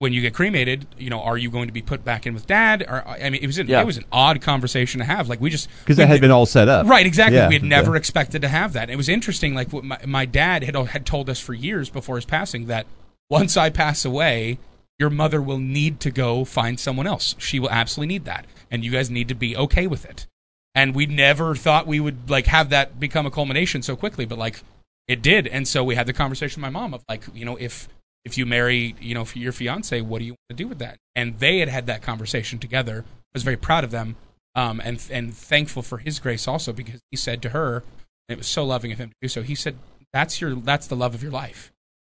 when 0.00 0.12
you 0.12 0.20
get 0.20 0.32
cremated, 0.32 0.86
you 0.96 1.10
know, 1.10 1.20
are 1.20 1.36
you 1.36 1.50
going 1.50 1.66
to 1.66 1.72
be 1.72 1.82
put 1.82 2.04
back 2.04 2.24
in 2.26 2.34
with 2.34 2.46
dad? 2.46 2.84
Or 2.86 3.06
I 3.08 3.30
mean, 3.30 3.42
it 3.42 3.46
was 3.46 3.58
an, 3.58 3.66
Yeah. 3.66 3.80
it 3.80 3.86
was 3.86 3.96
an 3.96 4.04
odd 4.12 4.40
conversation 4.40 5.00
to 5.00 5.04
have. 5.04 5.28
Like 5.28 5.40
we 5.40 5.50
just 5.50 5.68
Because 5.80 5.96
that 5.96 6.06
had 6.08 6.20
been 6.20 6.30
all 6.30 6.46
set 6.46 6.68
up. 6.68 6.86
Right, 6.86 7.04
exactly. 7.04 7.38
Yeah, 7.38 7.48
we 7.48 7.54
had 7.54 7.64
never 7.64 7.96
expected 7.96 8.42
to 8.42 8.48
have 8.48 8.74
that. 8.74 8.90
It 8.90 8.96
was 8.96 9.08
interesting. 9.08 9.54
Like 9.54 9.72
what 9.72 9.82
my, 9.82 9.98
my 10.06 10.24
dad 10.24 10.62
had 10.62 10.76
had 10.76 11.04
told 11.04 11.28
us 11.28 11.40
for 11.40 11.52
years 11.54 11.90
before 11.90 12.16
his 12.16 12.24
passing 12.24 12.66
that 12.66 12.86
once 13.28 13.56
I 13.56 13.70
pass 13.70 14.04
away, 14.04 14.58
your 14.98 15.10
mother 15.10 15.40
will 15.40 15.58
need 15.58 16.00
to 16.00 16.10
go 16.10 16.44
find 16.44 16.78
someone 16.78 17.06
else. 17.06 17.36
She 17.38 17.60
will 17.60 17.70
absolutely 17.70 18.14
need 18.14 18.24
that, 18.24 18.46
and 18.70 18.84
you 18.84 18.90
guys 18.90 19.10
need 19.10 19.28
to 19.28 19.34
be 19.34 19.56
okay 19.56 19.86
with 19.86 20.04
it. 20.04 20.26
And 20.74 20.94
we 20.94 21.06
never 21.06 21.54
thought 21.54 21.86
we 21.86 22.00
would 22.00 22.30
like 22.30 22.46
have 22.46 22.70
that 22.70 23.00
become 23.00 23.26
a 23.26 23.30
culmination 23.30 23.82
so 23.82 23.96
quickly, 23.96 24.26
but 24.26 24.38
like 24.38 24.62
it 25.06 25.22
did. 25.22 25.46
And 25.46 25.66
so 25.66 25.82
we 25.82 25.94
had 25.94 26.06
the 26.06 26.12
conversation 26.12 26.62
with 26.62 26.72
my 26.72 26.80
mom 26.80 26.94
of 26.94 27.02
like, 27.08 27.24
you 27.34 27.44
know, 27.44 27.56
if 27.56 27.88
if 28.24 28.36
you 28.36 28.44
marry, 28.44 28.94
you 29.00 29.14
know, 29.14 29.26
your 29.34 29.52
fiance, 29.52 30.00
what 30.02 30.18
do 30.18 30.24
you 30.24 30.32
want 30.32 30.48
to 30.50 30.54
do 30.54 30.68
with 30.68 30.78
that? 30.78 30.98
And 31.16 31.38
they 31.38 31.58
had 31.60 31.68
had 31.68 31.86
that 31.86 32.02
conversation 32.02 32.58
together. 32.58 33.04
I 33.08 33.32
was 33.32 33.42
very 33.42 33.56
proud 33.56 33.84
of 33.84 33.90
them, 33.90 34.16
um, 34.54 34.80
and 34.84 35.02
and 35.10 35.34
thankful 35.34 35.82
for 35.82 35.98
his 35.98 36.18
grace 36.18 36.46
also 36.46 36.72
because 36.72 37.00
he 37.10 37.16
said 37.16 37.40
to 37.42 37.50
her, 37.50 37.84
it 38.28 38.36
was 38.36 38.46
so 38.46 38.64
loving 38.64 38.92
of 38.92 38.98
him 38.98 39.10
to 39.10 39.14
do 39.22 39.28
so. 39.28 39.42
He 39.42 39.54
said, 39.54 39.78
"That's 40.12 40.40
your 40.40 40.54
that's 40.56 40.86
the 40.86 40.96
love 40.96 41.14
of 41.14 41.22
your 41.22 41.32
life. 41.32 41.72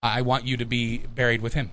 I 0.03 0.23
want 0.23 0.47
you 0.47 0.57
to 0.57 0.65
be 0.65 0.99
buried 0.99 1.43
with 1.43 1.55
him." 1.55 1.73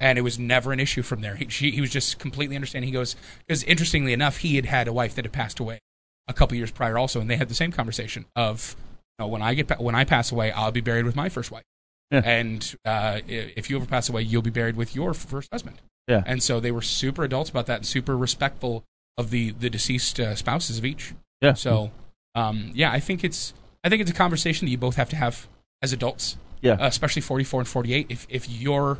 And 0.00 0.18
it 0.18 0.22
was 0.22 0.38
never 0.38 0.72
an 0.72 0.78
issue 0.80 1.02
from 1.02 1.20
there. 1.20 1.34
He, 1.34 1.48
she, 1.48 1.70
he 1.72 1.80
was 1.80 1.90
just 1.90 2.18
completely 2.20 2.54
understanding. 2.54 2.86
He 2.88 2.92
goes, 2.92 3.16
because 3.46 3.64
interestingly 3.64 4.12
enough, 4.12 4.36
he 4.38 4.54
had 4.56 4.66
had 4.66 4.86
a 4.86 4.92
wife 4.92 5.14
that 5.16 5.24
had 5.24 5.32
passed 5.32 5.58
away 5.58 5.80
a 6.28 6.32
couple 6.32 6.56
years 6.56 6.70
prior 6.70 6.96
also, 6.96 7.20
and 7.20 7.28
they 7.28 7.36
had 7.36 7.48
the 7.48 7.54
same 7.54 7.72
conversation 7.72 8.24
of, 8.36 8.76
you 9.18 9.24
know, 9.24 9.28
when 9.28 9.42
I 9.42 9.54
get 9.54 9.80
when 9.80 9.94
I 9.94 10.04
pass 10.04 10.30
away, 10.32 10.52
I'll 10.52 10.70
be 10.70 10.80
buried 10.80 11.04
with 11.04 11.16
my 11.16 11.28
first 11.28 11.50
wife, 11.50 11.64
Yeah. 12.10 12.22
and 12.24 12.74
uh, 12.84 13.20
if 13.26 13.68
you 13.68 13.76
ever 13.76 13.84
pass 13.86 14.08
away, 14.08 14.22
you'll 14.22 14.42
be 14.42 14.50
buried 14.50 14.76
with 14.76 14.94
your 14.94 15.12
first 15.12 15.48
husband. 15.52 15.80
Yeah. 16.08 16.22
And 16.24 16.42
so 16.42 16.60
they 16.60 16.70
were 16.70 16.82
super 16.82 17.24
adults 17.24 17.50
about 17.50 17.66
that 17.66 17.78
and 17.78 17.86
super 17.86 18.16
respectful 18.16 18.84
of 19.18 19.30
the 19.30 19.50
the 19.50 19.68
deceased 19.70 20.20
uh, 20.20 20.34
spouses 20.36 20.78
of 20.78 20.84
each. 20.84 21.14
Yeah. 21.40 21.54
So, 21.54 21.90
um, 22.34 22.70
yeah, 22.74 22.90
I 22.92 23.00
think 23.00 23.24
it's 23.24 23.54
I 23.82 23.88
think 23.88 24.02
it's 24.02 24.10
a 24.10 24.14
conversation 24.14 24.66
that 24.66 24.70
you 24.70 24.78
both 24.78 24.96
have 24.96 25.08
to 25.10 25.16
have 25.16 25.46
as 25.82 25.92
adults, 25.92 26.36
Yeah. 26.62 26.74
uh, 26.74 26.86
especially 26.86 27.22
44 27.22 27.60
and 27.60 27.68
48. 27.68 28.06
If 28.08 28.26
if 28.30 28.48
your 28.48 28.98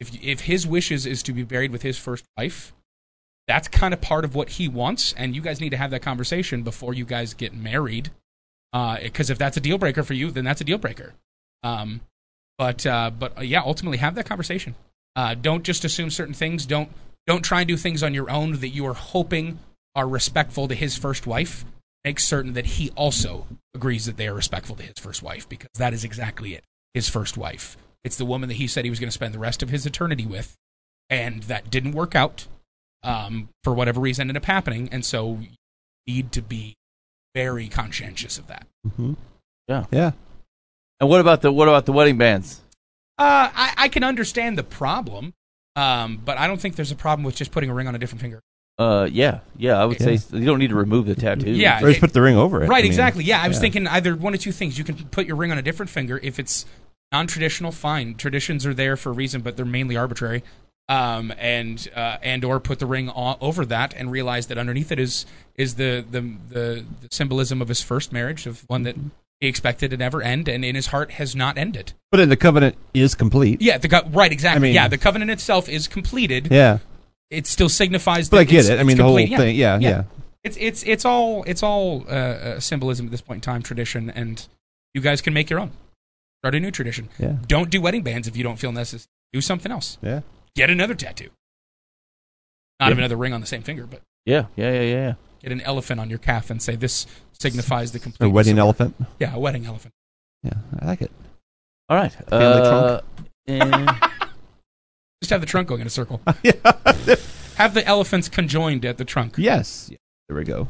if 0.00 0.22
if 0.22 0.40
his 0.42 0.66
wishes 0.66 1.06
is 1.06 1.22
to 1.24 1.32
be 1.32 1.42
buried 1.42 1.72
with 1.72 1.82
his 1.82 1.98
first 1.98 2.24
wife, 2.36 2.72
that's 3.46 3.68
kind 3.68 3.94
of 3.94 4.00
part 4.00 4.24
of 4.24 4.34
what 4.34 4.50
he 4.50 4.68
wants, 4.68 5.12
and 5.14 5.34
you 5.34 5.40
guys 5.42 5.60
need 5.60 5.70
to 5.70 5.76
have 5.76 5.90
that 5.90 6.02
conversation 6.02 6.62
before 6.62 6.94
you 6.94 7.04
guys 7.04 7.34
get 7.34 7.54
married. 7.54 8.10
Because 8.72 9.30
if 9.30 9.38
that's 9.38 9.56
a 9.56 9.60
deal 9.60 9.78
breaker 9.78 10.02
for 10.02 10.12
you, 10.12 10.30
then 10.30 10.44
that's 10.44 10.60
a 10.60 10.64
deal 10.64 10.76
breaker. 10.76 11.14
Um, 11.62 12.02
but 12.58 12.86
uh, 12.86 13.10
but 13.10 13.38
uh, 13.38 13.42
yeah, 13.42 13.60
ultimately 13.60 13.98
have 13.98 14.14
that 14.14 14.26
conversation. 14.26 14.74
Uh, 15.14 15.34
don't 15.34 15.62
just 15.62 15.84
assume 15.84 16.10
certain 16.10 16.34
things. 16.34 16.66
Don't 16.66 16.90
don't 17.26 17.42
try 17.42 17.60
and 17.60 17.68
do 17.68 17.76
things 17.76 18.02
on 18.02 18.14
your 18.14 18.30
own 18.30 18.60
that 18.60 18.68
you 18.68 18.86
are 18.86 18.94
hoping 18.94 19.58
are 19.94 20.08
respectful 20.08 20.68
to 20.68 20.74
his 20.74 20.96
first 20.96 21.26
wife. 21.26 21.64
Make 22.04 22.20
certain 22.20 22.52
that 22.52 22.66
he 22.66 22.90
also 22.90 23.46
agrees 23.74 24.06
that 24.06 24.16
they 24.16 24.28
are 24.28 24.34
respectful 24.34 24.76
to 24.76 24.82
his 24.82 24.94
first 24.98 25.22
wife 25.22 25.48
because 25.48 25.70
that 25.74 25.92
is 25.92 26.04
exactly 26.04 26.54
it. 26.54 26.64
His 26.94 27.08
first 27.08 27.36
wife. 27.36 27.76
It's 28.06 28.16
the 28.16 28.24
woman 28.24 28.48
that 28.48 28.54
he 28.54 28.66
said 28.68 28.84
he 28.84 28.90
was 28.90 29.00
going 29.00 29.08
to 29.08 29.12
spend 29.12 29.34
the 29.34 29.38
rest 29.38 29.62
of 29.62 29.68
his 29.68 29.84
eternity 29.84 30.24
with, 30.24 30.56
and 31.10 31.42
that 31.44 31.70
didn't 31.70 31.92
work 31.92 32.14
out 32.14 32.46
um, 33.02 33.48
for 33.64 33.74
whatever 33.74 34.00
reason 34.00 34.22
ended 34.22 34.36
up 34.36 34.44
happening. 34.46 34.88
And 34.92 35.04
so 35.04 35.38
you 35.40 35.48
need 36.06 36.30
to 36.32 36.40
be 36.40 36.74
very 37.34 37.68
conscientious 37.68 38.38
of 38.38 38.46
that. 38.46 38.66
Yeah. 39.68 39.84
Yeah. 39.90 40.12
And 41.00 41.10
what 41.10 41.20
about 41.20 41.42
the 41.42 41.50
what 41.52 41.68
about 41.68 41.84
the 41.84 41.92
wedding 41.92 42.16
bands? 42.16 42.60
Uh, 43.18 43.50
I, 43.52 43.74
I 43.76 43.88
can 43.88 44.04
understand 44.04 44.56
the 44.56 44.62
problem, 44.62 45.34
um, 45.74 46.20
but 46.24 46.38
I 46.38 46.46
don't 46.46 46.60
think 46.60 46.76
there's 46.76 46.92
a 46.92 46.96
problem 46.96 47.24
with 47.24 47.34
just 47.34 47.50
putting 47.50 47.70
a 47.70 47.74
ring 47.74 47.88
on 47.88 47.94
a 47.94 47.98
different 47.98 48.20
finger. 48.22 48.40
Uh, 48.78 49.08
yeah, 49.10 49.40
yeah. 49.56 49.80
I 49.80 49.84
would 49.84 49.98
Yeah. 49.98 50.16
say 50.16 50.36
you 50.38 50.44
don't 50.44 50.58
need 50.58 50.70
to 50.70 50.76
remove 50.76 51.06
the 51.06 51.14
tattoo. 51.14 51.50
Yeah. 51.50 51.78
Or 51.78 51.88
just 51.88 51.98
it- 51.98 52.00
put 52.00 52.12
the 52.12 52.22
ring 52.22 52.36
over 52.36 52.62
it. 52.62 52.68
Right, 52.68 52.78
I 52.78 52.82
mean, 52.82 52.86
exactly. 52.86 53.24
Yeah, 53.24 53.42
I 53.42 53.48
was 53.48 53.56
yeah. 53.56 53.60
thinking 53.62 53.86
either 53.88 54.14
one 54.14 54.32
of 54.34 54.40
two 54.40 54.52
things. 54.52 54.78
You 54.78 54.84
can 54.84 54.94
put 55.08 55.26
your 55.26 55.36
ring 55.36 55.50
on 55.50 55.58
a 55.58 55.62
different 55.62 55.90
finger 55.90 56.20
if 56.22 56.38
it's 56.38 56.66
non-traditional. 57.12 57.72
Fine, 57.72 58.14
traditions 58.16 58.66
are 58.66 58.74
there 58.74 58.96
for 58.96 59.10
a 59.10 59.12
reason, 59.12 59.40
but 59.40 59.56
they're 59.56 59.64
mainly 59.66 59.96
arbitrary. 59.96 60.42
Um, 60.88 61.32
and 61.36 61.88
uh, 61.96 62.18
and 62.22 62.44
or 62.44 62.60
put 62.60 62.78
the 62.78 62.86
ring 62.86 63.10
o- 63.10 63.36
over 63.40 63.64
that 63.66 63.92
and 63.96 64.08
realize 64.08 64.46
that 64.46 64.56
underneath 64.56 64.92
it 64.92 65.00
is 65.00 65.26
is 65.56 65.74
the 65.74 66.04
the 66.08 66.20
the, 66.20 66.84
the 67.00 67.08
symbolism 67.10 67.60
of 67.60 67.66
his 67.66 67.82
first 67.82 68.12
marriage, 68.12 68.46
of 68.46 68.60
one 68.68 68.84
that 68.84 68.94
he 69.40 69.48
expected 69.48 69.90
to 69.90 69.96
never 69.96 70.22
end, 70.22 70.46
and 70.48 70.64
in 70.64 70.76
his 70.76 70.86
heart 70.88 71.10
has 71.12 71.34
not 71.34 71.58
ended. 71.58 71.92
But 72.12 72.18
then 72.18 72.28
the 72.28 72.36
covenant 72.36 72.76
is 72.94 73.16
complete. 73.16 73.60
Yeah, 73.60 73.78
the 73.78 73.88
co- 73.88 74.06
right, 74.10 74.30
exactly. 74.30 74.58
I 74.58 74.62
mean- 74.62 74.74
yeah, 74.74 74.86
the 74.86 74.96
covenant 74.96 75.32
itself 75.32 75.68
is 75.68 75.88
completed. 75.88 76.48
Yeah. 76.52 76.78
It 77.30 77.48
still 77.48 77.68
signifies. 77.68 78.28
But 78.28 78.38
I 78.38 78.44
get 78.44 78.66
it. 78.70 78.78
I 78.78 78.84
mean, 78.84 78.96
the 78.96 79.02
whole 79.02 79.16
thing. 79.16 79.56
Yeah, 79.56 79.80
yeah. 79.80 80.04
It's 80.44 80.56
it's 80.60 80.84
it's 80.84 81.04
all 81.04 81.42
it's 81.48 81.64
all 81.64 82.04
uh, 82.08 82.12
uh, 82.12 82.60
symbolism 82.60 83.06
at 83.06 83.10
this 83.10 83.20
point 83.22 83.38
in 83.38 83.40
time, 83.40 83.62
tradition, 83.64 84.08
and 84.10 84.46
you 84.94 85.00
guys 85.00 85.20
can 85.20 85.34
make 85.34 85.50
your 85.50 85.58
own. 85.58 85.72
Start 86.42 86.54
a 86.54 86.60
new 86.60 86.70
tradition. 86.70 87.08
Yeah. 87.18 87.36
Don't 87.46 87.70
do 87.70 87.80
wedding 87.80 88.02
bands 88.02 88.28
if 88.28 88.36
you 88.36 88.42
don't 88.42 88.56
feel 88.58 88.72
necessary. 88.72 89.08
Do 89.32 89.40
something 89.40 89.72
else. 89.72 89.98
Yeah. 90.02 90.20
Get 90.54 90.70
another 90.70 90.94
tattoo. 90.94 91.30
Not 92.80 92.90
Yeah. 92.90 92.98
another 92.98 93.16
ring 93.16 93.32
on 93.32 93.40
the 93.40 93.46
same 93.46 93.62
finger, 93.62 93.86
but 93.86 94.02
yeah, 94.24 94.46
yeah, 94.56 94.72
yeah, 94.72 94.82
yeah. 94.82 95.14
get 95.40 95.50
an 95.52 95.60
elephant 95.62 95.98
on 96.00 96.10
your 96.10 96.18
calf 96.18 96.50
and 96.50 96.60
say 96.62 96.76
this 96.76 97.06
signifies 97.32 97.92
the 97.92 97.98
complete 97.98 98.26
A 98.26 98.30
wedding 98.30 98.58
elephant. 98.58 98.94
Yeah, 99.18 99.34
a 99.34 99.38
wedding 99.38 99.66
elephant. 99.66 99.94
Yeah, 100.42 100.52
I 100.80 100.86
like 100.86 101.02
it. 101.02 101.10
All 101.88 101.96
right. 101.96 102.12
Family 102.12 102.60
uh, 102.62 103.00
and- 103.46 103.88
Just 105.22 105.30
have 105.30 105.40
the 105.40 105.46
trunk 105.46 105.68
going 105.68 105.80
in 105.80 105.86
a 105.86 105.90
circle. 105.90 106.20
yeah. 106.42 106.52
Have 107.56 107.72
the 107.72 107.82
elephants 107.86 108.28
conjoined 108.28 108.84
at 108.84 108.98
the 108.98 109.04
trunk. 109.06 109.36
yes. 109.38 109.90
There 110.28 110.36
we 110.36 110.44
go. 110.44 110.68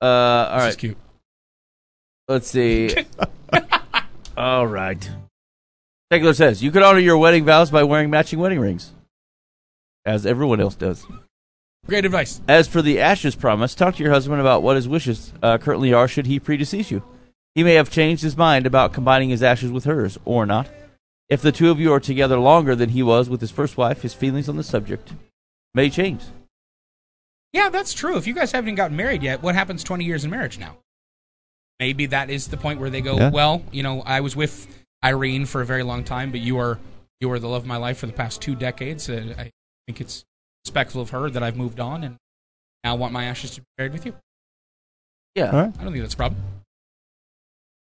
uh, 0.00 0.06
all 0.06 0.56
This 0.60 0.62
is 0.68 0.72
right. 0.72 0.78
cute. 0.78 0.96
Let's 2.28 2.48
see. 2.48 2.94
All 4.40 4.66
right. 4.66 5.10
Tegler 6.10 6.34
says 6.34 6.62
you 6.62 6.70
could 6.70 6.82
honor 6.82 6.98
your 6.98 7.18
wedding 7.18 7.44
vows 7.44 7.70
by 7.70 7.84
wearing 7.84 8.08
matching 8.08 8.38
wedding 8.38 8.58
rings, 8.58 8.94
as 10.06 10.24
everyone 10.24 10.60
else 10.60 10.74
does. 10.74 11.06
Great 11.86 12.06
advice. 12.06 12.40
As 12.48 12.66
for 12.66 12.80
the 12.80 13.00
ashes 13.00 13.34
promise, 13.34 13.74
talk 13.74 13.96
to 13.96 14.02
your 14.02 14.12
husband 14.12 14.40
about 14.40 14.62
what 14.62 14.76
his 14.76 14.88
wishes 14.88 15.34
uh, 15.42 15.58
currently 15.58 15.92
are 15.92 16.08
should 16.08 16.26
he 16.26 16.40
predecease 16.40 16.90
you. 16.90 17.02
He 17.54 17.62
may 17.62 17.74
have 17.74 17.90
changed 17.90 18.22
his 18.22 18.36
mind 18.36 18.66
about 18.66 18.94
combining 18.94 19.28
his 19.28 19.42
ashes 19.42 19.70
with 19.70 19.84
hers, 19.84 20.18
or 20.24 20.46
not. 20.46 20.68
If 21.28 21.42
the 21.42 21.52
two 21.52 21.70
of 21.70 21.78
you 21.78 21.92
are 21.92 22.00
together 22.00 22.38
longer 22.38 22.74
than 22.74 22.90
he 22.90 23.02
was 23.02 23.28
with 23.28 23.42
his 23.42 23.50
first 23.50 23.76
wife, 23.76 24.02
his 24.02 24.14
feelings 24.14 24.48
on 24.48 24.56
the 24.56 24.64
subject 24.64 25.12
may 25.74 25.90
change. 25.90 26.22
Yeah, 27.52 27.68
that's 27.68 27.92
true. 27.92 28.16
If 28.16 28.26
you 28.26 28.34
guys 28.34 28.52
haven't 28.52 28.76
gotten 28.76 28.96
married 28.96 29.22
yet, 29.22 29.42
what 29.42 29.54
happens 29.54 29.84
20 29.84 30.04
years 30.04 30.24
in 30.24 30.30
marriage 30.30 30.58
now? 30.58 30.78
Maybe 31.80 32.06
that 32.06 32.28
is 32.30 32.46
the 32.48 32.58
point 32.58 32.78
where 32.78 32.90
they 32.90 33.00
go, 33.00 33.16
Yeah. 33.16 33.30
well, 33.30 33.62
you 33.72 33.82
know, 33.82 34.02
I 34.02 34.20
was 34.20 34.36
with 34.36 34.68
Irene 35.02 35.46
for 35.46 35.62
a 35.62 35.66
very 35.66 35.82
long 35.82 36.04
time, 36.04 36.30
but 36.30 36.40
you 36.40 36.58
are 36.58 36.78
you 37.20 37.30
are 37.32 37.38
the 37.38 37.48
love 37.48 37.62
of 37.62 37.66
my 37.68 37.76
life 37.78 37.98
for 37.98 38.06
the 38.06 38.12
past 38.12 38.40
two 38.40 38.54
decades. 38.54 39.08
Uh, 39.08 39.34
I 39.38 39.50
think 39.86 40.00
it's 40.00 40.24
respectful 40.64 41.00
of 41.02 41.10
her 41.10 41.28
that 41.30 41.42
I've 41.42 41.56
moved 41.56 41.80
on 41.80 42.04
and 42.04 42.16
now 42.84 42.94
want 42.96 43.12
my 43.12 43.24
ashes 43.24 43.52
to 43.52 43.62
be 43.62 43.66
buried 43.76 43.92
with 43.92 44.06
you. 44.06 44.14
Yeah. 45.34 45.50
All 45.50 45.62
right. 45.64 45.74
I 45.78 45.82
don't 45.82 45.92
think 45.92 46.02
that's 46.02 46.14
a 46.14 46.18
problem. 46.18 46.42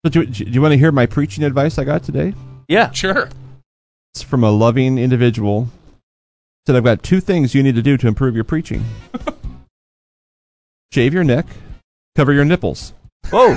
So 0.05 0.11
do, 0.11 0.25
do 0.27 0.45
you 0.45 0.63
want 0.63 0.73
to 0.73 0.79
hear 0.79 0.93
my 0.93 1.07
preaching 1.07 1.45
advice 1.45 1.79
I 1.79 1.85
got 1.85 2.03
today? 2.05 2.33
Yeah. 2.69 2.91
Sure. 2.93 3.29
It's 4.15 4.23
from 4.23 4.43
a 4.45 4.51
loving 4.51 4.99
individual. 4.99 5.69
Said 6.67 6.77
I've 6.77 6.85
got 6.85 7.03
two 7.03 7.21
things 7.21 7.55
you 7.55 7.63
need 7.63 7.75
to 7.75 7.83
do 7.83 7.97
to 7.97 8.07
improve 8.09 8.35
your 8.35 8.45
preaching. 8.45 8.85
Shave 10.93 11.15
your 11.15 11.25
neck, 11.25 11.47
cover 12.17 12.33
your 12.33 12.45
nipples. 12.45 12.93
Whoa. 13.31 13.57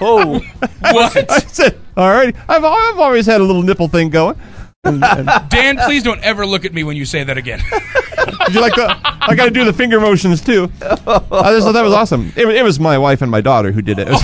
oh. 0.00 0.40
What? 0.80 1.30
I 1.30 1.38
said, 1.40 1.78
all 1.96 2.10
right. 2.10 2.34
I've 2.48 2.64
I've 2.64 2.98
always 2.98 3.26
had 3.26 3.40
a 3.40 3.44
little 3.44 3.62
nipple 3.62 3.88
thing 3.88 4.10
going. 4.10 4.38
And, 4.84 5.04
and 5.04 5.28
Dan, 5.48 5.76
please 5.78 6.02
don't 6.02 6.20
ever 6.22 6.44
look 6.44 6.64
at 6.64 6.72
me 6.74 6.82
when 6.82 6.96
you 6.96 7.04
say 7.04 7.22
that 7.24 7.36
again. 7.38 7.60
did 8.46 8.54
you 8.54 8.60
like 8.60 8.74
the? 8.74 8.88
I 9.04 9.34
got 9.36 9.44
to 9.44 9.50
do 9.50 9.64
the 9.64 9.72
finger 9.72 10.00
motions 10.00 10.40
too. 10.40 10.70
I 10.80 11.52
just 11.52 11.64
thought 11.64 11.72
that 11.72 11.82
was 11.84 11.92
awesome. 11.92 12.32
It, 12.36 12.48
it 12.48 12.64
was 12.64 12.80
my 12.80 12.98
wife 12.98 13.22
and 13.22 13.30
my 13.30 13.40
daughter 13.40 13.70
who 13.70 13.80
did 13.82 13.98
it. 14.00 14.08
It 14.10 14.12
was 14.12 14.22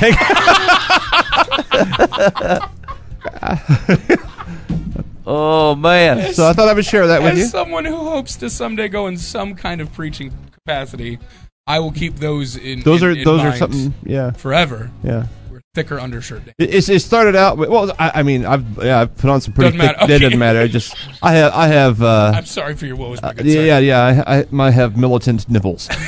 Oh 5.30 5.74
man. 5.74 6.32
so 6.32 6.48
I 6.48 6.54
thought 6.54 6.68
I 6.68 6.72
would 6.72 6.86
share 6.86 7.06
that 7.06 7.22
with 7.22 7.32
As 7.34 7.38
you. 7.38 7.44
someone 7.46 7.84
who 7.84 7.96
hopes 7.96 8.34
to 8.36 8.48
someday 8.48 8.88
go 8.88 9.06
in 9.08 9.18
some 9.18 9.54
kind 9.54 9.80
of 9.82 9.92
preaching 9.92 10.32
capacity, 10.52 11.18
I 11.68 11.78
will 11.80 11.92
keep 11.92 12.16
those 12.16 12.56
in. 12.56 12.80
Those 12.80 13.02
in- 13.02 13.08
are 13.08 13.10
in 13.12 13.24
those 13.24 13.40
are 13.42 13.54
something. 13.56 13.94
Yeah, 14.04 14.30
forever. 14.32 14.90
yeah. 15.04 15.26
We're 15.50 15.60
thicker 15.74 16.00
undershirt. 16.00 16.44
day. 16.46 16.52
It, 16.58 16.88
it 16.88 17.00
started 17.00 17.36
out 17.36 17.58
with, 17.58 17.68
well. 17.68 17.92
I, 17.98 18.10
I 18.16 18.22
mean, 18.22 18.44
I've 18.46 18.64
yeah, 18.82 19.00
I've 19.02 19.16
put 19.16 19.30
on 19.30 19.40
some 19.40 19.52
pretty 19.54 19.76
Doesn't 19.76 19.86
thick. 19.98 19.98
matter. 20.08 20.12
It 20.14 20.18
doesn't 20.20 20.38
matter. 20.38 20.60
I 20.60 20.66
just 20.66 20.96
I 21.22 21.32
have 21.34 21.52
I 21.52 21.66
have 21.68 22.02
uh, 22.02 22.32
I'm 22.34 22.46
sorry 22.46 22.74
for 22.74 22.86
your 22.86 22.96
woes, 22.96 23.20
my 23.22 23.34
good 23.34 23.46
yeah 23.46 23.60
yeah 23.60 23.78
yeah. 23.78 24.24
I, 24.26 24.38
I, 24.40 24.46
I 24.66 24.70
have 24.70 24.96
militant 24.96 25.48
nipples. 25.48 25.88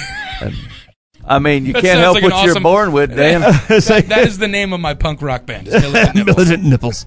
And- 0.43 0.55
I 1.27 1.39
mean, 1.39 1.67
you 1.67 1.75
That 1.75 1.83
can't 1.83 2.01
help 2.01 2.15
like 2.15 2.25
what 2.25 2.33
an 2.33 2.45
you're 2.47 2.61
born 2.61 2.91
with, 2.93 3.15
Dan. 3.15 3.43
It's 3.69 3.89
like- 3.91 4.07
That 4.07 4.27
is 4.27 4.39
the 4.39 4.49
name 4.49 4.73
of 4.73 4.81
my 4.81 4.95
punk 4.95 5.21
rock 5.23 5.45
band. 5.47 5.69
is 5.69 5.75
Militant 5.75 6.15
Nipples. 6.17 6.37
militant 6.37 6.65
nipples. 6.65 7.07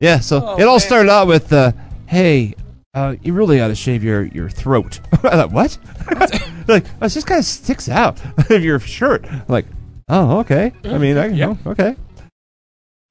Yeah. 0.00 0.18
So 0.20 0.40
Oh, 0.44 0.56
it 0.58 0.64
all 0.64 0.72
man. 0.78 0.80
started 0.80 1.10
out 1.10 1.26
with, 1.28 1.52
uh, 1.52 1.70
"Hey, 2.06 2.54
uh, 2.94 3.14
you 3.22 3.34
really 3.34 3.60
ought 3.60 3.68
to 3.68 3.74
shave 3.76 4.02
your 4.02 4.24
your 4.24 4.48
throat." 4.48 4.98
I 5.12 5.16
thought, 5.18 5.52
"What?" 5.52 5.78
Like, 6.68 6.84
oh, 7.00 7.06
it 7.06 7.10
just 7.10 7.26
kind 7.26 7.38
of 7.38 7.44
sticks 7.44 7.88
out 7.88 8.20
of 8.50 8.64
your 8.64 8.80
shirt. 8.80 9.24
I'm 9.30 9.44
like, 9.48 9.66
oh, 10.08 10.38
okay. 10.40 10.72
I 10.84 10.98
mean, 10.98 11.16
I 11.18 11.28
mm-hmm. 11.28 11.36
Yeah. 11.36 11.46
know, 11.46 11.58
okay. 11.66 11.96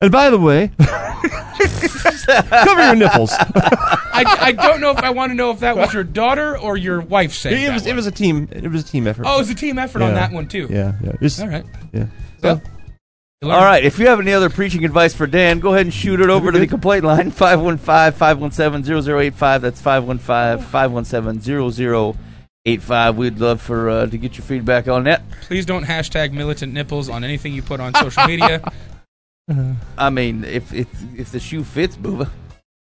And 0.01 0.11
by 0.11 0.29
the 0.31 0.39
way, 0.39 0.71
cover 0.79 2.81
your 2.83 2.95
nipples. 2.95 3.31
I, 3.33 4.37
I 4.39 4.51
don't 4.51 4.81
know 4.81 4.91
if 4.91 4.97
I 4.97 5.11
want 5.11 5.29
to 5.31 5.35
know 5.35 5.51
if 5.51 5.59
that 5.59 5.77
was 5.77 5.93
your 5.93 6.03
daughter 6.03 6.57
or 6.57 6.75
your 6.75 7.01
wife 7.01 7.33
saying 7.33 7.63
it 7.63 7.67
that 7.67 7.73
was 7.73 7.85
it 7.85 7.89
one. 7.89 7.95
was 7.97 8.07
a 8.07 8.11
team. 8.11 8.49
It 8.51 8.69
was 8.71 8.81
a 8.83 8.85
team 8.85 9.05
effort. 9.07 9.25
Oh, 9.27 9.35
it 9.35 9.39
was 9.39 9.49
a 9.51 9.55
team 9.55 9.77
effort 9.77 10.01
on 10.01 10.09
Yeah. 10.09 10.15
that 10.15 10.31
one 10.31 10.47
too. 10.47 10.67
yeah, 10.71 10.93
yeah. 11.03 11.09
It's- 11.13 11.39
All 11.39 11.47
right. 11.47 11.65
yeah. 11.93 12.05
So, 12.41 12.59
you 13.41 13.47
learned. 13.47 13.59
All 13.59 13.65
right. 13.65 13.83
If 13.83 13.99
you 13.99 14.07
have 14.07 14.19
any 14.19 14.33
other 14.33 14.49
preaching 14.49 14.83
advice 14.85 15.13
for 15.13 15.27
Dan, 15.27 15.59
go 15.59 15.73
ahead 15.73 15.85
and 15.85 15.93
shoot 15.93 16.19
it 16.19 16.29
over 16.29 16.51
to 16.51 16.57
the 16.59 16.67
complaint 16.67 17.03
line 17.03 17.29
515 17.31 18.13
517 18.17 19.01
0085. 19.03 19.61
That's 19.61 19.81
515 19.81 20.65
517 20.67 21.71
0085. 21.71 22.30
We'd 22.65 23.39
love 23.39 23.59
for 23.61 23.89
uh, 23.89 24.05
to 24.05 24.17
get 24.17 24.37
your 24.37 24.45
feedback 24.45 24.87
on 24.87 25.05
that. 25.05 25.23
Please 25.41 25.65
don't 25.65 25.83
hashtag 25.85 26.31
militant 26.31 26.73
nipples 26.73 27.09
on 27.09 27.23
anything 27.23 27.53
you 27.53 27.61
put 27.63 27.79
on 27.79 27.93
social 27.95 28.25
media. 28.27 28.61
I 29.97 30.09
mean, 30.11 30.43
if 30.43 30.71
if, 30.73 30.87
if 31.17 31.31
the 31.31 31.39
shoe 31.39 31.63
fits, 31.63 31.97
Booba. 31.97 32.29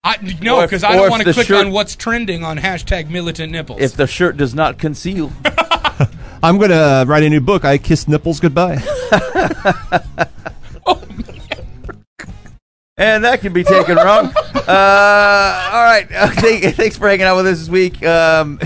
I, 0.05 0.17
no, 0.43 0.57
Or 0.59 0.65
if- 0.65 0.71
because 0.71 0.85
I 0.85 0.91
or 0.91 0.97
don't 0.97 1.05
if 1.07 1.11
want 1.11 1.21
to 1.23 1.29
the 1.29 1.33
click 1.35 1.47
shirt- 1.47 1.65
on 1.67 1.73
what's 1.73 1.97
trending 1.97 2.45
on 2.45 2.59
hashtag 2.59 3.09
militant 3.09 3.51
nipples. 3.53 3.81
If 3.81 3.95
the 3.95 4.07
shirt 4.07 4.37
does 4.37 4.55
not 4.55 4.79
conceal. 4.79 5.33
I'm 6.43 6.59
gonna 6.59 7.05
write 7.07 7.23
a 7.23 7.31
new 7.31 7.41
book. 7.41 7.65
I 7.65 7.79
kiss 7.79 8.07
nipples 8.09 8.41
goodbye. 8.41 8.79
And 12.99 13.25
that 13.25 13.41
can 13.41 13.53
be 13.55 13.65
taken 13.65 13.97
wrong. 13.97 14.27
Uh, 14.55 15.71
all 15.73 15.83
right. 15.83 16.07
Okay, 16.13 16.71
thanks 16.73 16.97
for 16.97 17.09
hanging 17.09 17.25
out 17.25 17.37
with 17.37 17.47
us 17.47 17.59
this 17.61 17.69
week. 17.69 18.05
Um, 18.05 18.61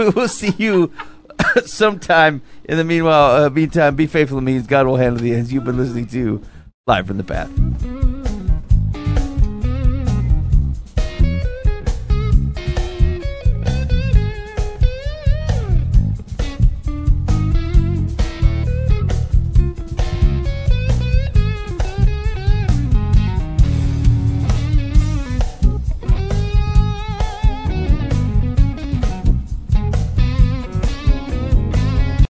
we 0.00 0.08
will 0.10 0.28
see 0.28 0.54
you 0.58 0.92
sometime. 1.64 2.42
In 2.64 2.76
the 2.76 2.84
meanwhile, 2.84 3.44
uh, 3.44 3.50
meantime, 3.50 3.96
be 3.96 4.06
faithful 4.06 4.38
to 4.38 4.42
means 4.42 4.66
God 4.66 4.86
will 4.86 4.96
handle 4.96 5.22
the 5.22 5.34
ends. 5.34 5.52
You've 5.52 5.64
been 5.64 5.76
listening 5.76 6.06
to 6.08 6.42
Live 6.86 7.06
from 7.06 7.18
the 7.18 7.24
Path. 7.24 7.99